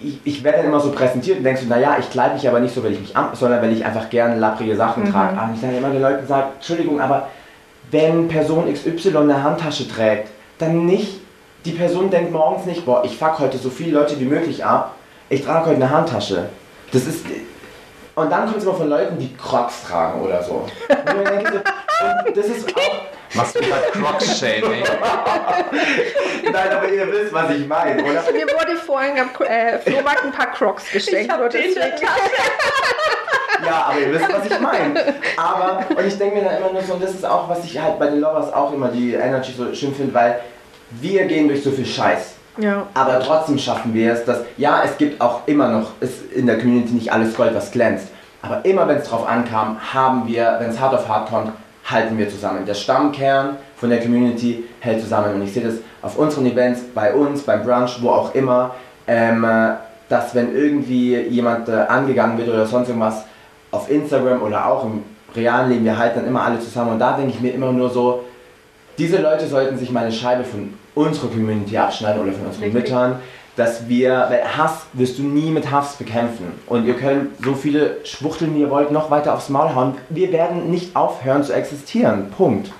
ich, 0.00 0.18
ich 0.24 0.44
werde 0.44 0.58
dann 0.58 0.66
immer 0.68 0.80
so 0.80 0.92
präsentiert 0.92 1.38
und 1.38 1.44
denkst 1.44 1.62
so, 1.62 1.68
naja, 1.68 1.96
ich 1.98 2.08
kleide 2.10 2.34
mich 2.34 2.48
aber 2.48 2.60
nicht 2.60 2.74
so, 2.74 2.82
weil 2.84 2.92
ich 2.92 3.00
mich 3.00 3.16
am, 3.16 3.30
sondern 3.34 3.60
weil 3.62 3.72
ich 3.72 3.84
einfach 3.84 4.08
gerne 4.10 4.36
lapprige 4.36 4.76
Sachen 4.76 5.04
Mhm. 5.04 5.10
trage. 5.12 5.38
Aber 5.38 5.52
ich 5.54 5.60
dann 5.60 5.76
immer 5.76 5.90
den 5.90 6.02
Leuten 6.02 6.26
sage, 6.26 6.48
Entschuldigung, 6.56 7.00
aber 7.00 7.28
wenn 7.90 8.28
Person 8.28 8.72
XY 8.72 9.16
eine 9.18 9.42
Handtasche 9.42 9.88
trägt, 9.88 10.28
dann 10.58 10.86
nicht, 10.86 11.20
die 11.64 11.72
Person 11.72 12.10
denkt 12.10 12.32
morgens 12.32 12.66
nicht, 12.66 12.84
boah, 12.84 13.02
ich 13.04 13.16
fuck 13.16 13.38
heute 13.38 13.58
so 13.58 13.70
viele 13.70 13.98
Leute 13.98 14.18
wie 14.20 14.24
möglich 14.24 14.64
ab, 14.64 14.94
ich 15.28 15.44
trage 15.44 15.66
heute 15.66 15.76
eine 15.76 15.90
Handtasche. 15.90 16.48
Das 16.92 17.06
ist, 17.06 17.24
und 18.14 18.30
dann 18.30 18.44
kommt 18.46 18.58
es 18.58 18.64
immer 18.64 18.74
von 18.74 18.88
Leuten, 18.88 19.18
die 19.18 19.34
Crocs 19.36 19.84
tragen 19.84 20.20
oder 20.22 20.42
so. 20.42 20.64
Und 20.88 21.28
denke 21.28 21.52
so, 21.52 22.28
und 22.28 22.36
das 22.36 22.46
ist 22.46 22.68
auch, 22.76 23.17
Machst 23.34 23.56
du 23.56 23.60
gerade 23.60 23.82
Crocs-Shaming? 23.92 24.82
nein, 26.52 26.72
aber 26.72 26.88
ihr 26.88 27.12
wisst, 27.12 27.32
was 27.32 27.50
ich 27.50 27.66
meine, 27.66 28.02
oder? 28.02 28.22
Mir 28.32 28.46
wurde 28.46 28.76
vorhin 28.76 29.18
am 29.18 29.30
äh, 29.46 29.78
Flohmarkt 29.78 30.24
ein 30.24 30.32
paar 30.32 30.50
Crocs 30.52 30.90
geschenkt. 30.90 31.32
und 31.32 31.52
den 31.52 31.74
Ja, 33.66 33.86
aber 33.88 33.98
ihr 33.98 34.12
wisst, 34.12 34.32
was 34.32 34.46
ich 34.46 34.60
meine. 34.60 35.14
Aber, 35.36 35.84
und 35.94 36.06
ich 36.06 36.16
denke 36.16 36.36
mir 36.36 36.44
dann 36.44 36.58
immer 36.58 36.72
nur 36.72 36.82
so, 36.82 36.94
und 36.94 37.02
das 37.02 37.10
ist 37.10 37.26
auch, 37.26 37.48
was 37.48 37.64
ich 37.64 37.78
halt 37.78 37.98
bei 37.98 38.06
den 38.06 38.20
Lovers 38.20 38.52
auch 38.52 38.72
immer 38.72 38.88
die 38.88 39.14
Energy 39.14 39.52
so 39.52 39.74
schön 39.74 39.94
finde, 39.94 40.14
weil 40.14 40.40
wir 40.90 41.24
gehen 41.26 41.48
durch 41.48 41.62
so 41.62 41.70
viel 41.70 41.86
Scheiß. 41.86 42.34
Ja. 42.58 42.86
Aber 42.94 43.20
trotzdem 43.20 43.58
schaffen 43.58 43.94
wir 43.94 44.12
es, 44.12 44.24
dass, 44.24 44.40
ja, 44.56 44.82
es 44.84 44.96
gibt 44.96 45.20
auch 45.20 45.42
immer 45.46 45.68
noch, 45.68 45.92
ist 46.00 46.32
in 46.32 46.46
der 46.46 46.58
Community 46.58 46.94
nicht 46.94 47.12
alles 47.12 47.34
Gold, 47.36 47.54
was 47.54 47.70
glänzt. 47.70 48.08
Aber 48.42 48.64
immer 48.64 48.86
wenn 48.88 48.98
es 48.98 49.08
drauf 49.08 49.28
ankam, 49.28 49.78
haben 49.92 50.26
wir, 50.26 50.56
wenn 50.60 50.70
es 50.70 50.78
hart 50.78 50.94
auf 50.94 51.08
hart 51.08 51.28
kommt, 51.28 51.52
halten 51.90 52.18
wir 52.18 52.28
zusammen. 52.28 52.64
Der 52.66 52.74
Stammkern 52.74 53.56
von 53.76 53.90
der 53.90 54.00
Community 54.00 54.64
hält 54.80 55.00
zusammen. 55.00 55.34
Und 55.34 55.42
ich 55.42 55.52
sehe 55.52 55.64
das 55.64 55.74
auf 56.02 56.18
unseren 56.18 56.46
Events, 56.46 56.80
bei 56.94 57.14
uns, 57.14 57.42
beim 57.42 57.62
Brunch, 57.62 57.98
wo 58.02 58.10
auch 58.10 58.34
immer, 58.34 58.74
ähm, 59.06 59.44
äh, 59.44 59.74
dass 60.08 60.34
wenn 60.34 60.54
irgendwie 60.54 61.16
jemand 61.16 61.68
äh, 61.68 61.72
angegangen 61.72 62.38
wird 62.38 62.48
oder 62.48 62.66
sonst 62.66 62.88
irgendwas 62.88 63.24
auf 63.70 63.90
Instagram 63.90 64.42
oder 64.42 64.66
auch 64.66 64.84
im 64.84 65.02
realen 65.34 65.70
Leben, 65.70 65.84
wir 65.84 65.98
halten 65.98 66.20
dann 66.20 66.28
immer 66.28 66.42
alle 66.42 66.60
zusammen. 66.60 66.92
Und 66.92 66.98
da 66.98 67.16
denke 67.16 67.32
ich 67.32 67.40
mir 67.40 67.52
immer 67.52 67.72
nur 67.72 67.90
so, 67.90 68.24
diese 68.96 69.18
Leute 69.22 69.46
sollten 69.46 69.78
sich 69.78 69.90
mal 69.90 70.04
eine 70.04 70.12
Scheibe 70.12 70.44
von 70.44 70.74
unserer 70.94 71.28
Community 71.28 71.76
abschneiden 71.76 72.22
oder 72.22 72.32
von 72.32 72.46
unseren 72.46 72.64
Richtig. 72.64 72.82
Müttern, 72.82 73.16
dass 73.58 73.88
wir, 73.88 74.26
weil 74.28 74.42
Hass 74.56 74.86
wirst 74.92 75.18
du 75.18 75.22
nie 75.22 75.50
mit 75.50 75.70
Hass 75.70 75.96
bekämpfen. 75.96 76.52
Und 76.66 76.86
ihr 76.86 76.94
könnt 76.94 77.44
so 77.44 77.54
viele 77.54 77.98
Schwuchteln, 78.04 78.54
wie 78.54 78.60
ihr 78.60 78.70
wollt, 78.70 78.92
noch 78.92 79.10
weiter 79.10 79.34
aufs 79.34 79.48
Maul 79.48 79.74
hauen. 79.74 79.94
Wir 80.08 80.32
werden 80.32 80.70
nicht 80.70 80.94
aufhören 80.94 81.42
zu 81.42 81.52
existieren. 81.52 82.30
Punkt. 82.30 82.70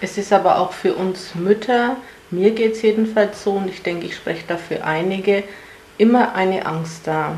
Es 0.00 0.16
ist 0.16 0.32
aber 0.32 0.58
auch 0.58 0.72
für 0.72 0.94
uns 0.94 1.34
Mütter, 1.34 1.96
mir 2.30 2.52
geht 2.52 2.72
es 2.74 2.82
jedenfalls 2.82 3.42
so 3.42 3.52
und 3.52 3.68
ich 3.68 3.82
denke, 3.82 4.06
ich 4.06 4.14
spreche 4.16 4.44
dafür 4.46 4.84
einige, 4.84 5.42
immer 5.98 6.34
eine 6.34 6.64
Angst 6.64 7.06
da. 7.06 7.32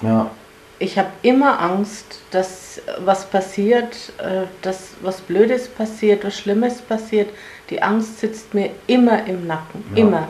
Ja. 0.00 0.30
Ich 0.78 0.96
habe 0.96 1.08
immer 1.22 1.60
Angst, 1.60 2.20
dass 2.30 2.80
was 3.04 3.26
passiert, 3.26 4.12
äh, 4.18 4.46
dass 4.62 4.90
was 5.02 5.20
Blödes 5.20 5.66
passiert, 5.68 6.24
was 6.24 6.38
Schlimmes 6.38 6.80
passiert. 6.80 7.30
Die 7.68 7.82
Angst 7.82 8.20
sitzt 8.20 8.54
mir 8.54 8.70
immer 8.86 9.26
im 9.26 9.46
Nacken, 9.46 9.84
Ja. 9.94 10.02
immer. 10.02 10.28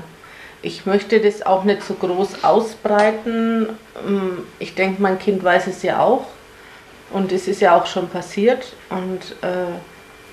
Ich 0.63 0.87
möchte 0.87 1.21
das 1.21 1.47
auch 1.47 1.65
nicht 1.65 1.83
so 1.83 1.95
groß 1.95 2.43
ausbreiten. 2.45 3.69
Ähm, 4.07 4.39
Ich 4.59 4.75
denke, 4.75 5.01
mein 5.01 5.19
Kind 5.19 5.43
weiß 5.43 5.67
es 5.69 5.83
ja 5.83 6.01
auch 6.01 6.27
und 7.11 7.33
es 7.33 7.49
ist 7.49 7.61
ja 7.61 7.77
auch 7.77 7.87
schon 7.87 8.09
passiert 8.09 8.75
und 8.91 9.21
äh, 9.43 9.73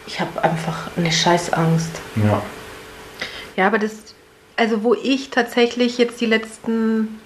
ich 0.08 0.20
habe 0.20 0.44
einfach 0.44 0.90
eine 0.98 1.12
Scheißangst. 1.12 2.02
Ja. 2.16 2.42
Ja, 3.56 3.68
aber 3.68 3.80
das, 3.80 4.16
also 4.58 4.84
wo 4.84 4.94
ich 4.94 5.30
tatsächlich 5.30 5.98
jetzt 5.98 6.20
die 6.20 6.26
letzten, 6.26 7.20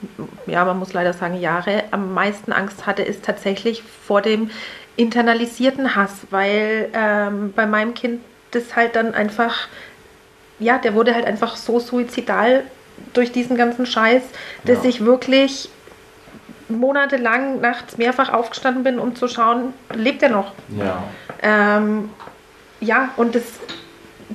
ja, 0.45 0.63
man 0.65 0.77
muss 0.77 0.93
leider 0.93 1.13
sagen, 1.13 1.39
Jahre 1.39 1.83
am 1.91 2.13
meisten 2.13 2.51
Angst 2.51 2.85
hatte, 2.85 3.01
ist 3.01 3.23
tatsächlich 3.23 3.81
vor 3.83 4.21
dem 4.21 4.51
internalisierten 4.95 5.95
Hass, 5.95 6.11
weil 6.29 6.89
ähm, 6.93 7.53
bei 7.55 7.65
meinem 7.65 7.93
Kind 7.93 8.21
das 8.51 8.75
halt 8.75 8.95
dann 8.95 9.13
einfach, 9.13 9.67
ja, 10.59 10.77
der 10.77 10.93
wurde 10.93 11.15
halt 11.15 11.25
einfach 11.25 11.55
so 11.55 11.79
suizidal 11.79 12.63
durch 13.13 13.31
diesen 13.31 13.57
ganzen 13.57 13.85
Scheiß, 13.85 14.23
dass 14.65 14.83
Ja. 14.83 14.89
ich 14.89 15.03
wirklich 15.05 15.69
monatelang 16.67 17.61
nachts 17.61 17.97
mehrfach 17.97 18.31
aufgestanden 18.31 18.83
bin, 18.83 18.99
um 18.99 19.15
zu 19.15 19.27
schauen, 19.27 19.73
lebt 19.93 20.21
er 20.23 20.29
noch? 20.29 20.51
Ja. 20.77 21.03
Ähm, 21.41 22.09
ja, 22.79 23.09
und 23.17 23.33
das, 23.35 23.43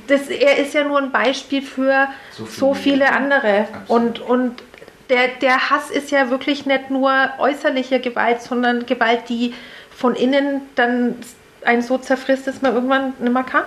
das, 0.08 0.28
er 0.28 0.58
ist 0.58 0.74
ja 0.74 0.84
nur 0.84 0.98
ein 0.98 1.12
Beispiel 1.12 1.62
für 1.62 2.08
So 2.32 2.44
so 2.46 2.74
viele. 2.74 3.06
viele, 3.06 3.12
andere. 3.12 3.66
Absolut. 3.72 3.88
Und, 3.88 4.20
und 4.20 4.62
der, 5.10 5.28
der 5.40 5.70
Hass 5.70 5.90
ist 5.90 6.10
ja 6.10 6.30
wirklich 6.30 6.66
nicht 6.66 6.90
nur 6.90 7.12
äußerliche 7.38 8.00
Gewalt, 8.00 8.42
sondern 8.42 8.84
Gewalt, 8.86 9.28
die 9.28 9.54
von 9.90 10.14
innen 10.16 10.62
dann 10.74 11.16
einen 11.64 11.82
so 11.82 11.98
zerfrisst, 11.98 12.46
dass 12.46 12.60
man 12.62 12.74
irgendwann 12.74 13.12
nicht 13.20 13.32
mehr 13.32 13.44
kann. 13.44 13.64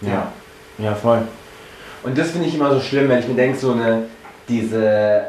Ja, 0.00 0.32
ja, 0.78 0.94
voll. 0.94 1.22
Und 2.02 2.16
das 2.18 2.30
finde 2.32 2.48
ich 2.48 2.54
immer 2.54 2.72
so 2.74 2.80
schlimm, 2.80 3.08
wenn 3.08 3.18
ich 3.20 3.28
mir 3.28 3.34
denke, 3.34 3.58
so 3.58 3.72
eine, 3.72 4.04
diese, 4.48 5.22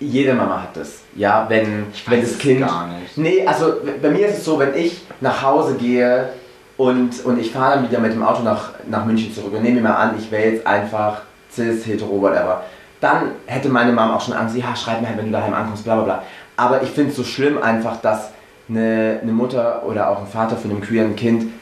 jede 0.00 0.34
Mama 0.34 0.62
hat 0.62 0.76
das. 0.76 1.00
Ja, 1.14 1.46
wenn, 1.48 1.86
wenn 2.06 2.18
weiß 2.18 2.20
das 2.22 2.30
es 2.32 2.38
Kind. 2.38 2.60
gar 2.60 2.88
nicht. 2.88 3.16
Nee, 3.16 3.46
also 3.46 3.74
bei 4.00 4.10
mir 4.10 4.28
ist 4.28 4.38
es 4.38 4.44
so, 4.44 4.58
wenn 4.58 4.74
ich 4.74 5.02
nach 5.20 5.42
Hause 5.42 5.74
gehe 5.74 6.30
und, 6.76 7.24
und 7.24 7.38
ich 7.38 7.52
fahre 7.52 7.76
dann 7.76 7.88
wieder 7.88 8.00
mit 8.00 8.12
dem 8.12 8.22
Auto 8.22 8.42
nach, 8.42 8.70
nach 8.88 9.04
München 9.04 9.32
zurück 9.32 9.52
und 9.54 9.62
nehme 9.62 9.76
mir 9.76 9.88
mal 9.88 9.94
an, 9.94 10.14
ich 10.18 10.30
wäre 10.30 10.50
jetzt 10.50 10.66
einfach 10.66 11.22
cis, 11.50 11.86
hetero, 11.86 12.20
whatever. 12.20 12.62
Dann 13.00 13.32
hätte 13.46 13.68
meine 13.68 13.92
Mama 13.92 14.16
auch 14.16 14.20
schon 14.20 14.34
Angst, 14.34 14.56
ja, 14.56 14.74
schreib 14.74 15.00
mir 15.00 15.08
halt, 15.08 15.18
wenn 15.18 15.26
du 15.26 15.32
daheim 15.32 15.54
ankommst, 15.54 15.84
bla 15.84 15.96
bla 15.96 16.04
bla. 16.04 16.22
Aber 16.56 16.82
ich 16.82 16.90
finde 16.90 17.10
es 17.10 17.16
so 17.16 17.24
schlimm 17.24 17.62
einfach, 17.62 18.00
dass 18.00 18.30
eine, 18.68 19.20
eine 19.22 19.32
Mutter 19.32 19.82
oder 19.86 20.08
auch 20.08 20.20
ein 20.20 20.26
Vater 20.26 20.56
von 20.56 20.70
einem 20.70 20.80
queeren 20.80 21.14
Kind 21.16 21.52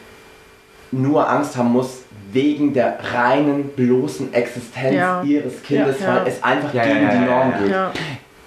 nur 0.93 1.29
Angst 1.29 1.57
haben 1.57 1.73
muss 1.73 2.02
wegen 2.33 2.73
der 2.73 2.99
reinen, 3.13 3.69
bloßen 3.77 4.33
Existenz 4.33 4.95
Ja. 4.95 5.23
ihres 5.23 5.63
Kindes, 5.63 6.01
Ja, 6.01 6.07
ja. 6.07 6.21
weil 6.21 6.29
es 6.29 6.43
einfach 6.43 6.73
gegen 6.73 6.85
ja, 6.85 7.11
die 7.11 7.17
ja, 7.17 7.25
Norm 7.25 7.51
ja. 7.53 7.59
geht. 7.59 7.71
Ja. 7.71 7.93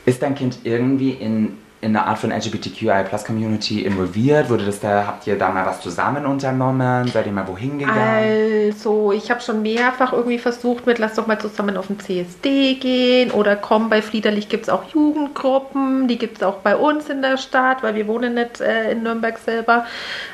Ist 0.06 0.22
dein 0.22 0.36
Kind 0.36 0.60
irgendwie 0.64 1.12
in, 1.12 1.58
in 1.86 1.96
eine 1.96 2.08
Art 2.08 2.18
von 2.18 2.32
LGBTQI-Plus-Community 2.32 3.84
involviert? 3.84 4.50
Wurde 4.50 4.66
das 4.66 4.80
da, 4.80 5.06
habt 5.06 5.28
ihr 5.28 5.38
da 5.38 5.52
mal 5.52 5.66
was 5.68 5.82
zusammen 5.82 6.26
unternommen? 6.26 7.08
Seid 7.08 7.28
ihr 7.28 7.32
mal 7.32 7.48
wohin 7.48 7.78
gegangen? 7.78 8.72
Also, 8.72 9.12
ich 9.12 9.30
habe 9.30 9.40
schon 9.40 9.62
mehrfach 9.62 10.12
irgendwie 10.12 10.40
versucht 10.40 10.88
mit, 10.88 10.98
lass 10.98 11.14
doch 11.14 11.28
mal 11.28 11.40
zusammen 11.40 11.78
auf 11.78 11.88
den 11.88 12.00
CSD 12.00 12.76
gehen 12.76 13.30
oder 13.32 13.56
komm, 13.56 13.90
bei 13.90 14.02
Fliederlich 14.02 14.50
gibt 14.50 14.64
es 14.64 14.70
auch 14.70 14.84
Jugendgruppen, 14.86 16.08
die 16.08 16.18
gibt 16.18 16.38
es 16.38 16.44
auch 16.44 16.56
bei 16.58 16.76
uns 16.76 17.08
in 17.08 17.22
der 17.22 17.38
Stadt, 17.38 17.84
weil 17.84 17.94
wir 17.94 18.08
wohnen 18.08 18.34
nicht 18.34 18.62
äh, 18.62 18.92
in 18.92 19.04
Nürnberg 19.04 19.38
selber. 19.38 19.86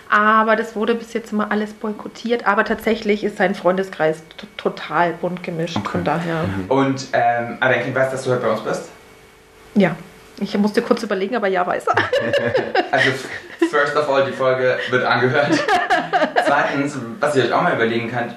Aber 0.09 0.55
das 0.55 0.75
wurde 0.75 0.95
bis 0.95 1.13
jetzt 1.13 1.31
immer 1.33 1.51
alles 1.51 1.73
boykottiert. 1.73 2.47
Aber 2.47 2.63
tatsächlich 2.65 3.23
ist 3.23 3.37
sein 3.37 3.55
Freundeskreis 3.55 4.23
total 4.57 5.13
bunt 5.13 5.43
gemischt. 5.43 5.77
Von 5.85 6.03
daher, 6.03 6.45
Und 6.69 7.07
ähm, 7.13 7.57
aber 7.59 7.73
Kind 7.75 7.95
weiß, 7.95 8.11
dass 8.11 8.23
du 8.23 8.31
heute 8.31 8.41
bei 8.41 8.51
uns 8.51 8.61
bist? 8.61 8.89
ja. 9.75 9.95
Ich 10.41 10.57
musste 10.57 10.81
kurz 10.81 11.03
überlegen, 11.03 11.35
aber 11.35 11.47
ja, 11.47 11.65
weiß 11.65 11.85
er. 11.87 11.95
Also, 12.91 13.11
first 13.69 13.95
of 13.95 14.09
all, 14.09 14.25
die 14.25 14.33
Folge 14.33 14.77
wird 14.89 15.05
angehört. 15.05 15.47
Zweitens, 16.45 16.97
was 17.19 17.35
ihr 17.35 17.45
euch 17.45 17.53
auch 17.53 17.61
mal 17.61 17.73
überlegen 17.75 18.11
könnt, 18.11 18.35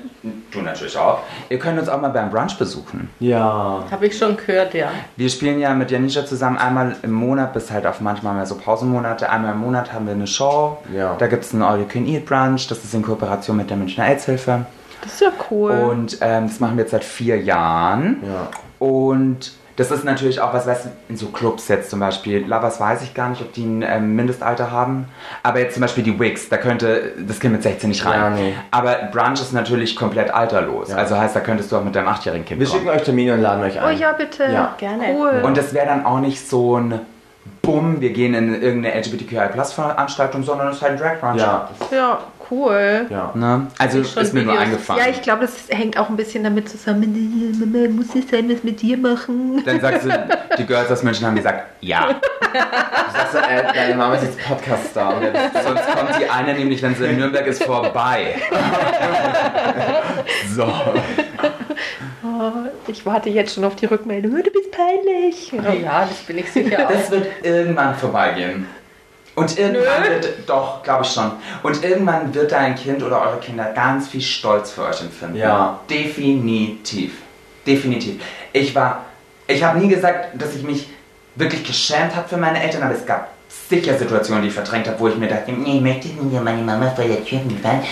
du 0.53 0.61
natürlich 0.61 0.97
auch, 0.97 1.21
ihr 1.49 1.59
könnt 1.59 1.79
uns 1.79 1.89
auch 1.89 2.01
mal 2.01 2.11
beim 2.11 2.31
Brunch 2.31 2.57
besuchen. 2.57 3.11
Ja. 3.19 3.85
Habe 3.91 4.07
ich 4.07 4.17
schon 4.17 4.37
gehört, 4.37 4.75
ja. 4.75 4.91
Wir 5.17 5.29
spielen 5.29 5.59
ja 5.59 5.75
mit 5.75 5.91
Janisha 5.91 6.25
zusammen 6.25 6.59
einmal 6.59 6.95
im 7.03 7.13
Monat, 7.13 7.53
bis 7.53 7.71
halt 7.71 7.87
auf 7.87 8.01
manchmal 8.01 8.35
mal 8.35 8.47
so 8.47 8.57
Pausenmonate. 8.57 9.29
Einmal 9.29 9.53
im 9.53 9.61
Monat 9.61 9.93
haben 9.93 10.07
wir 10.07 10.15
eine 10.15 10.27
Show. 10.27 10.79
Ja. 10.95 11.17
Da 11.19 11.27
gibt 11.27 11.45
es 11.45 11.53
einen 11.53 11.63
All 11.63 11.81
You 11.81 11.87
Can 11.87 12.07
Eat 12.07 12.27
Brunch. 12.27 12.69
Das 12.69 12.85
ist 12.85 12.95
in 12.95 13.03
Kooperation 13.03 13.57
mit 13.57 13.71
der 13.71 13.77
Münchner 13.77 14.05
AIDS-Hilfe. 14.05 14.67
Das 15.03 15.15
ist 15.15 15.21
ja 15.21 15.33
cool. 15.51 15.73
Und 15.73 16.19
ähm, 16.21 16.49
das 16.49 16.61
machen 16.61 16.77
wir 16.77 16.83
jetzt 16.83 16.93
seit 16.93 17.05
vier 17.05 17.41
Jahren. 17.41 18.23
Ja. 18.23 18.49
Und 18.79 19.53
das 19.77 19.91
ist 19.91 20.05
natürlich 20.05 20.41
auch 20.41 20.55
was, 20.55 20.67
was 20.67 20.89
in 21.09 21.17
so 21.17 21.27
Clubs 21.27 21.67
jetzt 21.69 21.91
zum 21.91 21.99
Beispiel, 21.99 22.47
Lovers 22.47 22.79
weiß 22.79 23.03
ich 23.03 23.13
gar 23.13 23.29
nicht, 23.29 23.43
ob 23.43 23.53
die 23.53 23.65
ein 23.65 23.83
ähm, 23.83 24.15
Mindestalter 24.15 24.71
haben. 24.71 25.09
Aber 25.43 25.59
jetzt 25.59 25.75
zum 25.75 25.81
Beispiel 25.81 26.05
die 26.05 26.19
Wigs, 26.19 26.49
da 26.49 26.59
könnte 26.59 27.13
das 27.19 27.41
Kind 27.41 27.55
mit 27.55 27.63
16 27.63 27.89
nicht 27.89 28.05
rein. 28.07 28.21
Ja, 28.21 28.31
nee. 28.31 28.55
Aber 28.71 28.95
Brunch 29.13 29.41
ist 29.41 29.53
natürlich 29.53 29.97
komplett 29.97 30.33
alterlos. 30.33 30.91
Ja. 30.91 30.97
Also 30.97 31.19
heißt, 31.19 31.35
da 31.35 31.41
könntest 31.41 31.73
du 31.73 31.77
auch 31.77 31.85
mit 31.85 31.97
deinem 31.97 32.09
achtjährigen 32.09 32.45
Kind 32.47 32.61
Wir 32.61 32.69
kommen. 32.69 32.81
schicken 32.81 32.95
euch 32.95 33.03
Termine 33.03 33.35
und 33.35 33.41
laden 33.41 33.65
euch 33.65 33.77
oh 33.77 33.87
ein. 33.87 33.99
ja, 33.99 34.13
bitte. 34.13 34.45
Ja. 34.45 34.75
Gerne. 34.79 35.07
Cool. 35.13 35.43
Und 35.43 35.57
das 35.57 35.75
wäre 35.75 35.87
dann 35.87 36.07
auch 36.07 36.21
nicht 36.21 36.49
so 36.49 36.79
ein 36.79 37.01
Bumm, 37.63 38.01
wir 38.01 38.11
gehen 38.11 38.35
in 38.35 38.63
irgendeine 38.63 38.95
LGBTQI-Plus-Veranstaltung, 39.01 40.43
sondern 40.43 40.69
es 40.69 40.77
ist 40.77 40.83
halt 40.83 40.93
ein 40.93 40.99
Drag 40.99 41.21
Brunch. 41.21 41.41
Ja. 41.41 41.69
ja, 41.91 42.19
cool. 42.55 43.07
Ja. 43.11 43.33
Ne? 43.35 43.67
Also 43.79 44.01
Ich 44.01 44.17
ist 44.17 44.35
mir 44.35 44.43
nur 44.43 44.55
Videos- 44.55 44.63
eingefallen. 44.65 45.05
Ja, 45.05 45.11
ich 45.11 45.23
glaube, 45.23 45.43
das 45.43 45.53
hängt 45.69 45.99
auch 45.99 46.09
ein 46.09 46.17
bisschen 46.17 46.45
damit 46.45 46.69
zusammen. 46.69 47.55
Mama, 47.59 47.89
muss 47.89 48.15
es 48.15 48.29
sein, 48.31 48.49
was 48.51 48.63
mit 48.63 48.81
dir 48.83 48.97
machen? 48.97 49.63
Dann 49.65 49.81
sagst 49.81 50.07
du, 50.07 50.29
die 50.59 50.67
Girls 50.67 50.91
aus 50.91 51.03
München 51.03 51.27
haben 51.27 51.37
gesagt, 51.37 51.65
ja. 51.81 52.15
Du 52.55 53.19
sagst 53.19 53.33
so, 53.33 53.39
äh, 53.39 53.65
deine 53.75 53.95
Mama 53.97 54.15
ist 54.15 54.23
jetzt 54.25 54.39
bist 54.41 54.61
Sonst 55.65 55.87
kommt 55.89 56.11
die 56.21 56.29
eine 56.31 56.55
nämlich, 56.55 56.81
wenn 56.83 56.95
sie 56.95 57.07
in 57.07 57.19
Nürnberg 57.19 57.47
ist, 57.47 57.65
vorbei. 57.65 58.37
so. 60.55 60.65
Oh, 62.23 62.53
ich 62.87 63.05
warte 63.05 63.29
jetzt 63.31 63.55
schon 63.55 63.65
auf 63.65 63.75
die 63.77 63.87
Rückmeldung. 63.87 64.33
Du 64.33 64.51
bist 64.51 64.71
peinlich. 64.71 65.53
Ja, 65.83 66.07
das 66.07 66.19
bin 66.27 66.39
ich 66.39 66.51
sicher 66.51 66.87
auch. 66.87 66.91
Das 66.93 67.11
wird 67.11 67.27
irgendwann 67.43 67.95
vorbeigehen. 67.97 68.67
Und 69.35 69.59
irgendwann 69.59 70.05
wird, 70.05 70.49
doch, 70.49 70.83
glaube 70.83 71.05
ich 71.05 71.11
schon. 71.11 71.33
Und 71.63 71.83
irgendwann 71.83 72.33
wird 72.35 72.53
dein 72.53 72.77
Kind 72.77 73.03
oder 73.03 73.21
eure 73.21 73.39
Kinder 73.39 73.73
ganz 73.75 74.09
viel 74.09 74.21
Stolz 74.21 74.71
für 74.71 74.85
euch 74.85 75.01
empfinden. 75.01 75.37
Ja. 75.37 75.81
Definitiv. 75.91 77.13
Definitiv. 77.67 78.23
Ich 78.53 78.75
war, 78.75 79.05
ich 79.47 79.65
habe 79.65 79.79
nie 79.79 79.89
gesagt, 79.89 80.41
dass 80.41 80.55
ich 80.55 80.63
mich 80.63 80.89
wirklich 81.35 81.65
geschämt 81.65 82.15
habe 82.15 82.29
für 82.29 82.37
meine 82.37 82.63
Eltern, 82.63 82.83
aber 82.85 82.95
es 82.95 83.05
gab 83.05 83.29
sicher 83.69 83.99
Situationen, 83.99 84.43
die 84.43 84.49
ich 84.49 84.55
verdrängt 84.55 84.87
habe, 84.87 85.01
wo 85.01 85.09
ich 85.09 85.17
mir 85.17 85.29
dachte, 85.29 85.51
nee, 85.53 85.77
ich 85.77 85.83
möchte 85.83 86.09
nicht 86.09 86.43
meine 86.43 86.63
Mama 86.63 86.91
vor 86.91 87.05
der 87.05 87.25
Tür 87.25 87.41
sein. 87.63 87.83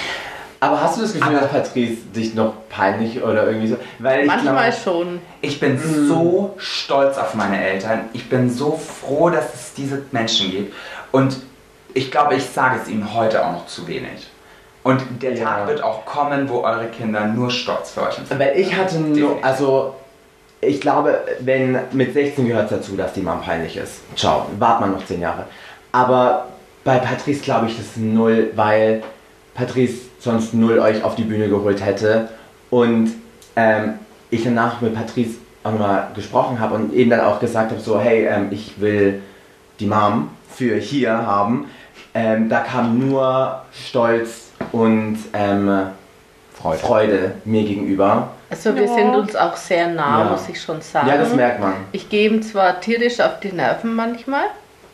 Aber 0.61 0.81
hast 0.81 0.97
du 0.97 1.03
das 1.03 1.13
Gefühl, 1.13 1.35
dass 1.35 1.51
Patrice 1.51 1.97
dich 2.15 2.35
noch 2.35 2.55
peinlich 2.69 3.21
oder 3.21 3.49
irgendwie 3.49 3.67
so? 3.67 3.77
Weil 3.99 4.21
ich 4.21 4.27
Manchmal 4.29 4.71
glaub, 4.71 4.81
schon. 4.81 5.21
Ich 5.41 5.59
bin 5.59 5.77
so 6.07 6.55
stolz 6.57 7.19
auf 7.19 7.35
meine 7.35 7.61
Eltern. 7.61 8.03
Ich 8.13 8.29
bin 8.29 8.49
so 8.49 8.79
froh, 8.79 9.31
dass 9.31 9.53
es 9.55 9.75
diese 9.75 10.03
Menschen 10.13 10.53
gibt. 10.53 10.73
Und 11.13 11.37
ich 11.95 12.11
glaube, 12.11 12.35
ich 12.35 12.45
sage 12.45 12.81
es 12.83 12.89
ihnen 12.89 13.15
heute 13.15 13.45
auch 13.45 13.53
noch 13.53 13.67
zu 13.67 13.87
wenig. 13.87 14.29
Und 14.83 15.01
der 15.23 15.35
Ja. 15.35 15.45
Tag 15.45 15.69
wird 15.69 15.83
auch 15.83 16.05
kommen, 16.05 16.49
wo 16.49 16.63
eure 16.63 16.87
Kinder 16.89 17.27
nur 17.27 17.51
stolz 17.51 17.93
für 17.93 18.03
euch 18.03 18.15
sind. 18.15 18.29
Weil 18.39 18.59
ich 18.59 18.75
hatte 18.75 18.99
nur, 18.99 19.37
also 19.43 19.95
ich 20.61 20.81
glaube, 20.81 21.21
wenn 21.41 21.79
mit 21.93 22.15
16 22.15 22.49
gehört 22.49 22.71
es 22.71 22.79
dazu, 22.79 22.97
dass 22.97 23.13
die 23.13 23.21
Mom 23.21 23.41
peinlich 23.43 23.77
ist. 23.77 24.01
Ciao, 24.17 24.47
wart 24.59 24.81
mal 24.81 24.89
noch 24.89 25.05
10 25.05 25.21
Jahre. 25.21 25.45
Aber 25.93 26.47
bei 26.85 26.99
Patrice 26.99 27.43
glaube 27.43 27.67
ich 27.67 27.77
das 27.77 27.97
null, 27.97 28.51
weil 28.57 29.03
Patrice 29.55 30.07
sonst 30.19 30.55
null 30.55 30.79
euch 30.79 31.05
auf 31.05 31.15
die 31.15 31.25
Bühne 31.25 31.49
geholt 31.49 31.85
hätte 31.85 32.29
und 32.71 33.13
ähm, 33.55 33.95
ich 34.31 34.43
danach 34.43 34.81
mit 34.81 34.95
Patrice 34.95 35.37
auch 35.63 35.73
nochmal 35.73 36.09
gesprochen 36.15 36.59
habe 36.59 36.75
und 36.75 36.93
eben 36.95 37.11
dann 37.11 37.21
auch 37.21 37.39
gesagt 37.39 37.71
habe, 37.71 37.81
so 37.81 38.01
hey, 38.01 38.27
ähm, 38.27 38.49
ich 38.51 38.81
will 38.81 39.21
die 39.81 39.87
Mom 39.87 40.31
für 40.55 40.77
hier 40.77 41.13
haben. 41.27 41.69
Ähm, 42.15 42.49
da 42.49 42.61
kam 42.61 42.99
nur 43.09 43.63
Stolz 43.73 44.51
und 44.73 45.19
ähm, 45.33 45.87
Freude. 46.55 46.79
Freude 46.79 47.35
mir 47.45 47.65
gegenüber. 47.65 48.29
Also 48.51 48.75
wir 48.75 48.85
Ja. 48.85 48.95
sind 48.95 49.15
uns 49.15 49.35
auch 49.35 49.57
sehr 49.57 49.89
nah, 49.89 50.25
Ja. 50.25 50.31
muss 50.31 50.49
ich 50.49 50.61
schon 50.61 50.81
sagen. 50.83 51.09
Ja, 51.09 51.17
das 51.17 51.35
merkt 51.35 51.61
man. 51.61 51.73
Ich 51.93 52.09
gehe 52.11 52.29
ihm 52.29 52.43
zwar 52.43 52.81
tierisch 52.81 53.19
auf 53.21 53.41
die 53.41 53.51
Nerven 53.53 53.95
manchmal 53.95 54.45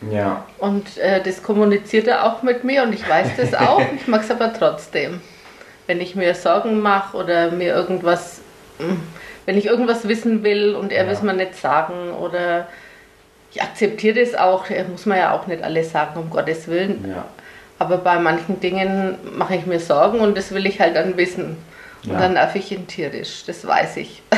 Ja. 0.09 0.45
und 0.59 0.97
äh, 0.97 1.21
das 1.21 1.43
kommuniziert 1.43 2.07
er 2.07 2.23
auch 2.25 2.41
mit 2.41 2.63
mir 2.63 2.83
und 2.83 2.93
ich 2.93 3.07
weiß 3.07 3.31
das 3.37 3.53
auch. 3.67 3.81
ich 3.95 4.07
mag 4.07 4.21
es 4.21 4.31
aber 4.31 4.53
trotzdem. 4.53 5.19
Wenn 5.87 5.99
ich 5.99 6.15
mir 6.15 6.33
Sorgen 6.35 6.79
mache 6.79 7.17
oder 7.17 7.51
mir 7.51 7.75
irgendwas, 7.75 8.39
mm, 8.79 8.93
wenn 9.45 9.57
ich 9.57 9.65
irgendwas 9.65 10.07
wissen 10.07 10.43
will 10.43 10.73
und 10.75 10.91
er 10.93 11.03
Ja. 11.03 11.07
will 11.09 11.13
es 11.15 11.21
mir 11.21 11.33
nicht 11.33 11.55
sagen 11.55 12.13
oder 12.13 12.67
ich 13.51 13.61
akzeptiere 13.61 14.19
das 14.19 14.35
auch, 14.35 14.69
er 14.69 14.85
muss 14.85 15.05
mir 15.05 15.17
ja 15.17 15.33
auch 15.33 15.47
nicht 15.47 15.63
alles 15.63 15.91
sagen, 15.91 16.19
um 16.19 16.29
Gottes 16.29 16.67
Willen. 16.67 17.05
Ja. 17.09 17.25
Aber 17.79 17.97
bei 17.97 18.19
manchen 18.19 18.59
Dingen 18.59 19.15
mache 19.37 19.55
ich 19.55 19.65
mir 19.65 19.79
Sorgen 19.79 20.19
und 20.19 20.37
das 20.37 20.51
will 20.51 20.65
ich 20.65 20.79
halt 20.79 20.95
dann 20.95 21.17
wissen. 21.17 21.57
Und 22.03 22.11
Ja. 22.13 22.19
dann 22.19 22.33
nerv 22.33 22.55
ich 22.55 22.71
ihn 22.71 22.87
tierisch, 22.87 23.43
das 23.45 23.65
weiß 23.65 23.97
ich. 23.97 24.21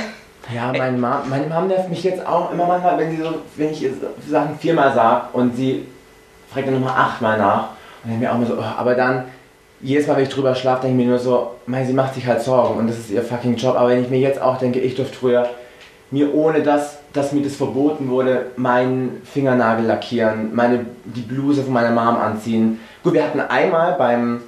Ja, 0.53 0.73
meine 0.75 0.97
Mom, 0.97 1.29
meine 1.29 1.45
Mom 1.45 1.67
nervt 1.67 1.87
mich 1.89 2.03
jetzt 2.03 2.25
auch 2.25 2.51
immer 2.51 2.65
manchmal, 2.65 2.97
wenn 2.97 3.11
sie 3.11 3.21
so, 3.21 3.35
wenn 3.55 3.71
ich 3.71 3.87
Sachen 4.27 4.57
viermal 4.57 4.91
sage 4.91 5.27
und 5.33 5.55
sie 5.55 5.85
fragt 6.51 6.65
dann 6.67 6.73
nochmal 6.73 6.95
achtmal 6.99 7.37
nach. 7.37 7.69
Und 8.03 8.09
dann 8.11 8.19
mir 8.19 8.31
auch 8.31 8.35
immer 8.35 8.47
so, 8.47 8.55
oh, 8.55 8.63
aber 8.77 8.95
dann, 8.95 9.25
jedes 9.81 10.07
Mal, 10.07 10.17
wenn 10.17 10.23
ich 10.23 10.29
drüber 10.29 10.55
schlafe, 10.55 10.81
denke 10.81 10.99
ich 10.99 11.05
mir 11.05 11.11
nur 11.11 11.19
so, 11.19 11.51
mei, 11.67 11.85
sie 11.85 11.93
macht 11.93 12.15
sich 12.15 12.25
halt 12.25 12.41
Sorgen 12.41 12.79
und 12.79 12.87
das 12.87 12.97
ist 12.97 13.11
ihr 13.11 13.21
fucking 13.21 13.55
Job. 13.55 13.75
Aber 13.77 13.89
wenn 13.89 14.01
ich 14.03 14.09
mir 14.09 14.19
jetzt 14.19 14.41
auch 14.41 14.57
denke, 14.57 14.79
ich 14.79 14.95
durfte 14.95 15.15
früher 15.15 15.47
mir 16.09 16.33
ohne 16.33 16.63
das, 16.63 16.97
dass 17.13 17.33
mir 17.33 17.43
das 17.43 17.55
verboten 17.55 18.09
wurde, 18.09 18.47
meinen 18.55 19.21
Fingernagel 19.25 19.85
lackieren, 19.85 20.55
meine, 20.55 20.85
die 21.05 21.21
Bluse 21.21 21.63
von 21.63 21.73
meiner 21.73 21.91
Mom 21.91 22.17
anziehen. 22.17 22.79
Gut, 23.03 23.13
wir 23.13 23.23
hatten 23.23 23.39
einmal 23.39 23.93
beim, 23.97 24.41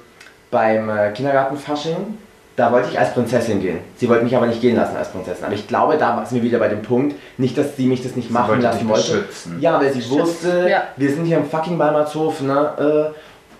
beim 0.50 0.88
äh, 0.88 1.10
Kindergartenfasching, 1.12 1.96
da 2.56 2.70
wollte 2.70 2.90
ich 2.92 2.98
als 2.98 3.12
Prinzessin 3.12 3.60
gehen. 3.60 3.78
Sie 3.96 4.08
wollte 4.08 4.24
mich 4.24 4.36
aber 4.36 4.46
nicht 4.46 4.60
gehen 4.60 4.76
lassen 4.76 4.96
als 4.96 5.08
Prinzessin. 5.08 5.44
Aber 5.44 5.54
ich 5.54 5.66
glaube, 5.66 5.96
da 5.98 6.16
war 6.16 6.22
es 6.22 6.30
mir 6.30 6.42
wieder 6.42 6.58
bei 6.60 6.68
dem 6.68 6.82
Punkt, 6.82 7.16
nicht, 7.36 7.58
dass 7.58 7.76
sie 7.76 7.86
mich 7.86 8.02
das 8.02 8.14
nicht 8.14 8.30
machen 8.30 8.48
wollte 8.48 8.62
lassen 8.62 8.88
wollte. 8.88 9.12
beschützen. 9.12 9.60
Ja, 9.60 9.80
weil 9.80 9.92
sie 9.92 10.08
wusste, 10.08 10.68
ja. 10.70 10.84
wir 10.96 11.10
sind 11.10 11.24
hier 11.24 11.38
im 11.38 11.46
fucking 11.46 11.76
Balmatzhof, 11.76 12.42
ne? 12.42 13.12
äh, 13.12 13.14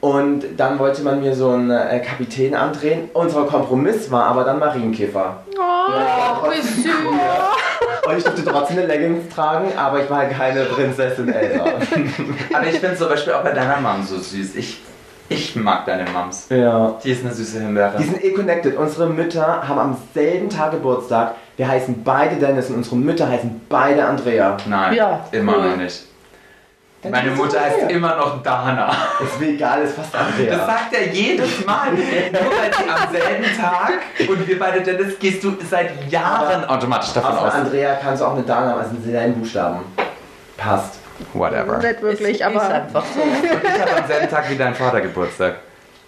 Und 0.05 0.45
dann 0.59 0.79
wollte 0.79 1.03
man 1.03 1.23
mir 1.23 1.35
so 1.35 1.49
einen 1.53 1.71
äh, 1.71 1.99
Kapitän 2.01 2.55
andrehen. 2.55 3.09
Unser 3.15 3.45
Kompromiss 3.45 4.11
war 4.11 4.27
aber 4.27 4.45
dann 4.45 4.59
Marienkäfer. 4.59 5.37
Oh, 5.59 6.51
wie 6.51 6.61
süß. 6.61 6.95
Und 8.07 8.19
ich 8.19 8.23
durfte 8.23 8.45
trotzdem 8.45 8.77
eine 8.81 8.87
Leggings 8.87 9.35
tragen, 9.35 9.73
aber 9.79 10.03
ich 10.03 10.11
war 10.11 10.19
halt 10.19 10.33
keine 10.37 10.65
Prinzessin 10.65 11.33
Elsa. 11.33 11.65
Aber 12.53 12.67
ich 12.67 12.79
finde 12.79 12.97
zum 12.97 13.09
Beispiel 13.09 13.33
auch 13.33 13.43
bei 13.43 13.53
deiner 13.53 13.81
Mom 13.81 14.03
so 14.05 14.19
süß. 14.19 14.57
Ich, 14.57 14.83
ich 15.31 15.57
mag 15.57 15.87
deine 15.87 16.05
Moms. 16.11 16.49
ja. 16.51 16.99
Die 17.03 17.11
ist 17.11 17.25
eine 17.25 17.33
süße 17.33 17.61
Himbeere. 17.61 17.95
Die 17.99 18.05
sind 18.05 18.23
eh 18.23 18.33
connected. 18.33 18.77
Unsere 18.77 19.09
Mütter 19.09 19.67
haben 19.67 19.79
am 19.79 19.97
selben 20.13 20.51
Tag 20.51 20.73
Geburtstag. 20.73 21.35
Wir 21.57 21.67
heißen 21.67 22.03
beide 22.05 22.37
Dennis 22.37 22.69
und 22.69 22.77
unsere 22.77 22.97
Mütter 22.97 23.27
heißen 23.27 23.63
beide 23.71 24.05
Andrea. 24.05 24.59
Nein, 24.69 24.95
Ja, 24.97 25.21
immer 25.33 25.57
cool. 25.57 25.71
noch 25.71 25.77
nicht. 25.79 26.05
Dann 27.05 27.13
Meine 27.13 27.33
Mutter 27.33 27.61
heißt 27.61 27.91
immer 27.91 28.17
noch 28.17 28.43
Dana. 28.43 28.91
Ist 29.23 29.39
mir 29.39 29.49
egal, 29.51 29.83
ist 29.83 29.95
fast 29.95 30.15
Das 30.15 30.23
Andrea. 30.23 30.67
sagt 30.67 30.95
er 30.95 31.13
jedes 31.13 31.65
Mal. 31.67 31.93
Nur 31.93 32.01
weil 32.01 32.73
sie 32.73 32.89
am 32.89 33.13
selben 33.13 33.57
Tag 33.61 33.93
und 34.27 34.49
wir 34.49 34.59
beide 34.59 34.81
Dennis 34.81 35.19
gehst 35.19 35.45
du 35.45 35.55
seit 35.69 36.11
Jahren 36.11 36.65
automatisch 36.65 37.13
davon 37.13 37.37
aus. 37.37 37.53
Andrea 37.53 37.99
kannst 38.03 38.23
du 38.23 38.27
auch 38.27 38.33
eine 38.33 38.43
Dana 38.43 38.77
also 38.79 38.91
sind 38.91 39.05
selben 39.05 39.35
Buchstaben. 39.35 39.81
Passt. 40.57 40.99
Whatever. 41.35 41.77
Nicht 41.77 42.01
wirklich, 42.01 42.41
ist, 42.41 42.43
aber. 42.43 42.57
ist 42.57 42.71
einfach 42.71 43.05
so. 43.15 43.21
Und 43.21 43.65
ich 43.65 43.81
habe 43.81 43.97
am 44.03 44.07
selben 44.07 44.29
Tag 44.31 44.51
wie 44.51 44.57
dein 44.57 44.75
Vater 44.75 45.01
Geburtstag. 45.03 45.57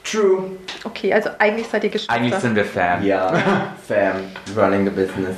True. 0.03 0.53
Okay, 0.85 1.13
also 1.13 1.29
eigentlich 1.39 1.69
seid 1.69 1.85
ihr 1.85 1.91
Geschwister. 1.91 2.13
Eigentlich 2.15 2.35
sind 2.37 2.57
wir 2.57 2.65
Fan. 2.65 3.05
Ja, 3.05 3.33
Fam, 3.87 4.15
running 4.57 4.85
the 4.85 4.91
business. 4.91 5.37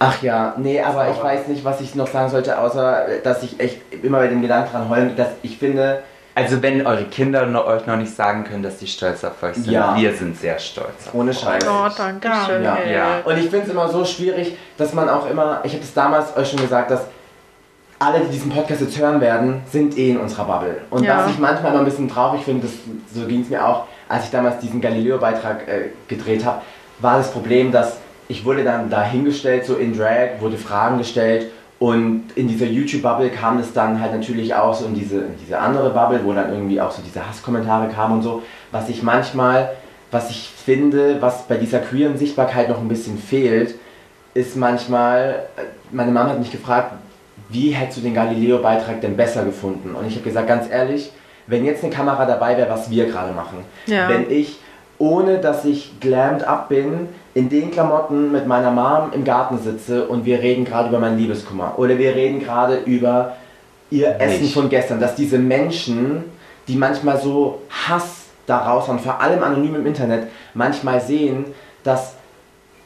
Ach 0.00 0.22
ja, 0.22 0.54
nee, 0.58 0.80
aber 0.80 1.10
ich 1.10 1.20
weiß 1.22 1.48
nicht, 1.48 1.64
was 1.64 1.80
ich 1.80 1.94
noch 1.96 2.06
sagen 2.06 2.30
sollte, 2.30 2.56
außer 2.58 3.06
dass 3.24 3.42
ich 3.42 3.58
echt 3.58 3.80
immer 4.02 4.18
bei 4.18 4.28
dem 4.28 4.40
Gedanken 4.42 4.70
dran 4.70 4.88
heulen, 4.88 5.16
dass 5.16 5.28
ich 5.42 5.58
finde, 5.58 6.02
Also 6.36 6.62
wenn 6.62 6.86
eure 6.86 7.02
Kinder 7.06 7.46
noch, 7.46 7.66
euch 7.66 7.84
noch 7.86 7.96
nicht 7.96 8.14
sagen 8.14 8.44
können, 8.44 8.62
dass 8.62 8.78
sie 8.78 8.86
stolz 8.86 9.24
auf 9.24 9.42
euch 9.42 9.56
sind, 9.56 9.66
Ja. 9.72 9.96
wir 9.96 10.14
sind 10.14 10.38
sehr 10.38 10.56
stolz. 10.60 11.08
auf 11.08 11.14
ohne. 11.14 11.34
Scheiß. 11.34 11.64
Oh, 11.68 11.88
danke 11.96 12.28
schön. 12.46 12.62
Ja. 12.62 12.78
Ja. 12.88 13.06
Und 13.24 13.36
ich 13.38 13.50
finde 13.50 13.66
es 13.66 13.70
immer 13.72 13.88
so 13.88 14.04
schwierig, 14.04 14.56
dass 14.76 14.92
man 14.94 15.08
auch 15.08 15.28
immer, 15.28 15.60
ich 15.64 15.72
habe 15.72 15.82
es 15.82 15.92
damals 15.92 16.36
euch 16.36 16.48
schon 16.48 16.60
gesagt, 16.60 16.92
dass 16.92 17.00
alle, 17.98 18.20
die 18.20 18.28
diesen 18.30 18.52
Podcast 18.52 18.80
jetzt 18.82 18.96
hören 18.96 19.20
werden, 19.20 19.62
sind 19.72 19.98
eh 19.98 20.10
in 20.12 20.18
unserer 20.20 20.44
Bubble. 20.44 20.76
Und 20.90 21.02
Ja. 21.02 21.18
was 21.24 21.30
ich 21.32 21.38
manchmal 21.40 21.72
immer 21.72 21.80
ein 21.80 21.84
bisschen 21.84 22.08
traurig 22.08 22.42
finde, 22.44 22.68
so 23.12 23.26
ging 23.26 23.40
es 23.42 23.48
mir 23.50 23.66
auch, 23.66 23.86
als 24.08 24.26
ich 24.26 24.30
damals 24.30 24.60
diesen 24.60 24.80
Galileo-Beitrag 24.80 25.66
äh, 25.66 25.88
gedreht 26.06 26.44
habe, 26.44 26.62
war 27.00 27.18
das 27.18 27.32
Problem, 27.32 27.72
dass 27.72 27.96
ich 28.28 28.44
wurde 28.44 28.62
dann 28.64 28.90
da 28.90 29.02
hingestellt, 29.02 29.64
so 29.64 29.76
in 29.76 29.96
Drag, 29.96 30.40
wurde 30.40 30.56
Fragen 30.58 30.98
gestellt 30.98 31.46
und 31.78 32.24
in 32.34 32.48
dieser 32.48 32.66
YouTube-Bubble 32.66 33.30
kam 33.30 33.58
es 33.58 33.72
dann 33.72 34.00
halt 34.00 34.12
natürlich 34.12 34.54
auch 34.54 34.74
so 34.74 34.86
in 34.86 34.94
diese, 34.94 35.18
in 35.18 35.38
diese 35.40 35.58
andere 35.58 35.90
Bubble, 35.90 36.20
wo 36.24 36.32
dann 36.32 36.50
irgendwie 36.52 36.80
auch 36.80 36.90
so 36.90 37.00
diese 37.02 37.26
Hasskommentare 37.26 37.88
kamen 37.88 38.14
und 38.14 38.22
so, 38.22 38.42
was 38.72 38.88
ich 38.88 39.02
manchmal, 39.02 39.70
was 40.10 40.30
ich 40.30 40.50
finde, 40.64 41.20
was 41.20 41.44
bei 41.46 41.56
dieser 41.56 41.78
queeren 41.78 42.18
Sichtbarkeit 42.18 42.68
noch 42.68 42.78
ein 42.78 42.88
bisschen 42.88 43.16
fehlt, 43.18 43.74
ist 44.34 44.56
manchmal, 44.56 45.46
äh, 45.56 45.62
meine 45.90 46.10
Mama 46.10 46.30
hat 46.30 46.38
mich 46.38 46.52
gefragt, 46.52 46.92
wie 47.48 47.70
hättest 47.70 47.98
du 47.98 48.02
den 48.02 48.14
Galileo-Beitrag 48.14 49.00
denn 49.00 49.16
besser 49.16 49.44
gefunden? 49.44 49.94
Und 49.94 50.06
ich 50.06 50.14
habe 50.14 50.24
gesagt, 50.24 50.48
ganz 50.48 50.68
ehrlich, 50.70 51.12
wenn 51.46 51.64
jetzt 51.64 51.82
eine 51.82 51.92
Kamera 51.92 52.26
dabei 52.26 52.56
wäre, 52.58 52.68
was 52.68 52.90
wir 52.90 53.06
gerade 53.06 53.32
machen, 53.32 53.58
Ja. 53.86 54.08
wenn 54.08 54.30
ich, 54.30 54.58
ohne 54.98 55.38
dass 55.38 55.64
ich 55.64 56.00
glammed 56.00 56.42
up 56.44 56.68
bin, 56.68 57.08
in 57.34 57.48
den 57.48 57.70
Klamotten 57.70 58.32
mit 58.32 58.46
meiner 58.46 58.70
Mom 58.70 59.12
im 59.12 59.24
Garten 59.24 59.58
sitze 59.58 60.06
und 60.08 60.24
wir 60.24 60.40
reden 60.40 60.64
gerade 60.64 60.88
über 60.88 60.98
meinen 60.98 61.18
Liebeskummer 61.18 61.74
oder 61.76 61.96
wir 61.98 62.14
reden 62.14 62.40
gerade 62.40 62.78
über 62.78 63.36
ihr 63.90 64.20
Essen 64.20 64.42
Nicht. 64.42 64.54
von 64.54 64.68
gestern, 64.68 65.00
dass 65.00 65.14
diese 65.14 65.38
Menschen, 65.38 66.24
die 66.66 66.76
manchmal 66.76 67.20
so 67.20 67.62
Hass 67.70 68.24
daraus 68.46 68.88
haben, 68.88 68.98
vor 68.98 69.20
allem 69.20 69.42
anonym 69.42 69.76
im 69.76 69.86
Internet, 69.86 70.28
manchmal 70.54 71.00
sehen, 71.00 71.44
dass 71.84 72.14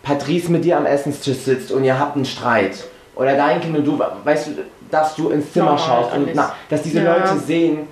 Patrice 0.03 0.51
mit 0.51 0.65
dir 0.65 0.77
am 0.77 0.87
Essenstisch 0.87 1.39
sitzt 1.39 1.73
und 1.73 1.85
ihr 1.85 1.99
habt 1.99 2.17
einen 2.17 2.25
Streit. 2.25 2.85
Oder 3.15 3.37
dein 3.37 3.61
Kind 3.61 3.77
und 3.77 3.85
du, 3.85 4.01
weißt 4.25 4.49
du, 4.49 4.51
dass 4.91 5.15
du 5.15 5.31
ins 5.31 5.53
Zimmer 5.53 5.77
Normal 5.77 5.85
schaust 5.87 6.15
und 6.15 6.29
na, 6.35 6.53
dass 6.69 6.83
diese 6.83 7.03
Ja. 7.03 7.17
Leute 7.17 7.39
sehen, 7.39 7.87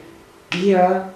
wir 0.51 1.09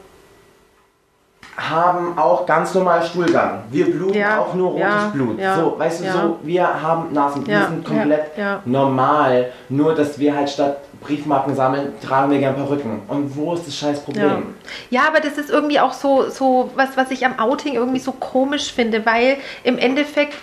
haben 1.57 2.19
auch 2.19 2.47
ganz 2.47 2.75
normal 2.75 3.03
Stuhlgang. 3.05 3.63
Wir 3.71 3.87
bluten 3.91 4.15
Ja, 4.19 4.41
auch 4.41 4.55
nur 4.55 4.71
rotes 4.73 4.83
ja, 4.85 5.11
Blut. 5.13 5.39
ja, 5.39 5.55
so, 5.57 5.79
weißt 5.79 6.01
du, 6.05 6.11
so, 6.11 6.39
wir 6.43 6.83
haben 6.83 7.13
Nasen, 7.13 7.47
wir 7.47 7.55
Ja, 7.55 7.67
sind 7.69 7.85
komplett 7.85 8.33
normal. 8.65 9.53
Nur, 9.69 9.95
dass 9.95 10.19
wir 10.19 10.35
halt 10.35 10.51
statt 10.51 10.79
Briefmarken 11.01 11.55
sammeln, 11.55 11.93
tragen 12.05 12.31
wir 12.33 12.39
gern 12.39 12.55
Perücken. 12.57 13.03
Und 13.09 13.37
wo 13.37 13.55
ist 13.55 13.67
das 13.67 13.77
scheiß 13.77 13.99
Ja. 13.99 14.05
Problem? 14.05 14.55
ja, 14.91 15.03
aber 15.07 15.21
das 15.21 15.39
ist 15.39 15.51
irgendwie 15.51 15.79
auch 15.79 15.93
so, 15.93 16.29
so 16.29 16.71
was, 16.75 16.97
was 16.97 17.11
ich 17.11 17.25
am 17.25 17.39
Outing 17.39 17.75
irgendwie 17.75 18.01
so 18.01 18.13
komisch 18.13 18.73
finde, 18.73 19.05
weil 19.07 19.37
im 19.63 19.79
Endeffekt, 19.79 20.35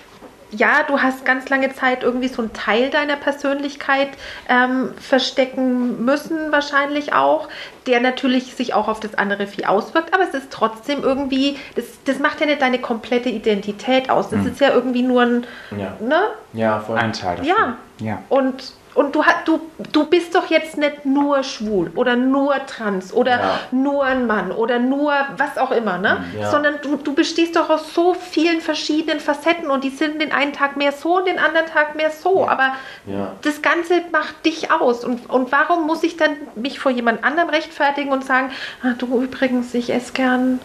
ja, 0.52 0.84
du 0.88 1.02
hast 1.02 1.26
ganz 1.26 1.50
lange 1.50 1.74
Zeit 1.74 2.04
irgendwie 2.04 2.28
so 2.28 2.42
einen 2.42 2.54
Teil 2.54 2.90
deiner 2.90 3.16
Persönlichkeit 3.16 4.10
ähm, 4.50 4.94
verstecken 5.00 6.04
müssen, 6.04 6.52
wahrscheinlich 6.52 7.14
auch, 7.14 7.48
der 7.88 8.02
natürlich 8.02 8.54
sich 8.56 8.74
auch 8.74 8.88
auf 8.88 9.00
das 9.00 9.16
andere 9.16 9.48
Vieh 9.48 9.66
auswirkt, 9.66 10.14
aber 10.14 10.24
es 10.24 10.34
ist 10.34 10.52
trotzdem 10.52 11.04
irgendwie, 11.04 11.58
das, 11.76 11.86
das 12.06 12.20
macht 12.20 12.42
ja 12.42 12.46
nicht 12.48 12.62
deine 12.62 12.80
komplette 12.80 13.30
Identität 13.30 14.10
aus. 14.10 14.30
Das 14.30 14.46
ist 14.46 14.60
ja 14.60 14.70
irgendwie 14.74 15.04
nur 15.04 15.22
ein, 15.22 15.48
Ja, 15.72 15.94
ne? 16.00 16.20
ja 16.54 16.80
voll. 16.80 16.98
Ein 16.98 17.14
Teil 17.14 17.38
davon. 17.38 17.50
Ja. 17.50 17.78
Ja. 18.00 18.24
Und, 18.30 18.74
und 18.94 19.16
du, 19.16 19.24
du, 19.46 19.62
du 19.92 20.06
bist 20.06 20.36
doch 20.36 20.50
jetzt 20.50 20.78
nicht 20.78 21.06
nur 21.06 21.44
schwul 21.44 21.92
oder 21.96 22.16
nur 22.16 22.54
trans 22.66 23.14
oder 23.14 23.32
Ja. 23.40 23.60
nur 23.72 24.04
ein 24.04 24.28
Mann 24.28 24.52
oder 24.52 24.80
nur 24.80 25.14
was 25.38 25.58
auch 25.58 25.72
immer, 25.72 25.98
ne? 25.98 26.24
Ja. 26.40 26.52
Sondern 26.52 26.76
du, 26.82 26.98
du 26.98 27.14
bestehst 27.14 27.56
doch 27.56 27.70
aus 27.70 27.94
so 27.94 28.14
vielen 28.14 28.60
verschiedenen 28.62 29.20
Facetten 29.20 29.70
und 29.70 29.84
die 29.84 29.90
sind 29.90 30.22
den 30.22 30.32
einen 30.32 30.54
Tag 30.54 30.76
mehr 30.78 30.92
so 30.92 31.18
und 31.18 31.28
den 31.28 31.40
anderen 31.40 31.68
Tag 31.68 31.96
mehr 31.96 32.12
so. 32.12 32.48
Aber 32.50 32.74
Ja. 33.06 33.34
das 33.44 33.62
Ganze 33.62 34.02
macht 34.12 34.46
dich 34.46 34.72
aus. 34.72 35.06
Und, 35.06 35.30
und 35.30 35.52
warum 35.52 35.88
muss 35.88 36.04
ich 36.04 36.18
dann 36.18 36.32
mich 36.56 36.80
vor 36.80 36.92
jemand 36.92 37.24
anderem 37.24 37.50
rechtfertigen 37.50 38.12
und 38.12 38.26
sagen, 38.26 38.52
ah, 38.84 38.94
du 38.98 39.22
übrigens, 39.24 39.74
ich 39.74 39.94
esse 39.94 40.12
gern 40.14 40.60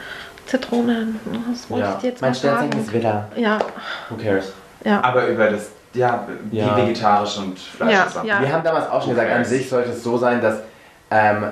Zitronen. 0.46 1.18
Das 1.50 1.68
wollte 1.70 1.86
ja. 1.86 1.92
ich 1.94 1.98
dir 2.00 2.08
jetzt 2.10 2.20
mein 2.22 2.30
mal 2.30 2.34
Sternzeichen 2.36 2.70
sagen. 2.72 2.84
ist 2.84 2.92
Widder. 2.92 3.28
Ja, 3.36 3.58
Who 4.08 4.16
cares? 4.22 4.52
ja. 4.84 5.00
Aber 5.02 5.26
über 5.26 5.50
das, 5.50 5.70
ja, 5.96 6.26
die 6.52 6.58
Ja. 6.58 6.76
vegetarisch 6.76 7.38
und 7.38 7.58
Fleischsachen. 7.58 8.26
Ja, 8.28 8.36
ja. 8.36 8.40
Wir 8.42 8.52
haben 8.52 8.62
damals 8.64 8.90
auch 8.90 9.00
schon 9.02 9.10
gesagt, 9.10 9.32
an 9.32 9.44
sich 9.44 9.68
sollte 9.68 9.90
es 9.90 10.02
so 10.02 10.16
sein, 10.18 10.40
dass, 10.40 10.56
ähm, 11.10 11.46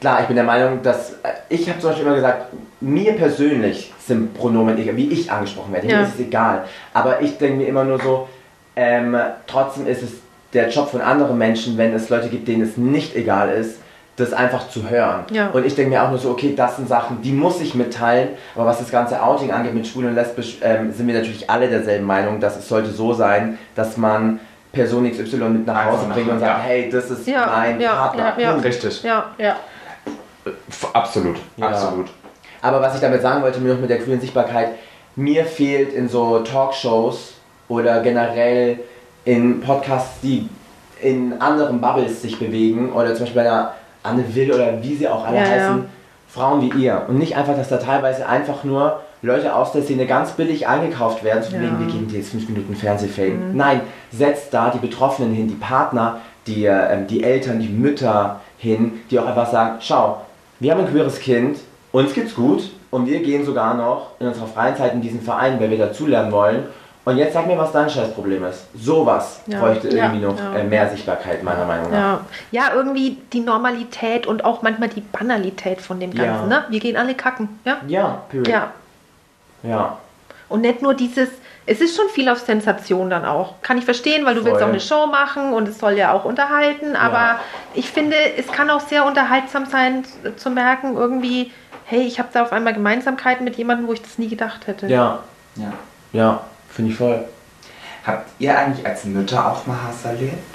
klar, 0.00 0.20
ich 0.20 0.26
bin 0.26 0.36
der 0.36 0.44
Meinung, 0.44 0.82
dass, 0.82 1.12
äh, 1.22 1.28
ich 1.48 1.68
habe 1.68 1.78
zum 1.80 1.90
Beispiel 1.90 2.06
immer 2.06 2.16
gesagt, 2.16 2.46
mir 2.80 3.12
persönlich 3.14 3.92
sind 3.98 4.34
Pronomen 4.34 4.76
egal, 4.78 4.96
wie 4.96 5.08
ich 5.10 5.30
angesprochen 5.30 5.72
werde, 5.72 5.88
Ja. 5.88 5.98
mir 5.98 6.04
ist 6.04 6.14
es 6.14 6.20
egal. 6.20 6.64
Aber 6.92 7.20
ich 7.20 7.38
denke 7.38 7.58
mir 7.58 7.68
immer 7.68 7.84
nur 7.84 8.00
so, 8.00 8.28
ähm, 8.76 9.16
trotzdem 9.46 9.86
ist 9.86 10.02
es 10.02 10.10
der 10.52 10.68
Job 10.70 10.90
von 10.90 11.00
anderen 11.00 11.36
Menschen, 11.38 11.76
wenn 11.76 11.92
es 11.94 12.08
Leute 12.08 12.28
gibt, 12.28 12.46
denen 12.48 12.62
es 12.62 12.76
nicht 12.76 13.14
egal 13.16 13.50
ist, 13.50 13.80
das 14.16 14.32
einfach 14.32 14.68
zu 14.68 14.88
hören. 14.88 15.24
Ja. 15.30 15.48
Und 15.50 15.66
ich 15.66 15.74
denke 15.74 15.90
mir 15.90 16.02
auch 16.02 16.08
nur 16.10 16.18
so, 16.18 16.30
okay, 16.30 16.54
das 16.56 16.76
sind 16.76 16.88
Sachen, 16.88 17.20
die 17.22 17.32
muss 17.32 17.60
ich 17.60 17.74
mitteilen, 17.74 18.30
aber 18.54 18.64
was 18.66 18.78
das 18.78 18.90
ganze 18.90 19.22
Outing 19.22 19.50
angeht 19.50 19.74
mit 19.74 19.86
schwul 19.86 20.06
und 20.06 20.14
lesbisch, 20.14 20.58
ähm, 20.62 20.90
sind 20.92 21.06
wir 21.06 21.14
natürlich 21.14 21.48
alle 21.50 21.68
derselben 21.68 22.06
Meinung, 22.06 22.40
dass 22.40 22.56
es 22.56 22.66
sollte 22.68 22.90
so 22.90 23.12
sein, 23.12 23.58
dass 23.74 23.96
man 23.98 24.40
Person 24.72 25.10
XY 25.10 25.36
mit 25.50 25.66
nach 25.66 25.76
Einfach 25.76 25.92
Hause 25.98 26.06
bringt 26.12 26.30
und 26.30 26.40
sagt, 26.40 26.58
ja. 26.58 26.64
hey, 26.64 26.90
das 26.90 27.10
ist 27.10 27.26
Ja, 27.26 27.46
mein 27.54 27.80
ja, 27.80 27.94
Partner. 27.94 28.34
ja. 28.38 28.54
Richtig. 28.56 29.02
ja. 29.02 29.26
Ja. 29.38 29.56
Absolut. 30.92 31.36
Ja. 31.56 31.68
Absolut. 31.68 32.06
Aber 32.62 32.80
was 32.80 32.94
ich 32.94 33.00
damit 33.00 33.22
sagen 33.22 33.42
wollte, 33.42 33.60
mir 33.60 33.74
noch 33.74 33.80
mit 33.80 33.90
der 33.90 33.98
queeren 33.98 34.20
Sichtbarkeit, 34.20 34.70
mir 35.14 35.44
fehlt 35.44 35.92
in 35.92 36.08
so 36.08 36.40
Talkshows 36.40 37.34
oder 37.68 38.00
generell 38.00 38.80
in 39.24 39.60
Podcasts, 39.60 40.20
die 40.22 40.48
in 41.00 41.40
anderen 41.40 41.80
Bubbles 41.80 42.22
sich 42.22 42.38
bewegen 42.38 42.92
oder 42.92 43.14
zum 43.14 43.24
Beispiel 43.24 43.42
bei 43.42 43.48
einer 43.48 43.74
Anne 44.06 44.34
Will 44.34 44.52
oder 44.52 44.82
wie 44.82 44.94
sie 44.94 45.08
auch 45.08 45.24
alle 45.26 45.36
Ja, 45.36 45.42
ja. 45.44 45.50
heißen, 45.50 45.84
Frauen 46.28 46.60
wie 46.62 46.82
ihr. 46.82 47.02
Und 47.08 47.18
nicht 47.18 47.36
einfach, 47.36 47.56
dass 47.56 47.68
da 47.68 47.76
teilweise 47.78 48.26
einfach 48.28 48.64
nur 48.64 49.00
Leute 49.22 49.54
aus 49.54 49.72
der 49.72 49.82
Szene 49.82 50.06
ganz 50.06 50.32
billig 50.32 50.66
eingekauft 50.68 51.24
werden, 51.24 51.42
zu 51.42 51.52
Ja. 51.54 51.62
wegen, 51.62 51.78
wir 51.80 51.86
geben 51.86 52.08
dir 52.08 52.18
jetzt 52.18 52.30
5 52.30 52.48
Minuten 52.48 52.74
Fernsehfame. 52.74 53.38
Nein, 53.54 53.80
setzt 54.12 54.52
da 54.52 54.70
die 54.70 54.78
Betroffenen 54.78 55.32
hin, 55.34 55.48
die 55.48 55.54
Partner, 55.54 56.18
die, 56.46 56.64
ähm, 56.66 57.06
die 57.08 57.22
Eltern, 57.24 57.58
die 57.58 57.68
Mütter 57.68 58.40
hin, 58.58 59.00
die 59.10 59.18
auch 59.18 59.26
einfach 59.26 59.50
sagen, 59.50 59.76
schau, 59.80 60.22
wir 60.60 60.72
haben 60.72 60.80
ein 60.80 60.90
queeres 60.90 61.18
Kind, 61.18 61.58
uns 61.92 62.12
geht's 62.14 62.34
gut 62.34 62.70
und 62.90 63.06
wir 63.06 63.20
gehen 63.22 63.44
sogar 63.44 63.74
noch 63.74 64.10
in 64.20 64.26
unserer 64.28 64.46
freien 64.46 64.76
Zeit 64.76 64.92
in 64.94 65.00
diesen 65.00 65.20
Verein, 65.20 65.58
weil 65.60 65.70
wir 65.70 65.78
dazulernen 65.78 66.30
wollen. 66.32 66.64
Und 67.06 67.18
jetzt 67.18 67.34
sag 67.34 67.46
mir, 67.46 67.56
was 67.56 67.70
dein 67.70 67.88
Scheißproblem 67.88 68.44
ist. 68.46 68.66
Sowas 68.74 69.40
Ja. 69.46 69.60
bräuchte 69.60 69.88
Ja. 69.88 70.06
irgendwie 70.06 70.26
noch 70.26 70.36
Ja. 70.38 70.56
äh, 70.56 70.64
mehr 70.64 70.90
Sichtbarkeit, 70.90 71.40
meiner 71.44 71.64
Meinung 71.64 71.90
nach. 71.92 71.98
Ja. 71.98 72.20
ja, 72.50 72.74
irgendwie 72.74 73.18
die 73.32 73.40
Normalität 73.40 74.26
und 74.26 74.44
auch 74.44 74.62
manchmal 74.62 74.88
die 74.88 75.02
Banalität 75.02 75.80
von 75.80 76.00
dem 76.00 76.10
Ja. 76.12 76.24
Ganzen. 76.24 76.48
Ne? 76.48 76.64
Wir 76.68 76.80
gehen 76.80 76.96
alle 76.96 77.14
kacken. 77.14 77.60
Ja? 77.64 77.76
Ja, 77.86 78.22
period. 78.28 78.48
ja. 78.48 78.72
ja. 79.62 79.98
Und 80.48 80.62
nicht 80.62 80.82
nur 80.82 80.94
dieses, 80.94 81.28
es 81.64 81.80
ist 81.80 81.96
schon 81.96 82.08
viel 82.08 82.28
auf 82.28 82.38
Sensation 82.40 83.08
dann 83.08 83.24
auch. 83.24 83.54
Kann 83.62 83.78
ich 83.78 83.84
verstehen, 83.84 84.24
weil 84.26 84.34
du 84.34 84.44
willst 84.44 84.58
Voll. 84.58 84.64
auch 84.64 84.68
eine 84.72 84.80
Show 84.80 85.06
machen 85.06 85.52
und 85.52 85.68
es 85.68 85.78
soll 85.78 85.92
ja 85.92 86.12
auch 86.12 86.24
unterhalten. 86.24 86.96
Aber 86.96 87.14
Ja. 87.18 87.40
ich 87.74 87.88
finde, 87.88 88.16
es 88.36 88.48
kann 88.48 88.68
auch 88.68 88.80
sehr 88.80 89.06
unterhaltsam 89.06 89.66
sein 89.66 90.04
zu 90.36 90.50
merken, 90.50 90.96
irgendwie, 90.96 91.52
hey, 91.84 92.00
ich 92.02 92.18
habe 92.18 92.30
da 92.32 92.42
auf 92.42 92.50
einmal 92.52 92.74
Gemeinsamkeiten 92.74 93.44
mit 93.44 93.54
jemandem, 93.54 93.86
wo 93.86 93.92
ich 93.92 94.02
das 94.02 94.18
nie 94.18 94.26
gedacht 94.28 94.66
hätte. 94.66 94.88
Ja, 94.88 95.20
Ja. 95.54 95.72
ja, 96.12 96.40
finde 96.76 96.92
ich 96.92 96.96
voll. 96.98 97.24
Habt 98.06 98.30
ihr 98.38 98.56
eigentlich 98.56 98.86
als 98.86 99.04
Mütter 99.04 99.50
auch 99.50 99.66
mal 99.66 99.76
Hass 99.88 100.04
erlebt? 100.04 100.54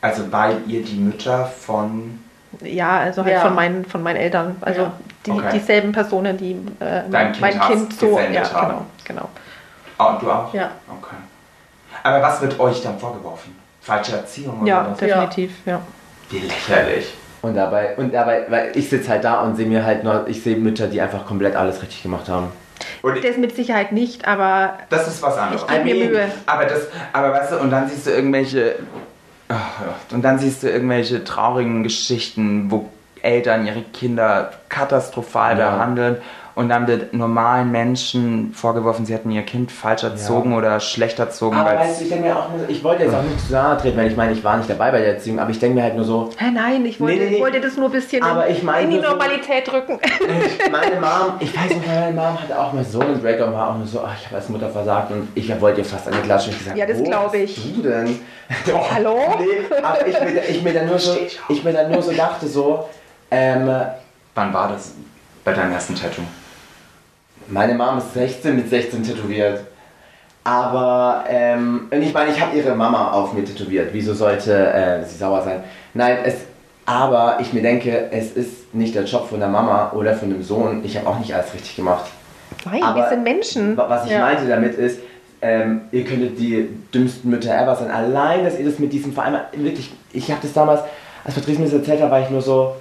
Also 0.00 0.30
weil 0.32 0.56
ihr 0.66 0.82
die 0.82 0.96
Mütter 0.96 1.46
von 1.46 2.18
Ja, 2.60 2.98
also 2.98 3.24
halt 3.24 3.32
Ja. 3.34 3.40
von, 3.42 3.54
meinen, 3.54 3.84
von 3.84 4.02
meinen 4.02 4.16
Eltern. 4.16 4.56
Also 4.60 4.82
Ja. 4.82 4.92
die, 5.24 5.30
Okay. 5.30 5.48
dieselben 5.54 5.92
Personen, 5.92 6.36
die 6.36 6.52
äh, 6.80 7.02
Dein 7.10 7.32
Kind 7.32 7.40
mein 7.40 7.60
Kind 7.60 7.92
so. 7.98 8.18
Ja, 8.18 8.26
gesendet 8.26 8.52
haben. 8.52 8.66
genau, 8.68 8.86
genau. 9.04 9.28
Oh, 9.98 10.18
du 10.20 10.30
auch? 10.30 10.52
Ja. 10.52 10.70
Okay. 10.90 11.16
Aber 12.02 12.20
was 12.20 12.40
wird 12.42 12.58
euch 12.58 12.82
dann 12.82 12.98
vorgeworfen? 12.98 13.56
Falsche 13.80 14.16
Erziehung 14.16 14.60
oder 14.60 14.68
Ja, 14.68 14.86
was? 14.90 14.98
definitiv, 14.98 15.52
ja. 15.64 15.80
Wie 16.30 16.38
lächerlich. 16.40 17.14
Und 17.42 17.54
dabei, 17.54 17.96
und 17.96 18.12
dabei, 18.12 18.44
weil 18.48 18.72
ich 18.76 18.88
sitze 18.88 19.08
halt 19.10 19.24
da 19.24 19.40
und 19.40 19.56
sehe 19.56 19.66
mir 19.66 19.84
halt 19.84 20.04
nur, 20.04 20.26
ich 20.28 20.42
sehe 20.42 20.56
Mütter, 20.56 20.86
die 20.88 21.00
einfach 21.00 21.24
komplett 21.26 21.56
alles 21.56 21.80
richtig 21.80 22.02
gemacht 22.02 22.28
haben. 22.28 22.48
Und 23.02 23.22
Das 23.24 23.36
mit 23.36 23.54
Sicherheit 23.56 23.92
nicht, 23.92 24.26
aber 24.26 24.74
das 24.90 25.08
ist 25.08 25.22
was 25.22 25.36
anderes. 25.36 25.62
ich 25.62 25.68
gebe 25.84 25.84
mir 25.84 26.10
Mühe. 26.10 26.32
Aber 26.46 26.64
das, 26.64 26.82
aber 27.12 27.32
weißt 27.32 27.52
du, 27.52 27.58
und 27.58 27.70
dann 27.70 27.88
siehst 27.88 28.06
du 28.06 28.10
irgendwelche, 28.10 28.76
ja, 29.50 29.60
und 30.12 30.22
dann 30.22 30.38
siehst 30.38 30.62
du 30.62 30.70
irgendwelche 30.70 31.24
traurigen 31.24 31.82
Geschichten, 31.82 32.70
wo 32.70 32.88
Eltern 33.22 33.66
ihre 33.66 33.82
Kinder 33.82 34.50
katastrophal 34.68 35.58
Ja. 35.58 35.70
behandeln 35.70 36.16
und 36.54 36.68
dann 36.68 36.86
wird 36.86 37.14
normalen 37.14 37.70
Menschen 37.70 38.52
vorgeworfen, 38.54 39.06
sie 39.06 39.14
hätten 39.14 39.30
ihr 39.30 39.42
Kind 39.42 39.72
falsch 39.72 40.02
erzogen 40.02 40.54
oder 40.54 40.80
schlecht 40.80 41.18
erzogen, 41.18 41.56
Aber 41.56 41.74
weißt 41.78 42.00
du, 42.00 42.04
ich 42.04 42.10
denke 42.10 42.26
mir 42.28 42.36
auch 42.38 42.48
nur, 42.50 42.68
ich 42.68 42.84
wollte 42.84 43.04
jetzt 43.04 43.14
auch 43.14 43.22
nicht 43.22 43.46
zu 43.46 43.52
nahe 43.52 43.76
treten, 43.78 43.96
weil 43.96 44.08
ich 44.10 44.16
meine, 44.16 44.32
ich 44.32 44.44
war 44.44 44.56
nicht 44.58 44.68
dabei 44.68 44.90
bei 44.90 44.98
der 45.00 45.14
Erziehung, 45.14 45.38
aber 45.38 45.50
ich 45.50 45.58
denke 45.58 45.76
mir 45.76 45.82
halt 45.84 45.96
nur 45.96 46.04
so, 46.04 46.30
Hä, 46.36 46.50
nein, 46.52 46.84
ich 46.84 47.00
wollte, 47.00 47.18
Nee, 47.18 47.24
nee, 47.24 47.30
nee. 47.36 47.40
wollte 47.40 47.60
das 47.60 47.76
nur 47.76 47.86
ein 47.86 47.92
bisschen 47.92 48.22
Aber 48.22 48.46
in, 48.46 48.56
ich 48.56 48.62
meine 48.62 48.82
in 48.84 48.90
die 48.90 48.96
nur 48.96 49.04
so- 49.06 49.10
Normalität 49.12 49.72
rücken. 49.72 49.98
meine 50.70 50.96
Mom, 51.00 51.34
ich 51.40 51.56
weiß 51.56 51.70
nicht, 51.70 51.86
meine 51.86 52.12
Mom 52.12 52.40
hatte 52.40 52.58
auch 52.58 52.72
mal 52.72 52.84
so 52.84 53.00
einen 53.00 53.20
Breakup 53.20 53.48
und 53.48 53.54
war 53.54 53.70
auch 53.70 53.78
nur 53.78 53.86
so, 53.86 54.00
ach, 54.06 54.14
ich 54.18 54.26
habe 54.26 54.36
als 54.36 54.48
Mutter 54.48 54.68
versagt 54.70 55.10
und 55.10 55.28
ich 55.34 55.60
wollte 55.60 55.80
ihr 55.80 55.84
fast 55.86 56.08
eine 56.08 56.18
Klatsche 56.18 56.48
und 56.50 56.52
ich 56.52 56.58
gesagt, 56.60 56.76
Ja, 56.78 56.86
das 56.86 56.98
wo 56.98 57.04
glaub 57.04 57.26
hast 57.26 57.34
ich. 57.34 57.74
du 57.76 57.82
denn? 57.82 58.18
Hallo? 58.94 59.18
Nee, 59.38 59.76
aber 59.82 60.06
ich 60.06 60.20
mir, 60.20 60.42
ich 60.48 60.62
mir 60.62 60.74
dann 60.74 60.86
nur 60.86 60.98
so, 60.98 61.16
ich 61.48 61.64
mir 61.64 61.72
dann 61.72 61.90
nur 61.90 62.02
so 62.02 62.12
dachte 62.12 62.46
so, 62.46 62.88
ähm, 63.30 63.70
wann 64.34 64.52
war 64.52 64.68
das 64.68 64.92
bei 65.44 65.52
deinem 65.52 65.72
ersten 65.72 65.94
Tattoo? 65.94 66.22
Meine 67.48 67.74
Mom 67.74 67.98
ist 67.98 68.14
16 68.14 68.56
mit 68.56 68.68
16 68.70 69.02
tätowiert. 69.02 69.60
Aber, 70.44 71.24
ähm, 71.28 71.88
ich 71.90 72.12
meine, 72.12 72.32
ich 72.32 72.40
habe 72.40 72.56
ihre 72.56 72.74
Mama 72.74 73.12
auf 73.12 73.32
mir 73.32 73.44
tätowiert. 73.44 73.90
Wieso 73.92 74.12
sollte 74.12 74.52
äh, 74.72 75.04
sie 75.04 75.16
sauer 75.16 75.42
sein? 75.42 75.62
Nein, 75.94 76.18
es, 76.24 76.34
aber 76.84 77.36
ich 77.40 77.52
mir 77.52 77.62
denke, 77.62 78.08
es 78.10 78.32
ist 78.32 78.74
nicht 78.74 78.94
der 78.94 79.04
Job 79.04 79.28
von 79.28 79.38
der 79.38 79.48
Mama 79.48 79.92
oder 79.94 80.14
von 80.14 80.30
dem 80.30 80.42
Sohn. 80.42 80.80
Ich 80.84 80.96
habe 80.96 81.06
auch 81.08 81.18
nicht 81.20 81.32
alles 81.34 81.54
richtig 81.54 81.76
gemacht. 81.76 82.06
Nein, 82.64 82.82
Aber- 82.82 82.96
wir 83.02 83.08
sind 83.08 83.22
Menschen. 83.22 83.76
Wa- 83.76 83.88
Was 83.88 84.04
ich 84.06 84.10
Ja. 84.12 84.20
meinte 84.20 84.48
damit 84.48 84.74
ist, 84.74 84.98
ähm, 85.40 85.82
ihr 85.92 86.04
könntet 86.04 86.38
die 86.38 86.68
dümmsten 86.92 87.30
Mütter 87.30 87.54
ever 87.56 87.76
sein. 87.76 87.90
Allein, 87.90 88.44
dass 88.44 88.58
ihr 88.58 88.64
das 88.64 88.78
mit 88.80 88.92
diesem, 88.92 89.12
vor 89.12 89.22
allem 89.24 89.36
wirklich, 89.56 89.92
ich 90.12 90.28
habe 90.30 90.40
das 90.42 90.52
damals, 90.52 90.80
als 91.24 91.34
Patrice 91.34 91.58
mir 91.60 91.66
das 91.66 91.74
erzählt 91.74 92.02
hat, 92.02 92.10
war 92.10 92.20
ich 92.20 92.30
nur 92.30 92.42
so, 92.42 92.74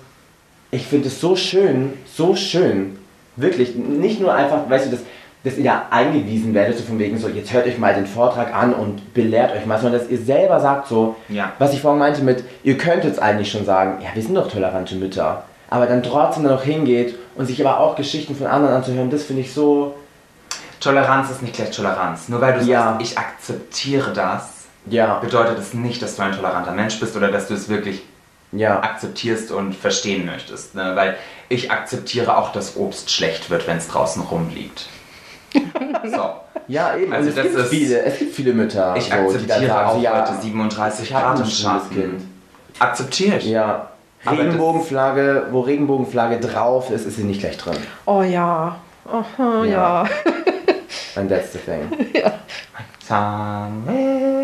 ich 0.71 0.85
finde 0.87 1.09
es 1.09 1.21
so 1.21 1.35
schön, 1.35 1.93
so 2.11 2.35
schön. 2.35 2.97
Wirklich, 3.35 3.75
nicht 3.75 4.19
nur 4.19 4.33
einfach, 4.33 4.69
weißt 4.69 4.87
du, 4.87 4.91
dass, 4.91 4.99
dass 5.43 5.57
ihr 5.57 5.63
da 5.63 5.83
eingewiesen 5.89 6.53
werdet, 6.53 6.77
so 6.77 6.83
von 6.83 6.99
wegen 6.99 7.17
so, 7.17 7.27
jetzt 7.29 7.51
hört 7.53 7.65
euch 7.65 7.77
mal 7.77 7.93
den 7.93 8.05
Vortrag 8.05 8.53
an 8.53 8.73
und 8.73 9.13
belehrt 9.13 9.55
euch 9.55 9.65
mal, 9.65 9.79
sondern 9.79 9.99
dass 10.01 10.09
ihr 10.09 10.19
selber 10.19 10.59
sagt 10.59 10.87
so, 10.87 11.15
Ja. 11.29 11.53
was 11.59 11.73
ich 11.73 11.81
vorhin 11.81 11.99
meinte 11.99 12.21
mit, 12.23 12.43
ihr 12.63 12.77
könntet 12.77 13.17
eigentlich 13.19 13.51
schon 13.51 13.65
sagen, 13.65 13.99
ja, 14.01 14.09
wir 14.13 14.21
sind 14.21 14.35
doch 14.35 14.51
tolerante 14.51 14.95
Mütter, 14.95 15.43
aber 15.69 15.85
dann 15.87 16.03
trotzdem 16.03 16.43
dann 16.43 16.53
noch 16.53 16.63
hingeht 16.63 17.15
und 17.35 17.45
sich 17.45 17.65
aber 17.65 17.79
auch 17.79 17.95
Geschichten 17.95 18.35
von 18.35 18.47
anderen 18.47 18.75
anzuhören, 18.75 19.09
das 19.09 19.23
finde 19.23 19.41
ich 19.41 19.53
so, 19.53 19.95
Toleranz 20.79 21.29
ist 21.29 21.41
nicht 21.43 21.55
gleich 21.55 21.71
Toleranz. 21.71 22.27
Nur 22.27 22.41
weil 22.41 22.53
du 22.59 22.65
Ja. 22.65 22.83
sagst, 22.97 23.01
ich 23.11 23.17
akzeptiere 23.17 24.11
das, 24.13 24.65
ja, 24.87 25.19
bedeutet 25.19 25.59
es 25.59 25.73
nicht, 25.73 26.01
dass 26.01 26.15
du 26.15 26.23
ein 26.23 26.31
toleranter 26.33 26.71
Mensch 26.71 26.99
bist 26.99 27.15
oder 27.15 27.27
dass 27.29 27.47
du 27.47 27.53
es 27.53 27.69
wirklich 27.69 28.01
ja. 28.51 28.81
akzeptierst 28.81 29.51
und 29.51 29.75
verstehen 29.75 30.25
möchtest. 30.25 30.73
Ne? 30.75 30.91
Weil 30.95 31.15
ich 31.51 31.69
akzeptiere 31.71 32.37
auch, 32.37 32.51
dass 32.51 32.75
Obst 32.77 33.11
schlecht 33.11 33.49
wird, 33.49 33.67
wenn 33.67 33.77
es 33.77 33.87
draußen 33.87 34.21
rumliegt. 34.23 34.87
So. 36.03 36.29
Ja, 36.67 36.95
eben. 36.95 37.11
Also 37.13 37.25
und 37.25 37.29
es 37.29 37.35
das 37.35 37.43
gibt 37.43 37.57
ist- 37.57 37.69
viele, 37.69 38.01
es 38.03 38.17
gibt 38.19 38.33
viele 38.33 38.53
Mütter, 38.53 38.95
Ich 38.97 39.03
so, 39.05 39.09
die 39.09 39.15
akzeptiere 39.15 39.67
sagen, 39.67 39.89
auch 39.89 40.01
ja, 40.01 40.21
heute 40.27 40.41
37 40.41 41.05
ich 41.09 41.13
hab 41.13 41.21
Grad 41.23 41.35
ein 41.35 41.43
im 41.43 41.49
schönes 41.49 41.61
Schatten. 41.61 42.29
Ich. 43.37 43.45
Ja. 43.45 43.87
Regenbogenflagge, 44.25 45.47
wo 45.51 45.59
Regenbogenflagge 45.61 46.39
drauf 46.39 46.89
ist, 46.91 47.05
ist 47.05 47.17
sie 47.17 47.23
nicht 47.23 47.41
gleich 47.41 47.57
drin. 47.57 47.75
Oh 48.05 48.21
ja. 48.21 48.77
Aha, 49.05 49.65
Ja. 49.65 50.03
ja. 50.03 50.09
And 51.15 51.29
that's 51.29 51.51
the 51.53 51.59
thing. 51.59 51.81
Somewhere 53.07 54.40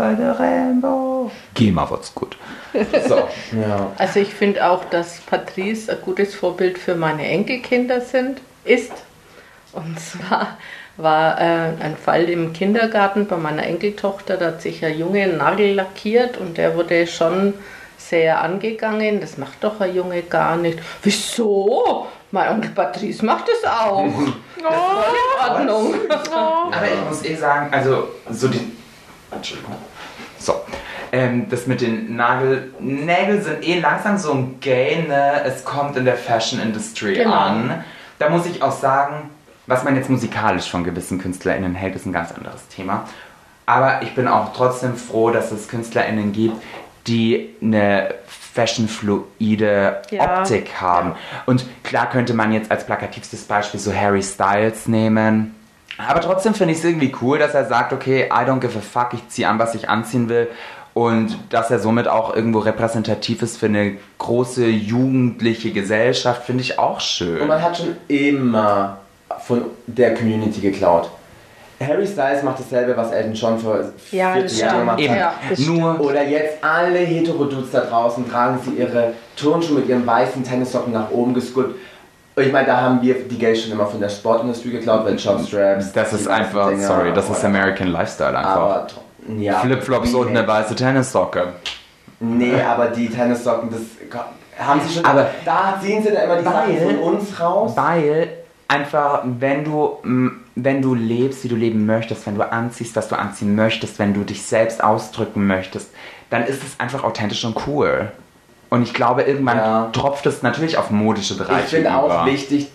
over 0.00 0.16
the 0.16 0.42
rainbow. 0.42 1.30
GEMA 1.54 1.88
wird's 1.90 2.14
gut. 2.14 2.36
So, 2.72 3.16
ja. 3.52 3.92
Also 3.98 4.20
ich 4.20 4.32
finde 4.32 4.68
auch, 4.68 4.84
dass 4.86 5.20
Patrice 5.20 5.90
ein 5.90 5.98
gutes 6.02 6.34
Vorbild 6.34 6.78
für 6.78 6.94
meine 6.94 7.26
Enkelkinder 7.26 8.00
sind, 8.00 8.40
ist. 8.64 8.92
Und 9.72 9.98
zwar 10.00 10.58
war 10.96 11.40
äh, 11.40 11.72
ein 11.80 11.96
Fall 11.96 12.28
im 12.28 12.52
Kindergarten 12.52 13.26
bei 13.26 13.36
meiner 13.36 13.64
Enkeltochter, 13.64 14.36
da 14.36 14.46
hat 14.46 14.62
sich 14.62 14.84
ein 14.84 14.98
Junge 14.98 15.22
einen 15.22 15.38
Nagel 15.38 15.74
lackiert 15.74 16.36
und 16.36 16.58
der 16.58 16.76
wurde 16.76 17.06
schon 17.06 17.54
sehr 17.96 18.42
angegangen. 18.42 19.20
Das 19.20 19.38
macht 19.38 19.62
doch 19.62 19.80
ein 19.80 19.94
Junge 19.94 20.22
gar 20.22 20.56
nicht. 20.56 20.78
Wieso? 21.02 22.06
Mein 22.32 22.48
Onkel 22.54 22.70
Patrice 22.70 23.24
macht 23.24 23.46
es 23.48 23.68
auch. 23.68 24.08
Das 24.60 24.74
war 24.74 25.60
in 25.62 25.70
Ordnung. 25.70 25.94
Aber 26.10 26.84
ich 26.84 27.08
muss 27.08 27.24
eh 27.24 27.34
sagen, 27.34 27.72
also 27.72 28.08
so 28.30 28.46
die. 28.46 28.72
Entschuldigung. 29.32 29.74
So. 30.40 30.54
Ähm, 31.12 31.48
das 31.50 31.66
mit 31.66 31.80
den 31.80 32.16
Nagel. 32.16 32.72
Nägel 32.80 33.42
sind 33.42 33.66
eh 33.66 33.78
langsam 33.80 34.16
so 34.18 34.32
ein 34.32 34.58
Gay, 34.60 35.04
ne? 35.06 35.42
Es 35.44 35.64
kommt 35.64 35.96
in 35.96 36.04
der 36.04 36.16
Fashion 36.16 36.60
Industry 36.60 37.14
Genau. 37.14 37.32
an. 37.34 37.84
Da 38.18 38.28
muss 38.30 38.46
ich 38.46 38.62
auch 38.62 38.72
sagen, 38.72 39.30
was 39.66 39.84
man 39.84 39.96
jetzt 39.96 40.08
musikalisch 40.10 40.70
von 40.70 40.82
gewissen 40.84 41.20
KünstlerInnen 41.20 41.74
hält, 41.74 41.94
ist 41.96 42.06
ein 42.06 42.12
ganz 42.12 42.32
anderes 42.32 42.66
Thema. 42.68 43.06
Aber 43.66 44.02
ich 44.02 44.14
bin 44.14 44.26
auch 44.28 44.52
trotzdem 44.52 44.96
froh, 44.96 45.30
dass 45.30 45.52
es 45.52 45.68
KünstlerInnen 45.68 46.32
gibt, 46.32 46.60
die 47.06 47.54
eine 47.62 48.14
fashionfluide 48.26 50.02
Ja. 50.10 50.40
Optik 50.40 50.80
haben. 50.80 51.12
Und 51.46 51.64
klar 51.82 52.08
könnte 52.10 52.34
man 52.34 52.52
jetzt 52.52 52.70
als 52.70 52.84
plakativstes 52.84 53.44
Beispiel 53.44 53.80
so 53.80 53.94
Harry 53.94 54.22
Styles 54.22 54.86
nehmen. 54.88 55.54
Aber 56.08 56.20
trotzdem 56.20 56.54
finde 56.54 56.72
ich 56.72 56.78
es 56.78 56.84
irgendwie 56.84 57.12
cool, 57.20 57.38
dass 57.38 57.54
er 57.54 57.66
sagt, 57.66 57.92
okay, 57.92 58.26
I 58.26 58.48
don't 58.48 58.60
give 58.60 58.76
a 58.78 58.80
fuck, 58.80 59.14
ich 59.14 59.28
ziehe 59.28 59.48
an, 59.48 59.58
was 59.58 59.74
ich 59.74 59.88
anziehen 59.88 60.28
will. 60.28 60.48
Und 60.92 61.38
dass 61.50 61.70
er 61.70 61.78
somit 61.78 62.08
auch 62.08 62.34
irgendwo 62.34 62.58
repräsentativ 62.58 63.42
ist 63.42 63.58
für 63.58 63.66
eine 63.66 63.96
große 64.18 64.66
jugendliche 64.66 65.70
Gesellschaft, 65.72 66.44
finde 66.44 66.62
ich 66.62 66.78
auch 66.78 67.00
schön. 67.00 67.40
Und 67.40 67.48
man 67.48 67.62
hat 67.62 67.76
schon 67.76 67.96
immer 68.08 68.98
von 69.46 69.62
der 69.86 70.14
Community 70.14 70.60
geklaut. 70.60 71.10
Harry 71.80 72.06
Styles 72.06 72.42
macht 72.42 72.58
dasselbe, 72.58 72.94
was 72.94 73.10
Elton 73.10 73.32
John 73.32 73.58
vor 73.58 73.78
Ja, 74.10 74.34
40 74.34 74.42
das 74.50 74.60
Jahren 74.60 74.80
gemacht 74.80 75.00
Eben, 75.00 75.14
hat. 75.14 75.58
Ja, 75.58 75.66
nur 75.66 76.00
Oder 76.00 76.28
jetzt 76.28 76.62
alle 76.62 76.98
Heterodudes 76.98 77.70
da 77.70 77.80
draußen 77.80 78.28
tragen 78.28 78.58
sie 78.62 78.72
ihre 78.72 79.14
Turnschuhe 79.36 79.78
mit 79.78 79.88
ihren 79.88 80.06
weißen 80.06 80.44
Tennissocken 80.44 80.92
nach 80.92 81.10
oben 81.10 81.32
gescuppt. 81.32 81.74
Ich 82.36 82.52
meine, 82.52 82.66
da 82.66 82.80
haben 82.80 83.02
wir 83.02 83.14
die 83.14 83.38
Geld 83.38 83.58
schon 83.58 83.72
immer 83.72 83.86
von 83.86 84.00
der 84.00 84.08
Sportindustrie 84.08 84.70
geklaut, 84.70 85.04
weil 85.04 85.16
Jobstraps. 85.16 85.92
das 85.92 86.12
ist 86.12 86.28
einfach, 86.28 86.68
Dinger, 86.70 86.86
sorry, 86.86 87.12
das 87.12 87.28
ist 87.28 87.44
American 87.44 87.88
Lifestyle 87.88 88.38
einfach. 88.38 88.52
Aber 88.56 88.86
ja. 89.38 89.58
Flipflops 89.60 90.14
und 90.14 90.28
eine 90.28 90.46
weiße 90.46 90.74
Tennissocke. 90.74 91.48
Nee, 92.20 92.60
aber 92.60 92.88
die 92.88 93.08
Tennissocken, 93.08 93.70
das 93.70 93.80
haben 94.58 94.80
sie 94.86 94.94
schon. 94.94 95.04
Aber- 95.04 95.26
da 95.44 95.78
ziehen 95.82 96.02
sie 96.02 96.10
dann 96.10 96.24
immer 96.24 96.36
die 96.36 96.44
Sachen 96.44 96.76
Weil- 96.76 96.80
von 96.86 96.98
uns 97.14 97.40
raus. 97.40 97.72
Weil 97.76 98.28
einfach, 98.68 99.22
wenn 99.24 99.64
du, 99.64 99.96
wenn 100.54 100.82
du 100.82 100.94
lebst, 100.94 101.44
wie 101.44 101.48
du 101.48 101.56
leben 101.56 101.86
möchtest, 101.86 102.26
wenn 102.26 102.36
du 102.36 102.50
anziehst, 102.50 102.94
was 102.96 103.08
du 103.08 103.18
anziehen 103.18 103.54
möchtest, 103.54 103.98
wenn 103.98 104.14
du 104.14 104.22
dich 104.22 104.42
selbst 104.42 104.82
ausdrücken 104.84 105.46
möchtest, 105.46 105.90
dann 106.30 106.44
ist 106.44 106.62
es 106.62 106.78
einfach 106.78 107.02
authentisch 107.04 107.44
und 107.44 107.56
cool. 107.66 108.12
Und 108.70 108.82
ich 108.82 108.94
glaube, 108.94 109.22
irgendwann 109.22 109.56
Ja. 109.58 109.88
tropft 109.92 110.26
es 110.26 110.42
natürlich 110.42 110.78
auf 110.78 110.90
modische 110.90 111.36
Bereiche 111.36 111.64
Ich 111.64 111.70
finde 111.70 111.94
auch 111.94 112.24
wichtig 112.24 112.68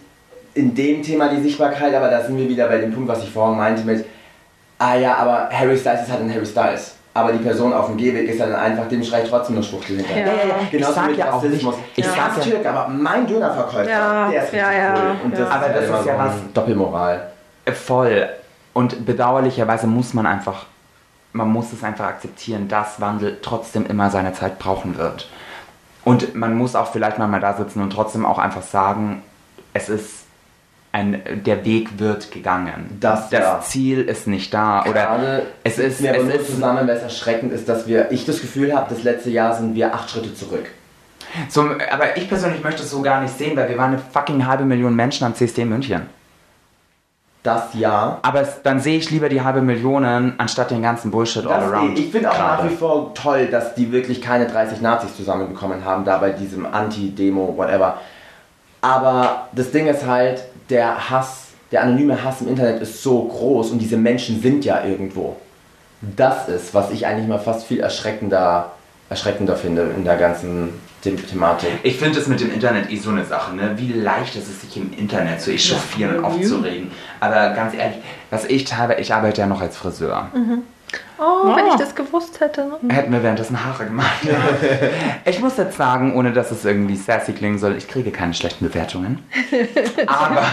in 0.53 0.75
dem 0.75 1.01
Thema 1.03 1.29
die 1.29 1.41
Sichtbarkeit, 1.41 1.93
aber 1.95 2.09
da 2.09 2.21
sind 2.21 2.37
wir 2.37 2.47
wieder 2.47 2.67
bei 2.67 2.77
dem 2.77 2.93
Punkt, 2.93 3.09
was 3.09 3.23
ich 3.23 3.29
vorhin 3.31 3.57
meinte 3.57 3.83
mit, 3.83 4.05
ah 4.77 4.95
ja, 4.95 5.15
aber 5.15 5.49
Harry 5.51 5.77
Styles 5.77 6.03
ist 6.03 6.11
halt 6.11 6.21
ein 6.21 6.33
Harry 6.33 6.45
Styles. 6.45 6.95
Aber 7.13 7.31
die 7.31 7.37
Person 7.39 7.71
auf 7.71 7.85
dem 7.87 7.95
Gehweg 7.95 8.27
ist 8.29 8.41
dann 8.41 8.53
einfach, 8.53 8.89
dem 8.89 9.01
schreit 9.01 9.29
trotzdem 9.29 9.55
nur 9.55 9.63
Schwuchtel 9.63 9.95
hinterher. 9.97 10.25
Ja. 10.27 10.33
Ja, 10.33 10.37
ja, 10.37 10.47
ja. 10.49 10.55
Ich 10.79 10.85
sag 10.85 11.07
mit 11.07 11.17
ja 11.17 11.31
auch 11.31 11.35
Rassismus. 11.41 11.75
ich 11.95 12.03
ich 12.03 12.11
sag 12.11 12.37
ja- 12.37 12.43
Türk, 12.43 12.65
aber 12.65 12.89
mein 12.89 13.25
Dönerverkäufer, 13.25 13.89
Ja, 13.89 14.27
der 14.29 14.37
ist 14.43 14.51
richtig 14.51 14.59
ja, 14.59 14.71
ja, 14.73 14.93
cool. 14.93 15.15
Und 15.23 15.31
ja. 15.31 15.39
das 15.39 15.49
Aber 15.51 15.67
ist 15.67 15.75
das 15.75 15.83
ist 16.01 16.05
ja 16.07 16.13
so 16.13 16.19
was- 16.19 16.53
Doppelmoral. 16.53 17.31
Äh, 17.63 17.71
Voll. 17.71 18.29
Und 18.73 19.05
bedauerlicherweise 19.05 19.87
muss 19.87 20.13
man 20.13 20.25
einfach, 20.25 20.65
man 21.31 21.47
muss 21.49 21.71
es 21.71 21.81
einfach 21.85 22.05
akzeptieren, 22.05 22.67
dass 22.67 22.99
Wandel 22.99 23.37
trotzdem 23.41 23.85
immer 23.85 24.09
seine 24.09 24.33
Zeit 24.33 24.59
brauchen 24.59 24.97
wird. 24.97 25.29
Und 26.05 26.35
man 26.35 26.55
muss 26.55 26.75
auch 26.75 26.91
vielleicht 26.91 27.17
mal 27.17 27.39
da 27.41 27.57
sitzen 27.57 27.81
und 27.81 27.89
trotzdem 27.89 28.25
auch 28.25 28.37
einfach 28.37 28.61
sagen, 28.61 29.23
es 29.73 29.89
ist 29.89 30.25
ein, 30.93 31.21
der 31.45 31.65
Weg 31.65 31.99
wird 31.99 32.31
gegangen. 32.31 32.97
Das, 33.01 33.29
das 33.29 33.39
ja. 33.39 33.59
Ziel 33.61 34.01
ist 34.01 34.27
nicht 34.27 34.53
da. 34.53 34.83
Oder 34.83 34.93
Gerade 34.93 35.45
es 35.63 35.77
ist, 35.77 35.99
mir 35.99 36.15
es 36.15 36.33
ist 36.33 36.51
zusammen, 36.51 36.87
es 36.87 37.01
erschreckend 37.01 37.51
ist, 37.51 37.67
dass 37.67 37.85
wir, 37.87 38.11
ich 38.11 38.25
das 38.25 38.39
Gefühl 38.39 38.73
habe, 38.73 38.87
das 38.93 39.03
letzte 39.03 39.29
Jahr 39.29 39.55
sind 39.55 39.75
wir 39.75 39.93
acht 39.93 40.09
Schritte 40.09 40.33
zurück. 40.33 40.67
so, 41.49 41.69
aber 41.91 42.15
ich 42.15 42.29
persönlich 42.29 42.63
möchte 42.63 42.83
es 42.83 42.91
so 42.91 43.01
gar 43.01 43.21
nicht 43.21 43.37
sehen, 43.37 43.57
weil 43.57 43.67
wir 43.67 43.77
waren 43.77 43.93
eine 43.93 44.01
fucking 44.13 44.45
halbe 44.47 44.63
Million 44.63 44.95
Menschen 44.95 45.25
am 45.25 45.35
CSD 45.35 45.63
in 45.63 45.69
München. 45.69 46.03
Das 47.45 47.73
Jahr. 47.75 48.19
Aber 48.23 48.41
es, 48.41 48.61
dann 48.63 48.79
sehe 48.79 48.97
ich 48.97 49.09
lieber 49.11 49.29
die 49.29 49.41
halbe 49.41 49.61
Million 49.61 50.33
anstatt 50.37 50.71
den 50.71 50.81
ganzen 50.81 51.11
Bullshit 51.11 51.45
all 51.45 51.59
Das, 51.61 51.71
around. 51.71 51.97
ich 51.99 52.11
finde 52.11 52.31
auch 52.31 52.35
gerade. 52.35 52.63
nach 52.63 52.71
wie 52.71 52.75
vor 52.75 53.13
toll, 53.13 53.45
dass 53.47 53.75
die 53.75 53.91
wirklich 53.91 54.21
keine 54.21 54.47
30 54.47 54.81
Nazis 54.81 55.15
zusammenbekommen 55.15 55.85
haben, 55.85 56.03
da 56.05 56.17
bei 56.17 56.31
diesem 56.31 56.65
Anti-Demo, 56.65 57.53
whatever. 57.55 57.99
Aber 58.81 59.47
das 59.53 59.71
Ding 59.71 59.87
ist 59.87 60.05
halt, 60.05 60.43
der 60.69 61.09
Hass, 61.09 61.47
der 61.71 61.83
anonyme 61.83 62.23
Hass 62.23 62.41
im 62.41 62.49
Internet 62.49 62.81
ist 62.81 63.01
so 63.01 63.23
groß 63.23 63.71
und 63.71 63.79
diese 63.79 63.97
Menschen 63.97 64.41
sind 64.41 64.65
ja 64.65 64.83
irgendwo. 64.83 65.35
Das 66.01 66.47
ist, 66.49 66.73
was 66.73 66.91
ich 66.91 67.05
eigentlich 67.07 67.27
mal 67.27 67.39
fast 67.39 67.65
viel 67.65 67.79
erschreckender, 67.79 68.71
erschreckender 69.09 69.55
finde 69.55 69.83
in 69.95 70.03
der 70.03 70.17
ganzen 70.17 70.69
The 71.17 71.23
Thematik. 71.23 71.69
Ich 71.83 71.97
finde 71.97 72.19
es 72.19 72.27
mit 72.27 72.39
dem 72.39 72.51
Internet 72.51 72.89
eh 72.91 72.97
so 72.97 73.09
eine 73.11 73.23
Sache, 73.25 73.55
ne? 73.55 73.73
Wie 73.77 73.93
leicht 73.93 74.35
ist 74.35 74.47
es, 74.49 74.61
sich 74.61 74.75
im 74.77 74.91
Internet 74.97 75.39
zu 75.41 75.51
echauffieren 75.51 76.17
und 76.17 76.25
aufzuregen. 76.25 76.89
Aber 77.19 77.51
ganz 77.51 77.73
ehrlich, 77.75 77.97
was 78.31 78.45
ich 78.45 78.63
teilweise, 78.65 78.99
ich 79.01 79.13
arbeite 79.13 79.41
ja 79.41 79.47
noch 79.47 79.61
als 79.61 79.77
Friseur. 79.77 80.29
Oh, 81.17 81.47
wenn 81.55 81.65
Ah. 81.65 81.69
ich 81.71 81.75
das 81.75 81.95
gewusst 81.95 82.39
hätte. 82.39 82.65
ne? 82.81 82.93
Hätten 82.93 83.11
wir 83.11 83.21
währenddessen 83.23 83.63
Haare 83.63 83.85
gemacht. 83.85 84.21
ich 85.25 85.39
muss 85.39 85.57
jetzt 85.57 85.77
sagen, 85.77 86.15
ohne 86.15 86.31
dass 86.33 86.51
es 86.51 86.63
irgendwie 86.65 86.95
sassy 86.95 87.33
klingen 87.33 87.57
soll, 87.57 87.75
ich 87.77 87.87
kriege 87.87 88.11
keine 88.11 88.33
schlechten 88.33 88.65
Bewertungen. 88.67 89.19
Aber 90.07 90.43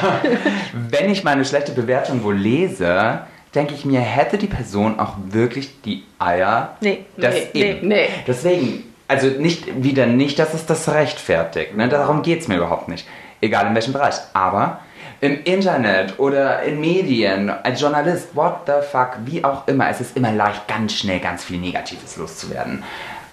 wenn 0.91 1.11
ich 1.11 1.25
meine 1.25 1.45
schlechte 1.45 1.73
Bewertung 1.73 2.23
wohl 2.25 2.37
lese, 2.37 3.21
denke 3.55 3.75
ich 3.75 3.85
mir, 3.85 4.01
hätte 4.01 4.39
die 4.39 4.47
Person 4.47 4.99
auch 4.99 5.15
wirklich 5.29 5.81
die 5.83 6.05
Eier, 6.19 6.77
Nee, 6.81 7.05
das 7.17 7.35
nee, 7.35 7.49
eben. 7.71 7.89
nee, 7.89 7.95
nee. 8.07 8.09
Deswegen, 8.27 8.85
also 9.13 9.27
nicht 9.29 9.83
wieder 9.85 10.07
nicht, 10.07 10.39
dass 10.39 10.55
es 10.55 10.67
das 10.67 10.89
rechtfertigt. 10.89 11.77
Ne? 11.77 11.89
Darum 11.89 12.23
geht 12.23 12.41
es 12.41 12.49
mir 12.49 12.57
überhaupt 12.57 12.89
nicht. 12.89 13.07
Egal 13.41 13.67
in 13.67 13.75
welchem 13.75 13.93
Bereich. 13.93 14.15
Aber 14.33 14.81
im 15.21 15.45
Internet 15.45 16.19
oder 16.19 16.63
in 16.63 16.81
Medien, 16.81 17.51
als 17.51 17.81
Journalist, 17.81 18.35
what 18.35 18.61
the 18.67 18.73
fuck, 18.91 19.19
wie 19.25 19.45
auch 19.45 19.69
immer, 19.69 19.89
es 19.89 20.01
ist 20.01 20.17
immer 20.17 20.33
leicht, 20.33 20.67
ganz 20.67 20.95
schnell 20.95 21.21
ganz 21.21 21.45
viel 21.45 21.59
Negatives 21.59 22.17
loszuwerden. 22.17 22.83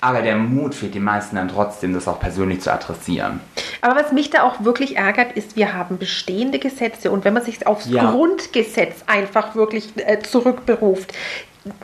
Aber 0.01 0.21
der 0.21 0.37
Mut 0.37 0.75
fehlt 0.75 0.95
den 0.95 1.03
meisten 1.03 1.35
dann 1.35 1.49
trotzdem, 1.49 1.93
das 1.93 2.07
auch 2.07 2.19
persönlich 2.19 2.61
zu 2.61 2.71
adressieren. 2.71 3.41
Aber 3.81 3.99
was 3.99 4.13
mich 4.13 4.29
da 4.29 4.43
auch 4.43 4.63
wirklich 4.63 4.95
ärgert, 4.97 5.33
ist, 5.33 5.57
wir 5.57 5.73
haben 5.73 5.97
bestehende 5.97 6.59
Gesetze 6.59 7.11
und 7.11 7.25
wenn 7.25 7.33
man 7.33 7.43
sich 7.43 7.67
aufs 7.67 7.87
Ja. 7.89 8.11
Grundgesetz 8.11 9.03
einfach 9.07 9.55
wirklich 9.55 9.89
äh, 9.97 10.19
zurückberuft, 10.19 11.13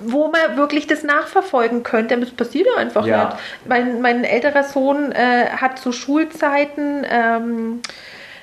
wo 0.01 0.29
man 0.29 0.57
wirklich 0.57 0.87
das 0.87 1.03
nachverfolgen 1.03 1.83
könnte, 1.83 2.17
das 2.17 2.31
passiert 2.31 2.67
ja 2.73 2.79
einfach 2.81 3.05
Ja. 3.05 3.25
nicht. 3.25 3.37
Mein, 3.67 4.01
mein 4.01 4.23
älterer 4.23 4.63
Sohn 4.63 5.11
äh, 5.11 5.47
hat 5.57 5.79
zu 5.79 5.91
Schulzeiten 5.91 7.05
ähm, 7.09 7.81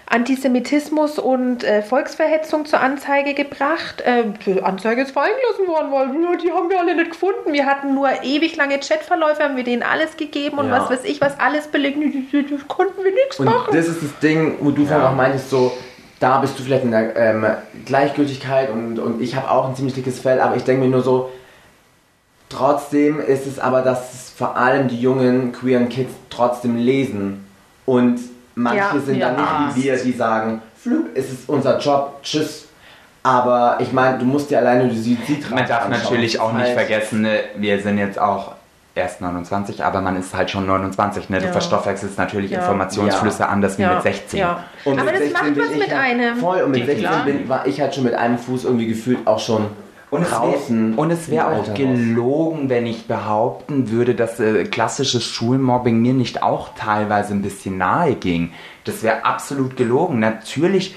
Antisemitismus 0.07 1.19
und 1.19 1.65
äh, 1.65 1.81
Volksverhetzung 1.81 2.67
zur 2.67 2.81
Anzeige 2.81 3.33
gebracht. 3.33 4.03
Äh, 4.03 4.25
die 4.45 4.63
Anzeige 4.63 5.03
ist 5.03 5.13
fallen 5.13 5.33
gelassen 5.41 5.67
worden, 5.73 5.91
weil 6.29 6.37
die 6.37 6.53
haben 6.53 6.69
wir 6.69 6.79
alle 6.81 6.95
nicht 6.95 7.13
gefunden. 7.13 7.53
Wir 7.55 7.65
hatten 7.65 7.95
nur 7.95 8.11
ewig 8.23 8.55
lange 8.57 8.79
Chatverläufe, 8.79 9.43
haben 9.43 9.57
wir 9.57 9.65
denen 9.65 9.83
alles 9.83 10.19
gegeben 10.19 10.59
und 10.59 10.67
Ja. 10.69 10.81
was 10.83 10.91
weiß 10.91 11.05
ich, 11.05 11.23
was 11.23 11.41
alles 11.41 11.69
belegt. 11.69 11.97
Das 12.51 12.69
konnten 12.69 13.03
wir 13.03 13.13
nichts 13.13 13.41
Und 13.41 13.47
machen. 13.47 13.75
das 13.75 13.89
ist 13.89 14.03
das 14.03 14.19
Ding, 14.19 14.59
wo 14.61 14.71
du 14.71 14.85
vorhin 14.85 15.03
Ja. 15.03 15.09
auch 15.11 15.15
meintest, 15.17 15.49
so, 15.49 15.73
da 16.23 16.39
bist 16.39 16.59
du 16.59 16.63
vielleicht 16.63 16.85
in 16.85 16.93
der 16.93 17.17
ähm, 17.17 17.45
Gleichgültigkeit 17.85 18.71
und, 18.71 18.99
und 18.99 19.21
ich 19.21 19.35
habe 19.35 19.51
auch 19.51 19.69
ein 19.69 19.75
ziemlich 19.75 19.95
dickes 19.95 20.21
Fell, 20.21 20.41
aber 20.41 20.57
ich 20.57 20.63
denke 20.63 20.85
mir 20.85 20.91
nur 20.91 21.03
so, 21.03 21.33
trotzdem 22.49 23.21
ist 23.21 23.47
es 23.47 23.59
aber, 23.59 23.83
dass 23.83 24.15
es 24.15 24.31
vor 24.31 24.57
allem 24.57 24.87
die 24.87 25.01
jungen 25.01 25.53
queeren 25.53 25.89
Kids 25.89 26.13
trotzdem 26.31 26.77
lesen 26.77 27.45
und 27.87 28.21
manche 28.55 28.79
Ja, 28.79 29.01
sind 29.05 29.21
dann 29.21 29.37
nicht 29.37 29.77
wie 29.77 29.83
wir, 29.85 29.97
die 29.97 30.13
sagen, 30.13 30.63
Flug, 30.77 31.07
es 31.15 31.31
ist 31.33 31.49
unser 31.49 31.79
Job, 31.79 32.21
tschüss. 32.23 32.69
Aber 33.25 33.77
ich 33.81 33.93
meine, 33.93 34.19
du 34.19 34.25
musst 34.25 34.51
dir 34.51 34.59
alleine 34.59 34.89
die 34.89 35.01
Suizidrate 35.01 35.55
Man 35.55 35.69
darf 35.69 35.85
anschauen. 35.85 36.03
natürlich 36.03 36.41
auch 36.41 36.53
nicht 36.53 36.73
vergessen, 36.73 37.23
ne, 37.23 37.41
wir 37.57 37.81
sind 37.81 37.99
jetzt 37.99 38.19
auch 38.19 38.53
erst 38.95 39.21
29, 39.21 39.83
aber 39.85 40.01
man 40.01 40.17
ist 40.17 40.35
halt 40.35 40.51
schon 40.51 40.67
29. 40.67 41.31
Ne? 41.31 41.39
Du 41.39 41.47
Ja. 41.47 41.53
verstoffwechselst 41.53 42.19
natürlich 42.19 42.51
Ja. 42.51 42.59
Informationsflüsse 42.61 43.49
anders 43.49 43.79
wie 43.79 43.83
Ja, 43.83 43.95
mit 43.95 44.03
16. 44.03 44.39
Ja. 44.41 44.65
Und 44.85 44.99
Aber 44.99 45.07
mit 45.07 45.15
das 45.15 45.29
16 45.31 45.47
macht 45.55 45.59
was 45.59 45.71
mit 45.77 45.81
halt, 45.91 45.93
einem. 45.93 46.37
Voll, 46.37 46.63
und 46.63 46.71
mit 46.73 46.83
Die 46.83 46.87
16 46.87 47.07
klar. 47.09 47.25
bin, 47.25 47.49
war 47.49 47.67
ich 47.67 47.81
halt 47.81 47.95
schon 47.95 48.05
mit 48.05 48.15
einem 48.15 48.39
Fuß 48.39 48.65
irgendwie 48.65 48.87
gefühlt 48.87 49.27
auch 49.27 49.39
schon 49.39 49.67
Und 50.11 50.23
es 50.23 50.29
draußen. 50.31 50.93
wär- 50.93 50.99
Und 50.99 51.11
es 51.11 51.31
wäre 51.31 51.47
auch 51.47 51.73
gelogen, 51.73 52.69
wenn 52.69 52.85
ich 52.85 53.07
behaupten 53.09 53.91
würde, 53.91 54.15
dass 54.15 54.39
äh, 54.41 54.65
klassisches 54.65 55.25
Schulmobbing 55.25 55.99
mir 56.01 56.13
nicht 56.13 56.43
auch 56.43 56.75
teilweise 56.75 57.33
ein 57.33 57.41
bisschen 57.41 57.79
nahe 57.79 58.15
ging. 58.15 58.53
Das 58.85 59.03
wäre 59.03 59.25
absolut 59.25 59.77
gelogen. 59.79 60.19
Natürlich 60.21 60.95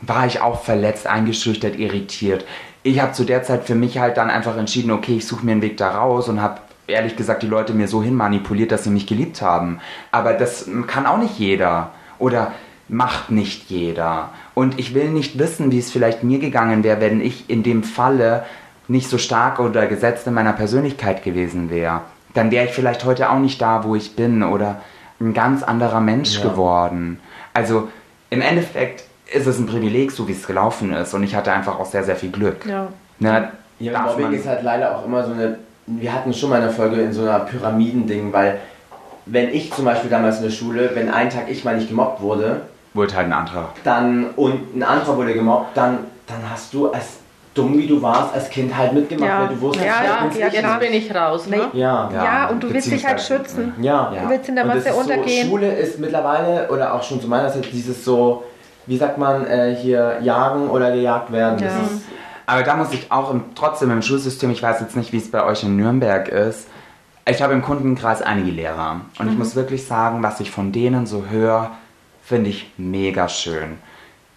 war 0.00 0.26
ich 0.26 0.40
auch 0.40 0.62
verletzt, 0.62 1.08
eingeschüchtert, 1.08 1.76
irritiert. 1.76 2.44
Ich 2.84 3.00
habe 3.00 3.12
zu 3.12 3.24
der 3.24 3.42
Zeit 3.42 3.64
für 3.64 3.74
mich 3.76 3.98
halt 3.98 4.16
dann 4.16 4.30
einfach 4.30 4.56
entschieden, 4.56 4.90
okay, 4.92 5.16
ich 5.16 5.26
suche 5.26 5.44
mir 5.44 5.52
einen 5.52 5.62
Weg 5.62 5.76
da 5.76 5.90
raus 5.96 6.28
und 6.28 6.40
habe 6.42 6.60
ehrlich 6.86 7.16
gesagt 7.16 7.42
die 7.42 7.46
Leute 7.48 7.74
mir 7.74 7.88
so 7.88 8.02
hin 8.02 8.14
manipuliert, 8.14 8.72
dass 8.72 8.84
sie 8.84 8.90
mich 8.90 9.06
geliebt 9.06 9.42
haben. 9.42 9.80
Aber 10.10 10.32
das 10.34 10.68
kann 10.86 11.06
auch 11.06 11.18
nicht 11.18 11.38
jeder. 11.38 11.90
Oder 12.18 12.52
macht 12.88 13.30
nicht 13.30 13.70
jeder. 13.70 14.30
Und 14.54 14.78
ich 14.78 14.94
will 14.94 15.10
nicht 15.10 15.38
wissen, 15.38 15.70
wie 15.72 15.78
es 15.78 15.90
vielleicht 15.90 16.22
mir 16.22 16.38
gegangen 16.38 16.84
wäre, 16.84 17.00
wenn 17.00 17.20
ich 17.20 17.48
in 17.48 17.62
dem 17.62 17.82
Falle 17.82 18.44
nicht 18.88 19.08
so 19.08 19.16
stark 19.18 19.58
oder 19.60 19.86
gesetzt 19.86 20.26
in 20.26 20.34
meiner 20.34 20.52
Persönlichkeit 20.52 21.22
gewesen 21.24 21.70
wäre. 21.70 22.02
Dann 22.34 22.50
wäre 22.50 22.66
ich 22.66 22.72
vielleicht 22.72 23.04
heute 23.04 23.30
auch 23.30 23.38
nicht 23.38 23.60
da, 23.62 23.84
wo 23.84 23.94
ich 23.94 24.16
bin 24.16 24.42
oder 24.42 24.80
ein 25.20 25.34
ganz 25.34 25.62
anderer 25.62 26.00
Mensch 26.00 26.38
Ja. 26.38 26.50
geworden. 26.50 27.20
Also 27.54 27.88
im 28.30 28.40
Endeffekt 28.40 29.04
ist 29.32 29.46
es 29.46 29.58
ein 29.58 29.66
Privileg, 29.66 30.10
so 30.10 30.28
wie 30.28 30.32
es 30.32 30.46
gelaufen 30.46 30.92
ist. 30.92 31.14
Und 31.14 31.22
ich 31.22 31.34
hatte 31.34 31.52
einfach 31.52 31.78
auch 31.78 31.86
sehr, 31.86 32.04
sehr 32.04 32.16
viel 32.16 32.30
Glück. 32.30 32.66
Ja. 32.66 32.88
Ne, 33.18 33.50
Ja, 33.78 34.02
Mobbing 34.02 34.32
ist 34.32 34.46
halt 34.46 34.62
leider 34.62 34.96
auch 34.96 35.04
immer 35.06 35.24
so 35.24 35.32
eine. 35.32 35.58
Wir 35.86 36.12
hatten 36.12 36.32
schon 36.32 36.50
mal 36.50 36.60
eine 36.62 36.70
Folge 36.70 37.00
in 37.00 37.12
so 37.12 37.22
einer 37.22 37.40
Pyramidending, 37.40 38.32
weil 38.32 38.58
wenn 39.26 39.48
ich 39.52 39.72
zum 39.72 39.84
Beispiel 39.84 40.10
damals 40.10 40.38
in 40.38 40.44
der 40.44 40.50
Schule, 40.50 40.90
wenn 40.94 41.10
einen 41.10 41.30
Tag 41.30 41.48
ich 41.48 41.64
mal 41.64 41.76
nicht 41.76 41.88
gemobbt 41.88 42.20
wurde, 42.20 42.62
wurde 42.94 43.14
halt 43.16 43.26
ein 43.26 43.32
anderer. 43.32 43.70
dann 43.84 44.26
und 44.36 44.76
ein 44.76 44.82
anderer 44.82 45.16
wurde 45.16 45.32
gemobbt, 45.34 45.76
dann, 45.76 45.98
dann 46.26 46.38
hast 46.50 46.72
du 46.74 46.90
als 46.90 47.18
dumm 47.54 47.76
wie 47.76 47.86
du 47.86 48.00
warst 48.00 48.34
als 48.34 48.48
Kind 48.48 48.74
halt 48.76 48.94
mitgemacht, 48.94 49.28
Ja. 49.28 49.40
weil 49.42 49.48
du 49.48 49.60
wusstest, 49.60 49.86
Ja, 49.86 50.26
ich 50.30 50.36
ja, 50.38 50.46
ja. 50.48 50.52
Jetzt 50.70 50.80
bin 50.80 50.92
ich 50.94 51.14
raus. 51.14 51.46
Ne? 51.48 51.56
ja. 51.74 52.10
Ja. 52.12 52.24
Ja, 52.24 52.46
und 52.48 52.62
du 52.62 52.72
willst 52.72 52.90
dich 52.90 53.06
halt 53.06 53.20
schützen. 53.20 53.74
Ja. 53.80 54.10
Ja. 54.14 54.22
Du 54.22 54.30
willst 54.30 54.48
in 54.48 54.54
der 54.56 54.64
Masse 54.64 54.94
untergehen. 54.94 55.44
So, 55.44 55.50
Schule 55.50 55.70
ist 55.74 55.98
mittlerweile, 55.98 56.68
oder 56.70 56.94
auch 56.94 57.02
schon 57.02 57.20
zu 57.20 57.28
meiner 57.28 57.52
Zeit, 57.52 57.66
dieses 57.70 58.04
so, 58.04 58.44
wie 58.86 58.96
sagt 58.96 59.18
man, 59.18 59.46
äh, 59.46 59.74
hier 59.74 60.18
jagen 60.22 60.70
oder 60.70 60.92
gejagt 60.92 61.30
werden. 61.30 61.58
Ja. 61.58 61.66
Das 61.66 61.90
ist, 61.90 62.02
Aber 62.46 62.62
da 62.62 62.76
muss 62.76 62.92
ich 62.92 63.12
auch 63.12 63.30
im, 63.30 63.54
trotzdem 63.54 63.90
im 63.90 64.02
Schulsystem, 64.02 64.50
ich 64.50 64.62
weiß 64.62 64.80
jetzt 64.80 64.96
nicht, 64.96 65.12
wie 65.12 65.18
es 65.18 65.30
bei 65.30 65.44
euch 65.44 65.62
in 65.62 65.76
Nürnberg 65.76 66.28
ist, 66.28 66.68
ich 67.24 67.40
habe 67.40 67.52
im 67.52 67.62
Kundenkreis 67.62 68.20
einige 68.20 68.50
Lehrer 68.50 69.02
und 69.18 69.30
ich 69.30 69.38
muss 69.38 69.54
wirklich 69.54 69.86
sagen, 69.86 70.22
was 70.22 70.40
ich 70.40 70.50
von 70.50 70.72
denen 70.72 71.06
so 71.06 71.26
höre, 71.26 71.70
finde 72.24 72.50
ich 72.50 72.72
mega 72.78 73.28
schön. 73.28 73.78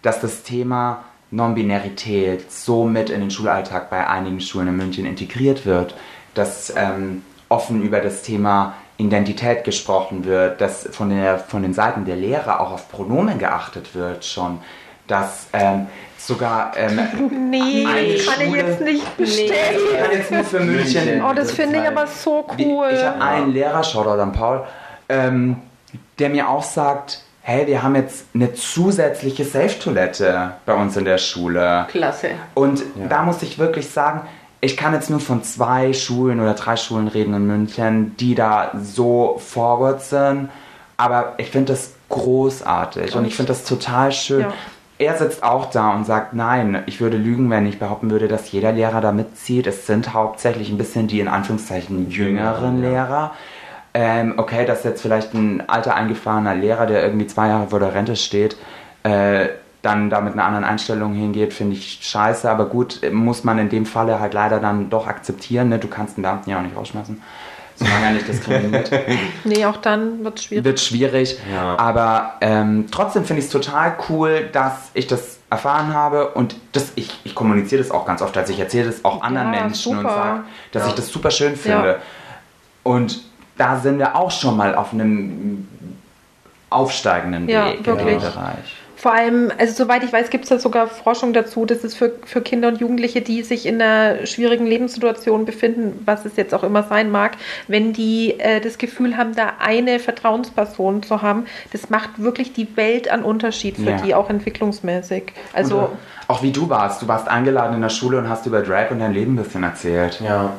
Dass 0.04 0.22
das 0.22 0.44
Thema 0.44 1.04
Non-Binarität 1.32 2.52
so 2.52 2.86
mit 2.86 3.10
in 3.10 3.22
den 3.22 3.32
Schulalltag 3.32 3.90
bei 3.90 4.08
einigen 4.08 4.40
Schulen 4.40 4.68
in 4.68 4.78
München 4.78 5.06
integriert 5.06 5.66
wird, 5.66 5.96
dass 6.36 6.74
ähm, 6.76 7.24
offen 7.50 7.82
über 7.82 8.02
das 8.02 8.22
Thema 8.22 8.76
Identität 8.98 9.64
gesprochen 9.64 10.26
wird, 10.26 10.62
dass 10.62 10.88
von, 10.92 11.10
der, 11.10 11.40
von 11.40 11.64
den 11.64 11.74
Seiten 11.74 12.06
der 12.06 12.16
Lehrer 12.16 12.60
auch 12.60 12.72
auf 12.72 12.90
Pronomen 12.90 13.40
geachtet 13.40 13.96
wird 13.96 14.26
schon, 14.26 14.60
dass 15.08 15.48
ähm, 15.54 15.88
sogar 16.28 16.74
ähm, 16.78 17.00
Nee, 17.50 17.86
Eine 17.86 17.96
kann 17.96 18.06
ich 18.08 18.24
Schule- 18.48 18.58
jetzt 18.58 18.82
nicht 18.82 19.18
bestätigen. 19.18 19.54
ich 19.94 20.00
kann 20.00 20.12
jetzt 20.12 20.32
nur 20.32 20.44
für 20.44 20.60
München. 20.60 21.24
Oh, 21.24 21.34
das 21.34 21.52
finde 21.52 21.80
ich 21.82 21.88
aber 21.88 22.08
so 22.08 22.46
cool. 22.60 22.90
Ich 22.94 23.04
habe 23.04 23.22
einen 23.22 23.52
Lehrer, 23.54 23.84
Shoutout 23.84 24.22
an 24.22 24.32
Paul, 24.32 24.64
ähm, 25.10 25.58
der 26.20 26.30
mir 26.30 26.50
auch 26.50 26.64
sagt, 26.64 27.22
hey, 27.42 27.68
wir 27.68 27.84
haben 27.84 27.96
jetzt 27.96 28.26
eine 28.34 28.54
zusätzliche 28.54 29.46
Safe-Toilette 29.46 30.54
bei 30.66 30.74
uns 30.74 30.98
in 30.98 31.06
der 31.06 31.18
Schule. 31.20 31.86
Klasse. 31.90 32.30
Und 32.56 32.82
da 33.10 33.22
muss 33.24 33.42
ich 33.44 33.60
wirklich 33.60 33.90
sagen, 33.90 34.22
ich 34.62 34.76
kann 34.78 34.94
jetzt 34.94 35.12
nur 35.12 35.20
von 35.20 35.44
zwei 35.44 35.94
Schulen 35.94 36.40
oder 36.40 36.56
drei 36.56 36.76
Schulen 36.76 37.08
reden 37.08 37.36
in 37.36 37.46
München, 37.46 38.16
die 38.18 38.34
da 38.34 38.72
so 38.82 39.40
forward 39.46 40.02
sind. 40.02 40.50
Aber 40.98 41.34
ich 41.38 41.52
finde 41.52 41.74
das 41.74 41.92
großartig 42.10 43.16
und 43.16 43.26
ich 43.26 43.36
finde 43.36 43.52
das 43.52 43.64
total 43.64 44.12
schön. 44.12 44.42
Ja. 44.42 44.54
Er 44.98 45.18
sitzt 45.18 45.44
auch 45.44 45.70
da 45.72 45.94
und 45.94 46.06
sagt, 46.06 46.34
nein, 46.34 46.84
ich 46.86 47.02
würde 47.02 47.18
lügen, 47.18 47.50
wenn 47.50 47.66
ich 47.66 47.80
behaupten 47.80 48.10
würde, 48.12 48.30
dass 48.30 48.52
jeder 48.54 48.72
Lehrer 48.72 49.02
da 49.02 49.12
mitzieht. 49.12 49.68
Es 49.68 49.86
sind 49.88 50.14
hauptsächlich 50.14 50.70
ein 50.70 50.78
bisschen 50.78 51.08
die 51.08 51.20
in 51.20 51.28
Anführungszeichen 51.28 52.10
jüngeren 52.10 52.82
Ja. 52.82 52.90
Lehrer. 52.90 53.32
ähm, 53.94 54.34
okay, 54.38 54.66
dass 54.66 54.84
jetzt 54.84 55.02
vielleicht 55.02 55.34
ein 55.34 55.68
alter 55.70 55.96
eingefahrener 55.96 56.56
Lehrer, 56.56 56.86
der 56.86 57.04
irgendwie 57.04 57.28
zwei 57.28 57.48
Jahre 57.50 57.68
vor 57.68 57.80
der 57.80 57.94
Rente 57.94 58.16
steht, 58.16 58.58
äh, 59.04 59.48
dann 59.82 60.10
da 60.10 60.20
mit 60.20 60.34
einer 60.34 60.46
anderen 60.46 60.64
Einstellung 60.66 61.14
hingeht, 61.14 61.54
finde 61.54 61.76
ich 61.76 62.00
scheiße. 62.02 62.50
Aber 62.50 62.66
gut, 62.66 63.02
muss 63.12 63.44
man 63.44 63.60
in 63.60 63.70
dem 63.70 63.86
Falle 63.86 64.20
halt 64.20 64.34
leider 64.34 64.60
dann 64.60 64.90
doch 64.90 65.08
akzeptieren. 65.08 65.70
Ne? 65.70 65.78
Du 65.80 65.88
kannst 65.88 66.18
den 66.18 66.24
Beamten 66.24 66.50
ja 66.50 66.58
auch 66.58 66.62
nicht 66.64 66.76
rausschmeißen, 66.76 67.22
solange 67.76 68.06
er 68.06 68.12
nicht 68.14 68.28
diskriminiert. 68.28 68.90
Nee, 69.44 69.66
auch 69.66 69.78
dann 69.78 70.24
wird 70.24 70.38
es 70.40 70.46
schwierig. 70.46 70.66
Wird 70.66 70.80
schwierig. 70.80 71.38
Ja. 71.52 71.78
Aber 71.78 72.34
ähm, 72.42 72.86
trotzdem 72.92 73.26
finde 73.26 73.40
ich 73.42 73.46
es 73.48 73.52
total 73.52 73.96
cool, 74.10 74.50
dass 74.52 74.90
ich 74.94 75.08
das 75.08 75.38
erfahren 75.50 75.94
habe 75.94 76.30
und 76.30 76.56
das, 76.72 76.92
ich, 76.96 77.12
ich 77.24 77.36
kommuniziere 77.36 77.82
das 77.82 77.92
auch 77.92 78.06
ganz 78.06 78.22
oft. 78.22 78.36
Also 78.38 78.52
ich 78.52 78.60
erzähle 78.60 78.88
das 78.88 79.06
auch 79.06 79.22
anderen 79.22 79.54
Ja, 79.54 79.62
Menschen 79.62 79.92
und 79.98 80.02
super. 80.04 80.14
sage, 80.16 80.44
dass 80.72 80.84
Ja. 80.84 80.90
ich 80.90 80.96
das 80.96 81.08
super 81.10 81.32
schön 81.32 81.56
finde. 81.56 82.00
Und 82.84 83.22
da 83.58 83.78
sind 83.80 84.00
wir 84.00 84.16
auch 84.16 84.32
schon 84.32 84.58
mal 84.58 84.76
auf 84.76 84.92
einem 84.94 85.68
aufsteigenden 86.70 87.48
Ja, 87.48 87.68
Weg 87.68 87.78
in 87.88 87.98
dem 87.98 88.20
Bereich. 88.20 88.76
Vor 89.06 89.14
allem, 89.14 89.52
also 89.60 89.84
soweit 89.84 90.04
ich 90.04 90.12
weiß, 90.12 90.32
gibt 90.32 90.46
es 90.46 90.50
da 90.50 90.58
sogar 90.58 90.88
Forschung 90.88 91.32
dazu, 91.32 91.68
dass 91.68 91.84
es 91.84 91.94
für, 91.94 92.14
für 92.26 92.42
Kinder 92.42 92.70
und 92.70 92.80
Jugendliche, 92.80 93.22
die 93.22 93.44
sich 93.44 93.68
in 93.68 93.80
einer 93.80 94.26
schwierigen 94.26 94.66
Lebenssituation 94.66 95.46
befinden, 95.46 96.02
was 96.06 96.26
es 96.26 96.38
jetzt 96.38 96.56
auch 96.56 96.64
immer 96.64 96.82
sein 96.82 97.12
mag, 97.12 97.34
wenn 97.68 97.94
die 97.94 98.40
äh, 98.40 98.60
das 98.62 98.80
Gefühl 98.80 99.16
haben, 99.16 99.36
da 99.36 99.58
eine 99.60 100.00
Vertrauensperson 100.00 101.04
zu 101.04 101.22
haben, 101.22 101.46
das 101.72 101.92
macht 101.92 102.18
wirklich 102.18 102.54
die 102.54 102.76
Welt 102.78 103.08
an 103.08 103.22
Unterschied 103.22 103.76
für 103.76 103.92
Ja. 103.92 103.98
die, 103.98 104.16
auch 104.16 104.32
entwicklungsmäßig. 104.32 105.34
Also, 105.54 105.78
Und, 105.78 105.84
äh, 105.84 105.88
auch 106.28 106.42
wie 106.42 106.52
du 106.52 106.68
warst. 106.68 107.04
Du 107.04 107.08
warst 107.08 107.28
eingeladen 107.28 107.76
in 107.76 107.82
der 107.82 107.90
Schule 107.90 108.18
und 108.18 108.28
hast 108.28 108.48
über 108.48 108.64
Drag 108.64 108.90
und 108.90 108.98
dein 108.98 109.14
Leben 109.14 109.34
ein 109.36 109.44
bisschen 109.44 109.62
erzählt. 109.62 110.20
Ja. 110.20 110.54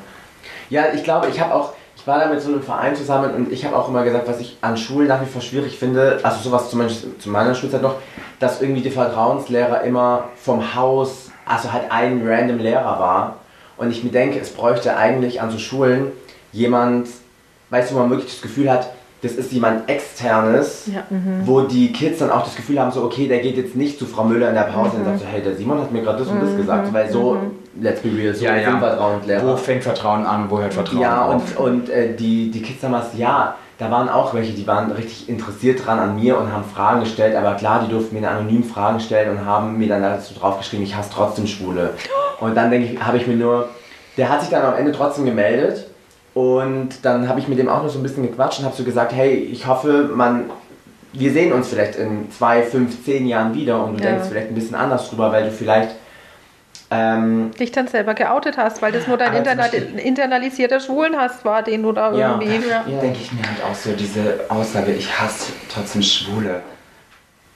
Ja, 0.70 0.84
ich 0.94 1.02
glaube, 1.02 1.26
ich 1.30 1.40
habe 1.40 1.52
auch, 1.52 1.72
ich 2.06 2.08
war 2.08 2.20
da 2.20 2.28
mit 2.28 2.40
so 2.40 2.50
einem 2.52 2.62
Verein 2.62 2.94
zusammen 2.94 3.34
und 3.34 3.50
ich 3.52 3.64
habe 3.64 3.74
auch 3.76 3.88
immer 3.88 4.04
gesagt, 4.04 4.28
was 4.28 4.38
ich 4.38 4.56
an 4.60 4.76
Schulen 4.76 5.08
nach 5.08 5.20
wie 5.20 5.26
vor 5.26 5.42
schwierig 5.42 5.76
finde, 5.76 6.20
also 6.22 6.38
sowas 6.40 6.70
zum 6.70 6.78
Beispiel 6.78 7.10
zu 7.18 7.28
meiner 7.30 7.52
Schulzeit 7.52 7.82
noch, 7.82 7.96
dass 8.38 8.62
irgendwie 8.62 8.82
die 8.82 8.90
Vertrauenslehrer 8.90 9.80
immer 9.80 10.28
vom 10.36 10.76
Haus, 10.76 11.32
also 11.44 11.72
halt 11.72 11.90
ein 11.90 12.22
random 12.24 12.58
Lehrer 12.60 13.00
war. 13.00 13.36
Und 13.76 13.90
ich 13.90 14.04
mir 14.04 14.10
denke, 14.12 14.38
es 14.38 14.50
bräuchte 14.50 14.96
eigentlich 14.96 15.40
an 15.42 15.50
so 15.50 15.58
Schulen 15.58 16.12
jemand, 16.52 17.08
weißt 17.70 17.90
du, 17.90 17.96
wo 17.96 17.98
man 17.98 18.10
wirklich 18.10 18.30
das 18.34 18.40
Gefühl 18.42 18.70
hat, 18.70 18.88
das 19.22 19.32
ist 19.32 19.50
jemand 19.50 19.88
externes, 19.90 20.86
Ja. 20.86 21.02
wo 21.44 21.62
die 21.62 21.92
Kids 21.92 22.20
dann 22.20 22.30
auch 22.30 22.44
das 22.44 22.54
Gefühl 22.54 22.78
haben, 22.78 22.92
so 22.92 23.02
okay, 23.02 23.26
der 23.26 23.40
geht 23.40 23.56
jetzt 23.56 23.74
nicht 23.74 23.98
zu 23.98 24.06
Frau 24.06 24.22
Müller 24.22 24.50
in 24.50 24.54
der 24.54 24.62
Pause 24.62 24.98
und 24.98 25.04
sagt 25.06 25.18
so, 25.18 25.24
hey, 25.26 25.42
der 25.42 25.56
Simon 25.56 25.80
hat 25.80 25.90
mir 25.90 26.02
gerade 26.02 26.20
das 26.20 26.28
und 26.28 26.40
das 26.40 26.56
gesagt, 26.56 26.92
weil 26.92 27.10
so, 27.10 27.36
let's 27.80 28.00
be 28.00 28.08
real, 28.16 28.34
so 28.34 28.44
Ja, 28.44 28.56
ja. 28.56 28.70
sind 28.70 28.80
Vertrauenslehrer. 28.80 29.46
Wo 29.46 29.56
fängt 29.56 29.82
Vertrauen 29.84 30.24
an 30.26 30.44
und 30.44 30.50
wo 30.50 30.58
hört 30.60 30.74
Vertrauen 30.74 31.00
Ja, 31.00 31.24
auf? 31.26 31.58
und, 31.58 31.72
und 31.72 31.88
äh, 31.90 32.14
die, 32.14 32.50
die 32.50 32.62
Kids 32.62 32.80
damals, 32.80 33.06
ja, 33.16 33.54
da 33.78 33.90
waren 33.90 34.08
auch 34.08 34.32
welche, 34.32 34.52
die 34.54 34.66
waren 34.66 34.90
richtig 34.92 35.28
interessiert 35.28 35.84
dran 35.86 35.98
an 35.98 36.16
mir 36.16 36.38
und 36.38 36.50
haben 36.52 36.64
Fragen 36.64 37.00
gestellt, 37.00 37.36
aber 37.36 37.54
klar, 37.54 37.82
die 37.86 37.90
durften 37.90 38.18
mir 38.18 38.28
anonym 38.30 38.64
Fragen 38.64 39.00
stellen 39.00 39.30
und 39.36 39.44
haben 39.44 39.76
mir 39.78 39.88
dann 39.88 40.00
dazu 40.02 40.32
draufgeschrieben, 40.34 40.84
ich 40.86 40.96
hasse 40.96 41.10
trotzdem 41.14 41.46
Schwule. 41.46 41.90
Und 42.40 42.54
dann 42.54 42.70
denke 42.70 42.88
ich, 42.92 43.02
habe 43.02 43.16
ich 43.16 43.26
mir 43.26 43.34
nur, 43.36 43.68
der 44.18 44.28
hat 44.28 44.40
sich 44.42 44.50
dann 44.50 44.62
am 44.62 44.74
Ende 44.76 44.92
trotzdem 44.92 45.24
gemeldet 45.24 45.86
und 46.34 46.90
dann 47.02 47.26
habe 47.30 47.40
ich 47.40 47.48
mit 47.48 47.58
dem 47.58 47.66
auch 47.68 47.82
noch 47.82 47.88
so 47.88 47.98
ein 47.98 48.02
bisschen 48.02 48.24
gequatscht 48.24 48.58
und 48.58 48.66
habe 48.66 48.76
so 48.76 48.84
gesagt, 48.84 49.12
hey, 49.14 49.32
ich 49.34 49.66
hoffe, 49.66 50.10
man, 50.14 50.50
wir 51.14 51.32
sehen 51.32 51.50
uns 51.54 51.68
vielleicht 51.68 51.96
in 51.96 52.30
zwei, 52.30 52.62
fünf, 52.62 53.02
zehn 53.06 53.26
Jahren 53.26 53.54
wieder 53.54 53.82
und 53.82 53.98
du 53.98 54.04
Ja. 54.04 54.10
denkst 54.10 54.28
vielleicht 54.28 54.48
ein 54.48 54.54
bisschen 54.54 54.74
anders 54.74 55.08
drüber, 55.08 55.32
weil 55.32 55.44
du 55.44 55.50
vielleicht 55.50 55.92
ähm, 56.90 57.50
dich 57.58 57.72
dann 57.72 57.88
selber 57.88 58.14
geoutet 58.14 58.56
hast, 58.56 58.80
weil 58.82 58.92
das 58.92 59.06
nur 59.08 59.16
dein 59.16 59.34
interna 59.34 59.62
Beispiel- 59.62 59.98
internalisierter 59.98 60.78
Schwulenhass 60.80 61.44
war, 61.44 61.62
den 61.62 61.82
du 61.82 61.92
da 61.92 62.12
Ja. 62.14 62.38
irgendwie... 62.40 62.68
Ja. 62.68 62.82
denke 63.00 63.18
ich 63.20 63.32
mir 63.32 63.42
halt 63.42 63.62
auch 63.68 63.74
so, 63.74 63.92
diese 63.92 64.40
Aussage, 64.48 64.92
ich 64.92 65.18
hasse 65.18 65.52
trotzdem 65.72 66.02
Schwule. 66.02 66.62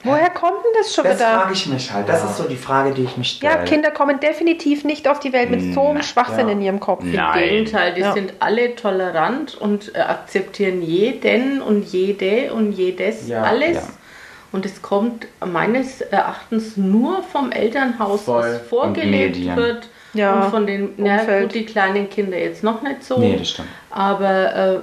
Woher 0.03 0.31
kommt 0.31 0.53
denn 0.65 0.71
das 0.81 0.95
schon 0.95 1.03
Das 1.03 1.19
wieder? 1.19 1.29
frage 1.29 1.53
ich 1.53 1.67
mich 1.67 1.93
halt. 1.93 2.09
Das 2.09 2.23
ist 2.23 2.35
so 2.37 2.45
die 2.45 2.55
Frage, 2.55 2.91
die 2.91 3.03
ich 3.03 3.17
mich 3.17 3.33
stelle. 3.33 3.53
Ja, 3.53 3.63
Kinder 3.63 3.91
kommen 3.91 4.19
definitiv 4.19 4.83
nicht 4.83 5.07
auf 5.07 5.19
die 5.19 5.31
Welt 5.31 5.51
mit 5.51 5.75
so 5.75 5.89
einem 5.89 6.01
Schwachsinn 6.01 6.47
ja. 6.47 6.53
in 6.53 6.61
ihrem 6.61 6.79
Kopf. 6.79 7.03
Nein. 7.03 7.43
Im 7.43 7.49
Gegenteil, 7.49 7.93
die 7.93 8.01
Ja. 8.01 8.11
sind 8.11 8.33
alle 8.39 8.75
tolerant 8.75 9.53
und 9.53 9.93
äh, 9.95 9.99
akzeptieren 9.99 10.81
jeden 10.81 11.61
und 11.61 11.83
jede 11.85 12.51
und 12.51 12.71
jedes 12.71 13.27
Ja, 13.27 13.43
alles. 13.43 13.77
Und 14.51 14.65
es 14.65 14.81
kommt 14.81 15.27
meines 15.45 16.01
Erachtens 16.01 16.75
nur 16.75 17.23
vom 17.23 17.51
Elternhaus, 17.51 18.23
Voll. 18.23 18.41
was 18.41 18.61
vorgelebt 18.67 19.55
wird. 19.55 19.89
Ja, 20.13 20.43
Und 20.43 20.51
von 20.51 20.67
den, 20.67 20.89
na 20.97 21.23
gut, 21.41 21.53
die 21.53 21.65
kleinen 21.65 22.09
Kinder 22.09 22.37
jetzt 22.37 22.63
noch 22.63 22.81
nicht 22.81 23.03
so. 23.03 23.17
Nee, 23.17 23.37
das 23.37 23.51
stimmt. 23.51 23.69
Aber 23.89 24.55
äh, 24.55 24.79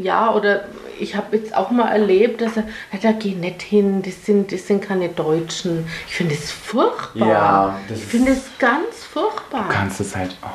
ja, 0.00 0.32
oder 0.34 0.64
ich 0.98 1.14
habe 1.14 1.36
jetzt 1.36 1.54
auch 1.54 1.70
mal 1.70 1.88
erlebt, 1.88 2.40
dass 2.40 2.56
er, 2.56 2.64
ja, 2.92 2.98
da 3.02 3.12
geh 3.12 3.34
nicht 3.34 3.60
hin, 3.60 4.02
das 4.02 4.24
sind, 4.24 4.50
das 4.50 4.66
sind 4.66 4.82
keine 4.82 5.10
Deutschen. 5.10 5.86
Ich 6.08 6.14
finde 6.14 6.34
es 6.34 6.50
furchtbar. 6.50 7.28
Ja, 7.28 7.78
das 7.88 7.98
ich 7.98 8.04
finde 8.04 8.32
es 8.32 8.44
ganz 8.58 9.04
furchtbar. 9.10 9.66
Du 9.68 9.74
kannst 9.74 10.00
es 10.00 10.16
halt. 10.16 10.34
Oh. 10.42 10.48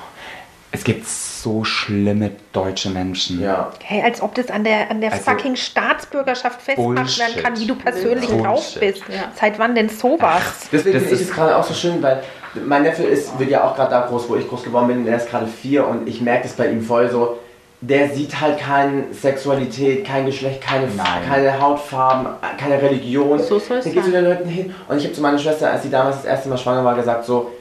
Es 0.78 0.84
gibt 0.84 1.08
so 1.08 1.64
schlimme 1.64 2.32
deutsche 2.54 2.90
Menschen. 2.90 3.42
ja. 3.42 3.72
Hey, 3.84 4.02
als 4.04 4.22
ob 4.22 4.36
das 4.36 4.50
an 4.50 4.64
der, 4.64 4.92
an 4.92 5.02
der 5.02 5.12
Also- 5.12 5.24
fucking 5.24 5.56
Staatsbürgerschaft 5.56 6.62
festgemacht 6.62 7.18
werden 7.20 7.44
kann, 7.44 7.60
wie 7.60 7.66
du 7.66 7.76
persönlich 7.76 8.28
Bullshit. 8.30 8.46
drauf 8.46 8.76
bist. 8.80 9.04
Ja. 9.10 9.32
Seit 9.40 9.58
wann 9.60 9.74
denn 9.76 9.90
sowas? 9.90 10.68
Deswegen 10.72 10.94
Das 10.94 11.04
finde 11.04 11.16
ich 11.16 11.22
ist- 11.22 11.30
es 11.30 11.36
gerade 11.36 11.56
auch 11.56 11.64
so 11.64 11.74
schön, 11.74 12.02
weil 12.04 12.22
mein 12.66 12.84
Neffe 12.84 13.04
ist, 13.04 13.38
wird 13.40 13.50
ja 13.50 13.64
auch 13.64 13.76
gerade 13.76 13.92
da 13.92 14.02
groß, 14.08 14.30
wo 14.30 14.36
ich 14.36 14.48
groß 14.48 14.64
geworden 14.64 14.88
bin. 14.88 15.08
Er 15.08 15.18
ist 15.18 15.30
gerade 15.30 15.48
vier 15.48 15.88
und 15.88 16.08
ich 16.08 16.22
merke 16.22 16.44
das 16.44 16.54
bei 16.54 16.68
ihm 16.70 16.82
voll 16.82 17.10
so. 17.10 17.40
Der 17.82 18.10
sieht 18.10 18.40
halt 18.42 18.58
keine 18.60 19.04
Sexualität, 19.14 20.06
kein 20.06 20.26
Geschlecht, 20.26 20.62
keine, 20.62 20.88
Nein. 20.88 21.06
keine 21.30 21.62
Hautfarben, 21.62 22.28
keine 22.60 22.82
Religion. 22.82 23.38
So 23.40 23.60
soll 23.60 23.78
es 23.78 23.84
Dann 23.86 23.94
geht 23.94 24.04
zu 24.04 24.12
den 24.12 24.26
Leuten 24.26 24.50
hin. 24.50 24.74
Und 24.88 24.98
ich 24.98 25.04
habe 25.04 25.14
zu 25.14 25.22
meiner 25.22 25.38
Schwester, 25.38 25.72
als 25.72 25.84
sie 25.84 25.90
damals 25.92 26.18
das 26.18 26.26
erste 26.26 26.50
Mal 26.50 26.58
schwanger 26.58 26.84
war, 26.84 26.96
gesagt 26.96 27.26
so, 27.26 27.52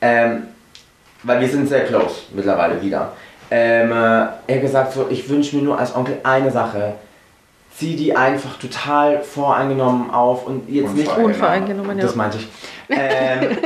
ähm, 0.00 0.48
weil 1.22 1.40
wir 1.40 1.48
sind 1.48 1.68
sehr 1.68 1.84
close 1.84 2.22
mittlerweile 2.34 2.80
wieder. 2.82 3.12
Ähm, 3.50 3.90
äh, 3.90 3.94
er 3.94 4.30
hat 4.48 4.60
gesagt 4.60 4.92
so, 4.92 5.06
ich 5.10 5.28
wünsche 5.28 5.56
mir 5.56 5.62
nur 5.62 5.78
als 5.78 5.94
Onkel 5.94 6.18
eine 6.22 6.50
Sache. 6.50 6.94
Zieh 7.76 7.96
die 7.96 8.14
einfach 8.14 8.58
total 8.58 9.22
voreingenommen 9.22 10.10
auf 10.10 10.46
und 10.46 10.68
jetzt 10.68 10.94
nicht 10.94 11.16
Unvoreingenommen. 11.16 11.98
Das 11.98 12.14
meinte 12.14 12.38
ich. 12.38 12.48
Ähm, 12.90 13.56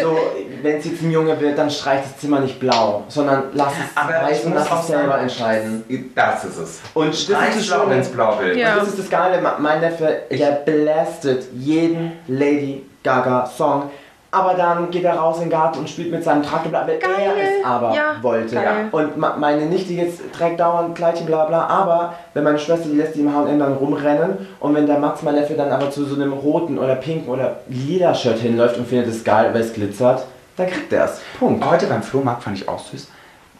so, 0.00 0.18
wenn 0.62 0.76
es 0.76 0.86
jetzt 0.86 1.02
ein 1.02 1.10
Junge 1.10 1.38
wird, 1.38 1.56
dann 1.56 1.70
streich 1.70 2.00
das 2.02 2.18
Zimmer 2.18 2.40
nicht 2.40 2.58
blau, 2.58 3.04
sondern 3.08 3.44
lass 3.52 3.74
es 3.74 3.96
weiß 3.96 4.44
und 4.46 4.54
lass 4.54 4.68
es 4.80 4.86
selber 4.88 5.18
entscheiden. 5.18 5.84
Das 6.14 6.44
ist 6.44 6.56
es. 6.56 6.80
Und 6.94 7.10
ist 7.10 7.30
das 7.30 7.66
blau, 7.66 7.88
wenn 7.88 8.00
es 8.00 8.08
blau 8.08 8.38
will. 8.40 8.58
Ja. 8.58 8.72
Und 8.72 8.80
das 8.80 8.88
ist 8.88 8.98
das 8.98 9.10
Geile, 9.10 9.40
mein 9.58 9.80
Neffe, 9.80 10.22
der 10.30 10.50
blastet 10.64 11.44
jeden 11.54 12.12
Lady 12.26 12.84
Gaga 13.02 13.46
Song. 13.46 13.90
Aber 14.32 14.54
dann 14.54 14.90
geht 14.92 15.02
er 15.04 15.14
raus 15.16 15.36
in 15.38 15.44
den 15.44 15.50
Garten 15.50 15.80
und 15.80 15.90
spielt 15.90 16.12
mit 16.12 16.22
seinem 16.22 16.44
Traktor, 16.44 16.72
weil 16.72 16.88
er 16.88 16.98
Geil. 16.98 17.58
es 17.60 17.66
aber 17.66 17.92
Ja, 17.94 18.14
wollte. 18.22 18.54
geil. 18.54 18.88
Und 18.92 19.16
meine 19.16 19.66
Nichte 19.66 19.92
jetzt 19.92 20.20
trägt 20.32 20.60
dauernd 20.60 20.94
Kleidchen, 20.94 21.26
bla 21.26 21.46
bla, 21.46 21.66
aber 21.66 22.14
wenn 22.34 22.44
meine 22.44 22.58
Schwester, 22.58 22.88
die 22.88 22.96
lässt 22.96 23.16
die 23.16 23.20
im 23.22 23.34
H&M 23.34 23.58
dann 23.58 23.72
rumrennen 23.72 24.46
und 24.60 24.74
wenn 24.74 24.86
der 24.86 24.98
Max, 25.00 25.22
mein 25.22 25.34
Neffe, 25.34 25.54
dann 25.54 25.70
aber 25.72 25.90
zu 25.90 26.04
so 26.04 26.14
einem 26.14 26.32
roten 26.32 26.78
oder 26.78 26.94
pinken 26.94 27.28
oder 27.28 27.56
lila 27.68 28.14
Shirt 28.14 28.38
hinläuft 28.38 28.76
und 28.78 28.86
findet 28.86 29.08
es 29.08 29.24
geil, 29.24 29.50
weil 29.52 29.62
es 29.62 29.72
glitzert, 29.72 30.24
dann 30.56 30.68
kriegt 30.68 30.92
er 30.92 31.06
es. 31.06 31.20
Punkt. 31.38 31.68
Heute 31.68 31.86
beim 31.86 32.02
Flohmarkt 32.02 32.44
fand 32.44 32.56
ich 32.56 32.68
auch 32.68 32.78
süß. 32.78 33.08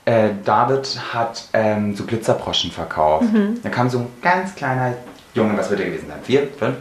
Äh, 0.05 0.29
David 0.45 1.01
hat 1.13 1.45
ähm, 1.53 1.97
so 1.97 2.05
Glitzerbroschen 2.05 2.71
verkauft. 2.71 3.27
Da 3.63 3.69
kam 3.71 3.91
so 3.91 3.99
ein 3.99 4.07
ganz 4.23 4.55
kleiner 4.55 4.95
Junge, 5.35 5.57
was 5.59 5.69
wird 5.69 5.81
er 5.81 5.87
gewesen 5.87 6.07
sein? 6.09 6.19
Vier, 6.23 6.49
fünf? 6.59 6.77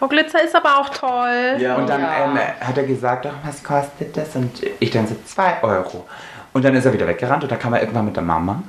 Oh, 0.00 0.08
Glitzer 0.08 0.42
ist 0.42 0.54
aber 0.54 0.78
auch 0.78 0.88
toll. 0.90 1.56
Ja. 1.58 1.76
Und 1.76 1.88
dann 1.88 2.00
Ja. 2.02 2.24
ähm, 2.24 2.38
hat 2.60 2.76
er 2.76 2.84
gesagt, 2.84 3.26
ach, 3.26 3.34
was 3.46 3.62
kostet 3.62 4.16
das? 4.16 4.34
Und 4.36 4.60
ich 4.80 4.90
dann 4.90 5.06
so, 5.06 5.14
zwei 5.26 5.62
Euro. 5.62 6.06
Und 6.52 6.64
dann 6.64 6.74
ist 6.74 6.84
er 6.84 6.92
wieder 6.92 7.06
weggerannt 7.06 7.42
und 7.42 7.50
dann 7.52 7.58
kam 7.58 7.72
er 7.74 7.80
irgendwann 7.80 8.04
mit 8.04 8.16
der 8.16 8.22
Mama. 8.22 8.62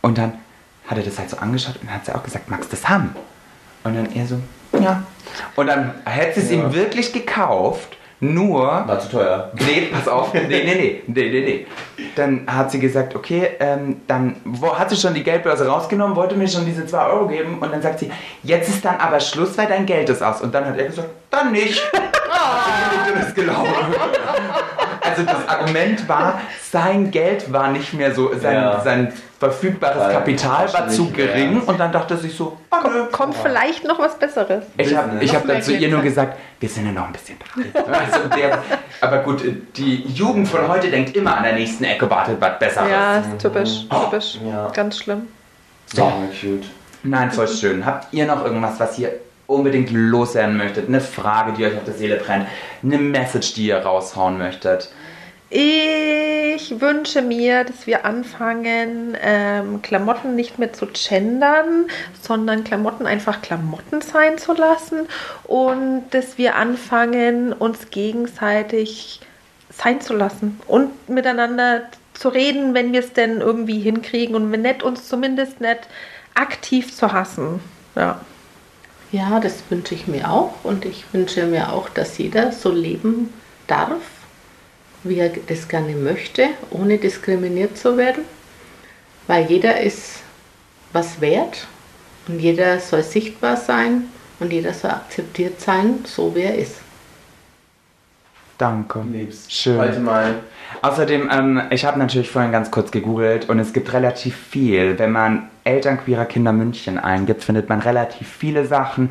Und 0.00 0.18
dann 0.18 0.34
hat 0.88 0.98
er 0.98 1.04
das 1.04 1.18
halt 1.18 1.30
so 1.30 1.36
angeschaut 1.38 1.76
und 1.80 1.92
hat 1.92 2.04
sie 2.06 2.14
auch 2.14 2.22
gesagt, 2.22 2.50
magst 2.50 2.72
du 2.72 2.76
das 2.76 2.88
haben? 2.88 3.14
Und 3.84 3.94
dann 3.96 4.12
er 4.14 4.26
so, 4.26 4.38
ja. 4.80 5.02
Und 5.56 5.66
dann 5.66 5.94
hätte 6.04 6.40
sie 6.40 6.46
es 6.46 6.52
Ja. 6.52 6.66
ihm 6.68 6.74
wirklich 6.74 7.12
gekauft, 7.12 7.96
nur 8.22 8.62
War 8.62 9.00
zu 9.00 9.10
teuer. 9.10 9.50
Nee, 9.54 9.88
pass 9.92 10.06
auf. 10.06 10.32
Nee, 10.34 10.46
nee, 10.48 10.74
nee, 10.74 11.02
nee, 11.06 11.30
nee, 11.30 11.40
nee. 11.40 11.66
Dann 12.14 12.46
hat 12.46 12.70
sie 12.70 12.78
gesagt, 12.78 13.16
okay, 13.16 13.50
ähm, 13.58 14.02
dann 14.06 14.36
wo, 14.44 14.78
hat 14.78 14.90
sie 14.90 14.96
schon 14.96 15.12
die 15.12 15.24
Geldbörse 15.24 15.66
rausgenommen, 15.66 16.14
wollte 16.14 16.36
mir 16.36 16.46
schon 16.46 16.64
diese 16.64 16.86
2 16.86 17.06
Euro 17.06 17.26
geben 17.26 17.58
und 17.60 17.72
dann 17.72 17.82
sagt 17.82 17.98
sie, 17.98 18.10
jetzt 18.42 18.68
ist 18.68 18.84
dann 18.84 18.96
aber 18.96 19.18
Schluss, 19.18 19.58
weil 19.58 19.66
dein 19.66 19.86
Geld 19.86 20.08
ist 20.08 20.22
aus. 20.22 20.40
Und 20.40 20.54
dann 20.54 20.64
hat 20.66 20.78
er 20.78 20.86
gesagt, 20.86 21.08
dann 21.30 21.52
nicht. 21.52 21.82
Oh. 22.34 23.18
ist 23.20 23.34
gelaufen. 23.34 23.68
Also 25.12 25.22
das 25.24 25.48
Argument 25.48 26.08
war, 26.08 26.40
sein 26.70 27.10
Geld 27.10 27.52
war 27.52 27.68
nicht 27.70 27.92
mehr 27.94 28.14
so, 28.14 28.32
sein, 28.38 28.54
Ja. 28.54 28.80
sein 28.80 29.12
verfügbares 29.38 29.98
Weil 29.98 30.12
Kapital 30.12 30.72
war 30.72 30.88
zu 30.88 31.04
mehr. 31.04 31.12
gering 31.26 31.60
und 31.62 31.78
dann 31.80 31.90
dachte 31.92 32.16
sie 32.16 32.28
so, 32.28 32.56
ah, 32.70 32.80
nö. 32.88 33.06
Kommt 33.10 33.34
vielleicht 33.36 33.84
noch 33.84 33.98
was 33.98 34.16
Besseres. 34.18 34.64
Ich 34.76 34.94
habe 34.96 35.18
ich 35.20 35.34
hab 35.34 35.44
Noch 35.44 35.54
dann 35.54 35.62
zu 35.62 35.72
mehr 35.72 35.80
ihr 35.80 35.88
nur 35.88 36.00
gesagt, 36.02 36.38
wir 36.60 36.68
sind 36.68 36.86
ja 36.86 36.92
noch 36.92 37.06
ein 37.06 37.12
bisschen 37.12 37.36
dran. 37.38 37.86
Also 37.92 38.28
der, 38.36 38.58
aber 39.00 39.18
gut, 39.18 39.42
die 39.76 40.02
Jugend 40.06 40.46
von 40.48 40.68
heute 40.68 40.90
denkt 40.90 41.16
immer 41.16 41.36
an 41.36 41.42
der 41.42 41.54
nächsten 41.54 41.84
Ecke 41.84 42.08
wartet 42.08 42.40
was 42.40 42.58
Besseres. 42.60 42.88
Ja, 42.90 43.18
ist 43.18 43.38
typisch, 43.38 43.86
typisch. 43.88 44.38
Ja. 44.46 44.68
Ganz 44.72 44.98
schlimm. 44.98 45.22
So. 45.86 46.02
Ja, 46.02 46.12
cute. 46.40 46.66
Nein, 47.02 47.32
voll 47.32 47.48
schön. 47.48 47.84
Habt 47.84 48.12
ihr 48.14 48.26
noch 48.26 48.44
irgendwas, 48.44 48.78
was 48.78 48.96
ihr 48.98 49.10
unbedingt 49.48 49.90
loswerden 49.90 50.56
möchtet? 50.56 50.86
Eine 50.88 51.00
Frage, 51.00 51.52
die 51.52 51.66
euch 51.66 51.76
auf 51.76 51.84
der 51.84 51.94
Seele 51.94 52.14
brennt? 52.16 52.46
Eine 52.84 52.98
Message, 52.98 53.54
die 53.54 53.66
ihr 53.66 53.78
raushauen 53.78 54.38
möchtet? 54.38 54.92
Ich 55.54 56.80
wünsche 56.80 57.20
mir, 57.20 57.64
dass 57.64 57.86
wir 57.86 58.06
anfangen, 58.06 59.14
ähm, 59.20 59.82
Klamotten 59.82 60.34
nicht 60.34 60.58
mehr 60.58 60.72
zu 60.72 60.86
gendern, 60.86 61.88
sondern 62.22 62.64
Klamotten 62.64 63.04
einfach 63.04 63.42
Klamotten 63.42 64.00
sein 64.00 64.38
zu 64.38 64.54
lassen 64.54 65.00
und 65.44 66.04
dass 66.12 66.38
wir 66.38 66.56
anfangen, 66.56 67.52
uns 67.52 67.90
gegenseitig 67.90 69.20
sein 69.68 70.00
zu 70.00 70.14
lassen 70.14 70.58
und 70.68 71.10
miteinander 71.10 71.82
zu 72.14 72.30
reden, 72.30 72.72
wenn 72.72 72.94
wir 72.94 73.00
es 73.00 73.12
denn 73.12 73.42
irgendwie 73.42 73.80
hinkriegen 73.80 74.34
und 74.34 74.50
wenn 74.52 74.62
nicht, 74.62 74.82
uns 74.82 75.06
zumindest 75.06 75.60
nicht 75.60 75.80
aktiv 76.32 76.96
zu 76.96 77.12
hassen. 77.12 77.60
Ja. 77.94 78.22
Ja, 79.10 79.38
das 79.38 79.62
wünsche 79.68 79.94
ich 79.94 80.06
mir 80.06 80.30
auch 80.30 80.54
und 80.62 80.86
ich 80.86 81.04
wünsche 81.12 81.44
mir 81.44 81.74
auch, 81.74 81.90
dass 81.90 82.16
jeder 82.16 82.52
so 82.52 82.72
leben 82.72 83.34
darf, 83.66 84.00
wie 85.04 85.18
er 85.18 85.30
das 85.46 85.68
gerne 85.68 85.94
möchte, 85.94 86.48
ohne 86.70 86.98
diskriminiert 86.98 87.76
zu 87.76 87.96
werden, 87.96 88.24
weil 89.26 89.46
jeder 89.46 89.80
ist 89.80 90.20
was 90.92 91.20
wert 91.20 91.66
und 92.28 92.38
jeder 92.38 92.78
soll 92.80 93.02
sichtbar 93.02 93.56
sein 93.56 94.04
und 94.40 94.52
jeder 94.52 94.72
soll 94.72 94.90
akzeptiert 94.90 95.60
sein, 95.60 96.04
so 96.04 96.34
wie 96.34 96.42
er 96.42 96.56
ist. 96.56 96.76
Danke. 98.58 99.04
Liebst. 99.10 99.52
Schön. 99.52 99.78
Heute 99.78 99.98
mal. 99.98 100.34
Außerdem, 100.82 101.28
ähm, 101.32 101.62
ich 101.70 101.84
habe 101.84 101.98
natürlich 101.98 102.30
vorhin 102.30 102.52
ganz 102.52 102.70
kurz 102.70 102.92
gegoogelt 102.92 103.48
und 103.48 103.58
es 103.58 103.72
gibt 103.72 103.92
relativ 103.92 104.36
viel. 104.36 104.98
Wenn 104.98 105.10
man 105.10 105.48
Eltern 105.64 105.98
queerer 105.98 106.26
Kinder 106.26 106.52
München 106.52 106.98
eingibt, 106.98 107.42
findet 107.42 107.68
man 107.68 107.80
relativ 107.80 108.28
viele 108.28 108.64
Sachen. 108.64 109.10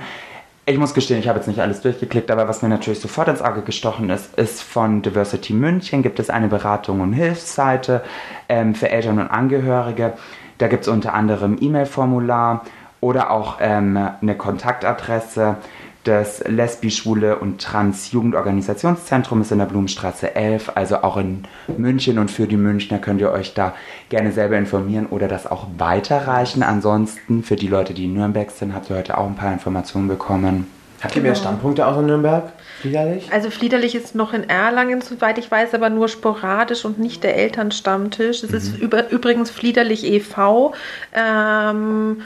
Ich 0.71 0.77
muss 0.77 0.93
gestehen, 0.93 1.19
ich 1.19 1.27
habe 1.27 1.37
jetzt 1.37 1.47
nicht 1.47 1.59
alles 1.59 1.81
durchgeklickt, 1.81 2.31
aber 2.31 2.47
was 2.47 2.61
mir 2.61 2.69
natürlich 2.69 3.01
sofort 3.01 3.27
ins 3.27 3.41
Auge 3.41 3.61
gestochen 3.61 4.09
ist, 4.09 4.33
ist 4.35 4.63
von 4.63 5.01
Diversity 5.01 5.51
München 5.51 6.01
gibt 6.01 6.17
es 6.17 6.29
eine 6.29 6.47
Beratung 6.47 7.01
und 7.01 7.11
Hilfsseite 7.11 8.01
ähm, 8.47 8.73
für 8.73 8.89
Eltern 8.89 9.19
und 9.19 9.27
Angehörige. 9.27 10.13
Da 10.59 10.69
gibt 10.69 10.83
es 10.83 10.87
unter 10.87 11.13
anderem 11.13 11.57
E-Mail-Formular 11.59 12.63
oder 13.01 13.31
auch 13.31 13.57
ähm, 13.59 13.99
eine 14.21 14.35
Kontaktadresse. 14.35 15.57
Das 16.03 16.43
Lesbi-Schwule 16.47 17.37
und 17.37 17.61
Trans-Jugendorganisationszentrum 17.61 19.41
ist 19.41 19.51
in 19.51 19.59
der 19.59 19.65
Blumenstraße 19.65 20.35
11, 20.35 20.71
also 20.73 21.03
auch 21.03 21.17
in 21.17 21.43
München. 21.77 22.17
Und 22.17 22.31
für 22.31 22.47
die 22.47 22.57
Münchner 22.57 22.97
könnt 22.97 23.21
ihr 23.21 23.31
euch 23.31 23.53
da 23.53 23.75
gerne 24.09 24.31
selber 24.31 24.57
informieren 24.57 25.05
oder 25.05 25.27
das 25.27 25.45
auch 25.45 25.67
weiterreichen. 25.77 26.63
Ansonsten, 26.63 27.43
für 27.43 27.55
die 27.55 27.67
Leute, 27.67 27.93
die 27.93 28.05
in 28.05 28.15
Nürnberg 28.15 28.49
sind, 28.49 28.73
habt 28.73 28.89
ihr 28.89 28.97
heute 28.97 29.15
auch 29.17 29.27
ein 29.27 29.35
paar 29.35 29.53
Informationen 29.53 30.07
bekommen. 30.07 30.65
Habt 31.03 31.15
ihr 31.15 31.21
mehr 31.21 31.35
Standpunkte 31.35 31.85
außer 31.85 32.01
Nürnberg? 32.01 32.51
Friederlich? 32.81 33.31
Also 33.31 33.49
Fliederlich 33.49 33.93
ist 33.93 34.15
noch 34.15 34.33
in 34.33 34.49
Erlangen, 34.49 35.01
soweit 35.01 35.37
ich 35.37 35.49
weiß, 35.49 35.73
aber 35.75 35.89
nur 35.89 36.07
sporadisch 36.07 36.83
und 36.85 36.99
nicht 36.99 37.23
der 37.23 37.35
Elternstammtisch. 37.37 38.43
Es 38.43 38.51
ist 38.51 38.77
über, 38.77 39.09
übrigens 39.11 39.49
Fliederlich 39.49 40.03
e.V. 40.03 40.73
Ähm, 41.13 42.21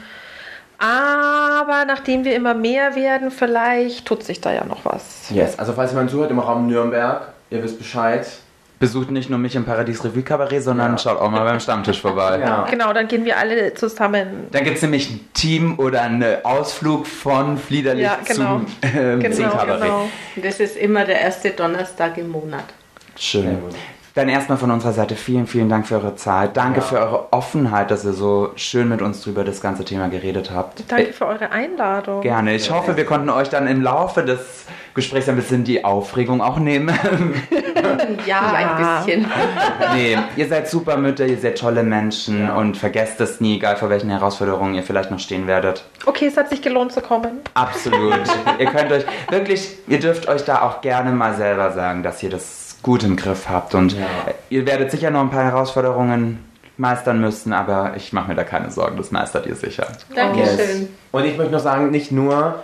aber 0.78 1.84
nachdem 1.86 2.24
wir 2.24 2.34
immer 2.34 2.54
mehr 2.54 2.94
werden, 2.94 3.30
vielleicht 3.30 4.06
tut 4.06 4.22
sich 4.22 4.40
da 4.40 4.52
ja 4.52 4.64
noch 4.64 4.84
was. 4.84 5.30
Yes, 5.30 5.58
also 5.58 5.72
falls 5.72 5.92
jemand 5.92 6.10
zuhört 6.10 6.30
im 6.30 6.38
Raum 6.38 6.66
Nürnberg, 6.66 7.28
ihr 7.50 7.62
wisst 7.62 7.78
Bescheid. 7.78 8.26
Besucht 8.78 9.10
nicht 9.10 9.30
nur 9.30 9.38
mich 9.38 9.56
im 9.56 9.64
Paradies 9.64 10.04
Revue 10.04 10.22
Cabaret, 10.22 10.60
sondern 10.62 10.92
Ja. 10.92 10.98
schaut 10.98 11.18
auch 11.18 11.30
mal 11.30 11.44
beim 11.44 11.58
Stammtisch 11.60 11.98
vorbei. 12.02 12.38
Ja. 12.40 12.66
Genau, 12.70 12.92
dann 12.92 13.08
gehen 13.08 13.24
wir 13.24 13.38
alle 13.38 13.72
zusammen. 13.72 14.48
Dann 14.52 14.64
gibt 14.64 14.76
es 14.76 14.82
nämlich 14.82 15.08
ein 15.10 15.20
Team 15.32 15.78
oder 15.78 16.02
einen 16.02 16.44
Ausflug 16.44 17.06
von 17.06 17.56
Fliederlich 17.56 18.04
Ja, 18.04 18.18
genau. 18.28 18.58
zum, 18.58 18.66
ähm, 18.82 19.20
zum 19.22 19.30
Genau, 19.44 19.48
Kabarett. 19.48 19.80
genau. 19.82 20.08
Das 20.36 20.60
ist 20.60 20.76
immer 20.76 21.06
der 21.06 21.18
erste 21.22 21.50
Donnerstag 21.52 22.18
im 22.18 22.28
Monat. 22.28 22.64
Schön. 23.18 23.56
Dann 24.16 24.30
erstmal 24.30 24.56
von 24.56 24.70
unserer 24.70 24.92
Seite 24.94 25.14
vielen, 25.14 25.46
vielen 25.46 25.68
Dank 25.68 25.86
für 25.86 25.96
eure 25.96 26.16
Zeit. 26.16 26.56
Danke 26.56 26.80
Ja. 26.80 26.86
für 26.86 26.98
eure 27.00 27.32
Offenheit, 27.34 27.90
dass 27.90 28.02
ihr 28.02 28.14
so 28.14 28.50
schön 28.56 28.88
mit 28.88 29.02
uns 29.02 29.20
drüber 29.20 29.44
das 29.44 29.60
ganze 29.60 29.84
Thema 29.84 30.08
geredet 30.08 30.50
habt. 30.54 30.90
Danke 30.90 31.12
für 31.12 31.26
eure 31.26 31.50
Einladung. 31.52 32.22
Gerne. 32.22 32.54
Ich 32.54 32.70
hoffe, 32.70 32.96
wir 32.96 33.04
konnten 33.04 33.28
euch 33.28 33.50
dann 33.50 33.66
im 33.66 33.82
Laufe 33.82 34.22
des 34.24 34.64
Gesprächs 34.94 35.28
ein 35.28 35.36
bisschen 35.36 35.64
die 35.64 35.84
Aufregung 35.84 36.40
auch 36.40 36.58
nehmen. 36.58 36.98
Ja, 38.26 38.52
Ja. 38.52 38.52
ein 38.52 39.04
bisschen. 39.04 39.26
nee, 39.94 40.16
ihr 40.36 40.48
seid 40.48 40.68
super 40.68 40.96
Mütter, 40.96 41.26
ihr 41.26 41.36
seid 41.38 41.58
tolle 41.58 41.82
Menschen 41.82 42.40
Ja. 42.46 42.54
und 42.56 42.76
vergesst 42.76 43.20
es 43.20 43.40
nie, 43.40 43.56
egal 43.56 43.76
vor 43.76 43.90
welchen 43.90 44.08
Herausforderungen 44.10 44.74
ihr 44.74 44.82
vielleicht 44.82 45.10
noch 45.10 45.18
stehen 45.18 45.46
werdet. 45.46 45.84
Okay, 46.06 46.26
es 46.26 46.36
hat 46.36 46.48
sich 46.48 46.62
gelohnt 46.62 46.92
zu 46.92 47.00
kommen. 47.02 47.40
Absolut. 47.54 48.20
ihr 48.58 48.66
könnt 48.66 48.90
euch 48.92 49.04
wirklich, 49.30 49.76
ihr 49.86 50.00
dürft 50.00 50.26
euch 50.28 50.44
da 50.44 50.62
auch 50.62 50.80
gerne 50.80 51.12
mal 51.12 51.34
selber 51.34 51.70
sagen, 51.72 52.02
dass 52.02 52.22
ihr 52.22 52.30
das 52.30 52.65
gut 52.86 53.02
im 53.02 53.16
Griff 53.16 53.48
habt. 53.50 53.74
Und 53.74 53.92
Ja. 53.92 54.06
ihr 54.48 54.64
werdet 54.64 54.92
sicher 54.92 55.10
noch 55.10 55.20
ein 55.20 55.30
paar 55.30 55.42
Herausforderungen 55.44 56.38
meistern 56.78 57.20
müssen, 57.20 57.52
aber 57.52 57.94
ich 57.96 58.12
mache 58.12 58.28
mir 58.28 58.36
da 58.36 58.44
keine 58.44 58.70
Sorgen, 58.70 58.96
das 58.96 59.10
meistert 59.10 59.44
ihr 59.46 59.56
sicher. 59.56 59.88
Dankeschön. 60.14 60.88
Und 61.10 61.24
ich 61.24 61.36
möchte 61.36 61.52
noch 61.52 61.60
sagen, 61.60 61.90
nicht 61.90 62.12
nur 62.12 62.62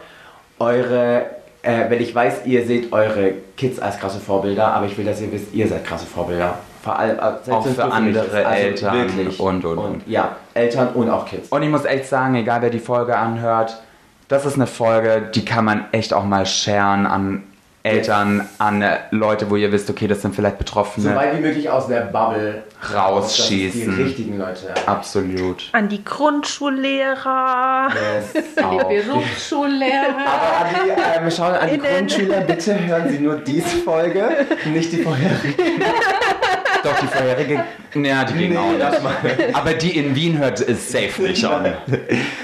eure, 0.60 1.26
äh, 1.62 1.90
weil 1.90 2.00
ich 2.00 2.14
weiß, 2.14 2.42
ihr 2.46 2.64
seht 2.66 2.92
eure 2.92 3.32
Kids 3.56 3.80
als 3.80 3.98
krasse 3.98 4.20
Vorbilder, 4.20 4.68
aber 4.74 4.86
ich 4.86 4.96
will, 4.96 5.04
dass 5.04 5.20
ihr 5.20 5.32
wisst, 5.32 5.52
ihr 5.52 5.66
seid 5.66 5.84
krasse 5.84 6.06
Vorbilder. 6.06 6.54
Vor 6.84 6.96
allem 6.98 7.18
äh, 7.18 7.50
Auch 7.50 7.66
für 7.66 7.84
andere. 7.92 8.20
Also 8.22 8.36
Eltern 8.36 8.94
wirklich. 8.94 9.40
und, 9.40 9.64
und, 9.64 9.78
und. 9.78 10.02
Ja, 10.08 10.36
Eltern 10.54 10.88
und 10.94 11.10
auch 11.10 11.26
Kids. 11.26 11.48
Und 11.48 11.62
ich 11.64 11.68
muss 11.70 11.84
echt 11.84 12.06
sagen, 12.06 12.36
egal 12.36 12.62
wer 12.62 12.70
die 12.70 12.78
Folge 12.80 13.16
anhört, 13.16 13.82
das 14.28 14.46
ist 14.46 14.54
eine 14.54 14.66
Folge, 14.68 15.30
die 15.34 15.44
kann 15.44 15.64
man 15.64 15.86
echt 15.92 16.14
auch 16.14 16.24
mal 16.24 16.46
sharen 16.46 17.06
an 17.06 17.42
Eltern, 17.84 18.48
an 18.58 18.80
äh, 18.80 18.98
Leute, 19.10 19.50
wo 19.50 19.56
ihr 19.56 19.72
wisst, 19.72 19.90
okay, 19.90 20.06
das 20.06 20.22
sind 20.22 20.36
vielleicht 20.36 20.56
so 20.56 20.58
Betroffene. 20.58 21.16
weit 21.16 21.36
wie 21.36 21.40
möglich 21.40 21.68
aus 21.68 21.88
der 21.88 22.02
Bubble 22.02 22.62
Rausschießen. 22.94 23.96
Die 23.96 24.02
richtigen 24.02 24.38
Leute. 24.38 24.72
Absolut. 24.86 25.68
An 25.72 25.88
die 25.88 26.04
Grundschullehrer. 26.04 27.88
Yes. 28.34 28.34
Auch. 28.62 28.84
Berufsschullehrer. 28.84 30.16
Aber 30.26 30.68
an 30.68 30.74
die, 30.84 31.24
ähm, 31.24 31.30
schauen 31.30 31.54
an 31.54 31.70
die. 31.70 31.78
Grundschüler, 31.78 32.40
bitte 32.42 32.86
hören 32.86 33.10
Sie 33.10 33.18
nur 33.18 33.36
diese 33.36 33.78
Folge, 33.78 34.46
nicht 34.72 34.92
die 34.92 35.02
vorherige. 35.02 35.54
Doch, 36.82 36.98
die 37.00 37.06
vorherige, 37.06 37.64
ja, 37.94 38.24
die 38.24 38.34
ging 38.34 38.56
auch 38.56 38.72
nicht. 38.72 39.54
Aber 39.54 39.74
die 39.74 39.96
in 39.96 40.14
Wien 40.14 40.38
hört, 40.38 40.60
ist 40.60 40.90
safe 40.90 41.22
nicht 41.22 41.44
on. 41.44 41.72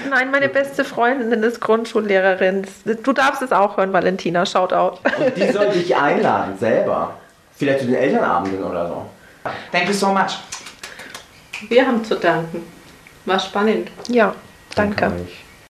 Nein, 0.09 0.31
meine 0.31 0.49
beste 0.49 0.83
Freundin 0.83 1.43
ist 1.43 1.59
Grundschullehrerin. 1.59 2.65
Du 3.03 3.13
darfst 3.13 3.41
es 3.41 3.51
auch 3.51 3.77
hören, 3.77 3.91
Valentina. 3.91 4.45
Shoutout. 4.45 4.99
Und 5.17 5.35
die 5.35 5.51
soll 5.51 5.69
dich 5.69 5.95
einladen, 5.95 6.57
selber. 6.57 7.15
Vielleicht 7.55 7.81
zu 7.81 7.85
den 7.87 7.95
Elternabenden 7.95 8.63
oder 8.63 8.87
so. 8.87 9.05
Thank 9.71 9.87
you 9.87 9.93
so 9.93 10.07
much. 10.07 10.37
Wir 11.67 11.85
haben 11.85 12.03
zu 12.05 12.15
danken. 12.15 12.63
War 13.25 13.39
spannend. 13.39 13.89
Ja, 14.07 14.33
danke. 14.75 15.05
euch. 15.07 15.43